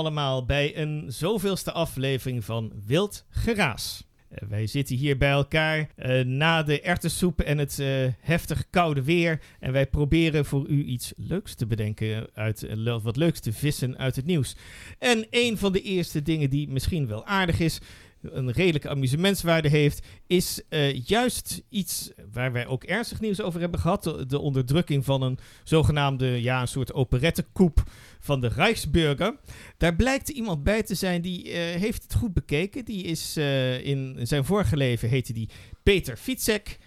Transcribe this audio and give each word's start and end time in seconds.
allemaal 0.00 0.44
bij 0.44 0.76
een 0.76 1.04
zoveelste 1.06 1.72
aflevering 1.72 2.44
van 2.44 2.72
Wild 2.86 3.24
Geraas. 3.30 4.08
Eh, 4.28 4.48
wij 4.48 4.66
zitten 4.66 4.96
hier 4.96 5.16
bij 5.18 5.30
elkaar 5.30 5.90
eh, 5.96 6.24
na 6.24 6.62
de 6.62 6.80
ertessoep 6.80 7.40
en 7.40 7.58
het 7.58 7.78
eh, 7.78 7.86
heftig 8.20 8.70
koude 8.70 9.02
weer. 9.02 9.40
En 9.58 9.72
wij 9.72 9.86
proberen 9.86 10.44
voor 10.44 10.68
u 10.68 10.84
iets 10.84 11.12
leuks 11.16 11.54
te 11.54 11.66
bedenken, 11.66 12.28
uit, 12.34 12.66
wat 13.02 13.16
leuks 13.16 13.40
te 13.40 13.52
vissen 13.52 13.98
uit 13.98 14.16
het 14.16 14.26
nieuws. 14.26 14.56
En 14.98 15.26
een 15.30 15.58
van 15.58 15.72
de 15.72 15.82
eerste 15.82 16.22
dingen 16.22 16.50
die 16.50 16.68
misschien 16.68 17.06
wel 17.06 17.26
aardig 17.26 17.60
is, 17.60 17.80
een 18.22 18.52
redelijke 18.52 18.88
amusementswaarde 18.88 19.68
heeft, 19.68 20.06
is 20.26 20.62
juist 21.04 21.62
iets 21.68 22.10
waar 22.32 22.52
wij 22.52 22.66
ook 22.66 22.84
ernstig 22.84 23.20
nieuws 23.20 23.40
over 23.40 23.60
hebben 23.60 23.80
gehad. 23.80 24.02
De, 24.02 24.26
de 24.26 24.38
onderdrukking 24.38 25.04
van 25.04 25.22
een 25.22 25.38
zogenaamde, 25.64 26.42
ja, 26.42 26.60
een 26.60 26.68
soort 26.68 26.92
operettekoep 26.92 27.82
van 28.20 28.40
de 28.40 28.48
Rijksburger. 28.48 29.36
Daar 29.76 29.96
blijkt 29.96 30.28
iemand 30.28 30.62
bij 30.62 30.82
te 30.82 30.94
zijn 30.94 31.20
die 31.20 31.50
eh, 31.50 31.80
heeft 31.80 32.02
het 32.02 32.14
goed 32.14 32.34
bekeken. 32.34 32.84
Die 32.84 33.04
is 33.04 33.36
eh, 33.36 33.84
in 33.86 34.18
zijn 34.22 34.44
vorige 34.44 34.76
leven 34.76 35.08
heette 35.08 35.32
die 35.32 35.48
Peter 35.82 36.16
Fietsek. 36.16 36.78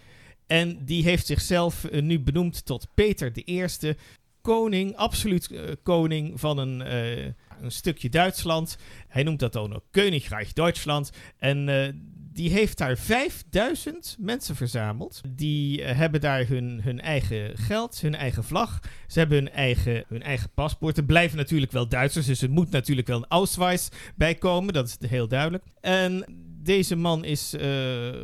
En 0.47 0.85
die 0.85 1.03
heeft 1.03 1.25
zichzelf 1.25 1.83
eh, 1.83 2.01
nu 2.01 2.19
benoemd 2.19 2.65
tot 2.65 2.87
Peter 2.93 3.33
de 3.33 3.43
Eerste. 3.43 3.97
Koning, 4.41 4.95
absoluut 4.95 5.49
koning 5.83 6.39
van 6.39 6.57
een, 6.57 6.79
een 7.61 7.71
stukje 7.71 8.09
Duitsland. 8.09 8.77
Hij 9.07 9.23
noemt 9.23 9.39
dat 9.39 9.53
dan 9.53 9.75
ook 9.75 9.83
Königreich 9.91 10.53
Duitsland. 10.53 11.11
En 11.37 11.65
die 12.33 12.49
heeft 12.49 12.77
daar 12.77 12.97
5000 12.97 14.15
mensen 14.19 14.55
verzameld. 14.55 15.21
Die 15.29 15.83
eh, 15.83 15.97
hebben 15.97 16.21
daar 16.21 16.47
hun, 16.47 16.81
hun 16.83 17.01
eigen 17.01 17.57
geld, 17.57 18.01
hun 18.01 18.15
eigen 18.15 18.43
vlag. 18.43 18.79
Ze 19.07 19.19
hebben 19.19 19.37
hun 19.37 19.49
eigen, 19.49 20.03
hun 20.07 20.23
eigen 20.23 20.49
paspoort. 20.53 20.97
Er 20.97 21.03
blijven 21.03 21.37
natuurlijk 21.37 21.71
wel 21.71 21.87
Duitsers, 21.87 22.25
dus 22.25 22.41
er 22.41 22.49
moet 22.49 22.71
natuurlijk 22.71 23.07
wel 23.07 23.17
een 23.17 23.25
Ausweis 23.27 23.89
bij 24.15 24.35
komen. 24.35 24.73
Dat 24.73 24.87
is 24.87 25.09
heel 25.09 25.27
duidelijk. 25.27 25.63
En 25.81 26.25
deze 26.63 26.95
man 26.95 27.25
is, 27.25 27.53
eh, 27.53 27.69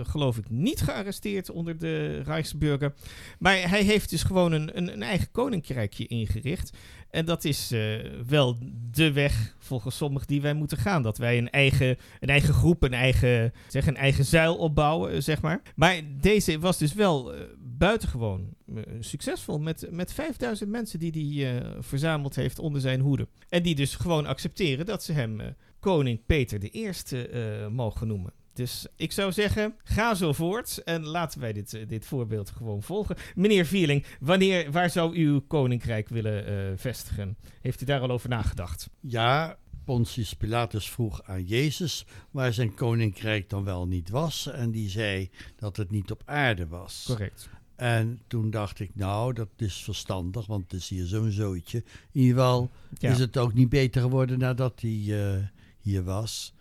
geloof 0.02 0.38
ik, 0.38 0.50
niet 0.50 0.82
gearresteerd 0.82 1.50
onder 1.50 1.78
de 1.78 2.22
Rijksburger. 2.22 2.94
Maar 3.40 3.70
hij 3.70 3.84
heeft 3.84 4.10
dus 4.10 4.24
gewoon 4.24 4.52
een, 4.52 4.78
een, 4.78 4.94
een 4.94 5.04
eigen 5.04 5.32
koninkrijkje 5.32 6.08
ingericht. 6.08 6.78
En 7.10 7.26
dat 7.26 7.44
is 7.44 7.72
eh, 7.72 7.96
wel 8.28 8.58
de 8.92 9.12
weg, 9.12 9.56
volgens 9.60 9.96
sommigen, 9.98 10.28
die 10.28 10.42
wij 10.42 10.54
moeten 10.54 10.78
gaan. 10.78 11.04
Dat 11.04 11.18
wij 11.18 11.38
een 11.38 11.50
eigen, 11.50 11.98
een 12.20 12.30
eigen 12.30 12.54
groep, 12.54 12.84
een 12.84 12.94
eigen, 12.94 13.54
zeg, 13.68 13.88
een 13.88 13.98
eigen 13.98 14.26
zuil 14.26 14.56
opbouwen, 14.56 15.12
eh, 15.12 15.22
zeg 15.22 15.42
maar. 15.42 15.62
Maar 15.76 16.02
deze 16.22 16.60
was 16.60 16.78
dus 16.78 16.94
wel 16.94 17.34
eh, 17.34 17.42
buitengewoon 17.60 18.58
succesvol. 19.00 19.60
Met, 19.60 19.88
met 19.92 20.14
5000 20.14 20.70
mensen 20.70 21.00
die 21.00 21.12
hij 21.12 21.58
eh, 21.58 21.78
verzameld 21.80 22.36
heeft 22.36 22.60
onder 22.60 22.82
zijn 22.82 23.00
hoede. 23.00 23.28
En 23.50 23.64
die 23.64 23.76
dus 23.76 23.96
gewoon 23.96 24.26
accepteren 24.26 24.86
dat 24.86 25.04
ze 25.04 25.14
hem 25.14 25.56
koning 25.80 26.26
Peter 26.26 26.60
eh, 26.72 27.68
mogen 27.68 28.08
noemen. 28.08 28.34
Dus 28.60 28.86
ik 28.96 29.12
zou 29.12 29.32
zeggen, 29.32 29.76
ga 29.84 30.16
zo 30.16 30.34
voort 30.34 30.84
en 30.84 31.06
laten 31.06 31.40
wij 31.40 31.54
dit, 31.54 31.74
eh, 31.74 31.88
dit 31.88 32.06
voorbeeld 32.06 32.50
gewoon 32.50 32.84
volgen. 32.84 33.16
Meneer 33.36 33.66
Vierling, 33.66 34.06
wanneer, 34.20 34.72
waar 34.72 34.90
zou 34.90 35.16
u 35.16 35.28
uw 35.28 35.42
koninkrijk 35.42 36.10
willen 36.10 36.46
eh, 36.46 36.78
vestigen? 36.78 37.38
Heeft 37.62 37.82
u 37.82 37.86
daar 37.86 38.02
al 38.02 38.10
over 38.12 38.30
nagedacht? 38.30 38.90
Ja, 39.00 39.58
Pontius 39.86 40.34
Pilatus 40.34 40.90
vroeg 40.90 41.24
aan 41.24 41.44
Jezus 41.44 42.06
waar 42.32 42.54
zijn 42.54 42.74
koninkrijk 42.74 43.50
dan 43.50 43.64
wel 43.64 43.88
niet 43.88 44.10
was. 44.10 44.48
En 44.48 44.72
die 44.72 44.90
zei 44.90 45.30
dat 45.56 45.78
het 45.78 45.92
niet 45.92 46.12
op 46.12 46.22
aarde 46.26 46.68
was. 46.68 47.04
Correct. 47.08 47.50
En 47.76 48.20
toen 48.28 48.50
dacht 48.50 48.80
ik, 48.80 48.92
nou, 48.94 49.34
dat 49.34 49.50
is 49.58 49.84
verstandig, 49.84 50.46
want 50.46 50.72
het 50.72 50.82
is 50.82 50.90
hier 50.90 51.06
zo'n 51.06 51.32
zooitje. 51.32 51.78
In 52.12 52.22
ieder 52.22 52.36
geval 52.36 52.70
Ja. 52.98 53.12
is 53.12 53.20
het 53.20 53.38
ook 53.38 53.54
niet 53.54 53.70
beter 53.70 54.02
geworden 54.02 54.40
nadat 54.40 54.82
hij 54.82 55.04
eh, 55.08 55.44
hier 55.80 56.04
was. 56.04 56.54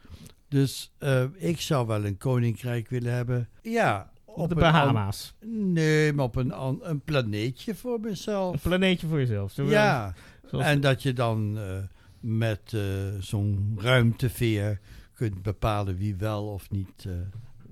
Dus 0.48 0.92
eh, 0.98 1.24
ik 1.34 1.60
zou 1.60 1.86
wel 1.86 2.04
een 2.04 2.16
koninkrijk 2.18 2.88
willen 2.88 3.12
hebben. 3.12 3.48
Ja, 3.62 4.10
Op 4.24 4.48
de 4.48 4.54
een 4.54 4.60
Bahama's. 4.60 5.34
Nee, 5.46 6.12
maar 6.12 6.24
op 6.24 6.36
een, 6.36 6.52
een 6.90 7.00
planeetje 7.00 7.74
voor 7.74 7.94
Een 7.94 8.00
mezelf. 8.00 8.62
planeetje 8.62 9.06
voor 9.06 9.18
jezelf. 9.18 9.52
Zo, 9.52 9.64
Ja, 9.64 10.14
zoals- 10.46 10.64
en 10.64 10.80
dat 10.80 11.02
je 11.02 11.12
dan 11.12 11.58
eh, 11.58 11.76
met 12.20 12.60
eh, 12.74 12.80
zo'n 13.20 13.78
ruimteveer 13.80 14.80
kunt 15.14 15.42
bepalen 15.42 15.96
wie 15.96 16.16
wel 16.16 16.46
of 16.46 16.70
niet 16.70 17.06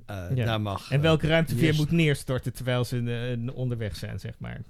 Ja. 0.07 0.45
daar 0.45 0.61
mag. 0.61 0.91
en 0.91 1.01
welke 1.01 1.27
ruimteveer 1.27 1.75
moet 1.75 1.91
neerstorten 1.91 2.53
terwijl 2.53 2.85
ze 2.85 3.51
onderweg 3.55 3.97
zijn, 3.97 4.21
zeg 4.21 4.35
maar. 4.39 4.63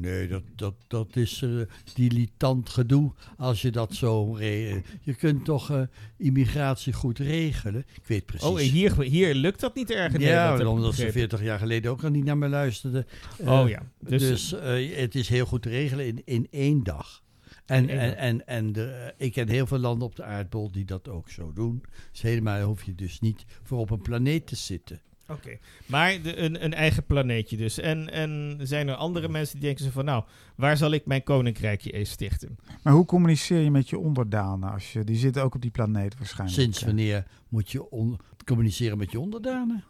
Nee, 0.00 0.28
dat, 0.28 0.42
dat, 0.56 0.74
dat 0.88 1.16
is 1.16 1.42
eh 1.42 1.60
dilettant 1.94 2.68
gedoe 2.68 3.12
als 3.36 3.62
je 3.62 3.70
dat 3.70 3.94
zo... 3.94 4.38
je 4.40 5.14
kunt 5.18 5.44
toch 5.44 5.70
eh, 5.70 5.82
immigratie 6.16 6.92
goed 6.92 7.18
regelen. 7.18 7.84
Ik 7.94 8.06
weet 8.06 8.26
precies. 8.26 8.48
Oh, 8.48 8.58
hier, 8.58 9.00
hier 9.00 9.34
lukt 9.34 9.60
dat 9.60 9.74
niet 9.74 9.90
erg 9.90 10.12
in 10.12 10.20
ja, 10.20 10.66
omdat 10.66 10.84
ze 10.84 10.90
begrepen. 10.90 11.12
40 11.12 11.42
jaar 11.42 11.58
geleden 11.58 11.90
ook 11.90 12.04
al 12.04 12.10
niet 12.10 12.24
naar 12.24 12.38
me 12.38 12.48
luisterden. 12.48 13.06
Oh 13.38 13.60
Eh, 13.60 13.68
ja, 13.68 13.82
dus, 13.98 14.20
Dus, 14.22 14.50
het 14.94 15.14
is 15.14 15.28
heel 15.28 15.46
goed 15.46 15.62
te 15.62 15.68
regelen 15.68 16.06
in, 16.06 16.22
in 16.24 16.46
één 16.50 16.82
dag. 16.82 17.22
En, 17.66 17.88
en, 17.88 18.16
en, 18.16 18.46
en 18.46 18.72
de, 18.72 19.14
ik 19.16 19.32
ken 19.32 19.48
heel 19.48 19.66
veel 19.66 19.78
landen 19.78 20.08
op 20.08 20.16
de 20.16 20.24
aardbol 20.24 20.72
die 20.72 20.84
dat 20.84 21.08
ook 21.08 21.30
zo 21.30 21.52
doen. 21.52 21.84
Dus 22.10 22.22
helemaal 22.22 22.62
hoef 22.62 22.82
je 22.82 22.94
dus 22.94 23.20
niet 23.20 23.44
voor 23.62 23.78
op 23.78 23.90
een 23.90 24.02
planeet 24.02 24.46
te 24.46 24.56
zitten. 24.56 25.00
Oké, 25.30 25.58
maar 25.86 26.22
de, 26.22 26.36
een, 26.38 26.64
een 26.64 26.74
eigen 26.74 27.04
planeetje 27.04 27.56
dus. 27.56 27.78
En, 27.78 28.12
en 28.12 28.58
zijn 28.62 28.88
er 28.88 28.94
andere 28.94 29.28
mensen 29.28 29.54
die 29.58 29.64
denken 29.66 29.84
zo 29.84 29.90
van... 29.90 30.04
nou, 30.04 30.24
waar 30.56 30.76
zal 30.76 30.90
ik 30.90 31.06
mijn 31.06 31.22
koninkrijkje 31.22 31.90
eens 31.92 32.10
stichten? 32.10 32.58
Maar 32.82 32.92
hoe 32.92 33.04
communiceer 33.04 33.60
je 33.60 33.70
met 33.70 33.88
je 33.88 33.98
onderdanen? 33.98 34.72
Als 34.72 34.92
je, 34.92 35.04
die 35.04 35.16
zitten 35.16 35.42
ook 35.42 35.54
op 35.54 35.60
die 35.62 35.70
planeet 35.70 36.18
waarschijnlijk. 36.18 36.60
Sinds 36.60 36.82
wanneer 36.82 37.26
moet 37.48 37.70
je 37.70 37.90
on- 37.90 38.18
communiceren 38.44 38.98
met 38.98 39.10
je 39.10 39.20
onderdanen? 39.20 39.84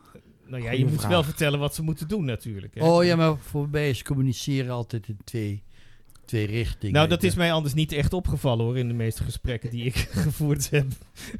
Nou 0.47 0.63
ja, 0.63 0.69
Goeie 0.69 0.85
je 0.85 0.91
moet 0.91 0.99
vraag. 0.99 1.11
wel 1.11 1.23
vertellen 1.23 1.59
wat 1.59 1.75
ze 1.75 1.83
moeten 1.83 2.09
doen 2.09 2.25
natuurlijk. 2.25 2.75
Hè? 2.75 2.85
Oh 2.85 3.05
ja, 3.05 3.17
maar 3.17 3.37
voor 3.39 3.69
mij 3.69 3.89
is 3.91 4.03
communiceren 4.03 4.71
altijd 4.73 5.09
in 5.09 5.17
twee, 5.25 5.63
twee 6.31 6.47
richtingen. 6.47 6.95
nou, 6.95 7.09
dat 7.09 7.23
is 7.23 7.35
mij 7.35 7.53
anders 7.53 7.75
niet 7.75 7.93
echt 7.93 8.13
opgevallen 8.13 8.65
hoor... 8.65 8.79
in 8.79 8.89
de 8.89 8.95
meeste 8.95 9.25
gesprekken 9.25 9.71
die 9.71 9.85
ik 9.85 9.97
gevoerd 10.27 10.71
heb. 10.71 10.87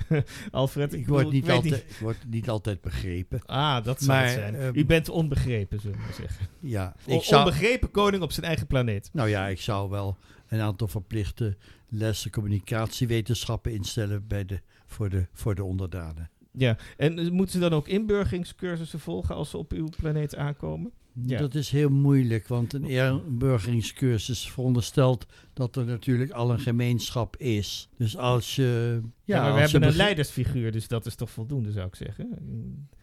Alfred, 0.51 0.93
ik, 0.93 1.01
Ik 1.01 1.07
word, 1.09 1.31
niet 1.31 1.51
altijd, 1.51 1.85
word 2.01 2.17
niet 2.29 2.49
altijd 2.49 2.81
begrepen. 2.81 3.41
Ah, 3.47 3.85
dat 3.85 3.99
zou 4.03 4.11
Maar, 4.19 4.25
het 4.25 4.33
zijn. 4.35 4.55
ehm, 4.55 4.79
U 4.79 4.85
bent 4.85 5.09
onbegrepen, 5.09 5.81
zullen 5.81 5.97
we 5.97 6.03
maar 6.03 6.15
zeggen. 6.15 6.47
Ja, 6.61 6.95
O- 7.07 7.15
ik 7.15 7.23
zou, 7.23 7.45
Onbegrepen 7.45 7.91
koning 7.91 8.23
op 8.23 8.33
zijn 8.33 8.47
eigen 8.47 8.67
planeet. 8.67 9.11
nou 9.13 9.29
ja, 9.29 9.47
ik 9.49 9.61
zou 9.61 9.91
wel 9.91 10.19
een 10.49 10.61
aantal 10.61 10.89
verplichte 10.89 11.57
lessen 11.89 12.31
communicatiewetenschappen 12.31 13.73
instellen 13.73 14.27
bij 14.27 14.45
de, 14.45 14.61
voor, 14.87 15.09
de, 15.11 15.27
voor 15.33 15.55
de 15.55 15.65
onderdanen. 15.65 16.31
Ja, 16.53 16.77
en 16.97 17.33
moeten 17.33 17.53
ze 17.55 17.59
dan 17.59 17.73
ook 17.73 17.89
inburgeringscursussen 17.89 19.01
volgen 19.01 19.35
als 19.35 19.51
ze 19.51 19.57
op 19.59 19.73
uw 19.73 19.89
planeet 20.01 20.37
aankomen? 20.37 20.93
Ja. 21.13 21.39
Dat 21.39 21.55
is 21.55 21.71
heel 21.71 21.89
moeilijk, 21.89 22.49
want 22.49 22.73
een 22.73 22.85
inburgeringscursus 22.85 24.51
veronderstelt 24.51 25.27
dat 25.53 25.77
er 25.77 25.85
natuurlijk 25.85 26.31
al 26.31 26.51
een 26.51 26.61
gemeenschap 26.61 27.37
is. 27.37 27.89
Dus 27.97 28.17
als 28.17 28.57
je... 28.57 29.01
Ja, 29.25 29.43
maar 29.43 29.55
we 29.55 29.61
hebben 29.61 29.83
een 29.83 29.97
leidersfiguur, 29.97 30.73
dus 30.73 30.89
dat 30.89 31.07
is 31.07 31.15
toch 31.15 31.31
voldoende, 31.31 31.73
zou 31.73 31.87
ik 31.87 31.95
zeggen. 31.95 32.39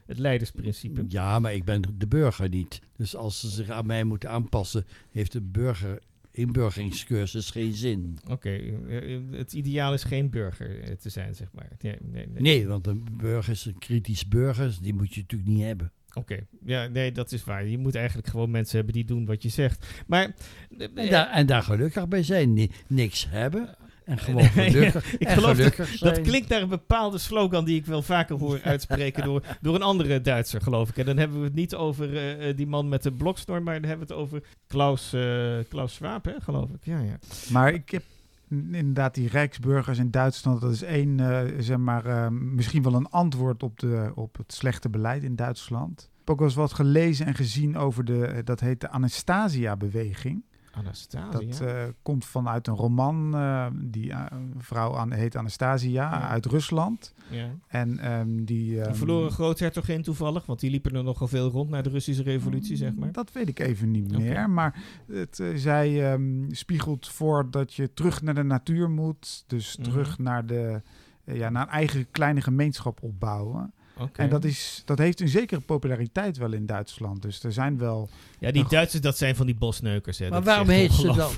Het 0.05 0.19
leidersprincipe. 0.19 1.05
Ja, 1.07 1.39
maar 1.39 1.53
ik 1.53 1.63
ben 1.63 1.81
de 1.97 2.07
burger 2.07 2.49
niet. 2.49 2.81
Dus 2.95 3.15
als 3.15 3.39
ze 3.39 3.49
zich 3.49 3.69
aan 3.69 3.85
mij 3.85 4.03
moeten 4.03 4.29
aanpassen, 4.29 4.85
heeft 5.11 5.33
een 5.33 5.51
burger 5.51 5.99
inburgeringscursus 6.37 7.51
geen 7.51 7.73
zin. 7.73 8.17
Oké, 8.29 8.49
eh, 8.49 9.15
eh, 9.15 9.21
het 9.31 9.53
ideaal 9.53 9.93
is 9.93 10.03
geen 10.03 10.29
burger 10.29 10.79
eh, 10.81 10.95
te 10.95 11.09
zijn, 11.09 11.35
zeg 11.35 11.47
maar. 11.53 11.69
Nee, 11.81 11.95
nee, 12.01 12.27
nee. 12.27 12.41
Nee, 12.41 12.67
want 12.67 12.87
een 12.87 13.07
burger 13.17 13.53
is 13.53 13.65
een 13.65 13.77
kritisch 13.77 14.27
burger, 14.27 14.77
die 14.81 14.93
moet 14.93 15.13
je 15.13 15.21
natuurlijk 15.21 15.49
niet 15.49 15.63
hebben. 15.63 15.91
Oké, 16.17 16.39
ja, 16.65 16.87
nee, 16.87 17.11
dat 17.11 17.31
is 17.31 17.43
waar. 17.43 17.65
Je 17.67 17.77
moet 17.77 17.95
eigenlijk 17.95 18.27
gewoon 18.27 18.51
mensen 18.51 18.75
hebben 18.75 18.93
die 18.93 19.05
doen 19.05 19.25
wat 19.25 19.43
je 19.43 19.49
zegt. 19.49 19.85
Maar... 20.07 20.33
eh, 20.77 20.87
En 20.95 21.09
daar, 21.09 21.29
en 21.29 21.45
daar 21.45 21.63
gelukkig 21.63 22.07
bij 22.07 22.23
zijn. 22.23 22.53
Ni- 22.53 22.71
niks 22.87 23.27
hebben 23.29 23.75
en 24.05 24.17
gewoon 24.17 24.43
gelukkig, 24.59 25.13
ik 25.13 25.27
en 25.27 25.33
geloof 25.33 25.55
gelukkig 25.55 25.87
zijn. 25.87 26.13
Dat 26.13 26.23
klinkt 26.23 26.49
naar 26.49 26.61
een 26.61 26.69
bepaalde 26.69 27.17
slogan 27.17 27.65
die 27.65 27.75
ik 27.79 27.85
wel 27.85 28.01
vaker 28.01 28.37
hoor 28.37 28.59
uitspreken 28.63 29.23
door, 29.23 29.43
door 29.61 29.75
een 29.75 29.81
andere 29.81 30.21
Duitser, 30.21 30.61
geloof 30.61 30.89
ik. 30.89 30.97
En 30.97 31.05
dan 31.05 31.17
hebben 31.17 31.37
we 31.39 31.43
het 31.45 31.55
niet 31.55 31.75
over 31.75 32.15
eh, 32.17 32.49
eh, 32.49 32.57
die 32.57 32.67
man 32.67 32.89
met 32.89 33.03
de 33.03 33.11
bloksnor, 33.11 33.61
maar 33.63 33.73
dan 33.81 33.89
hebben 33.89 34.07
we 34.07 34.13
het 34.13 34.21
over 34.23 34.43
Klaus, 34.67 35.13
eh, 35.13 35.57
Klaus 35.69 35.93
Schwab, 35.93 36.25
hè, 36.25 36.33
geloof 36.41 36.69
ik. 36.69 36.79
Ja, 36.85 36.99
ja. 36.99 37.19
Maar 37.51 37.73
ik 37.73 37.89
heb 37.89 38.03
inderdaad 38.49 39.15
die 39.15 39.27
Rijksburgers 39.27 39.97
in 39.97 40.11
Duitsland. 40.11 40.61
Dat 40.61 40.71
is 40.71 40.83
één, 40.83 41.19
eh, 41.19 41.53
zeg 41.59 41.77
maar, 41.77 42.05
eh, 42.05 42.27
misschien 42.29 42.83
wel 42.83 42.93
een 42.93 43.09
antwoord 43.09 43.63
op, 43.63 43.79
de, 43.79 44.11
op 44.15 44.37
het 44.37 44.53
slechte 44.53 44.89
beleid 44.89 45.23
in 45.23 45.35
Duitsland. 45.35 46.01
Ik 46.01 46.17
heb 46.17 46.29
ook 46.29 46.39
wel 46.39 46.47
eens 46.47 46.57
wat 46.57 46.73
gelezen 46.73 47.25
en 47.25 47.35
gezien 47.35 47.77
over 47.77 48.05
de, 48.05 48.25
eh, 48.25 48.45
dat 48.45 48.59
heet 48.59 48.81
de 48.81 48.89
Anastasia-beweging. 48.89 50.43
Anastasia. 50.77 51.29
Dat 51.31 51.59
eh, 51.61 51.83
komt 52.01 52.25
vanuit 52.25 52.67
een 52.67 52.75
roman. 52.75 53.35
eh, 53.35 53.65
die 53.73 54.11
eh, 54.11 54.25
vrouw 54.57 54.97
aan, 54.97 55.11
heet 55.11 55.35
Anastasia 55.35 55.87
Ja. 56.11 56.29
uit 56.29 56.45
Rusland. 56.45 57.13
ja. 57.29 57.49
En 57.67 57.99
ehm, 57.99 58.43
die... 58.45 58.77
Een 58.79 58.85
ehm, 58.85 58.93
verloren 58.95 59.31
groothertogin 59.31 60.01
toevallig, 60.01 60.45
want 60.45 60.59
die 60.59 60.69
liepen 60.71 60.95
er 60.95 61.03
nogal 61.03 61.27
veel 61.27 61.49
rond 61.49 61.69
na 61.69 61.81
de 61.81 61.89
Russische 61.89 62.23
revolutie, 62.23 62.75
zeg 62.75 62.95
maar. 62.95 63.11
Dat 63.11 63.31
weet 63.31 63.47
ik 63.47 63.59
even 63.59 63.91
niet 63.91 64.17
meer. 64.17 64.49
Maar 64.49 64.83
het, 65.07 65.43
zij 65.55 66.11
ehm, 66.11 66.51
spiegelt 66.51 67.07
voor 67.07 67.51
dat 67.51 67.73
je 67.73 67.93
terug 67.93 68.21
naar 68.21 68.35
de 68.35 68.43
natuur 68.43 68.89
moet. 68.89 69.43
Dus 69.47 69.77
Mhm. 69.77 69.89
terug 69.89 70.17
naar, 70.17 70.45
de, 70.45 70.81
ja, 71.23 71.49
naar 71.49 71.63
een 71.63 71.73
eigen 71.73 72.11
kleine 72.11 72.41
gemeenschap 72.41 73.03
opbouwen. 73.03 73.73
Oké. 73.99 74.21
En 74.21 74.29
dat, 74.29 74.43
is, 74.43 74.81
dat 74.85 74.97
heeft 74.97 75.21
een 75.21 75.27
zekere 75.27 75.59
populariteit 75.59 76.37
wel 76.37 76.53
in 76.53 76.65
Duitsland. 76.65 77.21
Dus 77.21 77.43
er 77.43 77.53
zijn 77.53 77.77
wel... 77.77 78.09
Ja, 78.39 78.51
die. 78.51 78.65
Duitsers, 78.67 79.01
dat 79.01 79.17
zijn 79.17 79.35
van 79.35 79.45
die 79.45 79.55
bosneukers. 79.55 80.17
Hè. 80.17 80.29
Maar 80.29 80.33
Dat 80.33 80.47
is 80.47 80.53
waarom 80.53 80.69
heet 80.69 80.93
ze 80.93 81.13
dan? 81.13 81.31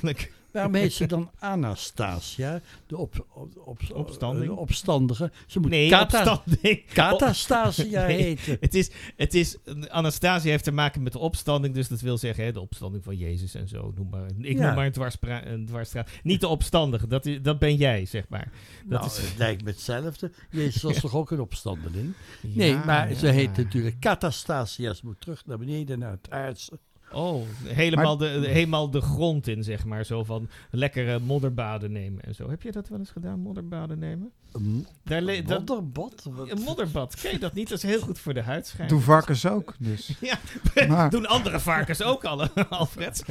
Heet 0.52 0.94
ze 0.94 1.06
dan 1.06 1.32
Anastasia? 1.40 2.62
De 2.88 2.98
op, 2.98 3.26
op, 3.34 3.58
op, 3.66 3.80
Opstanding? 3.94 4.46
de 4.46 4.56
opstandige. 4.60 5.32
Ze 5.48 5.60
moet 5.60 5.70
Nee, 5.70 5.90
Kata. 5.90 6.44
Katastasia 6.94 8.06
Nee. 8.06 8.22
heten. 8.22 8.58
Het 8.60 8.74
is, 8.76 8.90
het 9.16 9.34
is, 9.34 9.58
Anastasia 9.88 10.50
heeft 10.50 10.64
te 10.64 10.72
maken 10.72 11.04
met 11.04 11.14
de 11.14 11.20
opstanding, 11.20 11.74
dus 11.74 11.88
dat 11.88 12.02
wil 12.02 12.18
zeggen 12.18 12.44
hè, 12.44 12.52
de 12.52 12.60
opstanding 12.60 13.04
van 13.04 13.18
Jezus 13.18 13.54
en 13.56 13.68
zo. 13.68 13.92
Noem 13.96 14.10
maar, 14.10 14.26
ik 14.40 14.58
Ja. 14.58 14.66
noem 14.66 14.76
maar 14.76 14.86
een, 14.86 14.92
dwarspra- 14.92 15.46
een 15.46 15.66
dwarsstraat. 15.66 16.10
Niet 16.24 16.42
de 16.42 16.48
opstandige, 16.48 17.08
dat, 17.08 17.26
is, 17.26 17.42
dat 17.42 17.60
ben 17.60 17.76
jij, 17.76 18.06
zeg 18.06 18.26
maar. 18.30 18.52
Dat 18.86 19.00
nou, 19.02 19.12
is- 19.12 19.18
het 19.30 19.38
lijkt 19.38 19.64
me 19.64 19.70
hetzelfde. 19.70 20.32
Jezus 20.50 20.82
was 20.82 21.00
toch 21.10 21.16
ook 21.16 21.32
een 21.32 21.40
opstandeling? 21.42 22.14
Nee, 22.42 22.70
Ja, 22.72 22.84
maar 22.86 23.14
ze 23.14 23.28
heet 23.28 23.58
natuurlijk 23.58 24.00
Katastasia. 24.00 24.94
Ze 24.94 25.06
moet 25.06 25.22
terug 25.22 25.46
naar 25.46 25.58
beneden, 25.58 26.00
naar 26.00 26.12
het 26.12 26.30
aardse. 26.30 26.80
Oh, 27.12 27.42
helemaal, 27.64 28.18
de, 28.18 28.26
helemaal 28.26 28.90
de 28.90 29.02
grond 29.02 29.48
in, 29.48 29.64
zeg 29.64 29.86
maar. 29.86 30.06
Zo 30.06 30.24
van 30.24 30.50
lekkere 30.72 31.20
modderbaden 31.20 31.92
nemen 31.92 32.24
en 32.24 32.36
zo. 32.36 32.50
Heb 32.50 32.62
je 32.62 32.72
dat 32.72 32.88
wel 32.90 33.00
eens 33.00 33.10
gedaan, 33.10 33.40
modderbaden 33.40 34.00
nemen? 34.00 34.32
Een 34.52 34.88
Daar 35.04 35.22
le- 35.22 35.42
dat, 35.44 35.60
modderbad? 35.60 36.26
Wat- 36.30 36.50
een 36.52 36.62
modderbad, 36.62 37.16
ken 37.22 37.32
je 37.32 37.40
dat 37.40 37.54
niet? 37.54 37.70
Dat 37.70 37.78
is 37.78 37.84
heel 37.90 38.00
goed 38.00 38.20
voor 38.20 38.34
de 38.34 38.42
huid, 38.42 38.68
schijnt. 38.68 38.90
Doen 38.90 39.02
varkens 39.02 39.46
ook, 39.48 39.74
dus. 39.80 40.16
Ja, 40.22 40.38
Maar- 40.88 41.10
doen 41.10 41.26
andere 41.28 41.60
varkens 41.60 42.04
ook 42.04 42.24
alle, 42.26 42.52
Alfred. 42.70 43.24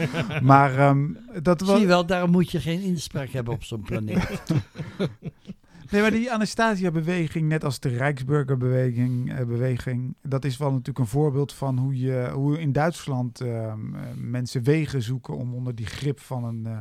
Maar 0.42 0.78
ehm, 0.78 1.06
dat 1.42 1.58
Zie 1.60 1.68
je 1.68 1.74
was... 1.76 1.84
wel, 1.84 2.06
daarom 2.06 2.30
moet 2.30 2.50
je 2.50 2.60
geen 2.60 2.80
inspraak 2.80 3.28
hebben 3.30 3.54
op 3.54 3.64
zo'n 3.64 3.82
planeet. 3.82 4.40
Nee, 5.90 6.00
maar 6.00 6.10
die 6.10 6.32
Anastasia-beweging, 6.32 7.48
net 7.48 7.64
als 7.64 7.80
de 7.80 7.88
Rijksburgerbeweging, 7.88 9.32
eh, 9.32 9.46
beweging, 9.46 10.14
dat 10.22 10.44
is 10.44 10.56
wel 10.56 10.70
natuurlijk 10.70 10.98
een 10.98 11.06
voorbeeld 11.06 11.52
van 11.52 11.78
hoe, 11.78 11.98
je, 11.98 12.30
hoe 12.32 12.60
in 12.60 12.72
Duitsland 12.72 13.40
ehm, 13.40 13.94
eh, 13.94 14.00
mensen 14.16 14.62
wegen 14.62 15.02
zoeken 15.02 15.36
om 15.36 15.54
onder 15.54 15.74
die 15.74 15.86
grip 15.86 16.20
van 16.20 16.44
een, 16.44 16.66
eh, 16.66 16.72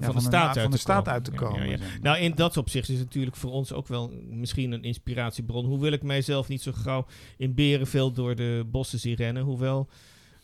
ja, 0.00 0.06
van, 0.06 0.14
de 0.14 0.20
staat, 0.20 0.46
uit, 0.46 0.60
van 0.60 0.70
de 0.70 0.76
te 0.76 0.82
staat 0.82 0.96
komen. 0.96 1.12
uit 1.12 1.24
te 1.24 1.30
komen. 1.30 1.68
ja. 1.68 1.78
Nou, 2.02 2.18
in 2.18 2.32
dat 2.34 2.56
opzicht 2.56 2.88
is 2.88 2.96
het 2.98 3.04
natuurlijk 3.04 3.36
voor 3.36 3.50
ons 3.50 3.72
ook 3.72 3.88
wel 3.88 4.12
misschien 4.30 4.72
een 4.72 4.82
inspiratiebron. 4.82 5.64
Hoewel 5.64 5.92
ik 5.92 6.02
mijzelf 6.02 6.48
niet 6.48 6.62
zo 6.62 6.72
gauw 6.72 7.06
in 7.36 7.54
Berenveld 7.54 8.14
door 8.14 8.34
de 8.34 8.66
bossen 8.70 8.98
zie 8.98 9.16
rennen. 9.16 9.42
Hoewel, 9.42 9.88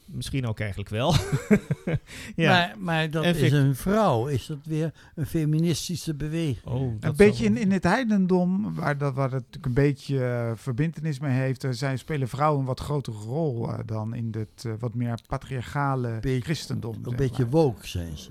misschien 0.04 0.46
ook 0.46 0.60
eigenlijk 0.60 0.90
wel. 0.90 1.14
ja. 2.36 2.50
maar, 2.50 2.74
maar 2.78 3.10
dat 3.10 3.24
En 3.24 3.34
is 3.36 3.52
een 3.52 3.76
vrouw. 3.76 4.26
Is 4.26 4.46
dat 4.46 4.58
weer 4.64 4.92
een 5.14 5.26
feministische 5.26 6.14
beweging? 6.14 6.64
oh, 6.64 6.92
dat 7.00 7.10
Een 7.10 7.16
beetje 7.16 7.44
in, 7.44 7.56
in 7.56 7.72
het 7.72 7.84
heidendom, 7.84 8.74
waar 8.74 8.98
dat, 8.98 9.14
waar 9.14 9.30
dat 9.30 9.38
natuurlijk 9.38 9.66
een 9.66 9.72
beetje 9.74 10.24
eh, 10.24 10.52
verbintenis 10.54 11.18
mee 11.18 11.32
heeft, 11.32 11.62
er 11.62 11.74
zijn, 11.74 11.98
spelen 11.98 12.28
vrouwen 12.28 12.60
een 12.60 12.66
wat 12.66 12.80
grotere 12.80 13.16
rol 13.16 13.70
eh, 13.72 13.78
dan 13.86 14.14
in 14.14 14.34
het 14.38 14.64
eh, 14.64 14.72
wat 14.78 14.94
meer 14.94 15.18
patriarchale 15.28 16.18
Beetje- 16.20 16.40
christendom. 16.40 16.94
Een 17.02 17.16
beetje 17.16 17.42
maar. 17.42 17.50
woke 17.52 17.86
zijn 17.86 18.18
ze. 18.18 18.30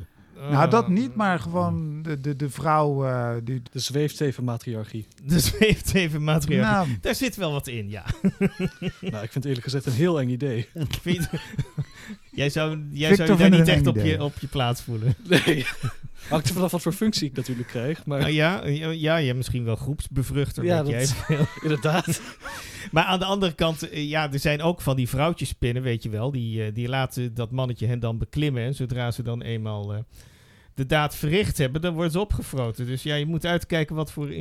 Nou, 0.51 0.69
dat 0.69 0.87
niet, 0.87 1.15
maar 1.15 1.39
gewoon 1.39 2.01
de, 2.01 2.19
de, 2.19 2.35
de 2.35 2.49
vrouw 2.49 3.05
eh, 3.05 3.29
die... 3.43 3.61
De 3.71 3.79
zweefteven 3.79 4.43
matriarchie. 4.43 5.07
De 5.23 5.39
zweeft 5.39 5.93
even 5.93 6.23
materiaal. 6.23 6.85
Nou, 6.85 6.97
Daar 7.01 7.15
zit 7.15 7.35
wel 7.35 7.51
wat 7.51 7.67
in, 7.67 7.89
ja. 7.89 8.05
nou, 9.01 9.23
ik 9.23 9.31
vind 9.31 9.33
het 9.33 9.45
eerlijk 9.45 9.63
gezegd 9.63 9.85
een 9.85 9.91
heel 9.91 10.19
eng 10.19 10.29
idee. 10.29 10.67
Jij 12.35 12.49
zou, 12.49 12.87
jij 12.91 13.09
Victor 13.09 13.27
zou 13.27 13.43
je 13.43 13.49
daar 13.49 13.59
niet 13.59 13.67
echt 13.67 13.87
op 13.87 13.95
je, 13.95 14.23
op 14.23 14.39
je 14.39 14.47
plaats 14.47 14.81
voelen. 14.81 15.15
Nee. 15.45 15.65
Hangt 16.29 16.47
er 16.47 16.53
vanaf 16.53 16.71
wat 16.71 16.81
voor 16.81 16.93
functie 16.93 17.29
ik 17.29 17.35
natuurlijk 17.35 17.67
krijg. 17.67 18.05
Maar 18.05 18.19
Nou 18.19 18.31
ja, 18.31 18.65
ja, 18.65 18.89
ja, 18.89 19.17
je 19.17 19.25
hebt 19.25 19.37
misschien 19.37 19.63
wel 19.63 19.75
groepsbevruchter, 19.75 20.63
Ja, 20.63 20.83
weet 20.83 20.91
jij 20.91 21.05
veel. 21.05 21.45
inderdaad. 21.61 22.21
Maar 22.91 23.03
aan 23.03 23.19
de 23.19 23.25
andere 23.25 23.53
kant, 23.53 23.89
eh, 23.89 24.09
ja, 24.09 24.31
er 24.31 24.39
zijn 24.39 24.61
ook 24.61 24.81
van 24.81 24.95
die 24.95 25.09
vrouwtjespinnen, 25.09 25.83
weet 25.83 26.03
je 26.03 26.09
wel. 26.09 26.31
Die, 26.31 26.63
eh, 26.63 26.73
die 26.73 26.87
laten 26.87 27.33
dat 27.33 27.51
mannetje 27.51 27.87
hen 27.87 27.99
dan 27.99 28.17
beklimmen. 28.17 28.63
En 28.63 28.75
zodra 28.75 29.11
ze 29.11 29.23
dan 29.23 29.41
eenmaal 29.41 29.93
eh, 29.93 29.99
de 30.73 30.85
daad 30.85 31.15
verricht 31.15 31.57
hebben, 31.57 31.81
dan 31.81 31.93
worden 31.93 32.11
ze 32.11 32.19
opgefroten. 32.19 32.85
Dus 32.85 33.03
ja, 33.03 33.15
je 33.15 33.25
moet 33.25 33.45
uitkijken 33.45 33.95
wat 33.95 34.11
voor 34.11 34.31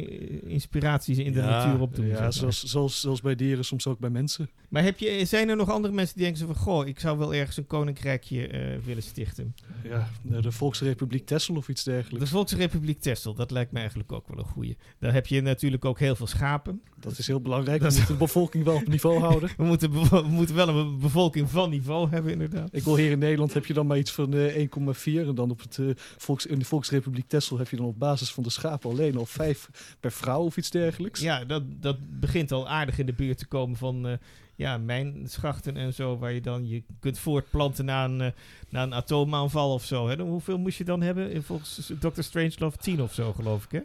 inspiraties 0.47 1.17
ze 1.17 1.25
in 1.25 1.33
de 1.33 1.39
Ja, 1.41 1.47
natuur 1.65 1.81
opdoen. 1.81 2.07
zeg 2.07 2.17
Ja, 2.17 2.23
maar. 2.23 2.33
zoals, 2.33 2.65
zoals, 2.65 3.01
zoals 3.01 3.21
bij 3.21 3.35
dieren, 3.35 3.65
soms 3.65 3.87
ook 3.87 3.99
bij 3.99 4.11
mensen. 4.11 4.51
Maar 4.69 4.83
heb 4.83 4.99
je, 4.99 5.25
zijn 5.25 5.49
er 5.49 5.57
nog 5.57 5.71
andere 5.71 5.95
mensen 5.95 6.17
die 6.17 6.25
denken 6.25 6.47
van... 6.47 6.57
Goh, 6.57 6.87
ik 6.87 7.01
zou 7.01 7.19
wel 7.19 7.35
ergens 7.35 7.57
een 7.57 7.67
koninkrijkje 7.67 8.47
eh, 8.49 8.79
willen 8.85 9.03
stichten. 9.03 9.55
Ja, 9.89 10.09
de 10.23 10.53
Volksrepubliek 10.53 11.27
Texel 11.27 11.57
of 11.57 11.69
iets 11.69 11.83
De 11.85 11.91
dergelijks. 11.91 12.31
Volksrepubliek 12.31 13.01
Texel, 13.01 13.35
dat 13.35 13.51
lijkt 13.51 13.73
me 13.73 13.79
eigenlijk 13.79 14.13
ook 14.13 14.29
wel 14.29 14.39
een 14.39 14.45
goeie. 14.51 14.77
Daar 14.99 15.13
heb 15.13 15.27
je 15.27 15.41
natuurlijk 15.41 15.85
ook 15.85 15.99
heel 15.99 16.15
veel 16.17 16.27
schapen. 16.27 16.83
Dat 17.01 17.19
is 17.19 17.27
heel 17.27 17.41
belangrijk. 17.41 17.79
We 17.79 17.83
Dat 17.85 17.93
is- 17.93 17.99
moeten 17.99 18.15
de 18.19 18.25
bevolking 18.25 18.65
wel 18.65 18.75
op 18.75 18.89
niveau 18.89 19.21
houden. 19.21 19.51
We 19.57 19.65
moeten, 19.65 19.93
we 19.93 20.23
moeten 20.29 20.55
wel 20.55 20.69
een 20.69 20.91
be- 20.91 20.97
bevolking 21.03 21.51
van 21.51 21.71
niveau 21.71 22.11
hebben, 22.11 22.33
inderdaad. 22.33 22.69
Ik 22.73 22.83
wil 22.83 22.97
hier 22.97 23.11
in 23.11 23.19
Nederland 23.19 23.55
heb 23.55 23.67
je 23.67 23.73
dan 23.75 23.87
maar 23.87 23.99
iets 23.99 24.11
van 24.13 24.35
eh, 24.35 24.55
1,4. 24.57 25.27
En 25.27 25.35
dan 25.35 25.51
op 25.51 25.61
het, 25.61 25.79
eh, 25.79 25.87
volks, 26.23 26.47
in 26.47 26.59
de 26.59 26.65
Volksrepubliek 26.65 27.29
Texel 27.29 27.59
heb 27.59 27.69
je 27.69 27.77
dan 27.77 27.87
op 27.87 27.99
basis 27.99 28.33
van 28.33 28.43
de 28.43 28.51
schapen 28.51 28.91
alleen 28.91 29.17
al 29.17 29.27
vijf 29.27 29.69
per 30.01 30.13
vrouw 30.13 30.43
of 30.43 30.57
iets 30.57 30.71
dergelijks. 30.71 31.21
Ja, 31.21 31.45
dat, 31.45 31.63
dat 31.67 31.97
begint 32.21 32.53
al 32.53 32.69
aardig 32.69 32.99
in 32.99 33.07
de 33.07 33.13
buurt 33.13 33.39
te 33.39 33.47
komen 33.47 33.77
van 33.77 34.07
eh 34.07 34.13
ja, 34.57 34.79
mijnschachten 34.79 35.77
en 35.77 35.95
zo, 35.95 36.19
waar 36.19 36.33
je 36.33 36.41
dan 36.41 36.69
je 36.69 36.83
kunt 37.01 37.19
voortplanten 37.19 37.85
na 37.85 38.05
een, 38.05 38.21
eh, 38.21 38.31
na 38.69 38.83
een 38.83 38.95
atoomaanval 38.95 39.73
of 39.73 39.85
zo. 39.85 40.09
Hè. 40.09 40.17
Dan 40.17 40.29
Hoeveel 40.29 40.59
moest 40.59 40.79
je 40.79 40.85
dan 40.85 41.03
hebben? 41.03 41.43
Volgens 41.43 41.93
Dr. 42.01 42.23
Strangelove 42.23 42.77
10 42.77 43.03
of 43.03 43.15
zo, 43.15 43.33
geloof 43.33 43.65
ik, 43.65 43.71
hè? 43.71 43.81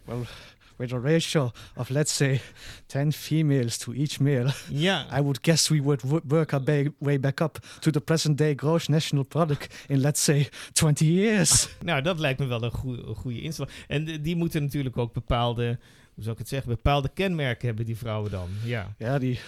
With 0.79 0.93
a 0.93 0.99
ratio 0.99 1.51
of 1.75 1.89
let's 1.89 2.11
say 2.15 2.39
10 2.87 3.11
females 3.11 3.77
to 3.77 3.93
each 3.93 4.19
male, 4.19 4.51
Ja, 4.69 5.05
I 5.17 5.21
would 5.21 5.41
guess 5.41 5.69
we 5.69 5.81
would 5.81 6.01
wo- 6.01 6.21
work 6.27 6.53
our 6.53 6.63
way 6.99 7.19
back 7.19 7.41
up 7.41 7.57
to 7.79 7.91
the 7.91 7.99
present 7.99 8.37
day 8.37 8.55
gross 8.55 8.87
national 8.87 9.23
product 9.25 9.85
in 9.87 9.99
let's 10.01 10.21
say 10.23 10.49
20 10.73 11.05
years. 11.05 11.69
nou, 11.83 12.01
dat 12.01 12.19
lijkt 12.19 12.39
me 12.39 12.45
wel 12.45 12.63
een 12.63 12.71
goe- 12.71 13.03
een 13.07 13.15
goede 13.15 13.41
inslag. 13.41 13.69
En 13.87 14.21
die 14.21 14.35
moeten 14.35 14.63
natuurlijk 14.63 14.97
ook 14.97 15.13
bepaalde, 15.13 15.79
hoe 16.17 16.25
zou 16.25 16.35
ik 16.35 16.41
het 16.41 16.47
zeggen, 16.47 16.69
bepaalde 16.69 17.09
kenmerken 17.13 17.67
hebben, 17.67 17.85
die 17.85 17.97
vrouwen 17.97 18.31
dan. 18.31 18.49
Ja. 18.63 18.93
Ja, 18.97 19.19
die 19.19 19.39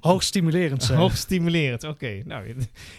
hoog 0.00 0.22
stimulerend 0.22 0.82
zijn. 0.82 0.98
Hoog 0.98 1.16
stimulerend, 1.16 1.84
oké. 1.84 2.22
Nou, 2.24 2.54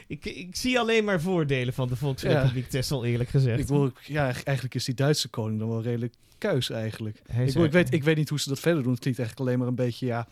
ik, 0.08 0.26
ik 0.26 0.56
zie 0.56 0.80
alleen 0.80 1.04
maar 1.04 1.22
voordelen 1.22 1.74
van 1.74 1.88
de 1.88 1.96
Volksrepubliek 1.96 2.70
Texel, 2.70 3.06
eerlijk 3.06 3.30
gezegd. 3.30 3.60
Ik 3.60 3.68
wil, 3.68 3.92
ja, 4.06 4.34
eigenlijk 4.44 4.76
is 4.76 4.86
die 4.86 4.96
Duitse 4.96 5.28
koning 5.28 5.60
dan 5.60 5.70
wel 5.70 5.82
redelijk 5.82 6.14
kuis 6.38 6.70
eigenlijk. 6.70 7.18
Ik, 7.18 7.54
wil- 7.54 7.64
ik, 7.64 7.72
weet, 7.72 7.94
ik 7.94 8.04
weet 8.04 8.16
niet 8.16 8.30
hoe 8.30 8.40
ze 8.40 8.50
dat 8.50 8.60
verder 8.60 8.84
doen. 8.84 8.92
Het 8.92 9.02
klinkt 9.02 9.20
eigenlijk 9.20 9.50
alleen 9.50 9.60
maar 9.62 9.70
een 9.70 9.86
beetje 9.86 10.06
ja, 10.06 10.28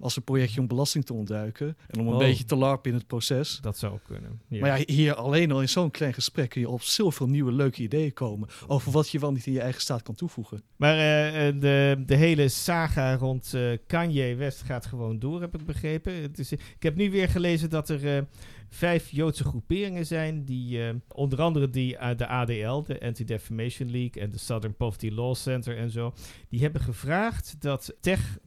als 0.00 0.16
een 0.16 0.22
projectje 0.24 0.60
om 0.60 0.66
belasting 0.66 1.04
te 1.04 1.12
ontduiken. 1.14 1.76
En 1.88 2.00
om 2.00 2.06
een 2.06 2.12
Oh. 2.12 2.18
beetje 2.18 2.44
te 2.44 2.56
larpen 2.56 2.90
in 2.90 2.96
het 2.96 3.06
proces. 3.06 3.58
Dat 3.62 3.78
zou 3.78 3.98
kunnen. 4.02 4.40
Ja. 4.48 4.60
Maar 4.60 4.78
ja, 4.78 4.84
hier 4.86 5.14
alleen 5.14 5.52
al 5.52 5.60
in 5.60 5.68
zo'n 5.68 5.90
klein 5.90 6.14
gesprek 6.14 6.50
kun 6.50 6.60
je 6.60 6.68
op 6.68 6.82
zoveel 6.82 7.28
nieuwe 7.28 7.52
leuke 7.52 7.82
ideeën 7.82 8.12
komen. 8.12 8.48
Over 8.66 8.92
wat 8.92 9.10
je 9.10 9.18
wel 9.18 9.32
niet 9.32 9.46
in 9.46 9.52
je 9.52 9.60
eigen 9.60 9.80
staat 9.80 10.02
kan 10.02 10.14
toevoegen. 10.14 10.62
Maar 10.76 10.96
eh, 10.96 11.48
eh, 11.48 11.60
de, 11.60 12.02
de 12.06 12.14
hele 12.14 12.48
saga 12.48 13.14
rond 13.16 13.54
eh, 13.54 13.62
Kanye 13.86 14.34
West 14.34 14.62
gaat 14.62 14.86
gewoon 14.86 15.18
door, 15.18 15.40
heb 15.40 15.54
ik 15.54 15.66
begrepen. 15.66 16.12
Het 16.22 16.38
is, 16.38 16.52
ik 16.52 16.62
heb 16.78 16.96
nu 16.96 17.10
weer 17.10 17.28
gelezen 17.28 17.70
dat 17.70 17.88
er 17.88 18.26
vijf 18.68 19.10
Joodse 19.10 19.44
groeperingen 19.44 20.06
zijn. 20.06 20.44
Die, 20.44 20.80
onder 21.08 21.40
andere 21.42 21.70
die, 21.70 21.96
de 22.16 22.26
ADL, 22.26 22.82
de 22.82 23.00
Anti-Defamation 23.00 23.90
League 23.90 24.22
en 24.22 24.30
de 24.30 24.38
Southern 24.38 24.74
Poverty 24.74 25.10
Law 25.10 25.34
Center 25.34 25.76
en 25.76 25.90
zo. 25.90 26.14
Die 26.48 26.60
hebben 26.60 26.80
gevraagd 26.80 27.56
dat 27.58 27.94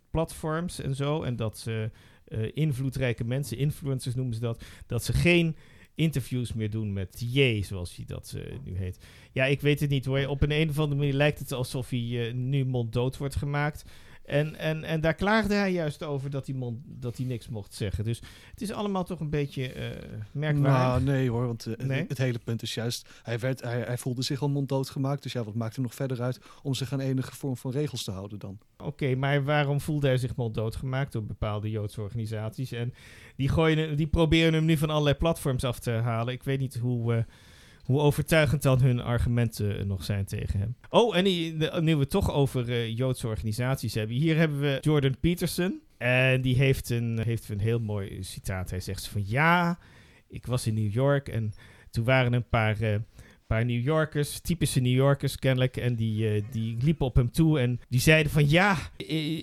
tech-platforms 0.09 0.81
en 0.81 0.95
zo, 0.95 1.23
en 1.23 1.35
dat 1.35 1.57
ze 1.57 1.91
eh, 2.25 2.39
invloedrijke 2.53 3.23
mensen, 3.23 3.57
influencers 3.57 4.15
noemen 4.15 4.33
ze 4.33 4.39
dat, 4.39 4.63
dat 4.87 5.03
ze 5.03 5.13
geen 5.13 5.55
interviews 5.95 6.53
meer 6.53 6.69
doen 6.69 6.93
met 6.93 7.23
J, 7.33 7.61
zoals 7.63 7.95
hij 7.95 8.05
dat 8.05 8.33
eh, 8.35 8.57
nu 8.63 8.77
heet. 8.77 9.05
Ja, 9.31 9.45
ik 9.45 9.61
weet 9.61 9.79
het 9.79 9.89
niet 9.89 10.05
hoor. 10.05 10.27
Op 10.27 10.41
een, 10.41 10.51
een 10.51 10.69
of 10.69 10.79
andere 10.79 10.99
manier 10.99 11.13
lijkt 11.13 11.39
het 11.39 11.51
alsof 11.51 11.89
hij 11.89 12.27
eh, 12.27 12.33
nu 12.33 12.65
monddood 12.65 13.17
wordt 13.17 13.35
gemaakt. 13.35 13.85
En, 14.29 14.55
en, 14.55 14.83
en 14.83 15.01
daar 15.01 15.13
klaagde 15.13 15.53
hij 15.53 15.71
juist 15.71 16.03
over 16.03 16.29
dat 16.29 16.45
hij, 16.47 16.55
mond, 16.55 16.79
dat 16.85 17.17
hij 17.17 17.25
niks 17.25 17.47
mocht 17.47 17.73
zeggen. 17.73 18.03
Dus 18.03 18.21
het 18.51 18.61
is 18.61 18.71
allemaal 18.71 19.03
toch 19.03 19.19
een 19.19 19.29
beetje 19.29 19.73
eh 19.73 19.89
merkwaardig. 20.31 21.05
Nou, 21.05 21.17
nee 21.17 21.29
hoor, 21.29 21.45
want 21.47 21.65
eh, 21.65 21.85
Nee? 21.87 22.05
het 22.07 22.17
hele 22.17 22.39
punt 22.43 22.61
is 22.61 22.73
juist... 22.73 23.09
Hij, 23.23 23.39
werd, 23.39 23.61
hij, 23.61 23.81
hij 23.81 23.97
voelde 23.97 24.21
zich 24.21 24.41
al 24.41 24.49
monddood 24.49 24.89
gemaakt. 24.89 25.23
Dus 25.23 25.31
ja, 25.33 25.43
wat 25.43 25.55
maakt 25.55 25.75
er 25.75 25.81
nog 25.81 25.93
verder 25.95 26.21
uit 26.21 26.39
om 26.63 26.73
zich 26.73 26.93
aan 26.93 26.99
enige 26.99 27.35
vorm 27.35 27.57
van 27.57 27.71
regels 27.71 28.03
te 28.03 28.11
houden 28.11 28.39
dan? 28.39 28.57
Oké, 28.77 29.15
maar 29.15 29.43
waarom 29.43 29.81
voelde 29.81 30.07
hij 30.07 30.17
zich 30.17 30.35
monddood 30.35 30.75
gemaakt 30.75 31.11
door 31.11 31.23
bepaalde 31.25 31.69
Joodse 31.69 32.01
organisaties? 32.01 32.71
En 32.71 32.93
die, 33.35 33.49
gooien, 33.49 33.77
hem- 33.77 33.95
die 33.95 34.07
proberen 34.07 34.53
hem 34.53 34.65
nu 34.65 34.77
van 34.77 34.89
allerlei 34.89 35.15
platforms 35.15 35.63
af 35.63 35.79
te 35.79 35.91
halen. 35.91 36.33
Ik 36.33 36.43
weet 36.43 36.59
niet 36.59 36.75
hoe, 36.77 37.13
eh, 37.13 37.23
hoe 37.83 37.99
overtuigend 37.99 38.61
dan 38.61 38.81
hun 38.81 38.99
argumenten 39.01 39.87
nog 39.87 40.03
zijn 40.03 40.25
tegen 40.25 40.59
hem. 40.59 40.75
Oh, 40.89 41.17
en 41.17 41.23
nu 41.83 41.93
we 41.93 41.99
het 41.99 42.09
toch 42.09 42.31
over 42.31 42.69
eh, 42.69 42.97
Joodse 42.97 43.27
organisaties 43.27 43.93
hebben. 43.93 44.15
Hier 44.15 44.37
hebben 44.37 44.59
we 44.59 44.77
Jordan 44.81 45.19
Peterson. 45.19 45.81
En 45.97 46.41
die 46.41 46.55
heeft 46.55 46.89
een, 46.89 47.19
heeft 47.23 47.49
een 47.49 47.59
heel 47.59 47.79
mooi 47.79 48.23
citaat. 48.23 48.69
Hij 48.69 48.79
zegt 48.79 49.07
van 49.07 49.23
ja, 49.25 49.79
ik 50.27 50.45
was 50.45 50.67
in 50.67 50.73
New 50.73 50.93
York 50.93 51.27
en 51.27 51.53
toen 51.89 52.03
waren 52.03 52.33
een 52.33 52.49
paar, 52.49 52.81
eh, 52.81 52.95
paar 53.49 53.65
New 53.65 53.83
Yorkers, 53.83 54.39
typische 54.39 54.79
New 54.79 54.93
Yorkers 54.93 55.35
kennelijk. 55.39 55.77
En 55.77 55.95
die, 55.95 56.29
eh, 56.29 56.43
die 56.51 56.77
liepen 56.81 57.05
op 57.05 57.15
hem 57.15 57.31
toe 57.31 57.59
en 57.59 57.79
die 57.87 57.99
zeiden 57.99 58.31
van 58.31 58.49
ja, 58.49 58.77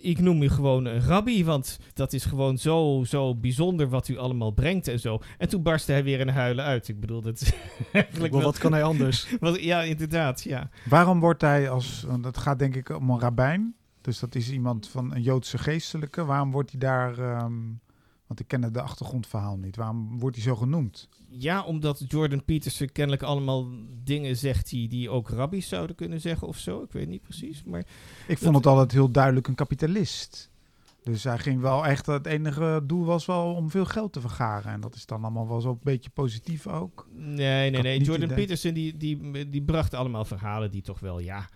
ik 0.02 0.18
noem 0.20 0.42
u 0.42 0.48
gewoon 0.48 0.84
een 0.84 1.00
rabbi, 1.00 1.44
want 1.44 1.78
dat 1.94 2.12
is 2.12 2.24
gewoon 2.24 2.58
zo, 2.58 3.04
zo 3.06 3.34
bijzonder 3.34 3.88
wat 3.88 4.08
u 4.08 4.18
allemaal 4.18 4.50
brengt 4.50 4.88
en 4.88 5.00
zo. 5.00 5.18
En 5.38 5.48
toen 5.48 5.62
barstte 5.62 5.92
hij 5.92 6.04
weer 6.04 6.20
in 6.20 6.28
huilen 6.28 6.64
uit. 6.64 6.88
Ik 6.88 7.00
bedoel, 7.00 7.20
dat 7.20 7.52
eigenlijk 7.92 8.32
wel... 8.32 8.42
wat 8.42 8.58
kan 8.58 8.72
hij 8.72 8.82
anders? 8.82 9.26
wat- 9.40 9.62
ja, 9.62 9.82
inderdaad, 9.82 10.42
ja. 10.42 10.70
Waarom 10.84 11.20
wordt 11.20 11.40
hij 11.40 11.70
als, 11.70 12.04
want 12.06 12.24
het 12.24 12.36
gaat 12.38 12.58
denk 12.58 12.74
ik 12.74 12.88
om 12.88 13.10
een 13.10 13.20
rabbijn, 13.20 13.74
dus 14.00 14.18
dat 14.18 14.34
is 14.34 14.50
iemand 14.50 14.88
van 14.88 15.14
een 15.14 15.22
Joodse 15.22 15.58
geestelijke. 15.58 16.24
Waarom 16.24 16.50
wordt 16.50 16.70
hij 16.70 16.80
daar, 16.80 17.18
ehm, 17.18 17.52
want 18.26 18.40
ik 18.40 18.48
ken 18.48 18.62
het 18.62 18.74
de 18.74 18.80
achtergrondverhaal 18.80 19.56
niet, 19.56 19.76
waarom 19.76 20.18
wordt 20.18 20.36
hij 20.36 20.44
zo 20.44 20.56
genoemd? 20.56 21.08
Ja, 21.28 21.64
omdat 21.64 22.04
Jordan 22.08 22.44
Peterson 22.44 22.92
kennelijk 22.92 23.22
allemaal 23.22 23.68
dingen 24.04 24.36
zegt 24.36 24.70
die, 24.70 24.88
die 24.88 25.10
ook 25.10 25.28
rabbies 25.28 25.68
zouden 25.68 25.96
kunnen 25.96 26.20
zeggen 26.20 26.48
of 26.48 26.58
zo. 26.58 26.82
Ik 26.82 26.92
weet 26.92 27.08
niet 27.08 27.22
precies, 27.22 27.64
maar... 27.64 27.84
Ik 28.28 28.38
vond 28.38 28.56
het 28.56 28.66
altijd 28.66 28.92
heel 28.92 29.10
duidelijk 29.10 29.48
een 29.48 29.54
kapitalist. 29.54 30.50
Dus 31.02 31.24
hij 31.24 31.38
ging 31.38 31.60
wel 31.60 31.86
echt, 31.86 32.06
het 32.06 32.26
enige 32.26 32.82
doel 32.84 33.04
was 33.04 33.26
wel 33.26 33.54
om 33.54 33.70
veel 33.70 33.84
geld 33.84 34.12
te 34.12 34.20
vergaren. 34.20 34.72
En 34.72 34.80
dat 34.80 34.94
is 34.94 35.06
dan 35.06 35.22
allemaal 35.22 35.48
wel 35.48 35.60
zo 35.60 35.70
een 35.70 35.78
beetje 35.82 36.10
positief 36.10 36.66
ook. 36.66 37.08
Nee, 37.12 37.70
nee, 37.70 37.82
nee. 37.82 38.00
Jordan 38.00 38.24
idee. 38.24 38.36
Peterson 38.36 38.72
die, 38.72 38.96
die, 38.96 39.48
die 39.48 39.62
bracht 39.62 39.94
allemaal 39.94 40.24
verhalen 40.24 40.70
die 40.70 40.82
toch 40.82 41.00
wel, 41.00 41.18
ja... 41.18 41.48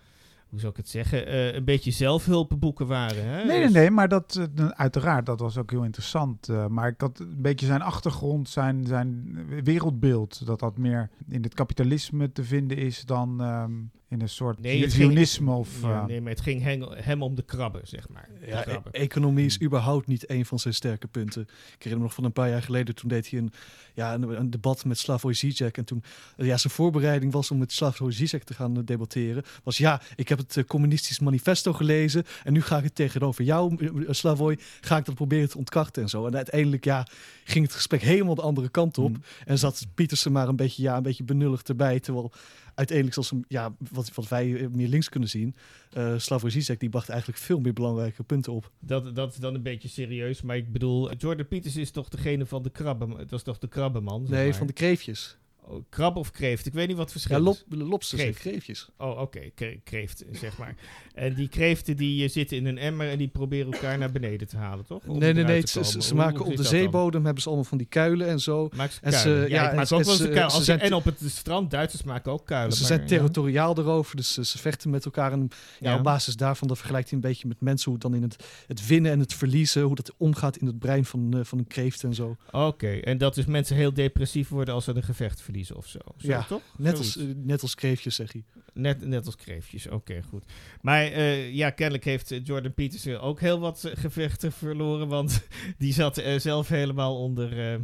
Hoe 0.51 0.59
zou 0.59 0.71
ik 0.71 0.77
het 0.77 0.89
zeggen? 0.89 1.27
eh, 1.27 1.53
een 1.53 1.63
beetje 1.65 1.91
zelfhulpboeken 1.91 2.87
waren. 2.87 3.25
Hè? 3.25 3.35
Nee, 3.37 3.45
nee, 3.45 3.61
Dus- 3.61 3.71
nee, 3.71 3.91
maar 3.91 4.07
dat, 4.07 4.47
eh, 4.55 4.65
uiteraard, 4.67 5.25
dat 5.25 5.39
was 5.39 5.57
ook 5.57 5.71
heel 5.71 5.83
interessant. 5.83 6.49
eh, 6.49 6.67
maar 6.67 6.87
ik 6.87 7.01
had 7.01 7.19
een 7.19 7.41
beetje 7.41 7.65
zijn 7.65 7.81
achtergrond, 7.81 8.49
zijn, 8.49 8.85
zijn 8.85 9.37
wereldbeeld, 9.63 10.45
dat 10.45 10.59
dat 10.59 10.77
meer 10.77 11.09
in 11.29 11.43
het 11.43 11.53
kapitalisme 11.53 12.31
te 12.31 12.43
vinden 12.43 12.77
is 12.77 13.05
dan 13.05 13.41
ehm, 13.41 13.71
in 14.11 14.21
een 14.21 14.29
soort 14.29 14.59
Nee, 14.59 14.89
ging- 14.89 15.47
of... 15.47 15.81
Ja, 15.81 16.01
eh, 16.01 16.05
nee, 16.05 16.21
maar 16.21 16.31
het 16.31 16.41
ging 16.41 16.61
hem, 16.61 16.83
hem 16.93 17.23
om 17.23 17.35
de 17.35 17.41
krabben, 17.41 17.81
zeg 17.83 18.09
maar. 18.09 18.29
Ja, 18.45 18.67
e- 18.67 18.79
economie 18.91 19.45
is 19.45 19.61
überhaupt 19.61 20.07
niet 20.07 20.29
een 20.29 20.45
van 20.45 20.59
zijn 20.59 20.73
sterke 20.73 21.07
punten. 21.07 21.41
Ik 21.41 21.49
herinner 21.77 21.97
me 21.97 22.03
nog 22.03 22.13
van 22.13 22.23
een 22.23 22.31
paar 22.31 22.49
jaar 22.49 22.61
geleden, 22.61 22.95
toen 22.95 23.09
deed 23.09 23.29
hij 23.29 23.39
een, 23.39 23.51
ja, 23.93 24.13
een, 24.13 24.39
een 24.39 24.49
debat 24.49 24.85
met 24.85 24.97
Slavoj 24.97 25.33
Zizek. 25.33 25.77
En 25.77 25.85
toen, 25.85 26.03
eh, 26.37 26.45
ja, 26.45 26.57
zijn 26.57 26.73
voorbereiding 26.73 27.31
was 27.31 27.51
om 27.51 27.57
met 27.57 27.71
Slavoj 27.71 28.11
Zizek 28.11 28.43
te 28.43 28.53
gaan 28.53 28.77
eh, 28.77 28.81
debatteren. 28.85 29.43
Was 29.63 29.77
ja, 29.77 30.01
ik 30.15 30.29
heb 30.29 30.37
het 30.37 30.63
communistisch 30.67 31.19
manifesto 31.19 31.73
gelezen 31.73 32.23
en 32.43 32.53
nu 32.53 32.61
ga 32.61 32.77
ik 32.77 32.83
het 32.83 32.95
tegenover 32.95 33.43
jou, 33.43 33.91
Slavoj, 34.13 34.59
ga 34.81 34.97
ik 34.97 35.05
dat 35.05 35.15
proberen 35.15 35.49
te 35.49 35.57
ontkrachten 35.57 36.03
en 36.03 36.09
zo. 36.09 36.25
En 36.27 36.35
uiteindelijk, 36.35 36.83
ja, 36.83 37.07
ging 37.43 37.65
het 37.65 37.73
gesprek 37.73 38.01
helemaal 38.01 38.35
de 38.35 38.41
andere 38.41 38.69
kant 38.69 38.97
op. 38.97 39.09
Mm. 39.09 39.23
En 39.45 39.57
zat 39.57 39.87
Pietersen 39.95 40.31
maar 40.31 40.47
een 40.47 40.55
beetje, 40.55 40.81
ja, 40.83 40.97
een 40.97 41.03
beetje 41.03 41.23
benullig 41.23 41.61
erbij. 41.63 41.99
Terwijl 41.99 42.31
uiteindelijk, 42.75 43.13
zoals 43.13 43.43
ja, 43.47 43.75
wat, 43.91 44.13
wat 44.13 44.27
wij 44.27 44.55
eh, 44.55 44.67
meer 44.67 44.87
links 44.87 45.09
kunnen 45.09 45.29
zien, 45.29 45.55
eh 45.93 46.17
Slavoj 46.17 46.49
Zizek, 46.49 46.79
die 46.79 46.89
bracht 46.89 47.09
eigenlijk 47.09 47.39
veel 47.39 47.59
meer 47.59 47.73
belangrijke 47.73 48.23
punten 48.23 48.53
op. 48.53 48.71
Dat, 48.79 49.15
dat 49.15 49.31
is 49.31 49.37
dan 49.37 49.53
een 49.55 49.61
beetje 49.61 49.87
serieus. 49.87 50.41
Maar 50.41 50.57
ik 50.57 50.71
bedoel, 50.71 51.13
Jordan 51.13 51.47
Peterson 51.47 51.81
is 51.81 51.91
toch 51.91 52.09
degene 52.09 52.45
van 52.45 52.63
de 52.63 52.69
krabben... 52.69 53.09
Dat 53.17 53.31
is 53.31 53.43
toch 53.43 53.57
de 53.57 53.67
krabbenman? 53.67 54.25
zeg 54.25 54.37
Nee, 54.37 54.49
maar? 54.49 54.57
van 54.57 54.67
de 54.67 54.73
kreefjes. 54.73 55.37
Oh, 55.67 55.83
krab 55.89 56.15
of 56.15 56.31
kreeft? 56.31 56.65
Ik 56.65 56.73
weet 56.73 56.87
niet 56.87 56.97
wat 56.97 57.13
het 57.13 57.13
Ja, 57.13 57.19
verschil 57.21 57.43
lop, 57.43 57.55
is. 57.55 57.87
lobsters 57.89 58.21
en 58.21 58.27
Kreeft. 58.27 58.39
kreefjes. 58.41 58.89
Oh, 58.97 59.19
oké. 59.21 59.39
kre- 59.55 59.79
kreeft, 59.83 60.23
zeg 60.31 60.57
maar. 60.57 60.75
En 61.13 61.33
die 61.33 61.47
kreeften 61.47 61.97
die 61.97 62.23
eh, 62.23 62.29
zitten 62.29 62.57
in 62.57 62.65
een 62.65 62.77
emmer 62.77 63.09
en 63.09 63.17
die 63.17 63.27
proberen 63.27 63.73
elkaar 63.73 63.97
naar 63.97 64.11
beneden 64.11 64.47
te 64.47 64.57
halen, 64.57 64.85
toch? 64.85 65.03
Om 65.05 65.19
Nee, 65.19 65.33
nee, 65.33 65.43
nee. 65.43 65.67
Ze, 65.67 65.83
ze- 65.85 65.97
Hoe- 66.07 66.13
maken 66.17 66.37
hoe 66.37 66.45
op 66.45 66.51
de 66.51 66.61
dan? 66.61 66.65
zeebodem 66.65 67.23
hebben 67.25 67.41
ze 67.41 67.47
allemaal 67.47 67.67
van 67.67 67.77
die 67.77 67.87
kuilen 67.87 68.27
en 68.27 68.39
zo. 68.39 68.69
Maak 68.75 68.91
ze 68.91 68.99
En 69.01 69.11
ze- 69.13 69.23
kuilen. 69.23 69.49
ja, 69.49 69.55
ja, 69.55 69.69
ik 69.69 69.75
maak 69.75 69.85
en- 69.89 69.93
ook 69.95 69.99
en 69.99 70.05
wel 70.05 70.13
eens 70.13 70.21
ze- 70.23 70.27
een 70.27 70.33
kuil. 70.33 70.49
ze 70.49 70.55
Als- 70.55 70.65
zijn 70.65 70.79
En 70.79 70.89
te- 70.89 70.95
op 70.95 71.03
het 71.05 71.19
strand, 71.25 71.71
Duitsers 71.71 72.03
maken 72.03 72.31
ook 72.31 72.45
kuilen. 72.45 72.73
ze 72.73 72.79
maar, 72.79 72.87
zijn 72.87 73.01
ja. 73.01 73.07
territoriaal 73.07 73.77
erover, 73.77 74.15
dus 74.15 74.33
ze, 74.33 74.45
ze 74.45 74.57
vechten 74.57 74.89
met 74.89 75.05
elkaar. 75.05 75.31
En 75.31 75.47
ja, 75.79 75.91
Ja. 75.91 75.97
op 75.97 76.03
basis 76.03 76.35
daarvan 76.35 76.67
dat 76.67 76.77
vergelijkt 76.77 77.09
hij 77.09 77.17
een 77.19 77.27
beetje 77.27 77.47
met 77.47 77.61
mensen 77.61 77.85
hoe 77.91 77.93
het 77.93 78.01
dan 78.11 78.15
in 78.15 78.21
het, 78.21 78.43
het 78.67 78.87
winnen 78.87 79.11
en 79.11 79.19
het 79.19 79.33
verliezen, 79.33 79.81
hoe 79.81 79.95
dat 79.95 80.13
omgaat 80.17 80.57
in 80.57 80.67
het 80.67 80.79
brein 80.79 81.05
van, 81.05 81.33
eh, 81.37 81.39
van 81.43 81.57
een 81.57 81.67
kreeft 81.67 82.03
en 82.03 82.13
zo. 82.13 82.35
Oké, 82.51 82.87
en 82.89 83.17
dat 83.17 83.35
dus 83.35 83.45
mensen 83.45 83.75
heel 83.75 83.93
depressief 83.93 84.49
worden 84.49 84.73
als 84.73 84.83
ze 84.83 84.91
een 84.95 85.03
gevecht 85.03 85.19
verliezen 85.35 85.49
of 85.75 85.87
zo. 85.87 85.99
zo 86.17 86.27
Ja, 86.27 86.43
toch? 86.43 86.61
Net 86.77 86.97
als, 86.97 87.11
Zoiets. 87.11 87.33
eh, 87.37 87.45
net 87.45 87.61
als 87.61 87.75
kreeftjes, 87.75 88.15
zeg 88.15 88.31
hij. 88.31 88.43
Net, 88.73 89.05
net 89.05 89.25
als 89.25 89.35
kreeftjes, 89.35 89.87
oké, 89.87 90.21
goed. 90.29 90.43
Maar 90.81 91.03
eh, 91.03 91.51
ja, 91.53 91.69
kennelijk 91.69 92.05
heeft 92.05 92.31
eh, 92.31 92.39
Jordan 92.43 92.73
Peterson 92.73 93.17
ook 93.17 93.39
heel 93.39 93.59
wat 93.59 93.91
gevechten 93.93 94.51
verloren, 94.51 95.07
want 95.07 95.41
die 95.77 95.93
zat 95.93 96.23
zelf 96.37 96.67
helemaal 96.67 97.17
onder, 97.21 97.79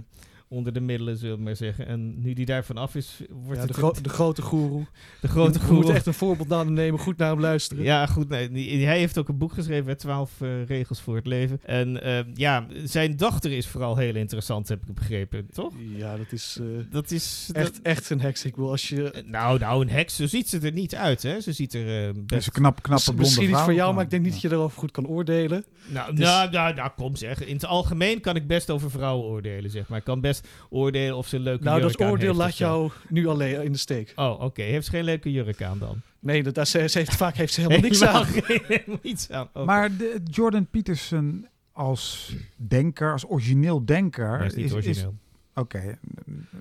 onder 0.50 0.74
de 0.74 0.80
middelen, 0.82 1.18
zullen 1.18 1.38
we 1.38 1.44
maar 1.44 1.56
zeggen. 1.56 1.88
En 1.88 2.22
nu 2.22 2.34
die 2.34 2.46
daarvan 2.46 2.77
af 2.77 2.96
is, 2.96 3.22
wordt 3.30 3.60
Ja, 3.60 3.66
de, 3.66 3.74
het 3.74 3.77
gro- 3.77 4.01
de 4.01 4.10
grote 4.10 4.42
goeroe. 4.42 4.86
de 5.22 5.27
grote 5.27 5.51
We 5.51 5.60
groep. 5.60 5.75
moeten 5.75 5.96
echt 5.96 6.06
een 6.06 6.13
voorbeeld 6.13 6.51
aan 6.51 6.66
hem 6.66 6.74
nemen, 6.74 7.00
goed 7.00 7.18
naar 7.18 7.30
hem 7.30 7.39
luisteren. 7.39 7.84
Ja, 7.84 8.06
goed. 8.06 8.30
Nee, 8.30 8.50
die- 8.51 8.86
hij 8.86 8.98
heeft 8.98 9.18
ook 9.18 9.27
een 9.30 9.38
boek 9.38 9.54
geschreven, 9.54 9.88
hè, 9.89 9.96
12 9.96 10.32
eh, 10.42 10.66
regels 10.66 11.01
voor 11.01 11.16
het 11.16 11.25
leven. 11.27 11.60
En 11.66 12.04
eh, 12.04 12.20
ja, 12.34 12.66
zijn 12.84 13.16
dochter 13.16 13.51
is 13.51 13.68
vooral 13.68 13.96
heel 13.98 14.16
interessant, 14.16 14.68
heb 14.68 14.82
ik 14.88 14.94
begrepen, 14.96 15.48
toch? 15.54 15.74
Ja, 15.96 16.18
dat 16.18 16.32
is 16.32 16.58
eh, 16.62 16.68
Dat 16.92 17.12
is... 17.12 17.50
echt, 17.54 17.82
echt 17.82 18.10
een 18.10 18.22
heks. 18.22 18.46
Ik 18.46 18.56
wil 18.56 18.70
als 18.70 18.89
je... 18.89 18.96
dat- 19.13 19.25
nou, 19.25 19.60
nou, 19.60 19.82
een 19.82 19.89
heks, 19.89 20.16
zo 20.16 20.27
ziet 20.27 20.50
ze 20.50 20.60
er 20.60 20.72
niet 20.72 20.96
uit, 20.96 21.24
hè? 21.24 21.42
Ze 21.42 21.51
ziet 21.51 21.74
er 21.74 22.00
eh, 22.00 22.06
dat 22.08 22.16
is 22.16 22.24
best... 22.25 22.48
een 22.48 22.54
knap, 22.54 22.82
knappe 22.82 23.04
blonde 23.04 23.22
Misschien 23.22 23.44
iets 23.44 23.51
vrouw 23.54 23.63
voor 23.66 23.74
jou, 23.74 23.94
maar 23.94 24.04
ik 24.04 24.10
denk 24.10 24.24
niet 24.24 24.34
Ja. 24.36 24.42
dat 24.42 24.51
je 24.51 24.58
erover 24.58 24.80
goed 24.80 24.92
kan 24.92 25.08
oordelen. 25.08 25.63
Nou, 25.88 26.16
Dus- 26.16 26.25
nou, 26.25 26.50
nou, 26.51 26.74
nou, 26.75 26.89
kom 26.96 27.16
zeg. 27.16 27.46
In 27.46 27.54
het 27.56 27.66
algemeen 27.66 28.22
kan 28.22 28.36
ik 28.36 28.48
best 28.48 28.70
over 28.70 28.92
vrouwen 28.92 29.25
oordelen, 29.27 29.72
zeg 29.72 29.88
maar. 29.88 29.98
Ik 29.98 30.04
kan 30.04 30.22
best 30.22 30.37
oordelen 30.70 31.17
of 31.17 31.27
ze 31.27 31.36
een 31.36 31.41
leuke 31.41 31.63
Nou, 31.63 31.79
jurk 31.79 31.91
dat 31.91 32.01
aan 32.01 32.12
oordeel 32.12 32.27
heeft 32.27 32.39
laat 32.39 32.58
jou 32.58 32.91
nu 33.10 33.27
alleen 33.27 33.63
in 33.63 33.72
de 33.72 33.77
steek. 33.77 34.13
Oh, 34.15 34.41
oké. 34.41 34.62
Heeft 34.62 34.86
ze 34.86 34.91
geen 34.91 35.03
leuke 35.03 35.32
jurk 35.32 35.62
aan 35.62 35.79
dan? 35.79 36.01
Nee, 36.20 36.44
dat, 36.44 36.56
dat, 36.56 36.67
ze, 36.67 36.88
ze 36.88 36.98
heeft, 36.98 37.15
vaak 37.15 37.36
heeft 37.36 37.53
ze 37.53 37.62
helemaal 37.62 37.82
niks 37.82 38.03
aan. 38.03 38.25
helemaal 38.27 39.00
niets 39.01 39.32
aan. 39.32 39.50
Oké. 39.53 39.65
Maar 39.65 39.98
de, 39.98 40.22
Jordan 40.24 40.67
Peterson 40.67 41.48
als 41.72 42.36
denker, 42.56 43.12
als 43.12 43.29
origineel 43.29 43.86
denker... 43.86 44.38
Hij 44.38 44.48
is 44.48 44.56
niet 44.56 44.74
origineel. 44.74 45.15
Oké, 45.53 45.98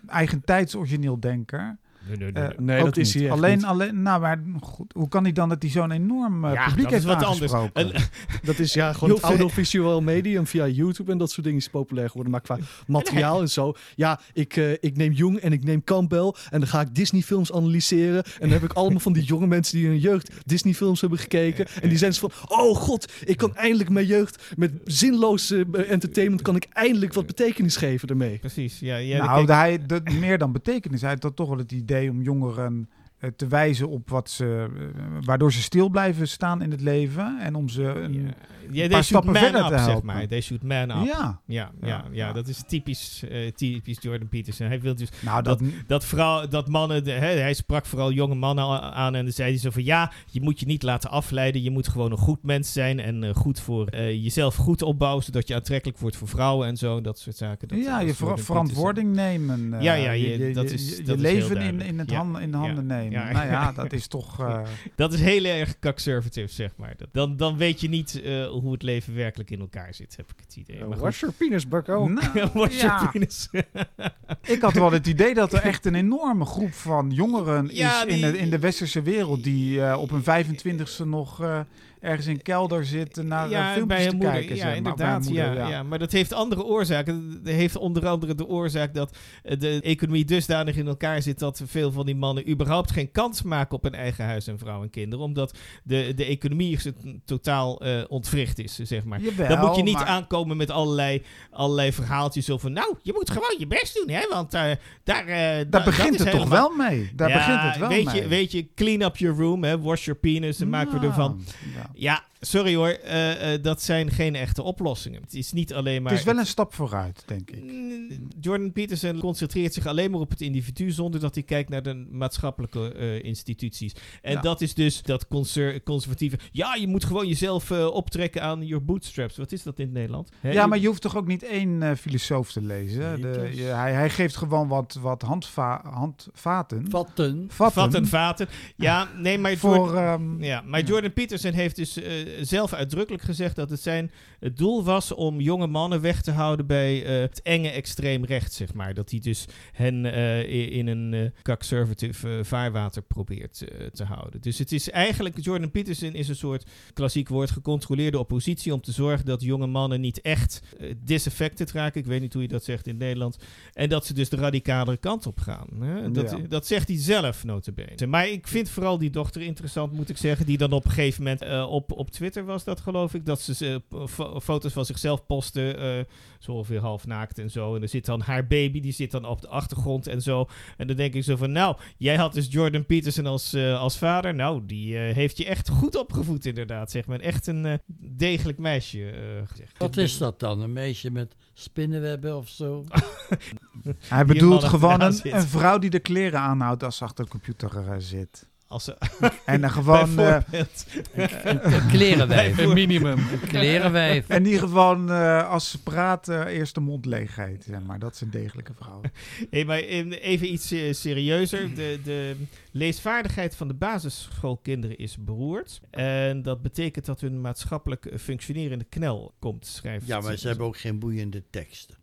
eigentijds 0.06 0.74
origineel 0.74 1.20
denker. 1.20 1.78
Nee, 2.08 2.16
nee, 2.16 2.32
nee. 2.32 2.42
Eh, 2.42 2.58
nee. 2.58 2.84
Dat 2.84 2.96
is 2.96 3.14
niet. 3.14 3.22
hij 3.22 3.32
echt 3.32 3.38
alleen, 3.40 3.56
niet. 3.56 3.66
alleen, 3.66 4.02
nou, 4.02 4.20
maar 4.20 4.40
goed, 4.60 4.92
hoe 4.92 5.08
kan 5.08 5.22
hij 5.22 5.32
dan 5.32 5.48
dat 5.48 5.62
hij 5.62 5.70
zo'n 5.70 5.90
enorm 5.90 6.44
eh, 6.44 6.52
Ja, 6.52 6.64
publiek 6.68 6.82
dat 6.84 6.92
is 6.92 7.04
heeft 7.04 7.20
wat 7.20 7.28
anders. 7.28 7.52
aangesproken? 7.52 7.94
En- 7.94 8.04
Dat 8.42 8.58
is 8.58 8.72
ja, 8.72 8.92
gewoon 8.92 9.14
het 9.14 9.22
audiovisueel 9.24 10.00
medium 10.02 10.46
via 10.46 10.66
YouTube 10.66 11.12
en 11.12 11.18
dat 11.18 11.30
soort 11.30 11.44
dingen 11.46 11.60
is 11.60 11.68
populair 11.68 12.06
geworden. 12.08 12.32
Maar 12.32 12.40
qua 12.40 12.58
materiaal 12.86 13.40
en 13.40 13.48
zo. 13.48 13.74
Ja, 13.94 14.20
ik, 14.32 14.56
eh, 14.56 14.72
ik 14.72 14.96
neem 14.96 15.12
Jung 15.12 15.38
en 15.38 15.52
ik 15.52 15.64
neem 15.64 15.84
Campbell 15.84 16.34
en 16.50 16.60
dan 16.60 16.66
ga 16.68 16.80
ik 16.80 16.94
Disney 16.94 17.22
films 17.22 17.52
analyseren. 17.52 18.24
En 18.24 18.32
dan 18.40 18.50
heb 18.50 18.62
ik 18.62 18.72
allemaal 18.72 19.00
van 19.00 19.12
die 19.12 19.24
jonge 19.32 19.46
mensen 19.46 19.76
die 19.76 19.84
in 19.84 19.90
hun 19.90 20.00
jeugd 20.00 20.30
Disney 20.44 20.74
films 20.74 21.00
hebben 21.00 21.18
gekeken. 21.18 21.66
En 21.82 21.88
die 21.88 21.98
zijn 21.98 22.14
zo 22.14 22.28
van, 22.28 22.58
oh 22.58 22.76
god, 22.76 23.12
ik 23.24 23.36
kan 23.36 23.54
eindelijk 23.56 23.90
mijn 23.90 24.06
jeugd 24.06 24.52
met 24.56 24.72
zinloze 24.84 25.66
entertainment 25.88 26.42
kan 26.42 26.56
ik 26.56 26.66
eindelijk 26.72 27.12
wat 27.12 27.26
betekenis 27.26 27.76
geven 27.76 28.08
ermee. 28.08 28.38
Precies, 28.38 28.78
ja. 28.80 28.96
ja 28.96 29.18
dan 29.18 29.26
nou, 29.26 29.52
hij, 29.52 29.86
dat, 29.86 30.10
meer 30.12 30.38
dan 30.38 30.52
betekenis. 30.52 31.00
Hij 31.00 31.10
had 31.10 31.20
dat 31.20 31.36
toch 31.36 31.48
wel 31.48 31.58
het 31.58 31.72
idee 31.72 31.95
om 32.04 32.22
jongeren 32.22 32.88
te 33.36 33.46
wijzen 33.46 33.88
op 33.88 34.08
wat 34.10 34.30
ze, 34.30 34.66
eh, 34.76 35.02
waardoor 35.24 35.52
ze 35.52 35.62
stil 35.62 35.88
blijven 35.88 36.28
staan 36.28 36.62
in 36.62 36.70
het 36.70 36.80
leven 36.80 37.38
en 37.40 37.54
om 37.54 37.68
ze 37.68 37.82
een, 37.82 38.12
ja, 38.12 38.28
ja, 38.70 38.80
paar 38.80 38.88
they 38.90 39.02
stappen 39.02 39.34
verder 39.36 39.60
up, 39.60 39.66
te 39.66 39.72
zeg 39.78 39.86
helpen. 39.86 40.06
maar. 40.06 40.26
They 40.26 40.40
should 40.40 40.62
man 40.62 40.90
up. 40.90 41.06
ja. 41.06 41.40
Ja, 41.46 41.70
ja, 41.70 41.70
ja, 41.80 42.04
Ja. 42.12 42.32
dat 42.32 42.48
is 42.48 42.62
typisch, 42.66 43.24
eh, 43.28 43.50
typisch 43.52 43.98
Jordan 44.00 44.28
Peterson. 44.28 44.66
Hij 44.66 44.80
wil 44.80 44.94
dus 44.94 45.08
Nou, 45.20 45.42
dat, 45.42 45.60
dat, 45.86 46.04
vrouw, 46.04 46.46
dat 46.48 46.68
mannen, 46.68 47.04
de, 47.04 47.10
hè, 47.10 47.26
hij 47.26 47.54
sprak 47.54 47.86
vooral 47.86 48.12
jonge 48.12 48.34
mannen 48.34 48.64
aan 48.94 49.14
en 49.14 49.24
dan 49.24 49.32
zei 49.32 49.50
hij 49.50 49.58
zo 49.58 49.70
van 49.70 49.84
ja, 49.84 50.12
je 50.30 50.40
moet 50.40 50.60
je 50.60 50.66
niet 50.66 50.82
laten 50.82 51.10
afleiden, 51.10 51.62
je 51.62 51.70
moet 51.70 51.88
gewoon 51.88 52.10
een 52.10 52.16
goed 52.18 52.42
mens 52.42 52.72
zijn 52.72 53.00
en 53.00 53.24
eh, 53.24 53.34
goed 53.34 53.60
voor 53.60 53.86
eh, 53.86 54.22
jezelf 54.22 54.56
goed 54.56 54.82
opbouwen, 54.82 55.24
zodat 55.24 55.48
je 55.48 55.54
aantrekkelijk 55.54 55.98
wordt 55.98 56.16
voor 56.16 56.28
vrouwen 56.28 56.68
en 56.68 56.76
zo, 56.76 57.00
dat 57.00 57.18
soort 57.18 57.36
zaken. 57.36 57.68
Dat, 57.68 57.78
ja, 57.78 57.98
dat 57.98 58.06
je 58.08 58.14
ver- 58.14 58.38
verantwoording 58.38 59.14
nemen. 59.14 59.74
eh, 59.74 59.82
Ja, 59.82 59.94
ja, 59.94 60.10
je- 60.10 60.38
je, 60.46 60.52
dat 60.54 60.68
je- 60.68 60.74
is- 60.74 60.96
je, 60.96 61.02
dat 61.02 61.18
leven 61.18 61.56
in, 61.56 61.80
in, 61.80 61.98
het 61.98 62.10
Ja, 62.10 62.16
hand, 62.16 62.38
in 62.38 62.50
de 62.50 62.56
handen 62.56 62.86
nemen. 62.86 63.04
Ja. 63.24 63.32
Nou 63.32 63.46
ja, 63.46 63.72
dat 63.72 63.92
is 63.92 64.06
toch... 64.06 64.40
eh. 64.40 64.60
Dat 64.94 65.12
is 65.12 65.20
heel 65.20 65.44
erg 65.44 65.78
conservative, 65.78 66.52
zeg 66.52 66.70
maar. 66.76 66.94
Dat, 66.96 67.08
dan, 67.12 67.36
dan 67.36 67.56
weet 67.56 67.80
je 67.80 67.88
niet 67.88 68.20
eh, 68.22 68.46
hoe 68.46 68.72
het 68.72 68.82
leven 68.82 69.14
werkelijk 69.14 69.50
in 69.50 69.60
elkaar 69.60 69.94
zit, 69.94 70.16
heb 70.16 70.30
ik 70.30 70.36
het 70.44 70.56
idee. 70.56 70.78
Maar 70.78 70.88
goed. 70.88 70.98
What's 70.98 71.20
your 71.20 71.34
penis, 71.34 71.68
bucko? 71.68 72.08
nou, 72.08 72.68
your 72.68 73.10
penis? 73.10 73.48
Ik 74.42 74.60
had 74.60 74.72
wel 74.72 74.92
het 74.92 75.06
idee 75.06 75.34
dat 75.34 75.52
er 75.52 75.62
echt 75.62 75.86
een 75.86 75.94
enorme 75.94 76.44
groep 76.44 76.72
van 76.72 77.10
jongeren 77.10 77.68
Ja, 77.72 78.04
is 78.04 78.14
in, 78.14 78.20
de, 78.20 78.38
in 78.38 78.50
de 78.50 78.58
westerse 78.58 79.02
wereld 79.02 79.44
die 79.44 79.82
eh, 79.82 80.00
op 80.00 80.10
hun 80.10 80.46
25ste 80.46 81.04
nog 81.04 81.42
eh, 81.42 81.60
ergens 82.06 82.26
in 82.26 82.42
kelder 82.42 82.84
zitten 82.84 83.26
naar 83.26 83.50
ja, 83.50 83.68
ja, 83.68 83.74
filmpjes 83.74 83.98
bij 83.98 84.08
te 84.08 84.14
moeder. 84.14 84.32
kijken. 84.32 84.48
ja, 84.50 84.56
zeg 84.56 84.66
maar, 84.68 84.76
inderdaad. 84.76 85.24
moeder, 85.24 85.54
ja, 85.54 85.68
ja. 85.68 85.82
maar 85.82 85.98
dat 85.98 86.12
heeft 86.12 86.32
andere 86.32 86.64
oorzaken. 86.64 87.40
Het 87.44 87.54
heeft 87.54 87.76
onder 87.76 88.06
andere 88.08 88.34
de 88.34 88.46
oorzaak 88.46 88.94
dat 88.94 89.16
eh, 89.42 89.58
de 89.58 89.80
economie 89.82 90.24
dusdanig 90.24 90.76
in 90.76 90.86
elkaar 90.86 91.22
zit 91.22 91.38
dat 91.38 91.62
veel 91.66 91.92
van 91.92 92.06
die 92.06 92.16
mannen 92.16 92.48
überhaupt 92.50 92.90
geen 92.90 93.10
kans 93.10 93.42
maken 93.42 93.76
op 93.76 93.84
een 93.84 93.94
eigen 93.94 94.24
huis 94.24 94.46
en 94.46 94.58
vrouw 94.58 94.82
en 94.82 94.90
kinderen. 94.90 95.24
Omdat 95.24 95.58
de, 95.84 96.12
de 96.16 96.24
economie 96.24 96.78
totaal 97.24 97.80
eh, 97.80 98.02
ontwricht 98.08 98.58
is, 98.58 98.74
zeg 98.74 99.04
maar. 99.04 99.20
Jawel, 99.20 99.48
Dan 99.48 99.58
moet 99.66 99.76
je 99.76 99.82
niet 99.82 99.94
maar- 99.94 100.04
aankomen 100.06 100.56
met 100.56 100.70
allerlei, 100.70 101.22
allerlei 101.50 101.92
verhaaltjes 101.92 102.48
van... 102.52 102.72
Nou, 102.72 102.96
je 103.02 103.12
moet 103.12 103.30
gewoon 103.30 103.54
je 103.58 103.66
best 103.66 103.94
doen, 103.94 104.14
hè? 104.14 104.26
Want 104.30 104.54
eh, 104.54 104.70
daar... 105.04 105.26
eh, 105.26 105.56
da- 105.58 105.64
Daar 105.64 105.84
begint 105.84 106.18
dat 106.18 106.26
het 106.26 106.36
toch 106.36 106.48
wel 106.48 106.70
mee? 106.76 107.10
Daar 107.14 107.28
Ja, 107.28 107.36
begint 107.36 107.60
het 107.62 107.78
wel 107.78 107.88
weet 107.88 108.04
mee. 108.04 108.22
Je, 108.22 108.28
weet 108.28 108.52
je, 108.52 108.68
clean 108.74 109.02
up 109.02 109.16
your 109.16 109.36
room, 109.38 109.64
hè? 109.64 109.80
Wash 109.80 110.04
your 110.04 110.20
penis, 110.20 110.56
dan 110.56 110.68
maken 110.68 111.00
we 111.00 111.06
ervan. 111.06 111.40
Ja. 111.74 111.90
Ja, 111.98 112.20
sorry 112.40 112.74
hoor, 112.74 112.88
eh, 112.88 113.54
eh, 113.54 113.62
dat 113.62 113.82
zijn 113.82 114.10
geen 114.10 114.34
echte 114.34 114.62
oplossingen. 114.62 115.20
Het 115.22 115.34
is 115.34 115.52
niet 115.52 115.74
alleen 115.74 116.02
maar... 116.02 116.10
Het 116.10 116.20
is 116.20 116.26
wel 116.26 116.38
een 116.38 116.46
stap 116.46 116.74
vooruit, 116.74 117.22
denk 117.26 117.50
ik. 117.50 117.62
Mm, 117.62 118.28
Jordan 118.40 118.72
Peterson 118.72 119.18
concentreert 119.18 119.74
zich 119.74 119.86
alleen 119.86 120.10
maar 120.10 120.20
op 120.20 120.30
het 120.30 120.40
individu 120.40 120.90
zonder 120.90 121.20
dat 121.20 121.34
hij 121.34 121.44
kijkt 121.44 121.70
naar 121.70 121.82
de 121.82 122.06
maatschappelijke 122.10 122.92
eh, 122.92 123.22
instituties. 123.24 123.92
En 124.22 124.32
Ja. 124.32 124.40
dat 124.40 124.60
is 124.60 124.74
dus 124.74 125.02
dat 125.02 125.26
conser- 125.26 125.82
conservatieve. 125.82 126.38
Ja, 126.52 126.74
je 126.74 126.86
moet 126.86 127.04
gewoon 127.04 127.26
jezelf 127.28 127.70
eh, 127.70 127.86
optrekken 127.86 128.42
aan 128.42 128.66
your 128.66 128.84
bootstraps. 128.84 129.36
Wat 129.36 129.52
is 129.52 129.62
dat 129.62 129.78
in 129.78 129.84
het 129.84 129.94
Nederland? 129.94 130.30
Hè, 130.40 130.50
Ja, 130.52 130.66
maar 130.66 130.78
je 130.78 130.86
hoeft 130.86 131.02
toch 131.02 131.16
ook 131.16 131.26
niet 131.26 131.42
één 131.42 131.82
eh, 131.82 131.94
filosoof 131.96 132.52
te 132.52 132.60
lezen? 132.62 133.00
Nee, 133.20 133.32
De, 133.32 133.40
dus- 133.40 133.56
je- 133.56 133.62
hij, 133.62 133.92
hij 133.92 134.10
geeft 134.10 134.36
gewoon 134.36 134.68
wat, 134.68 134.98
wat 135.00 135.22
handva 135.22 135.80
handvaten. 135.84 136.86
Vatten. 136.90 137.46
vatten. 137.50 137.82
Vatten, 137.82 138.06
vaten. 138.06 138.48
Ja, 138.76 139.08
nee, 139.16 139.38
maar 139.38 139.56
Voor, 139.56 139.76
Jordan, 139.76 140.04
ehm, 140.04 140.42
ja, 140.42 140.60
maar 140.66 140.80
ja. 140.80 140.86
Jordan 140.86 141.12
Peterson 141.12 141.52
heeft 141.52 141.76
dus 141.76 141.96
eh, 141.96 142.35
zelf 142.40 142.72
uitdrukkelijk 142.72 143.22
gezegd 143.22 143.56
dat 143.56 143.70
het 143.70 143.80
zijn 143.80 144.10
het 144.40 144.56
doel 144.56 144.84
was 144.84 145.12
om 145.12 145.40
jonge 145.40 145.66
mannen 145.66 146.00
weg 146.00 146.22
te 146.22 146.30
houden 146.30 146.66
bij 146.66 147.04
eh, 147.04 147.20
het 147.20 147.42
enge 147.42 147.70
extreem 147.70 148.24
rechts, 148.24 148.56
zeg 148.56 148.74
maar. 148.74 148.94
Dat 148.94 149.10
hij 149.10 149.20
dus 149.20 149.44
hen 149.72 150.04
eh, 150.04 150.76
in 150.76 150.86
een 150.86 151.14
eh 151.14 151.30
conservative 151.42 152.40
vaarwater 152.44 153.02
probeert 153.02 153.64
te 153.92 154.04
houden. 154.04 154.40
Dus 154.40 154.58
het 154.58 154.72
is 154.72 154.90
eigenlijk, 154.90 155.44
Jordan 155.44 155.70
Peterson 155.70 156.14
is 156.14 156.28
een 156.28 156.36
soort 156.36 156.70
klassiek 156.92 157.28
woord 157.28 157.50
gecontroleerde 157.50 158.18
oppositie 158.18 158.74
om 158.74 158.80
te 158.80 158.92
zorgen 158.92 159.26
dat 159.26 159.42
jonge 159.42 159.66
mannen 159.66 160.00
niet 160.00 160.20
echt 160.20 160.62
disaffected 160.96 161.72
raken. 161.72 162.00
Ik 162.00 162.06
weet 162.06 162.20
niet 162.20 162.32
hoe 162.32 162.42
je 162.42 162.48
dat 162.48 162.64
zegt 162.64 162.86
in 162.86 162.92
het 162.92 163.02
Nederlands. 163.02 163.36
En 163.72 163.88
dat 163.88 164.06
ze 164.06 164.14
dus 164.14 164.28
de 164.28 164.36
radicalere 164.36 164.96
kant 164.96 165.26
op 165.26 165.38
gaan. 165.38 165.68
Hè? 165.80 166.10
Dat, 166.10 166.30
Ja. 166.30 166.38
dat 166.48 166.66
zegt 166.66 166.88
hij 166.88 166.98
zelf, 166.98 167.44
notabene. 167.44 168.06
Maar 168.06 168.28
ik 168.28 168.46
vind 168.48 168.68
vooral 168.68 168.98
die 168.98 169.10
dochter 169.10 169.42
interessant, 169.42 169.92
moet 169.92 170.08
ik 170.08 170.16
zeggen. 170.16 170.46
Die 170.46 170.58
dan 170.58 170.72
op 170.72 170.84
een 170.84 170.90
gegeven 170.90 171.22
moment 171.22 171.68
op, 171.68 171.92
op 171.92 172.10
Twitter 172.16 172.44
was 172.44 172.64
dat, 172.64 172.80
geloof 172.80 173.14
ik. 173.14 173.26
Dat 173.26 173.40
ze 173.40 173.82
eh, 173.90 174.06
fo- 174.06 174.40
foto's 174.40 174.72
van 174.72 174.84
zichzelf 174.84 175.26
posten. 175.26 175.78
eh, 175.78 176.04
zo 176.38 176.52
ongeveer 176.52 176.80
half 176.80 177.06
naakt 177.06 177.38
en 177.38 177.50
zo. 177.50 177.74
En 177.74 177.82
er 177.82 177.88
zit 177.88 178.04
dan 178.06 178.20
haar 178.20 178.46
baby, 178.46 178.80
die 178.80 178.92
zit 178.92 179.10
dan 179.10 179.24
op 179.24 179.40
de 179.40 179.48
achtergrond 179.48 180.06
en 180.06 180.22
zo. 180.22 180.46
En 180.76 180.86
dan 180.86 180.96
denk 180.96 181.14
ik 181.14 181.24
zo 181.24 181.36
van, 181.36 181.52
nou, 181.52 181.76
jij 181.96 182.16
had 182.16 182.32
dus 182.32 182.46
Jordan 182.50 182.86
Peterson 182.86 183.26
als, 183.26 183.52
eh, 183.52 183.80
als 183.80 183.98
vader. 183.98 184.34
Nou, 184.34 184.66
die 184.66 184.96
heeft 184.96 185.36
je 185.36 185.44
echt 185.44 185.68
goed 185.68 185.96
opgevoed 185.96 186.46
inderdaad, 186.46 186.90
zeg 186.90 187.06
maar. 187.06 187.20
Echt 187.20 187.46
een 187.46 187.80
degelijk 188.16 188.58
meisje, 188.58 189.12
gezegd. 189.46 189.78
Wat 189.78 189.96
is 189.96 190.18
dat 190.18 190.40
dan? 190.40 190.60
Een 190.60 190.72
meisje 190.72 191.10
met 191.10 191.34
spinnenwebben 191.54 192.36
of 192.36 192.48
zo? 192.48 192.84
Hij 194.08 194.24
bedoelt 194.24 194.64
gewoon 194.64 195.00
een, 195.00 195.20
een 195.22 195.42
vrouw 195.42 195.78
die 195.78 195.90
de 195.90 195.98
kleren 195.98 196.40
aanhoudt 196.40 196.82
als 196.82 196.96
ze 196.96 197.04
achter 197.04 197.24
de 197.24 197.30
computer 197.30 198.02
zit. 198.02 198.48
Als 198.68 198.84
ze, 198.84 198.96
En 199.44 199.60
dan 199.60 199.70
gewoon... 199.80 200.14
bijvoorbeeld. 200.14 200.86
Een 201.14 201.86
klerenwijf. 201.86 202.58
Een 202.58 202.72
minimum. 202.72 203.18
Een 203.18 203.48
klerenwijf. 203.48 204.28
en 204.28 204.42
die 204.42 204.58
gewoon, 204.58 205.10
eh, 205.10 205.50
als 205.50 205.70
ze 205.70 205.82
praten, 205.82 206.46
eerst 206.46 206.74
de 206.74 206.80
mond. 206.80 207.06
Zeg 207.06 207.82
maar. 207.86 207.98
Dat 207.98 208.14
is 208.14 208.20
een 208.20 208.30
degelijke 208.30 208.72
vrouw. 208.74 209.00
Hey, 209.50 209.64
maar 209.64 209.78
eh, 209.78 210.24
even 210.24 210.52
iets 210.52 210.70
eh, 210.70 210.92
serieuzer. 210.92 211.74
De, 211.74 212.00
de 212.04 212.36
leesvaardigheid 212.70 213.56
van 213.56 213.68
de 213.68 213.74
basisschoolkinderen 213.74 214.98
is 214.98 215.16
beroerd. 215.16 215.80
En 215.90 216.42
dat 216.42 216.62
betekent 216.62 217.04
dat 217.06 217.20
hun 217.20 217.40
maatschappelijk 217.40 218.06
eh, 218.06 218.18
functionerende 218.18 218.84
knel 218.84 219.34
komt, 219.38 219.66
schrijft 219.66 220.06
Ja, 220.06 220.20
maar 220.20 220.36
ze 220.36 220.48
hebben 220.48 220.66
ook 220.66 220.78
geen 220.78 220.98
boeiende 220.98 221.42
teksten. 221.50 221.96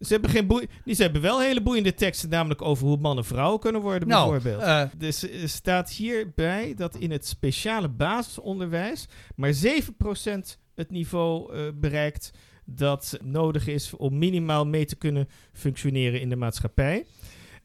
Ze 0.00 0.12
hebben, 0.12 0.30
geen 0.30 0.68
die, 0.84 0.94
ze 0.94 1.02
hebben 1.02 1.22
wel 1.22 1.40
hele 1.40 1.62
boeiende 1.62 1.94
teksten, 1.94 2.28
namelijk 2.28 2.62
over 2.62 2.86
hoe 2.86 2.96
man 2.96 3.16
en 3.16 3.24
vrouw 3.24 3.56
kunnen 3.58 3.80
worden, 3.80 4.08
Nou, 4.08 4.30
bijvoorbeeld. 4.30 4.62
eh, 4.62 4.82
Dus 4.98 5.22
er 5.30 5.48
staat 5.48 5.90
hierbij 5.90 6.74
dat 6.74 6.96
in 6.96 7.10
het 7.10 7.26
speciale 7.26 7.88
basisonderwijs 7.88 9.06
maar 9.36 9.52
7% 9.54 10.58
het 10.74 10.90
niveau 10.90 11.54
eh, 11.54 11.62
bereikt 11.74 12.30
dat 12.64 13.18
nodig 13.22 13.66
is 13.66 13.96
om 13.96 14.18
minimaal 14.18 14.66
mee 14.66 14.84
te 14.84 14.96
kunnen 14.96 15.28
functioneren 15.52 16.20
in 16.20 16.28
de 16.28 16.36
maatschappij. 16.36 17.06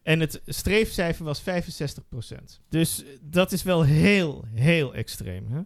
En 0.04 0.20
het 0.20 0.42
streefcijfer 0.46 1.26
was 1.26 1.42
65%. 1.42 2.62
Dus 2.70 3.04
eh, 3.04 3.10
dat 3.22 3.52
is 3.52 3.64
wel 3.64 3.84
heel, 3.84 4.46
heel 4.54 4.94
extreem. 4.94 5.48
Hè? 5.52 5.62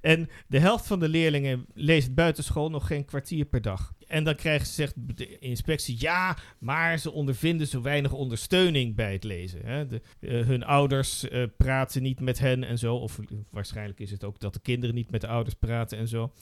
En 0.00 0.28
de 0.46 0.58
helft 0.58 0.86
van 0.86 1.00
de 1.00 1.08
leerlingen 1.08 1.66
leest 1.74 2.14
buitenschool 2.14 2.70
nog 2.70 2.86
geen 2.86 3.04
kwartier 3.04 3.44
per 3.44 3.62
dag. 3.62 3.93
En 4.14 4.24
dan 4.24 4.34
krijgen 4.34 4.66
ze, 4.66 4.72
zegt 4.72 4.94
de 4.96 5.38
inspectie, 5.38 5.96
ja, 5.98 6.36
maar 6.58 6.98
ze 6.98 7.12
ondervinden 7.12 7.66
zo 7.66 7.82
weinig 7.82 8.12
ondersteuning 8.12 8.94
bij 8.94 9.12
het 9.12 9.24
lezen. 9.24 9.60
Hè? 9.64 9.84
Eh, 10.20 10.46
hun 10.46 10.64
ouders 10.64 11.28
eh, 11.28 11.42
praten 11.56 12.02
niet 12.02 12.20
met 12.20 12.38
hen 12.38 12.64
en 12.64 12.78
zo. 12.78 12.96
Of 12.96 13.18
waarschijnlijk 13.50 14.00
is 14.00 14.10
het 14.10 14.24
ook 14.24 14.40
dat 14.40 14.52
de 14.52 14.60
kinderen 14.60 14.94
niet 14.94 15.10
met 15.10 15.20
de 15.20 15.26
ouders 15.26 15.54
praten 15.54 15.98
en 15.98 16.08
zo. 16.08 16.32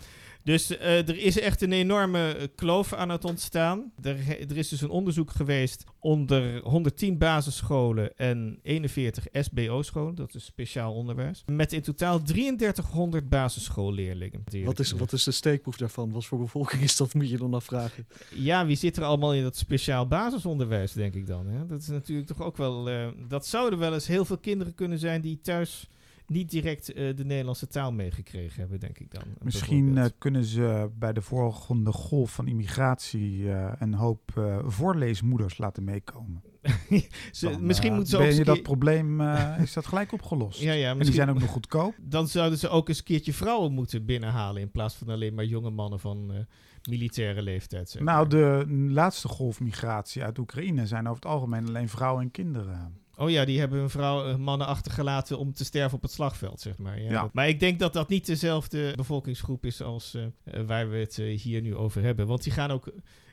Dus 0.44 0.76
eh, 0.76 1.08
er 1.08 1.18
is 1.18 1.38
echt 1.40 1.62
een 1.62 1.72
enorme 1.72 2.32
eh, 2.32 2.46
kloof 2.54 2.92
aan 2.92 3.08
het 3.08 3.24
ontstaan. 3.24 3.92
Er, 4.02 4.16
er 4.50 4.56
is 4.56 4.68
dus 4.68 4.80
een 4.80 4.90
onderzoek 4.90 5.30
geweest 5.30 5.84
onder 5.98 6.60
110 6.62 7.18
basisscholen 7.18 8.16
en 8.16 8.58
41 8.62 9.26
SBO-scholen, 9.32 10.14
dat 10.14 10.34
is 10.34 10.44
speciaal 10.44 10.94
onderwijs, 10.94 11.42
met 11.46 11.72
in 11.72 11.82
totaal 11.82 12.22
3300 12.22 13.28
basisschoolleerlingen. 13.28 14.44
Wat 14.64 14.78
is, 14.78 14.92
wat 14.92 15.12
is 15.12 15.24
de 15.24 15.30
steekproef 15.30 15.76
daarvan? 15.76 16.12
Wat 16.12 16.24
voor 16.24 16.38
bevolking 16.38 16.82
is 16.82 16.96
dat, 16.96 17.14
moet 17.14 17.30
je 17.30 17.38
dan 17.38 17.54
afvragen. 17.54 18.06
Ja, 18.34 18.66
wie 18.66 18.76
zit 18.76 18.96
er 18.96 19.04
allemaal 19.04 19.34
in 19.34 19.42
dat 19.42 19.56
speciaal 19.56 20.06
basisonderwijs, 20.06 20.92
denk 20.92 21.14
ik 21.14 21.26
dan? 21.26 21.46
Hè? 21.46 21.66
Dat 21.66 21.80
is 21.80 21.88
natuurlijk 21.88 22.28
toch 22.28 22.42
ook 22.42 22.56
wel. 22.56 22.90
eh, 22.90 23.08
dat 23.28 23.46
zouden 23.46 23.78
wel 23.78 23.94
eens 23.94 24.06
heel 24.06 24.24
veel 24.24 24.38
kinderen 24.38 24.74
kunnen 24.74 24.98
zijn 24.98 25.20
die 25.20 25.40
thuis 25.40 25.88
niet 26.32 26.50
direct 26.50 26.92
eh, 26.92 27.16
de 27.16 27.24
Nederlandse 27.24 27.66
taal 27.66 27.92
meegekregen 27.92 28.60
hebben, 28.60 28.80
denk 28.80 28.98
ik 28.98 29.10
dan. 29.10 29.22
Misschien 29.42 29.98
eh, 29.98 30.04
kunnen 30.18 30.44
ze 30.44 30.90
bij 30.98 31.12
de 31.12 31.22
volgende 31.22 31.92
golf 31.92 32.32
van 32.32 32.46
immigratie 32.46 33.52
eh, 33.52 33.72
een 33.78 33.94
hoop 33.94 34.60
voorleesmoeders 34.64 35.58
laten 35.58 35.84
meekomen. 35.84 36.42
Ze- 37.32 37.50
Dan, 37.50 37.66
misschien 37.66 37.92
moeten 37.94 38.10
ze 38.10 38.16
ben 38.16 38.34
je 38.34 38.44
dat 38.44 38.62
probleem, 38.62 39.20
is 39.66 39.72
dat 39.72 39.86
gelijk 39.86 40.12
opgelost. 40.12 40.60
Ja, 40.60 40.72
ja, 40.72 40.90
en 40.90 40.98
die 40.98 41.12
zijn 41.12 41.30
ook 41.30 41.40
nog 41.40 41.50
goedkoop. 41.50 41.94
dan 42.16 42.28
zouden 42.28 42.58
ze 42.58 42.68
ook 42.68 42.88
eens 42.88 42.98
een 42.98 43.04
keertje 43.04 43.32
vrouwen 43.32 43.72
moeten 43.72 44.04
binnenhalen 44.04 44.62
in 44.62 44.70
plaats 44.70 44.94
van 44.94 45.08
alleen 45.08 45.34
maar 45.34 45.44
jonge 45.44 45.70
mannen 45.70 46.00
van 46.00 46.46
militaire 46.88 47.42
leeftijd. 47.42 47.90
zeg 47.90 48.02
Nou, 48.02 48.28
de 48.28 48.64
laatste 48.88 49.28
golf 49.28 49.60
migratie 49.60 50.22
uit 50.22 50.38
Oekraïne 50.38 50.86
zijn 50.86 51.08
over 51.08 51.22
het 51.22 51.32
algemeen 51.32 51.68
alleen 51.68 51.88
vrouwen 51.88 52.22
en 52.22 52.30
kinderen. 52.30 53.00
Oh 53.16 53.30
ja, 53.30 53.44
die 53.44 53.58
hebben 53.58 53.78
hun 53.78 53.90
vrouw, 53.90 54.26
eh, 54.26 54.36
mannen 54.36 54.66
achtergelaten 54.66 55.38
om 55.38 55.52
te 55.52 55.64
sterven 55.64 55.96
op 55.96 56.02
het 56.02 56.12
slagveld, 56.12 56.60
zeg 56.60 56.78
maar. 56.78 57.00
Ja, 57.00 57.30
maar 57.32 57.48
ik 57.48 57.60
denk 57.60 57.78
dat 57.78 57.92
dat 57.92 58.08
niet 58.08 58.26
dezelfde 58.26 58.92
bevolkingsgroep 58.96 59.64
is 59.64 59.82
als 59.82 60.14
eh, 60.14 60.24
eh, 60.44 60.66
waar 60.66 60.90
we 60.90 60.96
het 60.96 61.16
hier 61.16 61.60
nu 61.60 61.76
over 61.76 62.02
hebben. 62.02 62.26
Want 62.26 62.42
die 62.42 62.52
gaan 62.52 62.70
ook... 62.70 62.92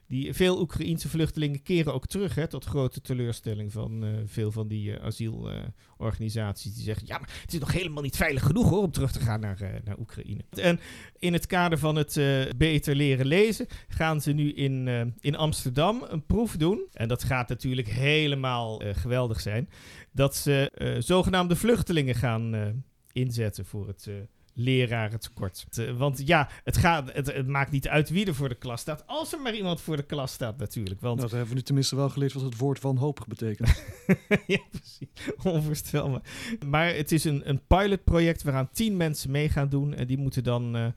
Die, 0.10 0.34
veel 0.34 0.60
Oekraïense 0.60 1.10
vluchtelingen 1.10 1.64
keren 1.64 1.94
ook 1.94 2.08
terug, 2.08 2.36
hè, 2.36 2.48
tot 2.48 2.66
grote 2.66 3.02
teleurstelling 3.02 3.72
van 3.72 4.04
eh, 4.04 4.10
veel 4.26 4.52
van 4.52 4.68
die 4.68 4.96
eh, 4.96 5.06
asielorganisaties. 5.06 6.74
die 6.74 6.84
zeggen, 6.84 7.08
ja, 7.08 7.18
maar 7.18 7.40
het 7.42 7.54
is 7.54 7.60
nog 7.60 7.72
helemaal 7.72 8.04
niet 8.04 8.16
veilig 8.16 8.44
genoeg 8.44 8.70
hoor, 8.70 8.84
om 8.84 8.92
terug 8.92 9.12
te 9.12 9.20
gaan 9.20 9.40
naar, 9.40 9.62
eh, 9.62 9.70
naar 9.84 10.00
Oekraïne. 10.00 10.42
En 10.50 10.80
in 11.20 11.34
het 11.34 11.46
kader 11.46 11.78
van 11.78 11.96
het 11.96 12.20
beter 12.58 12.96
leren 12.96 13.26
lezen 13.26 13.68
gaan 13.88 14.22
ze 14.22 14.32
nu 14.32 14.54
in, 14.54 14.88
in 15.20 15.36
Amsterdam 15.36 16.06
een 16.08 16.26
proef 16.26 16.58
doen. 16.58 16.88
En 16.94 17.08
dat 17.08 17.24
gaat 17.24 17.50
natuurlijk 17.50 17.88
helemaal 17.88 18.82
geweldig 18.94 19.42
zijn. 19.42 19.70
Dat 20.12 20.36
ze 20.36 20.72
zogenaamde 21.00 21.56
vluchtelingen 21.56 22.16
gaan 22.16 22.84
inzetten 23.12 23.66
voor 23.66 23.88
het 23.88 24.10
lerarentekort. 24.60 25.66
Eh, 25.72 25.98
want 25.98 26.28
ja, 26.28 26.50
het, 26.64 26.78
gaat, 26.78 27.14
het, 27.14 27.34
het 27.34 27.48
maakt 27.48 27.72
niet 27.72 27.88
uit 27.88 28.10
wie 28.10 28.26
er 28.26 28.36
voor 28.36 28.50
de 28.50 28.56
klas 28.56 28.82
staat. 28.82 29.04
Als 29.08 29.34
er 29.34 29.40
maar 29.42 29.56
iemand 29.56 29.82
voor 29.82 29.96
de 29.96 30.04
klas 30.04 30.32
staat 30.32 30.58
natuurlijk. 30.58 31.02
Want 31.02 31.18
Nou, 31.18 31.30
dan 31.30 31.38
hebben 31.38 31.50
we 31.56 31.60
nu 31.60 31.66
tenminste 31.66 31.96
wel 31.96 32.10
geleerd 32.10 32.34
wat 32.34 32.44
het 32.44 32.58
woord 32.58 32.82
wanhopig 32.82 33.28
betekent. 33.28 33.84
ja, 34.48 34.62
precies. 34.70 35.08
Onvoorstelbaar. 35.44 36.22
Maar 36.66 36.96
het 36.96 37.12
is 37.12 37.24
een, 37.24 37.50
een 37.50 37.62
pilotproject 37.68 38.44
waaraan 38.44 38.70
tien 38.72 38.98
mensen 38.98 39.32
mee 39.32 39.50
gaan 39.50 39.70
doen. 39.70 39.94
En 39.94 40.08
die 40.08 40.18
moeten 40.18 40.44
dan 40.44 40.76
eh, 40.76 40.88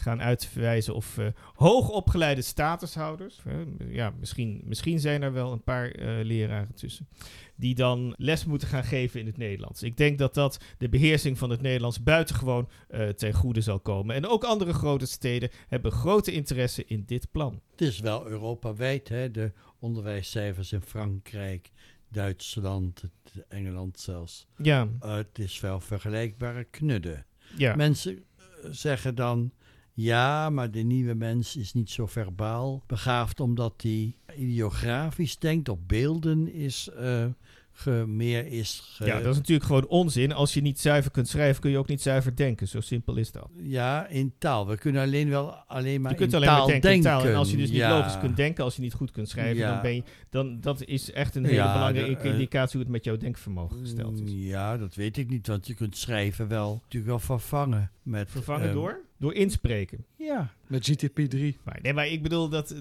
gaan 0.00 0.22
uitwijzen 0.22 0.94
of 0.94 1.18
eh, 1.18 1.26
hoogopgeleide 1.54 2.42
statushouders, 2.42 3.42
ja, 3.88 4.12
misschien, 4.18 4.60
misschien 4.64 5.00
zijn 5.00 5.22
er 5.22 5.32
wel 5.32 5.52
een 5.52 5.62
paar 5.62 5.90
eh, 5.90 6.24
leraren 6.24 6.74
tussen, 6.74 7.08
die 7.60 7.74
dan 7.74 8.14
les 8.16 8.44
moeten 8.44 8.68
gaan 8.68 8.84
geven 8.84 9.20
in 9.20 9.26
het 9.26 9.36
Nederlands. 9.36 9.82
Ik 9.82 9.96
denk 9.96 10.18
dat 10.18 10.34
dat 10.34 10.58
de 10.78 10.88
beheersing 10.88 11.38
van 11.38 11.50
het 11.50 11.60
Nederlands 11.62 12.02
buitengewoon 12.02 12.68
eh, 12.88 13.08
ten 13.08 13.32
goede 13.32 13.60
zal 13.60 13.80
komen. 13.80 14.14
En 14.14 14.26
ook 14.26 14.44
andere 14.44 14.72
grote 14.72 15.06
steden 15.06 15.50
hebben 15.68 15.92
grote 15.92 16.32
interesse 16.32 16.84
in 16.84 17.02
dit 17.06 17.30
plan. 17.30 17.60
Het 17.70 17.80
is 17.80 18.00
wel 18.00 18.26
Europawijd, 18.26 19.08
hè? 19.08 19.30
de 19.30 19.52
onderwijscijfers 19.78 20.72
in 20.72 20.82
Frankrijk, 20.82 21.70
Duitsland, 22.08 23.02
Engeland 23.48 23.98
zelfs. 24.00 24.46
Ja, 24.62 24.88
Uh, 25.04 25.14
het 25.14 25.38
is 25.38 25.60
wel 25.60 25.80
vergelijkbare 25.80 26.64
knudden. 26.64 27.26
ja. 27.56 27.74
Mensen 27.76 28.16
eh, 28.36 28.44
zeggen 28.70 29.14
dan, 29.14 29.52
ja, 30.02 30.50
maar 30.50 30.70
de 30.70 30.80
nieuwe 30.82 31.14
mens 31.14 31.56
is 31.56 31.72
niet 31.72 31.90
zo 31.90 32.06
verbaal 32.06 32.82
begaafd 32.86 33.40
omdat 33.40 33.74
hij 33.76 34.14
ideografisch 34.36 35.38
denkt, 35.38 35.68
op 35.68 35.88
beelden 35.88 36.52
is, 36.52 36.88
eh, 36.98 37.24
ge, 37.72 38.04
meer 38.06 38.46
is. 38.46 38.80
Ge, 38.84 39.04
ja, 39.04 39.20
dat 39.20 39.30
is 39.30 39.36
natuurlijk 39.36 39.66
gewoon 39.66 39.86
onzin. 39.86 40.32
Als 40.32 40.54
je 40.54 40.60
niet 40.60 40.80
zuiver 40.80 41.10
kunt 41.10 41.28
schrijven, 41.28 41.60
kun 41.60 41.70
je 41.70 41.78
ook 41.78 41.88
niet 41.88 42.02
zuiver 42.02 42.36
denken. 42.36 42.68
Zo 42.68 42.80
simpel 42.80 43.16
is 43.16 43.32
dat. 43.32 43.48
Ja, 43.56 44.06
in 44.06 44.32
taal. 44.38 44.66
We 44.66 44.78
kunnen 44.78 45.02
alleen 45.02 45.28
wel 45.28 45.50
alleen 45.54 46.00
maar 46.00 46.10
Je 46.10 46.16
kunt 46.16 46.30
in 46.30 46.36
alleen 46.36 46.48
taal 46.48 46.58
maar 46.58 46.66
denken, 46.66 46.92
in 46.92 47.02
taal. 47.02 47.24
En 47.24 47.34
als 47.34 47.50
je 47.50 47.56
dus 47.56 47.70
niet 47.70 47.80
logisch 47.82 48.18
kunt 48.18 48.36
denken, 48.36 48.64
als 48.64 48.76
je 48.76 48.82
niet 48.82 48.94
goed 48.94 49.10
kunt 49.10 49.28
schrijven, 49.28 49.56
Ja. 49.56 49.72
dan 49.72 49.82
ben 49.82 49.94
je, 49.94 50.02
dan, 50.30 50.60
dat 50.60 50.84
is 50.84 51.12
echt 51.12 51.34
een 51.34 51.44
hele 51.44 51.56
Ja, 51.56 51.72
belangrijke 51.72 52.22
de, 52.22 52.28
eh, 52.28 52.32
indicatie 52.34 52.72
hoe 52.72 52.82
het 52.82 52.90
met 52.92 53.04
jouw 53.04 53.16
denkvermogen 53.16 53.78
gesteld 53.78 54.20
is. 54.20 54.32
Mm, 54.32 54.38
Ja, 54.38 54.76
dat 54.76 54.94
weet 54.94 55.16
ik 55.16 55.28
niet, 55.30 55.46
want 55.46 55.66
je 55.66 55.74
kunt 55.74 55.96
schrijven 55.96 56.48
wel 56.48 56.72
natuurlijk 56.82 57.10
wel 57.10 57.18
vervangen 57.18 57.90
met. 58.02 58.30
Vervangen 58.30 58.66
ehm, 58.66 58.74
door? 58.74 59.08
Door 59.20 59.34
inspreken. 59.34 60.04
Ja, 60.16 60.52
Met 60.66 60.90
GTP3. 60.90 61.62
Maar, 61.64 61.78
nee, 61.82 61.92
maar 61.92 62.08
ik 62.08 62.22
bedoel, 62.22 62.48
dat, 62.48 62.74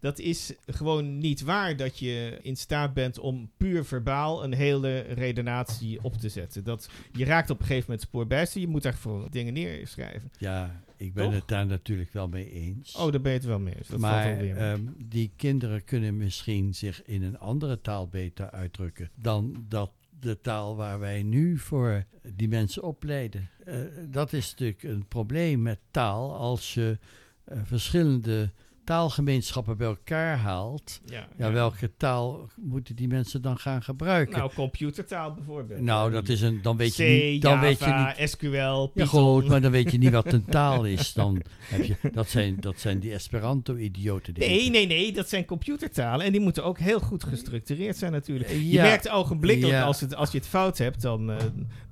dat 0.00 0.18
is 0.18 0.52
gewoon 0.66 1.18
niet 1.18 1.42
waar 1.42 1.76
dat 1.76 1.98
je 1.98 2.38
in 2.42 2.56
staat 2.56 2.94
bent 2.94 3.18
om 3.18 3.50
puur 3.56 3.84
verbaal 3.84 4.44
een 4.44 4.52
hele 4.54 4.98
redenatie 5.00 5.98
op 6.02 6.14
te 6.16 6.28
zetten. 6.28 6.64
Dat, 6.64 6.88
je 7.12 7.24
raakt 7.24 7.50
op 7.50 7.58
een 7.58 7.66
gegeven 7.66 7.84
moment 7.90 8.08
spoorbijster, 8.08 8.60
je 8.60 8.68
moet 8.68 8.82
daarvoor 8.82 9.30
dingen 9.30 9.52
neerschrijven. 9.52 10.30
ja, 10.38 10.82
ik 10.96 11.14
ben 11.14 11.24
Toch? 11.24 11.34
het 11.34 11.48
daar 11.48 11.66
natuurlijk 11.66 12.12
wel 12.12 12.28
mee 12.28 12.50
eens. 12.50 12.94
Oh, 12.96 13.12
daar 13.12 13.20
ben 13.20 13.32
je 13.32 13.38
het 13.38 13.46
wel 13.46 13.58
mee 13.58 13.74
eens. 13.76 13.88
Dat 13.88 14.00
valt 14.00 14.12
maar 14.12 14.38
ehm, 14.38 14.80
die 14.98 15.32
kinderen 15.36 15.84
kunnen 15.84 16.16
misschien 16.16 16.74
zich 16.74 17.02
in 17.04 17.22
een 17.22 17.38
andere 17.38 17.80
taal 17.80 18.08
beter 18.08 18.50
uitdrukken 18.50 19.10
dan 19.14 19.64
dat 19.68 19.90
de 20.24 20.40
taal 20.40 20.76
waar 20.76 20.98
wij 20.98 21.22
nu 21.22 21.58
voor 21.58 22.04
die 22.22 22.48
mensen 22.48 22.82
opleiden. 22.82 23.50
Eh, 23.64 23.76
dat 24.10 24.32
is 24.32 24.50
natuurlijk 24.50 24.82
een 24.82 25.08
probleem 25.08 25.62
met 25.62 25.78
taal 25.90 26.36
als 26.36 26.74
je 26.74 26.98
eh, 27.44 27.58
verschillende 27.64 28.50
taalgemeenschappen 28.84 29.76
bij 29.76 29.86
elkaar 29.86 30.36
haalt. 30.36 31.00
ja, 31.04 31.28
Ja, 31.36 31.52
welke 31.52 31.90
taal 31.96 32.48
moeten 32.56 32.96
die 32.96 33.08
mensen 33.08 33.42
dan 33.42 33.58
gaan 33.58 33.82
gebruiken? 33.82 34.38
Nou, 34.38 34.52
computertaal 34.54 35.34
bijvoorbeeld. 35.34 35.80
Nou, 35.80 36.10
dat 36.10 36.28
is 36.28 36.40
een, 36.40 36.62
dan 36.62 36.76
weet 36.76 36.92
C, 36.92 36.96
je 36.96 37.04
niet. 37.32 37.42
Dan 37.42 37.60
weet 37.60 37.78
je 37.78 37.84
Java, 37.84 38.14
niet 38.20 38.28
SQL, 38.30 38.46
ja, 38.50 38.86
Python. 38.86 39.06
goed, 39.08 39.48
maar 39.48 39.60
dan 39.60 39.70
weet 39.70 39.90
je 39.90 39.98
niet 39.98 40.10
wat 40.10 40.32
een 40.32 40.44
taal 40.58 40.84
is. 40.84 41.12
Dan 41.12 41.42
heb 41.60 41.84
je, 41.84 41.96
dat, 42.12 42.28
zijn, 42.28 42.56
dat 42.60 42.80
zijn 42.80 42.98
die 42.98 43.12
Esperanto-idioten. 43.12 44.34
Nee, 44.36 44.70
nee, 44.70 44.86
nee, 44.86 45.12
dat 45.12 45.28
zijn 45.28 45.44
computertalen 45.44 46.26
en 46.26 46.32
die 46.32 46.40
moeten 46.40 46.64
ook 46.64 46.78
heel 46.78 47.00
goed 47.00 47.24
gestructureerd 47.24 47.96
zijn 47.96 48.12
natuurlijk. 48.12 48.50
Je 48.50 48.70
Ja. 48.70 48.82
merkt 48.82 49.08
ogenblikkelijk 49.08 49.72
Ja. 49.78 49.84
als, 49.84 50.00
het, 50.00 50.14
als 50.14 50.30
je 50.30 50.38
het 50.38 50.46
fout 50.46 50.78
hebt, 50.78 51.02
dan, 51.02 51.30
eh, 51.30 51.36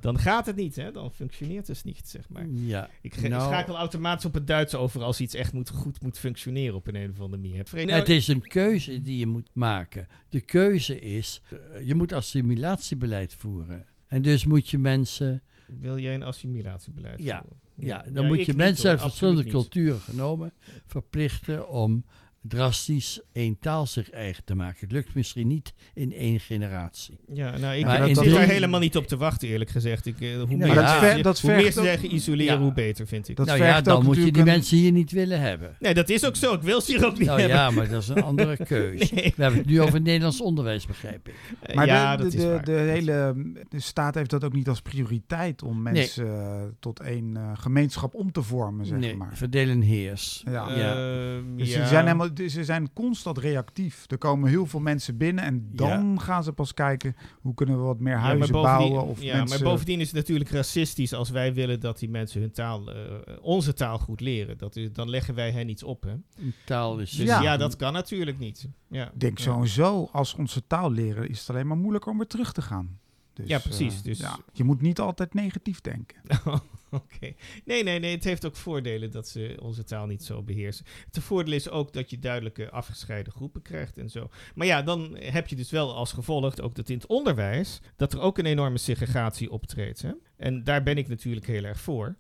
dan 0.01 0.19
gaat 0.19 0.47
het 0.47 0.57
niet, 0.57 0.77
hè? 0.77 0.93
dan 0.93 1.13
functioneert 1.13 1.67
het 1.69 1.85
niet, 1.85 2.09
zeg 2.09 2.29
maar. 2.29 2.47
Ja, 2.51 2.89
Ik 3.01 3.29
Nou- 3.29 3.43
schakel 3.53 3.77
automatisch 3.77 4.25
op 4.25 4.35
het 4.35 4.47
Duits 4.47 4.75
over 4.75 5.03
als 5.03 5.21
iets 5.21 5.35
echt 5.35 5.53
moet, 5.53 5.71
goed 5.71 6.03
moet 6.03 6.19
functioneren 6.19 6.75
op 6.89 6.95
een, 6.95 7.01
een 7.03 7.11
of 7.11 7.21
andere 7.21 7.43
manier. 7.43 7.65
Vreemd- 7.65 7.91
het 7.91 8.09
is 8.09 8.29
een 8.29 8.41
keuze 8.47 9.03
die 9.03 9.19
je 9.19 9.27
moet 9.27 9.49
maken. 9.53 10.07
De 10.29 10.41
keuze 10.41 11.01
is, 11.01 11.43
eh, 11.51 11.87
je 11.87 11.95
moet 11.95 12.13
assimilatiebeleid 12.13 13.35
voeren. 13.35 13.87
En 14.07 14.23
dus 14.23 14.45
moet 14.45 14.69
je 14.69 14.79
mensen, 14.79 15.43
Wil 15.81 15.99
jij 15.99 16.15
een 16.15 16.23
assimilatiebeleid 16.23 17.23
Ja. 17.23 17.41
voeren? 17.41 17.61
ja, 17.77 18.05
dan 18.13 18.27
moet 18.27 18.45
je 18.45 18.55
mensen 18.55 18.91
uit 18.91 19.01
verschillende 19.01 19.45
culturen 19.45 20.01
genomen 20.01 20.53
verplichten 20.87 21.69
om 21.69 22.05
drastisch 22.43 23.21
één 23.33 23.59
taal 23.61 23.87
zich 23.87 24.11
eigen 24.11 24.45
te 24.45 24.55
maken. 24.55 24.77
Het 24.81 24.93
lukt 24.93 25.15
misschien 25.15 25.47
niet 25.49 25.73
in 25.95 26.13
één 26.13 26.41
generatie. 26.41 27.19
Ja, 27.33 27.57
nou, 27.59 27.75
ik, 27.77 27.85
Maar 27.85 28.09
ik 28.09 28.17
zit 28.17 28.31
daar 28.35 28.47
helemaal 28.49 28.81
niet 28.81 28.97
op 28.97 29.07
te 29.07 29.17
wachten, 29.17 29.49
eerlijk 29.49 29.71
gezegd. 29.71 30.07
Ik, 30.07 30.21
eh, 30.21 30.29
hoe 30.29 30.37
Nou 30.37 30.57
meer, 30.57 30.67
ja, 30.67 30.75
ze 30.75 30.81
dat 30.81 30.89
zeggen- 30.91 31.11
ver- 31.13 31.23
dat 31.23 31.41
hoe 31.41 31.51
meer 31.55 31.73
ze 31.73 31.83
zeggen 31.83 32.15
isoleren, 32.15 32.55
Ja. 32.55 32.61
hoe 32.61 32.73
beter, 32.73 33.07
vind 33.07 33.29
ik. 33.29 33.37
Dat 33.37 33.47
nou 33.47 33.59
ja, 33.59 33.81
dan 33.81 34.05
moet 34.05 34.17
je 34.17 34.33
die 34.33 34.45
mensen 34.45 34.77
hier 34.77 34.93
niet 34.93 35.11
willen 35.11 35.41
hebben. 35.41 35.77
Nee, 35.81 35.95
dat 35.95 36.09
is 36.09 36.25
ook 36.27 36.37
zo. 36.37 36.53
Ik 36.55 36.63
wil 36.63 36.81
ze 36.81 36.93
hier 36.97 37.07
ook 37.07 37.19
niet 37.19 37.27
Nou 37.27 37.41
hebben. 37.41 37.57
ja, 37.59 37.71
maar 37.71 37.89
dat 37.89 38.03
is 38.03 38.09
een 38.09 38.23
andere 38.23 38.57
keuze. 38.67 39.15
Nee. 39.15 39.33
We 39.37 39.43
hebben 39.43 39.61
het 39.61 39.69
nu 39.69 39.81
over 39.81 40.01
Nederlands 40.01 40.41
onderwijs, 40.41 40.87
begrijp 40.87 41.29
ik. 41.29 41.35
Eh, 41.61 41.75
Maar 41.77 41.87
ja, 41.87 42.17
de, 42.17 42.23
dat 42.23 42.33
de, 42.33 42.37
is 42.39 42.43
de, 42.45 42.51
waar. 42.51 42.65
de 42.65 42.73
hele 42.73 43.35
de 43.69 43.81
staat 43.81 44.15
heeft 44.15 44.31
dat 44.31 44.45
ook 44.45 44.53
niet 44.53 44.69
als 44.69 44.81
prioriteit 44.83 45.63
om 45.63 45.83
mensen 45.83 46.27
eh, 46.27 46.63
tot 46.81 47.01
één 47.01 47.37
eh, 47.37 47.51
gemeenschap 47.55 48.15
om 48.15 48.33
te 48.33 48.43
vormen, 48.43 48.87
zeg 48.87 48.99
nee, 48.99 49.17
maar. 49.17 49.31
verdeel 49.37 49.69
en 49.69 49.81
heers. 49.81 50.43
Ja. 50.45 50.53
Ja. 50.77 50.95
Ehm, 50.95 51.57
Dus 51.57 51.73
ja. 51.73 51.83
ze, 51.83 51.87
zijn 51.89 52.05
helemaal, 52.05 52.32
dus 52.35 52.53
ze 52.53 52.65
zijn 52.65 52.93
constant 52.93 53.39
reactief. 53.39 54.05
Er 54.11 54.19
komen 54.19 54.49
heel 54.49 54.67
veel 54.67 54.81
mensen 54.81 55.17
binnen 55.17 55.45
en 55.45 55.69
dan 55.73 56.21
gaan 56.21 56.45
ze 56.45 56.53
pas 56.53 56.75
kijken 56.75 57.17
hoe 57.41 57.55
kunnen 57.55 57.77
we 57.77 57.83
wat 57.83 57.99
meer 58.01 58.17
huizen 58.17 58.53
bouwen. 58.53 59.03
Of 59.03 59.23
ja, 59.23 59.37
mensen, 59.37 59.63
maar 59.63 59.73
bovendien 59.73 60.01
is 60.01 60.07
het 60.07 60.17
natuurlijk 60.17 60.51
racistisch 60.51 61.13
als 61.13 61.31
wij 61.31 61.55
willen 61.55 61.81
dat 61.81 61.99
die 61.99 62.11
mensen 62.11 62.41
hun 62.41 62.53
taal, 62.53 62.93
eh, 62.93 62.97
onze 63.41 63.73
taal 63.73 63.99
goed 63.99 64.21
leren. 64.21 64.59
Dat 64.59 64.77
is, 64.77 64.93
dan 64.93 65.11
leggen 65.11 65.35
wij 65.35 65.51
hen 65.51 65.69
iets 65.69 65.83
op. 65.83 66.03
Hè? 66.03 66.11
Een 66.11 66.55
taal 66.65 66.99
is... 66.99 67.11
Dus 67.11 67.27
ja. 67.27 67.43
Ja. 67.43 67.57
dat 67.57 67.77
kan 67.77 67.93
natuurlijk 67.93 68.39
niet. 68.39 68.69
Ja, 68.89 69.07
Ik 69.07 69.21
denk 69.21 69.39
ja. 69.39 69.45
sowieso, 69.45 70.09
als 70.13 70.33
we 70.33 70.39
onze 70.39 70.67
taal 70.67 70.91
leren, 70.91 71.29
is 71.29 71.39
het 71.41 71.51
alleen 71.51 71.67
maar 71.67 71.77
moeilijker 71.77 72.11
om 72.11 72.19
weer 72.19 72.27
terug 72.27 72.53
te 72.53 72.63
gaan. 72.63 73.01
Dus, 73.35 73.49
Ja, 73.49 73.59
precies. 73.59 73.97
eh, 73.97 74.03
Dus- 74.03 74.19
ja, 74.19 74.39
je 74.53 74.65
moet 74.65 74.81
niet 74.81 74.99
altijd 74.99 75.35
negatief 75.35 75.81
denken. 75.81 76.17
Oké. 76.91 77.33
Nee, 77.65 77.83
nee, 77.83 77.99
nee. 77.99 78.15
Het 78.15 78.25
heeft 78.25 78.47
ook 78.47 78.57
voordelen 78.57 79.11
dat 79.11 79.29
ze 79.29 79.59
onze 79.63 79.85
taal 79.85 80.07
niet 80.07 80.25
zo 80.25 80.43
beheersen. 80.43 80.85
Het 81.11 81.23
voordeel 81.23 81.55
is 81.55 81.69
ook 81.69 81.93
dat 81.93 82.11
je 82.11 82.19
duidelijke 82.19 82.71
afgescheiden 82.71 83.33
groepen 83.33 83.63
krijgt 83.63 83.99
en 83.99 84.11
zo. 84.11 84.31
Maar 84.55 84.67
ja, 84.67 84.83
dan 84.83 85.17
heb 85.21 85.49
je 85.49 85.57
dus 85.57 85.71
wel 85.71 85.95
als 85.95 86.13
gevolg 86.13 86.59
ook 86.61 86.75
dat 86.75 86.89
in 86.89 86.97
het 86.97 87.07
onderwijs... 87.07 87.81
dat 87.97 88.13
er 88.13 88.21
ook 88.21 88.39
een 88.39 88.47
enorme 88.47 88.79
segregatie 88.79 89.51
optreedt. 89.51 90.03
Hè? 90.03 90.11
En 90.37 90.65
daar 90.65 90.83
ben 90.83 90.97
ik 90.97 91.09
natuurlijk 91.09 91.47
heel 91.47 91.65
erg 91.65 91.81
voor. 91.81 92.17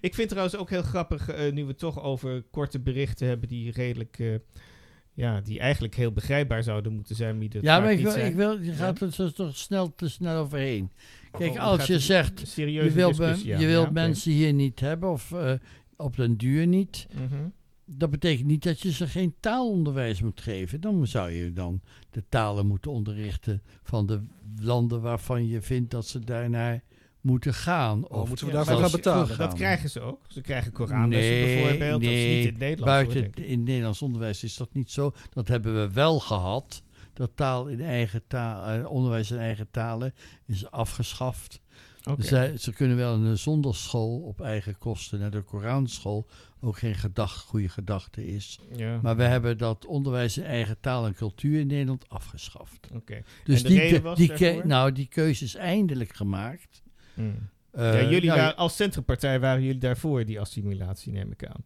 Ik 0.00 0.14
vind 0.14 0.28
trouwens 0.28 0.56
ook 0.56 0.70
heel 0.70 0.82
grappig, 0.82 1.28
eh, 1.28 1.52
nu 1.52 1.64
we 1.64 1.74
toch 1.74 2.02
over 2.02 2.42
korte 2.50 2.78
berichten 2.80 3.26
hebben... 3.26 3.48
die 3.48 3.72
redelijk... 3.72 4.18
eh, 4.18 4.34
ja, 5.18 5.40
die 5.40 5.58
eigenlijk 5.58 5.94
heel 5.94 6.12
begrijpbaar 6.12 6.62
zouden 6.62 6.92
moeten 6.92 7.16
zijn, 7.16 7.38
die 7.38 7.48
het 7.52 7.62
Ja, 7.62 7.80
maar 7.80 7.92
ik 7.92 8.00
wil, 8.00 8.16
ik 8.16 8.34
wil, 8.34 8.60
je 8.60 8.72
gaat 8.72 9.00
er 9.00 9.12
zo 9.12 9.30
toch 9.30 9.56
snel 9.56 9.94
te 9.94 10.08
snel 10.08 10.36
overheen. 10.36 10.90
Kijk, 11.30 11.52
Oh, 11.52 11.60
als 11.60 11.86
je 11.86 11.92
het 11.92 12.02
zegt, 12.02 12.52
je 12.54 12.72
ja. 12.72 12.82
je 12.82 13.66
wilt 13.66 13.86
Ja, 13.86 13.90
mensen 13.90 14.32
hier 14.32 14.52
niet 14.52 14.80
hebben 14.80 15.10
of 15.10 15.32
eh, 15.32 15.52
op 15.96 16.16
den 16.16 16.36
duur 16.36 16.66
niet. 16.66 17.06
Mhm. 17.14 17.48
Dat 17.84 18.10
betekent 18.10 18.46
niet 18.46 18.62
dat 18.62 18.80
je 18.80 18.92
ze 18.92 19.06
geen 19.06 19.34
taalonderwijs 19.40 20.22
moet 20.22 20.40
geven. 20.40 20.80
Dan 20.80 21.06
zou 21.06 21.30
je 21.30 21.52
dan 21.52 21.80
de 22.10 22.24
talen 22.28 22.66
moeten 22.66 22.90
onderrichten 22.90 23.62
van 23.82 24.06
de 24.06 24.20
landen 24.60 25.00
waarvan 25.00 25.46
je 25.46 25.62
vindt 25.62 25.90
dat 25.90 26.06
ze 26.06 26.18
daarnaar 26.18 26.82
moeten 27.28 27.54
gaan. 27.54 28.08
Oh, 28.08 28.28
moeten 28.28 28.46
we 28.46 28.52
daarvoor 28.52 28.76
gaan 28.78 28.90
betalen? 28.90 29.38
Dat 29.38 29.54
krijgen 29.54 29.90
ze 29.90 30.00
ook. 30.00 30.20
Ze 30.28 30.40
krijgen 30.40 30.72
Koranlessen 30.72 31.34
Nee, 31.34 31.54
bijvoorbeeld. 31.62 31.90
dat 31.90 32.10
is 32.10 32.16
nee, 32.16 32.34
niet 32.36 32.44
in 32.44 32.50
het 32.50 32.58
Nederlands. 32.58 32.92
Buiten 32.92 33.32
hoor, 33.34 33.44
in 33.50 33.58
het 33.58 33.66
Nederlands 33.68 34.02
onderwijs 34.02 34.44
is 34.44 34.56
dat 34.56 34.68
niet 34.72 34.90
zo. 34.90 35.12
Dat 35.32 35.48
hebben 35.48 35.74
we 35.80 35.92
wel 35.92 36.20
gehad. 36.20 36.82
Dat 37.12 37.30
taal 37.34 37.66
in 37.66 37.80
eigen 37.80 38.22
taal, 38.26 38.64
eh, 38.66 38.90
onderwijs 38.90 39.30
in 39.30 39.38
eigen 39.38 39.68
talen 39.70 40.14
is 40.46 40.70
afgeschaft. 40.70 41.60
Oké. 42.04 42.22
Zij, 42.22 42.56
ze 42.56 42.72
kunnen 42.72 42.96
wel 42.96 43.14
in 43.14 43.22
een 43.24 43.38
zondagschool 43.38 44.18
op 44.20 44.40
eigen 44.40 44.78
kosten 44.78 45.18
naar 45.18 45.30
de 45.30 45.42
Koranschool. 45.42 46.26
Ook 46.60 46.78
geen 46.78 46.94
gedag, 46.94 47.32
goede 47.40 47.68
gedachte 47.68 48.26
is. 48.26 48.58
ja. 48.76 48.98
Maar 49.02 49.16
we 49.16 49.22
hebben 49.22 49.58
dat 49.58 49.86
onderwijs 49.86 50.38
in 50.38 50.44
eigen 50.44 50.76
taal 50.80 51.06
en 51.06 51.14
cultuur 51.14 51.60
in 51.60 51.66
Nederland 51.66 52.08
afgeschaft. 52.08 52.88
Oké. 52.94 53.22
Dus 53.44 53.56
En 53.56 53.62
de 53.62 53.68
die, 53.68 53.78
reden 53.78 53.98
ke- 54.00 54.08
was 54.08 54.18
die, 54.18 54.64
nou, 54.64 54.92
die 54.92 55.06
keuze 55.06 55.44
is 55.44 55.54
eindelijk 55.54 56.14
gemaakt. 56.14 56.82
Hmm. 57.18 57.48
Eh, 57.70 58.02
ja, 58.02 58.10
jullie 58.10 58.28
nou, 58.28 58.40
waren, 58.40 58.56
als 58.56 58.76
centrumpartij 58.76 59.40
waren 59.40 59.62
jullie 59.62 59.80
daarvoor, 59.80 60.24
die 60.24 60.40
assimilatie, 60.40 61.12
neem 61.12 61.30
ik 61.32 61.46
aan. 61.46 61.64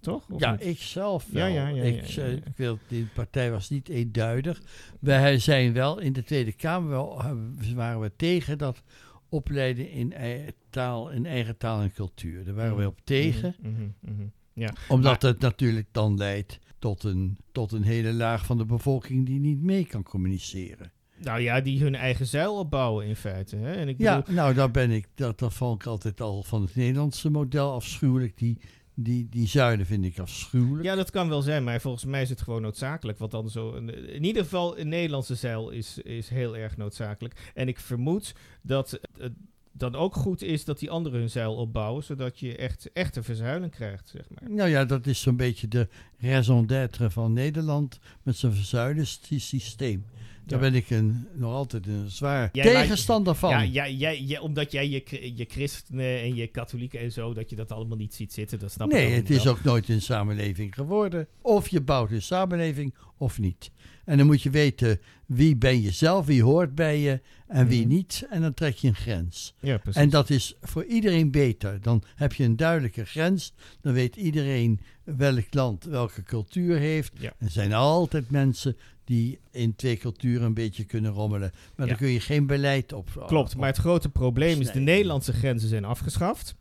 Toch? 0.00 0.28
Of 0.30 0.40
Ja, 0.40 0.50
niet? 0.50 0.66
ik 0.66 0.78
zelf 0.78 1.26
Ja, 1.26 1.32
wel. 1.32 1.46
ja, 1.46 1.68
ja, 1.68 1.82
ik, 1.82 2.04
ja, 2.04 2.22
ja, 2.22 2.28
eh, 2.28 2.32
ja. 2.32 2.36
ik 2.44 2.56
wil, 2.56 2.78
die 2.88 3.06
partij 3.14 3.50
was 3.50 3.70
niet 3.70 3.88
eenduidig. 3.88 4.62
Wij 5.00 5.38
zijn 5.38 5.72
wel 5.72 5.98
in 5.98 6.12
de 6.12 6.22
Tweede 6.22 6.52
Kamer 6.52 6.88
wel, 6.90 7.20
eh, 7.20 7.32
waren 7.74 8.00
we 8.00 8.12
tegen 8.16 8.58
dat 8.58 8.82
opleiden 9.28 9.90
in 9.90 10.12
eigen 10.12 10.52
taal, 10.70 11.10
in 11.10 11.26
eigen 11.26 11.56
taal 11.56 11.80
en 11.80 11.92
cultuur. 11.92 12.44
Daar 12.44 12.54
waren 12.54 12.76
we 12.76 12.86
op 12.86 13.00
tegen. 13.04 13.54
Mhm, 13.60 13.72
mhm, 13.72 13.84
mhm. 14.00 14.26
Ja, 14.52 14.72
Omdat 14.88 15.22
het 15.22 15.40
natuurlijk 15.40 15.86
dan 15.92 16.16
leidt 16.16 16.58
tot 16.78 17.04
een, 17.04 17.38
tot 17.52 17.72
een 17.72 17.82
hele 17.82 18.12
laag 18.12 18.46
van 18.46 18.58
de 18.58 18.64
bevolking 18.64 19.26
die 19.26 19.40
niet 19.40 19.62
mee 19.62 19.84
kan 19.86 20.02
communiceren. 20.02 20.92
Nou 21.22 21.40
ja, 21.40 21.60
die 21.60 21.82
hun 21.82 21.94
eigen 21.94 22.26
zeil 22.26 22.58
opbouwen 22.58 23.06
in 23.06 23.16
feite. 23.16 23.56
Hè? 23.56 23.72
En 23.72 23.88
ik 23.88 23.98
Ja, 23.98 24.18
bedoel, 24.18 24.34
nou 24.34 24.54
daar 24.54 24.70
ben 24.70 24.90
ik, 24.90 25.06
dat, 25.14 25.38
dat 25.38 25.54
vond 25.54 25.82
ik 25.82 25.88
altijd 25.88 26.20
al 26.20 26.42
van 26.42 26.62
het 26.62 26.76
Nederlandse 26.76 27.30
model 27.30 27.72
afschuwelijk. 27.72 28.38
Die 28.38 28.58
Die, 28.94 29.28
die 29.30 29.46
zuilen 29.48 29.86
vind 29.86 30.04
ik 30.04 30.18
afschuwelijk. 30.18 30.84
Ja, 30.84 30.94
dat 30.94 31.10
kan 31.10 31.28
wel 31.28 31.42
zijn, 31.42 31.64
maar 31.64 31.80
volgens 31.80 32.04
mij 32.04 32.22
is 32.22 32.28
het 32.28 32.40
gewoon 32.40 32.62
noodzakelijk. 32.62 33.18
Want 33.18 33.30
dan 33.30 33.50
zo, 33.50 33.72
in 33.72 34.24
ieder 34.24 34.42
geval, 34.42 34.78
een 34.78 34.88
Nederlandse 34.88 35.34
zeil 35.34 35.70
is, 35.70 35.98
is 35.98 36.28
heel 36.28 36.56
erg 36.56 36.76
noodzakelijk. 36.76 37.50
En 37.54 37.68
ik 37.68 37.78
vermoed 37.78 38.34
dat 38.62 39.00
het 39.18 39.32
dan 39.72 39.94
ook 39.94 40.14
goed 40.14 40.42
is 40.42 40.64
dat 40.64 40.78
die 40.78 40.90
anderen 40.90 41.18
hun 41.18 41.30
zeil 41.30 41.54
opbouwen, 41.54 42.04
zodat 42.04 42.38
je 42.38 42.56
echt, 42.56 42.92
echt 42.92 43.16
een 43.16 43.24
verzuiling 43.24 43.72
krijgt, 43.72 44.08
zeg 44.08 44.26
maar. 44.30 44.50
Nou 44.50 44.68
ja, 44.68 44.84
dat 44.84 45.06
is 45.06 45.20
zo'n 45.20 45.36
beetje 45.36 45.68
de 45.68 45.88
raison 46.18 46.66
d'être 46.66 47.10
van 47.10 47.32
Nederland 47.32 47.98
met 48.22 48.36
zijn 48.36 48.52
verzuilingssysteem. 48.52 50.04
Daar 50.50 50.62
Ja. 50.64 50.70
ben 50.70 50.74
ik 50.80 50.90
een, 50.90 51.26
nog 51.34 51.52
altijd 51.52 51.86
een 51.86 52.10
zwaar 52.10 52.48
Jij 52.52 52.64
tegenstander 52.72 53.34
van. 53.34 53.70
Ja, 53.72 53.88
jij, 53.88 54.38
omdat 54.38 54.72
jij 54.72 54.88
je, 54.88 55.32
je 55.36 55.44
christenen 55.48 56.20
en 56.20 56.34
je 56.34 56.46
katholieken 56.46 57.00
en 57.00 57.12
zo, 57.12 57.34
dat 57.34 57.50
je 57.50 57.56
dat 57.56 57.72
allemaal 57.72 57.96
niet 57.96 58.14
ziet 58.14 58.32
zitten, 58.32 58.58
dat 58.58 58.72
snap 58.72 58.86
ik 58.86 58.92
nee, 58.92 59.02
allemaal 59.02 59.20
het 59.22 59.30
is 59.30 59.44
wel. 59.44 59.52
ook 59.52 59.62
nooit 59.64 59.88
een 59.88 60.02
samenleving 60.02 60.74
geworden. 60.74 61.26
Of 61.42 61.68
je 61.68 61.80
bouwt 61.80 62.10
een 62.10 62.22
samenleving 62.22 62.94
of 63.18 63.38
niet. 63.38 63.70
En 64.04 64.16
dan 64.18 64.26
moet 64.26 64.42
je 64.42 64.50
weten 64.50 65.00
wie 65.26 65.56
ben 65.56 65.80
je 65.82 65.90
zelf, 65.90 66.26
wie 66.26 66.42
hoort 66.42 66.74
bij 66.74 66.98
je 67.00 67.20
en 67.48 67.66
wie 67.66 67.80
Mhm. 67.86 67.88
niet. 67.88 68.26
En 68.30 68.40
dan 68.40 68.54
trek 68.54 68.76
je 68.76 68.88
een 68.88 68.94
grens. 68.94 69.54
Ja, 69.60 69.78
precies. 69.78 70.00
En 70.02 70.10
dat 70.10 70.30
is 70.30 70.54
voor 70.60 70.84
iedereen 70.84 71.30
beter. 71.30 71.80
Dan 71.80 72.02
heb 72.14 72.32
je 72.32 72.44
een 72.44 72.56
duidelijke 72.56 73.04
grens. 73.04 73.52
Dan 73.80 73.92
weet 73.92 74.16
iedereen 74.16 74.80
welk 75.04 75.46
land 75.54 75.84
welke 75.84 76.22
cultuur 76.22 76.78
heeft. 76.78 77.12
Ja. 77.18 77.32
Er 77.38 77.50
zijn 77.50 77.72
altijd 77.72 78.30
mensen 78.30 78.76
die 79.10 79.38
in 79.50 79.76
twee 79.76 79.96
culturen 79.96 80.46
een 80.46 80.54
beetje 80.54 80.84
kunnen 80.84 81.10
rommelen. 81.10 81.50
Maar 81.76 81.86
Ja. 81.86 81.92
dan 81.92 81.96
kun 82.02 82.08
je 82.08 82.20
geen 82.20 82.46
beleid 82.46 82.92
op. 82.92 83.24
Klopt, 83.26 83.52
op- 83.52 83.58
maar 83.60 83.68
het 83.68 83.78
grote 83.78 84.08
probleem 84.08 84.60
is 84.60 84.70
de. 84.72 84.80
Nederlandse 84.80 85.32
grenzen 85.32 85.68
zijn 85.68 85.84
afgeschaft. 85.84 86.54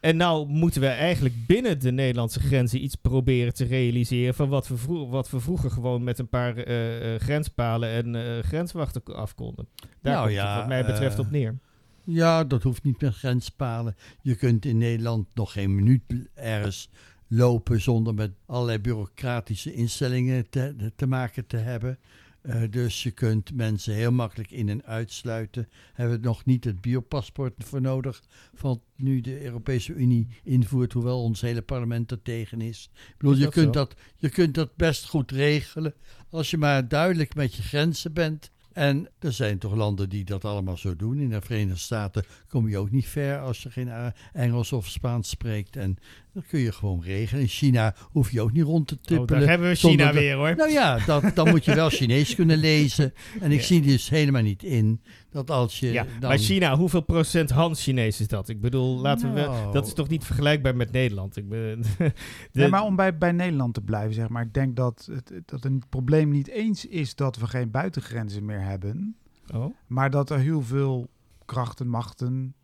En 0.00 0.16
nou 0.16 0.46
moeten 0.48 0.80
we 0.80 0.86
eigenlijk 0.86 1.34
binnen 1.46 1.80
de 1.80 1.92
Nederlandse 1.92 2.40
grenzen 2.40 2.84
iets 2.84 2.94
proberen 2.94 3.54
te 3.54 3.64
realiseren 3.64 4.34
van 4.34 4.48
wat 4.48 4.68
we, 4.68 4.76
wat 5.08 5.30
we 5.30 5.40
vroeger 5.40 5.70
gewoon 5.70 6.04
met 6.04 6.18
een 6.18 6.28
paar 6.28 6.56
eh, 6.56 7.14
eh, 7.14 7.20
grenspalen 7.20 7.88
en 7.88 8.14
eh, 8.14 8.42
grenswachten 8.44 9.02
af 9.04 9.34
konden. 9.34 9.68
Daar 10.00 10.12
Nou 10.14 10.26
komt 10.26 10.38
het 10.38 10.46
ja, 10.46 10.56
wat 10.58 10.68
mij 10.68 10.84
betreft 10.84 11.18
op 11.18 11.30
neer. 11.30 11.58
Ja, 12.04 12.44
dat 12.44 12.62
hoeft 12.62 12.82
niet 12.84 13.00
met 13.00 13.14
grenspalen. 13.14 13.96
Je 14.22 14.34
kunt 14.34 14.64
in 14.64 14.78
Nederland 14.78 15.26
nog 15.34 15.52
geen 15.52 15.74
minuut 15.74 16.02
ergens 16.34 16.90
lopen 17.34 17.80
zonder 17.80 18.14
met 18.14 18.32
allerlei 18.46 18.78
bureaucratische 18.78 19.74
instellingen 19.74 20.50
te, 20.50 20.92
te 20.96 21.06
maken 21.06 21.46
te 21.46 21.56
hebben. 21.56 21.98
Eh, 22.42 22.62
dus 22.70 23.02
je 23.02 23.10
kunt 23.10 23.54
mensen 23.54 23.94
heel 23.94 24.12
makkelijk 24.12 24.50
in- 24.50 24.68
en 24.68 24.84
uitsluiten. 24.84 25.68
Hebben 25.92 26.20
we 26.20 26.26
nog 26.26 26.44
niet 26.44 26.64
het 26.64 26.80
biopaspoort 26.80 27.52
voor 27.58 27.80
nodig 27.80 28.22
van 28.54 28.82
nu 28.96 29.20
de 29.20 29.44
Europese 29.44 29.92
Unie 29.92 30.26
invoert, 30.44 30.92
hoewel 30.92 31.22
ons 31.22 31.40
hele 31.40 31.62
parlement 31.62 32.10
er 32.10 32.22
tegen 32.22 32.60
is. 32.60 32.90
Ik 32.94 33.14
bedoel, 33.18 33.34
Is 33.34 33.40
je 33.40 33.48
kunt 33.48 33.64
zo? 33.66 33.70
dat, 33.72 33.94
je 34.16 34.28
kunt 34.28 34.54
dat 34.54 34.76
best 34.76 35.08
goed 35.08 35.30
regelen 35.30 35.94
als 36.30 36.50
je 36.50 36.58
maar 36.58 36.88
duidelijk 36.88 37.34
met 37.34 37.54
je 37.54 37.62
grenzen 37.62 38.12
bent. 38.12 38.50
En 38.72 39.08
er 39.18 39.32
zijn 39.32 39.58
toch 39.58 39.74
landen 39.74 40.08
die 40.08 40.24
dat 40.24 40.44
allemaal 40.44 40.76
zo 40.76 40.96
doen. 40.96 41.18
In 41.18 41.28
de 41.28 41.40
Verenigde 41.40 41.78
Staten 41.80 42.24
kom 42.48 42.68
je 42.68 42.78
ook 42.78 42.90
niet 42.90 43.06
ver 43.06 43.38
als 43.40 43.62
je 43.62 43.70
geen 43.70 43.88
eh, 43.88 44.06
Engels 44.32 44.72
of 44.72 44.86
Spaans 44.88 45.28
spreekt. 45.28 45.76
En 45.76 45.96
dat 46.32 46.46
kun 46.46 46.60
je 46.60 46.72
gewoon 46.72 47.02
regelen. 47.02 47.42
In 47.42 47.48
China 47.48 47.94
hoef 48.00 48.30
je 48.30 48.40
ook 48.40 48.52
niet 48.52 48.64
rond 48.64 48.88
te 48.88 48.94
Oh, 48.94 49.00
tippelen. 49.02 49.40
daar 49.40 49.48
hebben 49.48 49.68
we 49.68 49.74
China 49.74 50.12
de- 50.12 50.18
weer 50.18 50.34
hoor. 50.36 50.56
Nou 50.56 50.70
ja, 50.70 50.98
dat, 51.06 51.34
dan 51.34 51.48
moet 51.48 51.64
je 51.64 51.74
wel 51.74 51.90
Chinees 51.98 52.34
kunnen 52.34 52.58
lezen. 52.58 53.12
En 53.40 53.52
ik 53.52 53.58
Ja. 53.60 53.66
zie 53.66 53.80
dus 53.80 54.08
helemaal 54.08 54.42
niet 54.42 54.62
in 54.62 55.00
dat 55.30 55.50
als 55.50 55.80
je 55.80 55.92
ja, 55.92 56.06
dan... 56.20 56.28
maar 56.28 56.38
China, 56.38 56.76
hoeveel 56.76 57.00
procent 57.00 57.50
Han-Chinees 57.50 58.20
is 58.20 58.28
dat? 58.28 58.48
Ik 58.48 58.60
bedoel, 58.60 58.98
laten 58.98 59.28
we 59.28 59.34
wel, 59.40 59.52
Nou. 59.52 59.72
dat 59.72 59.86
is 59.86 59.92
toch 59.92 60.08
niet 60.08 60.24
vergelijkbaar 60.24 60.76
met 60.76 60.92
Nederland? 60.92 61.36
Ik 61.36 61.48
ben, 61.48 61.82
de- 61.98 62.12
Nee, 62.52 62.68
maar 62.68 62.82
om 62.84 62.96
bij, 62.96 63.18
bij 63.18 63.32
Nederland 63.32 63.74
te 63.74 63.80
blijven, 63.80 64.14
zeg 64.14 64.28
maar. 64.28 64.42
Ik 64.42 64.54
denk 64.54 64.76
dat 64.76 65.08
het, 65.12 65.32
dat 65.44 65.64
een 65.64 65.82
probleem 65.88 66.30
niet 66.30 66.48
eens 66.48 66.86
is 66.86 67.14
dat 67.14 67.36
we 67.36 67.46
geen 67.46 67.70
buitengrenzen 67.70 68.44
meer 68.44 68.60
hebben. 68.62 69.16
oh, 69.54 69.74
Maar 69.86 70.10
dat 70.10 70.30
er 70.30 70.38
heel 70.38 70.62
veel 70.62 71.08
krachten, 71.44 71.88
machten, 71.88 72.54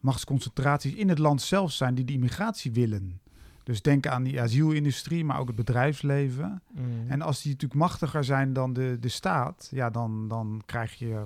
machtsconcentraties 0.00 0.94
in 0.94 1.08
het 1.08 1.18
land 1.18 1.42
zelf 1.42 1.72
zijn 1.72 1.94
die 1.94 2.04
die 2.04 2.14
immigratie 2.14 2.72
willen. 2.72 3.20
Dus 3.62 3.82
denk 3.82 4.06
aan 4.06 4.22
die 4.22 4.40
asielindustrie, 4.40 5.24
maar 5.24 5.38
ook 5.38 5.46
het 5.46 5.56
bedrijfsleven. 5.56 6.62
mm. 6.72 6.82
En 7.08 7.22
als 7.22 7.42
die 7.42 7.52
natuurlijk 7.52 7.80
machtiger 7.80 8.24
zijn 8.24 8.52
dan 8.52 8.72
de, 8.72 8.96
de 9.00 9.08
staat, 9.08 9.68
ja, 9.70 9.90
dan, 9.90 10.28
dan 10.28 10.62
krijg 10.66 10.94
je... 10.94 11.24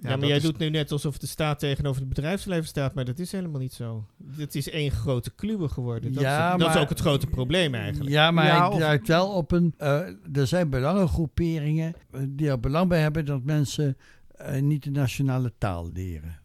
Ja, 0.00 0.16
maar 0.16 0.26
jij 0.28 0.36
is- 0.36 0.42
doet 0.42 0.58
nu 0.58 0.70
net 0.70 0.92
alsof 0.92 1.18
de 1.18 1.26
staat 1.26 1.58
tegenover 1.58 2.00
het 2.00 2.08
bedrijfsleven 2.08 2.66
staat, 2.66 2.94
maar 2.94 3.04
dat 3.04 3.18
is 3.18 3.32
helemaal 3.32 3.60
niet 3.60 3.72
zo. 3.72 4.06
Het 4.36 4.54
is 4.54 4.70
één 4.70 4.90
grote 4.90 5.30
kluwe 5.34 5.68
geworden. 5.68 6.12
Dat, 6.12 6.22
Ja, 6.22 6.52
is, 6.52 6.58
dat 6.58 6.68
is 6.68 6.74
maar- 6.74 6.82
ook 6.82 6.88
het 6.88 7.00
grote 7.00 7.26
probleem 7.26 7.74
eigenlijk. 7.74 8.10
Ja, 8.10 8.30
maar 8.30 8.46
Ja, 8.46 8.58
hij 8.58 8.68
of- 8.68 8.78
duidt 8.78 9.08
wel 9.08 9.28
op 9.28 9.52
een... 9.52 9.74
eh, 9.78 10.00
er 10.32 10.46
zijn 10.46 10.70
belangengroeperingen 10.70 11.94
eh, 12.10 12.20
die 12.28 12.48
er 12.48 12.60
belang 12.60 12.88
bij 12.88 13.00
hebben 13.00 13.24
dat 13.24 13.42
mensen 13.44 13.96
eh, 14.36 14.60
niet 14.62 14.82
de 14.82 14.90
nationale 14.90 15.52
taal 15.58 15.90
leren. 15.92 16.38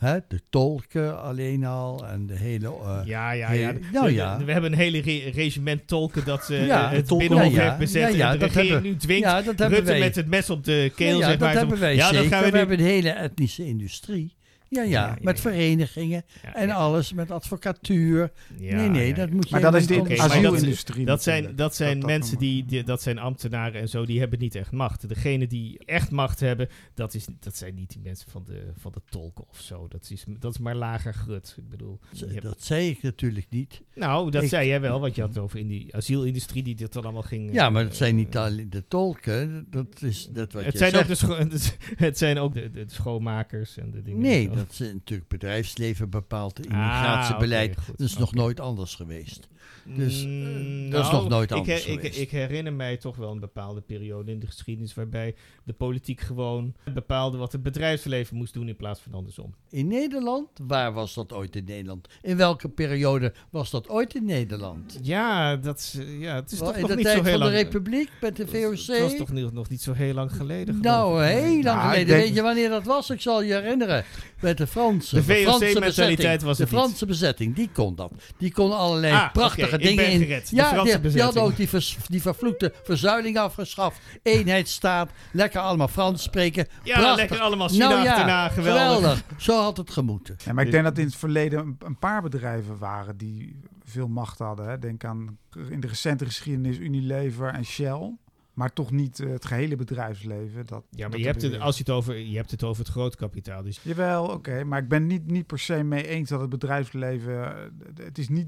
Hè? 0.00 0.18
De 0.28 0.40
tolken 0.50 1.22
alleen 1.22 1.64
al 1.64 2.06
en 2.06 2.26
de 2.26 2.34
hele... 2.36 2.66
eh, 2.66 3.00
Ja, 3.04 3.30
ja, 3.32 3.52
ja. 3.52 3.72
nou 3.92 4.06
we, 4.06 4.12
ja. 4.12 4.44
we 4.44 4.52
hebben 4.52 4.72
een 4.72 4.78
hele 4.78 5.00
re- 5.00 5.30
regiment 5.34 5.86
tolken 5.86 6.24
dat 6.24 6.50
eh, 6.50 6.66
Ja, 6.66 6.90
het 6.90 7.06
binnenhof 7.18 7.52
ja, 7.54 7.62
heeft 7.62 7.78
bezet. 7.78 8.14
Ja, 8.14 8.26
en 8.26 8.32
de 8.32 8.38
dat 8.38 8.48
regering 8.48 8.72
hebben- 8.72 8.90
nu 8.90 8.96
dwingt 8.96 9.24
ja, 9.24 9.42
dat 9.42 9.60
Rutte 9.60 9.82
wij. 9.84 9.98
met 9.98 10.16
het 10.16 10.26
mes 10.26 10.50
op 10.50 10.64
de 10.64 10.92
keel, 10.96 11.18
ja, 11.18 11.26
zeg 11.28 11.38
maar. 11.38 11.48
dat 11.52 11.58
hebben 11.62 11.78
wij 11.78 11.94
ja, 11.94 12.06
zeker. 12.08 12.20
dan 12.30 12.40
gaan 12.40 12.50
we 12.50 12.58
hebben 12.58 12.78
een 12.78 12.84
hele 12.84 13.10
etnische 13.10 13.66
industrie. 13.66 14.34
Ja, 14.72 14.82
ja, 14.82 15.16
met 15.20 15.40
verenigingen 15.40 16.22
Ja, 16.42 16.54
en 16.54 16.66
ja. 16.66 16.74
alles, 16.74 17.12
met 17.12 17.30
advocatuur. 17.30 18.32
Ja, 18.58 18.76
nee, 18.76 18.88
nee, 18.88 19.08
ja, 19.08 19.14
dat 19.14 19.30
moet 19.30 19.44
je... 19.44 19.50
Maar 19.50 19.60
dat 19.60 19.74
is 19.74 19.86
de 19.86 19.96
dat- 19.96 20.18
asielindustrie 20.18 21.04
Dat 21.06 21.22
zijn, 21.22 21.56
dat 21.56 21.74
zijn 21.76 21.92
Dat- 21.92 22.00
dat 22.00 22.10
mensen 22.10 22.38
die, 22.38 22.64
die, 22.64 22.82
dat 22.84 23.02
zijn 23.02 23.18
ambtenaren 23.18 23.80
en 23.80 23.88
zo, 23.88 24.04
die 24.06 24.18
hebben 24.20 24.38
niet 24.38 24.54
echt 24.54 24.72
macht. 24.72 25.08
Degene 25.08 25.46
die 25.46 25.78
echt 25.84 26.10
macht 26.10 26.40
hebben, 26.40 26.68
dat, 26.94 27.14
is, 27.14 27.26
dat 27.40 27.56
zijn 27.56 27.74
niet 27.74 27.90
die 27.90 28.00
mensen 28.04 28.30
van 28.30 28.44
de, 28.46 28.62
van 28.76 28.92
de 28.92 29.00
tolken 29.08 29.44
of 29.48 29.60
zo. 29.60 29.88
Dat 29.88 30.10
is, 30.10 30.24
dat 30.38 30.52
is 30.54 30.58
maar 30.58 30.76
lager 30.76 31.14
grut. 31.14 31.54
Ik 31.58 31.68
bedoel, 31.68 31.98
Dat, 32.42 32.62
zei 32.62 32.88
ik 32.88 33.02
natuurlijk 33.02 33.46
niet. 33.50 33.82
nou, 33.94 34.30
dat 34.30 34.42
ik- 34.42 34.48
zei 34.48 34.68
jij 34.68 34.80
wel, 34.80 35.00
want 35.00 35.14
je 35.14 35.20
had 35.20 35.30
het 35.30 35.38
over 35.38 35.58
in 35.58 35.68
die 35.68 35.96
asielindustrie 35.96 36.62
die 36.62 36.74
dit 36.74 36.92
dan 36.92 37.02
allemaal 37.02 37.22
ging... 37.22 37.52
Ja, 37.52 37.70
maar 37.70 37.82
eh, 37.82 37.88
het 37.88 37.96
zijn 37.96 38.16
niet 38.16 38.34
eh, 38.34 38.42
alleen 38.42 38.70
de 38.70 38.84
tolken. 38.88 39.66
Dat 39.70 40.02
is 40.02 40.28
dat 40.32 40.52
wat 40.52 40.64
het 40.64 40.72
je 40.72 40.78
zijn, 40.78 40.94
ook 40.94 41.06
de 41.50 41.60
het 42.06 42.18
zijn 42.18 42.38
ook 42.38 42.54
de, 42.54 42.70
de 42.70 42.84
schoonmakers 42.86 43.76
en 43.78 43.90
de 43.90 44.02
dingen. 44.02 44.20
Nee. 44.20 44.50
Dat 44.62 44.70
is 44.72 44.78
natuurlijk 44.92 45.28
bedrijfsleven 45.28 46.10
bepaalt 46.10 46.56
het 46.58 46.66
Ah, 46.68 46.72
immigratiebeleid. 46.72 47.74
dat 47.86 48.00
is 48.00 48.16
nog 48.18 48.34
nooit 48.34 48.60
anders 48.60 48.94
geweest. 48.94 49.48
Dus, 49.84 50.20
eh, 50.22 50.28
Mm, 50.28 50.90
dat 50.90 51.04
is 51.04 51.10
nou, 51.10 51.22
nog 51.22 51.28
nooit 51.30 51.50
ik, 51.50 51.56
anders 51.56 51.84
ik, 51.86 51.92
geweest. 51.94 52.18
ik 52.18 52.30
herinner 52.30 52.72
mij 52.72 52.96
toch 52.96 53.16
wel 53.16 53.30
een 53.32 53.40
bepaalde 53.40 53.80
periode 53.80 54.32
in 54.32 54.38
de 54.40 54.46
geschiedenis 54.46 54.94
waarbij 54.94 55.34
de 55.64 55.72
politiek 55.72 56.20
gewoon 56.20 56.74
bepaalde 56.94 57.36
wat 57.38 57.52
het 57.52 57.62
bedrijfsleven 57.62 58.36
moest 58.36 58.54
doen 58.54 58.68
in 58.68 58.76
plaats 58.76 59.00
van 59.00 59.14
andersom. 59.14 59.54
In 59.70 59.86
Nederland? 59.86 60.48
Waar 60.66 60.92
was 60.92 61.14
dat 61.14 61.32
ooit 61.32 61.56
in 61.56 61.64
Nederland? 61.64 62.08
In 62.22 62.36
welke 62.36 62.68
periode 62.68 63.32
was 63.50 63.70
dat 63.70 63.88
ooit 63.88 64.14
in 64.14 64.24
Nederland? 64.24 64.98
Ja, 65.02 65.56
dat 65.56 65.78
is, 65.78 65.94
eh, 65.98 66.20
ja 66.20 66.34
het 66.34 66.52
is 66.52 66.58
Wel, 66.58 66.66
toch 66.68 66.76
in 66.76 66.80
nog 66.82 66.90
de 66.90 66.96
niet 66.96 67.04
tijd 67.04 67.16
zo 67.18 67.22
heel 67.24 67.38
van 67.38 67.40
de 67.48 67.52
lang. 67.52 67.64
Republiek 67.64 68.10
met 68.20 68.36
de 68.36 68.46
VOC? 68.46 68.86
Het 68.86 69.00
was 69.00 69.16
toch 69.16 69.32
niet, 69.32 69.52
nog 69.52 69.68
niet 69.68 69.82
zo 69.82 69.92
heel 69.92 70.14
lang 70.14 70.32
geleden. 70.32 70.66
geloof 70.74 70.82
Nou, 70.82 71.24
heel 71.24 71.42
lang 71.52 71.62
Nou, 71.64 71.80
geleden. 71.80 72.06
denk- 72.06 72.22
Weet 72.24 72.34
je 72.34 72.42
wanneer 72.42 72.68
dat 72.68 72.84
was? 72.84 73.10
Ik 73.10 73.20
zal 73.20 73.42
je 73.42 73.52
herinneren. 73.54 74.04
Met 74.50 74.58
de 74.58 74.66
Franse. 74.66 75.14
De 75.14 75.22
Franse 75.22 75.50
VOC-mentaliteit 75.66 76.16
bezetting. 76.16 76.42
was 76.42 76.56
De 76.56 76.62
niet. 76.62 76.72
Franse 76.72 77.06
bezetting, 77.06 77.54
die 77.54 77.70
kon 77.72 77.94
dat. 77.94 78.12
Die 78.38 78.52
kon 78.52 78.76
allerlei 78.76 79.12
Ah, 79.12 79.32
prachtige 79.32 79.78
dingen 79.78 80.06
in. 80.06 80.18
De 80.18 80.26
Ja, 80.26 80.64
Franse 80.68 80.82
die, 80.82 80.92
die 80.92 81.00
bezetting. 81.00 81.22
hadden 81.22 81.42
ook 81.42 81.56
die, 81.56 81.68
vers- 81.68 81.96
die 82.08 82.22
vervloekte 82.22 82.72
verzuiling 82.84 83.38
afgeschaft. 83.38 84.00
Eenheidsstaat. 84.22 85.10
Lekker 85.32 85.60
allemaal 85.60 85.88
Frans 85.88 86.22
spreken. 86.22 86.66
Ja, 86.82 86.98
Prachtig. 86.98 87.16
lekker 87.16 87.38
allemaal 87.40 87.68
China 87.68 87.88
nou 87.88 88.02
ja, 88.04 88.10
achterna, 88.10 88.48
geweldig. 88.48 88.94
geweldig. 88.96 89.22
Zo 89.36 89.62
had 89.62 89.76
het 89.76 89.90
gemoeten. 89.90 90.36
Ja, 90.44 90.52
maar 90.52 90.64
ik 90.64 90.70
denk 90.70 90.84
dat 90.84 90.98
in 90.98 91.04
het 91.04 91.16
verleden 91.16 91.58
een, 91.58 91.76
een 91.78 91.98
paar 91.98 92.22
bedrijven 92.22 92.78
waren 92.78 93.16
die 93.16 93.56
veel 93.84 94.08
macht 94.08 94.38
hadden. 94.38 94.68
Hè. 94.68 94.78
Denk 94.78 95.04
aan 95.04 95.38
in 95.70 95.80
de 95.80 95.86
recente 95.86 96.24
geschiedenis 96.24 96.78
Unilever 96.78 97.48
en 97.48 97.64
Shell. 97.64 98.12
Maar 98.54 98.72
toch 98.72 98.90
niet 98.90 99.20
eh, 99.20 99.30
het 99.30 99.44
gehele 99.44 99.76
bedrijfsleven. 99.76 100.66
Dat, 100.66 100.84
Ja, 100.90 101.00
maar 101.02 101.10
dat 101.10 101.20
je 101.20 101.26
hebt, 101.26 101.42
het, 101.42 101.58
als 101.60 101.76
je, 101.76 101.82
het 101.82 101.90
over, 101.92 102.16
je 102.18 102.36
hebt 102.36 102.50
het 102.50 102.62
over 102.64 102.82
het 102.84 102.92
grootkapitaal. 102.92 103.62
Dus 103.62 103.80
Jawel, 103.82 104.24
oké. 104.26 104.64
maar 104.64 104.82
ik 104.82 104.88
ben 104.88 105.06
niet, 105.06 105.30
niet 105.30 105.46
per 105.46 105.58
se 105.58 105.82
mee 105.82 106.06
eens 106.06 106.28
dat 106.28 106.40
het 106.40 106.50
bedrijfsleven... 106.50 107.44
eh, 107.44 108.04
Het 108.04 108.18
is 108.18 108.28
niet, 108.28 108.46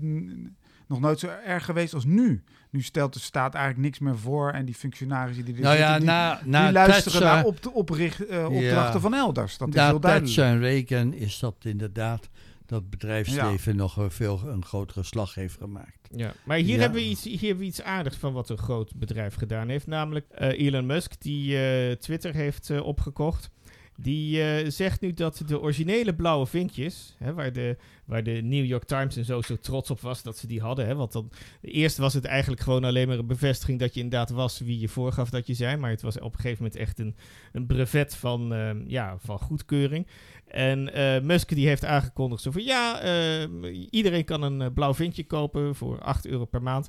nog 0.87 1.01
nooit 1.01 1.19
zo 1.19 1.29
erg 1.47 1.65
geweest 1.65 1.95
als 1.95 2.05
nu. 2.05 2.43
Nu 2.71 2.83
stelt 2.83 3.13
de 3.13 3.21
staat 3.21 3.55
eigenlijk 3.55 3.85
niks 3.85 3.99
meer 3.99 4.19
voor. 4.19 4.51
En 4.51 4.65
die 4.65 4.75
functionarissen 4.75 5.45
die 5.45 5.55
er 5.55 5.61
Nou 5.61 5.77
ja, 5.77 5.97
die, 5.97 6.07
na, 6.07 6.41
na 6.45 6.63
die 6.65 6.73
luisteren 6.73 7.03
Thatcher- 7.21 7.23
naar 7.23 7.45
op, 7.45 7.71
opricht, 7.73 8.27
eh, 8.27 8.45
opdrachten 8.45 8.95
Ja. 8.95 9.01
van 9.01 9.15
elders. 9.15 9.59
Dat 9.59 9.69
is 9.69 9.75
heel 9.75 10.01
duidelijk. 10.01 10.35
Thatcher 10.35 10.45
en 10.45 10.59
Reagan 10.61 11.13
is 11.15 11.39
dat 11.39 11.55
inderdaad 11.61 12.29
dat 12.73 12.91
bedrijfsleven 12.91 13.77
nog 13.77 13.97
een 13.97 14.11
veel 14.11 14.41
een 14.47 14.65
grotere 14.65 15.03
slag 15.03 15.35
heeft 15.35 15.57
gemaakt. 15.57 16.09
Ja, 16.15 16.33
maar 16.45 16.57
hier, 16.57 16.75
Ja. 16.75 16.81
hebben 16.81 17.01
we 17.01 17.09
iets, 17.09 17.25
hier 17.25 17.39
hebben 17.41 17.59
we 17.59 17.65
iets 17.65 17.83
aardigs 17.83 18.17
van 18.17 18.33
wat 18.33 18.49
een 18.49 18.59
groot 18.59 18.95
bedrijf 18.95 19.35
gedaan 19.35 19.69
heeft. 19.69 19.87
Namelijk 19.87 20.27
eh, 20.29 20.67
Elon 20.67 20.87
Musk, 20.87 21.21
die 21.23 21.57
eh, 21.59 21.93
Twitter 21.97 22.35
heeft 22.35 22.71
eh, 22.71 22.87
opgekocht. 22.87 23.51
Die 23.97 24.43
eh, 24.43 24.71
zegt 24.71 25.01
nu 25.01 25.13
dat 25.13 25.43
de 25.47 25.61
originele 25.61 26.15
blauwe 26.15 26.47
vinkjes, 26.47 27.15
hè, 27.19 27.35
waar, 27.35 27.53
de, 27.53 27.77
waar 28.05 28.23
de 28.23 28.41
New 28.43 28.65
York 28.65 28.85
Times 28.85 29.17
en 29.17 29.25
zo 29.25 29.43
zo 29.43 29.57
trots 29.57 29.91
op 29.91 30.01
was 30.01 30.23
dat 30.23 30.39
ze 30.39 30.47
die 30.47 30.61
hadden. 30.61 30.87
Hè, 30.87 30.95
want 30.95 31.13
dan, 31.13 31.31
eerst 31.61 31.97
was 31.97 32.15
het 32.15 32.25
eigenlijk 32.25 32.63
gewoon 32.63 32.85
alleen 32.85 33.09
maar 33.09 33.19
een 33.19 33.27
bevestiging 33.27 33.79
dat 33.79 33.95
je 33.95 34.01
inderdaad 34.01 34.31
was 34.31 34.59
wie 34.59 34.79
je 34.79 34.89
voorgaf 34.89 35.31
dat 35.31 35.47
je 35.47 35.55
zei. 35.55 35.77
Maar 35.77 35.91
het 35.91 36.03
was 36.03 36.19
op 36.19 36.35
een 36.35 36.41
gegeven 36.41 36.63
moment 36.63 36.81
echt 36.81 36.99
een, 36.99 37.17
een 37.53 37.67
brevet 37.67 38.15
van, 38.15 38.55
eh, 38.55 38.71
ja, 38.87 39.17
van 39.19 39.39
goedkeuring. 39.39 40.07
En 40.53 40.95
eh, 40.95 41.23
Musk 41.23 41.55
die 41.55 41.67
heeft 41.67 41.85
aangekondigd 41.85 42.43
zo 42.43 42.51
van 42.51 42.63
ja, 42.63 43.01
eh, 43.01 43.49
iedereen 43.91 44.25
kan 44.25 44.43
een 44.43 44.63
eh, 44.63 44.73
blauw 44.75 44.95
vinkje 44.95 45.25
kopen 45.25 45.75
voor 45.75 46.01
8 46.01 46.27
euro 46.27 46.45
per 46.45 46.63
maand. 46.63 46.89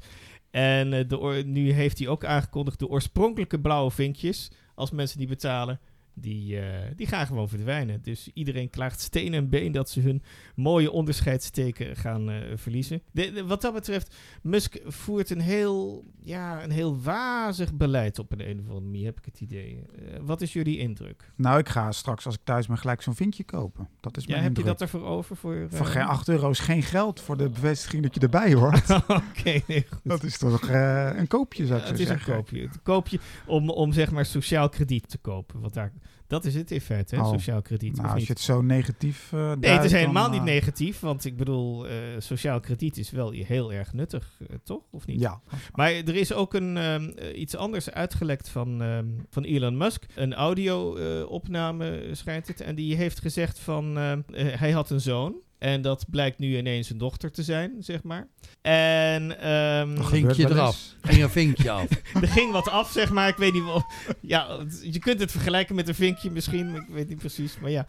En 0.52 1.08
nu 1.46 1.72
heeft 1.72 2.00
hij 2.00 2.08
ook 2.08 2.26
aangekondigd 2.26 2.80
de 2.80 2.88
oorspronkelijke 2.88 3.60
blauwe 3.60 3.92
vinkjes, 3.92 4.52
als 4.76 4.92
mensen 4.92 5.18
die 5.18 5.28
betalen, 5.28 5.80
die, 6.16 6.60
eh, 6.60 6.92
die 6.96 7.08
gaan 7.08 7.26
gewoon 7.28 7.50
verdwijnen. 7.50 8.02
Dus 8.02 8.30
iedereen 8.34 8.70
klaagt 8.70 9.00
steen 9.00 9.34
en 9.34 9.50
been 9.50 9.72
dat 9.72 9.90
ze 9.90 10.00
hun 10.00 10.22
mooie 10.56 10.92
onderscheidsteken 10.92 11.96
gaan 11.96 12.30
eh, 12.30 12.38
verliezen. 12.56 13.02
De- 13.12 13.32
de- 13.32 13.46
wat 13.46 13.62
dat 13.62 13.74
betreft, 13.74 14.16
Musk 14.42 14.78
voert 14.86 15.30
een 15.30 15.40
heel, 15.42 16.06
ja, 16.24 16.64
een 16.64 16.72
heel 16.72 17.02
wazig 17.02 17.74
beleid 17.74 18.20
op 18.20 18.32
een, 18.32 18.50
een 18.50 18.60
of 18.60 18.66
andere 18.68 18.86
manier, 18.86 19.06
heb 19.06 19.18
ik 19.18 19.26
het 19.26 19.42
idee. 19.42 19.80
Eh, 19.96 20.20
wat 20.22 20.42
is 20.42 20.54
jullie 20.54 20.78
indruk? 20.78 21.32
Nou, 21.36 21.60
ik 21.60 21.70
ga 21.70 21.92
straks 21.92 22.26
als 22.26 22.36
ik 22.36 22.42
thuis 22.44 22.68
ben 22.68 22.78
gelijk 22.78 23.02
zo'n 23.02 23.16
vinkje 23.16 23.44
kopen. 23.44 23.90
Dat 24.00 24.18
is 24.18 24.24
Ja, 24.24 24.32
mijn 24.32 24.44
heb 24.44 24.58
je 24.58 24.64
dat 24.64 24.82
ervoor 24.82 25.04
over? 25.06 25.36
Voor, 25.36 25.68
Voor 25.70 25.86
geen 25.86 26.04
8 26.04 26.28
euro 26.30 26.50
is 26.50 26.60
geen 26.60 26.84
geld 26.84 27.20
voor 27.22 27.38
de 27.38 27.50
bevestiging 27.50 28.04
dat 28.04 28.14
je 28.16 28.20
erbij 28.22 28.54
hoort. 28.54 28.90
Oké, 29.08 29.62
nee, 29.68 29.86
dat 30.04 30.24
is 30.24 30.38
toch 30.38 30.70
een 30.70 31.28
koopje, 31.28 31.66
zou 31.66 31.80
ik 31.80 31.86
Ja, 31.88 31.88
zo 31.88 31.92
het 31.94 32.02
is 32.02 32.10
een 32.10 32.18
zeggen. 32.18 32.34
koopje. 32.36 32.62
Het 32.62 32.82
koopje 32.84 33.20
om, 33.46 33.70
om 33.70 33.92
zeg 33.94 34.12
maar 34.12 34.26
sociaal 34.26 34.70
krediet 34.70 35.10
te 35.10 35.18
kopen. 35.18 35.60
Want 35.62 35.74
daar, 35.74 35.92
dat 36.34 36.46
is 36.46 36.56
het 36.56 36.72
in 36.72 36.82
feite, 36.82 37.16
hè? 37.16 37.22
Oh. 37.22 37.30
sociaal 37.32 37.62
krediet. 37.62 37.96
Nou, 37.96 38.08
of 38.08 38.14
als 38.14 38.24
je 38.24 38.34
het 38.34 38.42
zo 38.42 38.62
negatief 38.62 39.34
eh 39.34 39.40
Nee, 39.40 39.72
het 39.72 39.84
is 39.84 39.92
dan, 39.92 40.00
helemaal 40.00 40.26
eh, 40.26 40.32
niet 40.32 40.44
negatief. 40.44 41.00
Want 41.00 41.26
ik 41.26 41.38
bedoel, 41.38 41.88
eh, 41.88 41.96
sociaal 42.18 42.60
krediet 42.60 42.98
is 42.98 43.12
wel 43.12 43.32
heel 43.32 43.74
erg 43.74 43.94
nuttig, 43.94 44.40
eh, 44.40 44.56
toch? 44.64 44.82
Of 44.92 45.06
niet? 45.06 45.20
Ja. 45.20 45.42
Maar 45.74 45.92
er 45.92 46.16
is 46.16 46.34
ook 46.34 46.54
een, 46.54 46.78
eh, 46.78 47.40
iets 47.40 47.56
anders 47.56 47.90
uitgelekt 47.92 48.50
van, 48.50 48.82
ehm, 48.82 49.06
van 49.30 49.44
Elon 49.44 49.78
Musk. 49.78 50.06
Een 50.16 50.34
audio-opname 50.34 52.10
schijnt 52.12 52.48
het. 52.48 52.62
En 52.62 52.76
die 52.76 52.96
heeft 52.96 53.20
gezegd 53.20 53.60
van... 53.60 53.98
ehm, 53.98 54.22
eh, 54.34 54.60
hij 54.60 54.72
had 54.72 54.90
een 54.90 55.02
zoon. 55.02 55.36
En 55.64 55.82
dat 55.82 56.06
blijkt 56.10 56.40
nu 56.40 56.58
ineens 56.58 56.90
een 56.90 56.98
dochter 56.98 57.32
te 57.32 57.44
zijn, 57.44 57.76
zeg 57.80 58.04
maar. 58.04 58.28
En 58.62 59.40
ehm, 59.40 59.96
Dat 59.96 60.10
Vinkje 60.10 60.50
eraf. 60.50 60.96
Ging 61.02 61.24
een 61.24 61.30
vinkje 61.30 61.72
af. 61.72 61.88
er 62.22 62.28
ging 62.28 62.52
wat 62.52 62.70
af, 62.70 62.92
zeg 62.92 63.12
maar. 63.12 63.28
Ik 63.28 63.36
weet 63.36 63.54
niet 63.54 63.64
wel. 63.64 63.86
Ja, 64.22 64.66
je 64.82 65.00
kunt 65.00 65.20
het 65.20 65.32
vergelijken 65.32 65.76
met 65.76 65.88
een 65.88 65.96
vinkje 65.96 66.32
misschien. 66.32 66.72
maar 66.72 66.82
Ik 66.82 66.88
weet 66.90 67.10
niet 67.10 67.18
precies. 67.18 67.60
Maar 67.60 67.72
ja. 67.72 67.86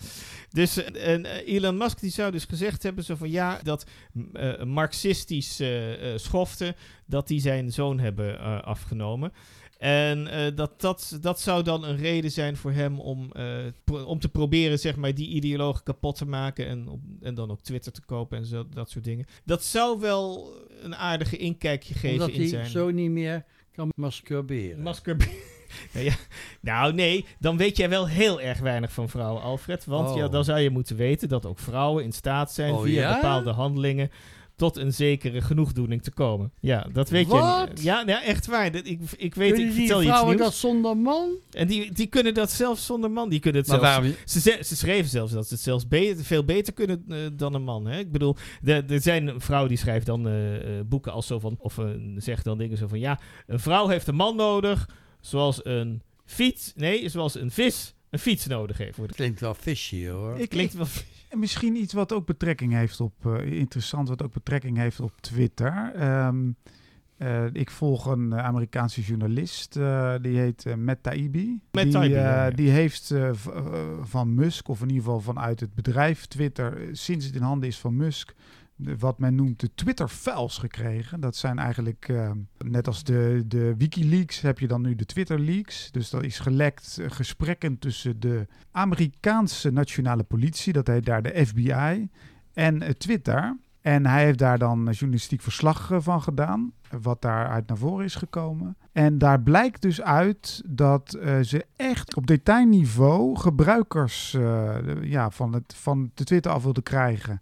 Dus 0.50 0.84
eh, 0.84 1.12
en, 1.12 1.24
eh, 1.26 1.54
Elon 1.54 1.76
Musk 1.76 2.00
die 2.00 2.10
zou 2.10 2.32
dus 2.32 2.44
gezegd 2.44 2.82
hebben: 2.82 3.04
zo 3.04 3.14
van 3.14 3.30
ja, 3.30 3.60
dat 3.62 3.86
eh, 4.32 4.62
marxistisch 4.62 5.60
eh, 5.60 6.12
eh, 6.12 6.18
schoften. 6.18 6.74
dat 7.06 7.28
die 7.28 7.40
zijn 7.40 7.72
zoon 7.72 7.98
hebben 7.98 8.38
eh, 8.38 8.62
afgenomen. 8.62 9.32
En 9.78 10.26
eh, 10.26 10.56
dat, 10.56 10.80
dat, 10.80 11.18
dat 11.20 11.40
zou 11.40 11.62
dan 11.62 11.84
een 11.84 11.96
reden 11.96 12.30
zijn 12.30 12.56
voor 12.56 12.72
hem 12.72 13.00
om, 13.00 13.32
eh, 13.32 14.06
om 14.06 14.18
te 14.18 14.28
proberen, 14.28 14.78
zeg 14.78 14.96
maar, 14.96 15.14
die 15.14 15.28
ideologen 15.28 15.82
kapot 15.82 16.16
te 16.16 16.26
maken. 16.26 16.66
En, 16.66 16.88
op, 16.88 17.00
en 17.22 17.34
dan 17.34 17.50
ook 17.50 17.60
Twitter 17.62 17.92
te 17.92 18.02
kopen 18.06 18.38
en 18.38 18.44
zo, 18.46 18.68
dat 18.68 18.90
soort 18.90 19.04
dingen. 19.04 19.26
Dat 19.44 19.64
zou 19.64 20.00
wel 20.00 20.52
een 20.82 20.96
aardige 20.96 21.36
inkijkje 21.36 21.94
geven 21.94 22.10
Omdat 22.12 22.28
in 22.28 22.40
hij 22.40 22.48
zijn. 22.48 22.66
zo 22.66 22.90
niet 22.90 23.10
meer 23.10 23.44
kan 23.72 23.92
masturberen. 23.96 24.82
Masker. 24.82 25.16
Nou, 25.92 26.04
ja. 26.06 26.14
nou, 26.60 26.92
nee, 26.92 27.24
dan 27.38 27.56
weet 27.56 27.76
jij 27.76 27.88
wel 27.88 28.08
heel 28.08 28.40
erg 28.40 28.58
weinig 28.58 28.92
van 28.92 29.08
vrouwen, 29.08 29.42
Alfred. 29.42 29.84
Want 29.84 30.10
Oh. 30.10 30.16
ja, 30.16 30.28
dan 30.28 30.44
zou 30.44 30.58
je 30.58 30.70
moeten 30.70 30.96
weten 30.96 31.28
dat 31.28 31.46
ook 31.46 31.58
vrouwen 31.58 32.04
in 32.04 32.12
staat 32.12 32.52
zijn 32.52 32.72
Oh, 32.74 32.82
via 32.82 33.00
ja? 33.08 33.14
bepaalde 33.14 33.50
handelingen 33.50 34.10
tot 34.56 34.76
een 34.76 34.92
zekere 34.92 35.40
genoegdoening 35.40 36.02
te 36.02 36.10
komen. 36.10 36.52
Ja, 36.60 36.86
dat 36.92 37.08
weet 37.08 37.26
je. 37.26 37.68
Ja, 37.80 38.02
ja, 38.06 38.22
echt 38.22 38.46
waar. 38.46 38.72
Dat, 38.72 38.86
ik, 38.86 39.00
ik 39.16 39.34
weet, 39.34 39.52
Kunnen 39.52 39.68
ik 39.68 39.74
die 39.74 39.80
vertel 39.80 40.00
je 40.00 40.06
iets 40.06 40.14
vrouwen 40.14 40.36
nieuws. 40.36 40.46
dat 40.48 40.54
zonder 40.54 40.96
man? 40.96 41.30
En 41.50 41.66
die, 41.66 41.92
die 41.92 42.06
kunnen 42.06 42.34
dat 42.34 42.50
zelfs 42.50 42.86
zonder 42.86 43.10
man. 43.10 43.28
Die 43.28 43.40
kunnen 43.40 43.60
het 43.60 43.70
Maar 43.70 43.80
zelfs 43.80 43.96
waarom... 43.96 44.14
ze, 44.24 44.58
ze, 44.64 44.76
schreven 44.76 45.10
zelfs 45.10 45.32
dat 45.32 45.46
ze 45.46 45.54
het 45.54 45.62
zelfs 45.62 45.88
beter, 45.88 46.24
veel 46.24 46.44
beter 46.44 46.72
kunnen 46.72 47.04
eh, 47.08 47.16
dan 47.32 47.54
een 47.54 47.62
man. 47.62 47.86
Hè? 47.86 47.98
Ik 47.98 48.12
bedoel, 48.12 48.36
er 48.64 49.00
zijn 49.00 49.26
een 49.26 49.40
vrouw 49.40 49.66
die 49.66 49.76
schrijft 49.76 50.06
dan 50.06 50.26
eh, 50.26 50.78
eh, 50.78 50.86
boeken 50.86 51.12
als 51.12 51.26
zo 51.26 51.38
van, 51.38 51.56
of 51.58 51.78
eh, 51.78 51.86
zegt 52.16 52.44
dan 52.44 52.58
dingen 52.58 52.76
zo 52.76 52.86
van, 52.86 52.98
ja, 52.98 53.20
een 53.46 53.60
vrouw 53.60 53.88
heeft 53.88 54.06
een 54.06 54.14
man 54.14 54.36
nodig, 54.36 54.88
zoals 55.20 55.64
een 55.64 56.02
fiets, 56.24 56.72
nee, 56.74 57.08
zoals 57.08 57.34
een 57.34 57.50
vis 57.50 57.94
een 58.10 58.18
fiets 58.18 58.46
nodig 58.46 58.78
heeft. 58.78 58.98
Klinkt 59.06 59.40
wel 59.40 59.54
fishy 59.54 60.06
hoor. 60.06 60.38
Ik, 60.38 60.48
Klinkt 60.48 60.74
wel. 60.74 60.86
En 61.34 61.40
misschien 61.40 61.76
iets 61.76 61.92
wat 61.92 62.12
ook 62.12 62.26
betrekking 62.26 62.72
heeft 62.72 63.00
op, 63.00 63.26
eh, 63.26 63.52
interessant, 63.52 64.08
wat 64.08 64.22
ook 64.22 64.32
betrekking 64.32 64.76
heeft 64.76 65.00
op 65.00 65.12
Twitter. 65.20 65.92
Ehm, 65.94 66.50
eh, 67.16 67.44
ik 67.52 67.70
volg 67.70 68.06
een 68.06 68.34
Amerikaanse 68.34 69.00
journalist, 69.00 69.76
eh, 69.76 70.14
die 70.20 70.38
heet 70.38 70.76
Matt 70.76 71.02
Taibbi. 71.02 71.60
Matt 71.70 71.84
die, 71.84 71.92
Taibbi, 71.92 72.14
ja, 72.14 72.44
ja. 72.44 72.50
die 72.50 72.70
heeft 72.70 73.14
van 74.00 74.34
Musk, 74.34 74.68
of 74.68 74.80
in 74.80 74.88
ieder 74.88 75.04
geval 75.04 75.20
vanuit 75.20 75.60
het 75.60 75.74
bedrijf 75.74 76.26
Twitter, 76.26 76.88
sinds 76.92 77.26
het 77.26 77.34
in 77.34 77.42
handen 77.42 77.68
is 77.68 77.78
van 77.78 77.96
Musk, 77.96 78.34
wat 78.76 79.18
men 79.18 79.34
noemt 79.34 79.60
de 79.60 79.70
Twitter-files 79.74 80.58
gekregen. 80.58 81.20
Dat 81.20 81.36
zijn 81.36 81.58
eigenlijk, 81.58 82.08
eh, 82.08 82.30
net 82.58 82.86
als 82.86 83.04
de, 83.04 83.42
de 83.46 83.74
Wikileaks, 83.76 84.40
heb 84.40 84.58
je 84.58 84.66
dan 84.66 84.82
nu 84.82 84.94
de 84.94 85.04
Twitter-leaks. 85.04 85.90
Dus 85.90 86.10
dat 86.10 86.24
is 86.24 86.38
gelekt 86.38 86.98
eh, 86.98 87.10
gesprekken 87.10 87.78
tussen 87.78 88.20
de 88.20 88.46
Amerikaanse 88.70 89.70
nationale 89.70 90.22
politie, 90.22 90.72
dat 90.72 90.86
heet 90.86 91.06
daar 91.06 91.22
de 91.22 91.46
FBI, 91.46 92.08
en 92.52 92.82
eh, 92.82 92.90
Twitter. 92.90 93.56
En 93.80 94.06
hij 94.06 94.24
heeft 94.24 94.38
daar 94.38 94.58
dan 94.58 94.88
eh, 94.88 94.94
journalistiek 94.94 95.42
verslag 95.42 95.90
van 95.96 96.22
gedaan, 96.22 96.72
wat 97.00 97.22
daaruit 97.22 97.66
naar 97.66 97.76
voren 97.76 98.04
is 98.04 98.14
gekomen. 98.14 98.76
En 98.92 99.18
daar 99.18 99.40
blijkt 99.40 99.82
dus 99.82 100.02
uit 100.02 100.62
dat 100.66 101.18
ze 101.42 101.66
echt 101.76 102.16
op 102.16 102.26
detailniveau 102.26 103.36
gebruikers 103.36 104.36
ja, 105.00 105.30
van, 105.30 105.52
het, 105.52 105.74
van 105.76 106.10
de 106.14 106.24
Twitter 106.24 106.52
af 106.52 106.62
wilden 106.62 106.82
krijgen. 106.82 107.40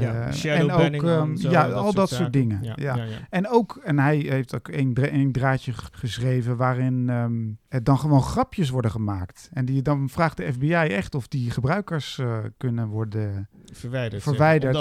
Ja, 0.00 0.30
en 0.54 0.66
ook, 0.72 0.78
ehm, 1.02 1.36
zo, 1.36 1.50
ja, 1.50 1.66
dat 1.66 1.76
al 1.76 1.92
dat 1.94 2.08
soort 2.16 2.32
dingen. 2.32 2.58
Ja, 2.62 2.72
Ja, 2.76 2.96
ja, 2.96 3.04
ja. 3.04 3.16
En 3.30 3.48
ook, 3.48 3.80
en 3.84 3.98
hij 3.98 4.16
heeft 4.16 4.54
ook 4.54 4.68
een, 4.68 4.94
dra- 4.94 5.08
een 5.12 5.32
draadje 5.32 5.72
geschreven 5.92 6.56
waarin 6.56 7.08
er 7.68 7.84
dan 7.84 7.98
gewoon 7.98 8.22
grapjes 8.22 8.70
worden 8.70 8.90
gemaakt. 8.90 9.48
En 9.52 9.64
die, 9.64 9.82
dan 9.82 10.08
vraagt 10.08 10.36
de 10.36 10.52
FBI 10.52 10.72
echt 10.72 11.14
of 11.14 11.28
die 11.28 11.50
gebruikers 11.50 12.18
eh, 12.18 12.38
kunnen 12.56 12.86
worden. 12.88 13.48
Verwijderd. 13.72 14.24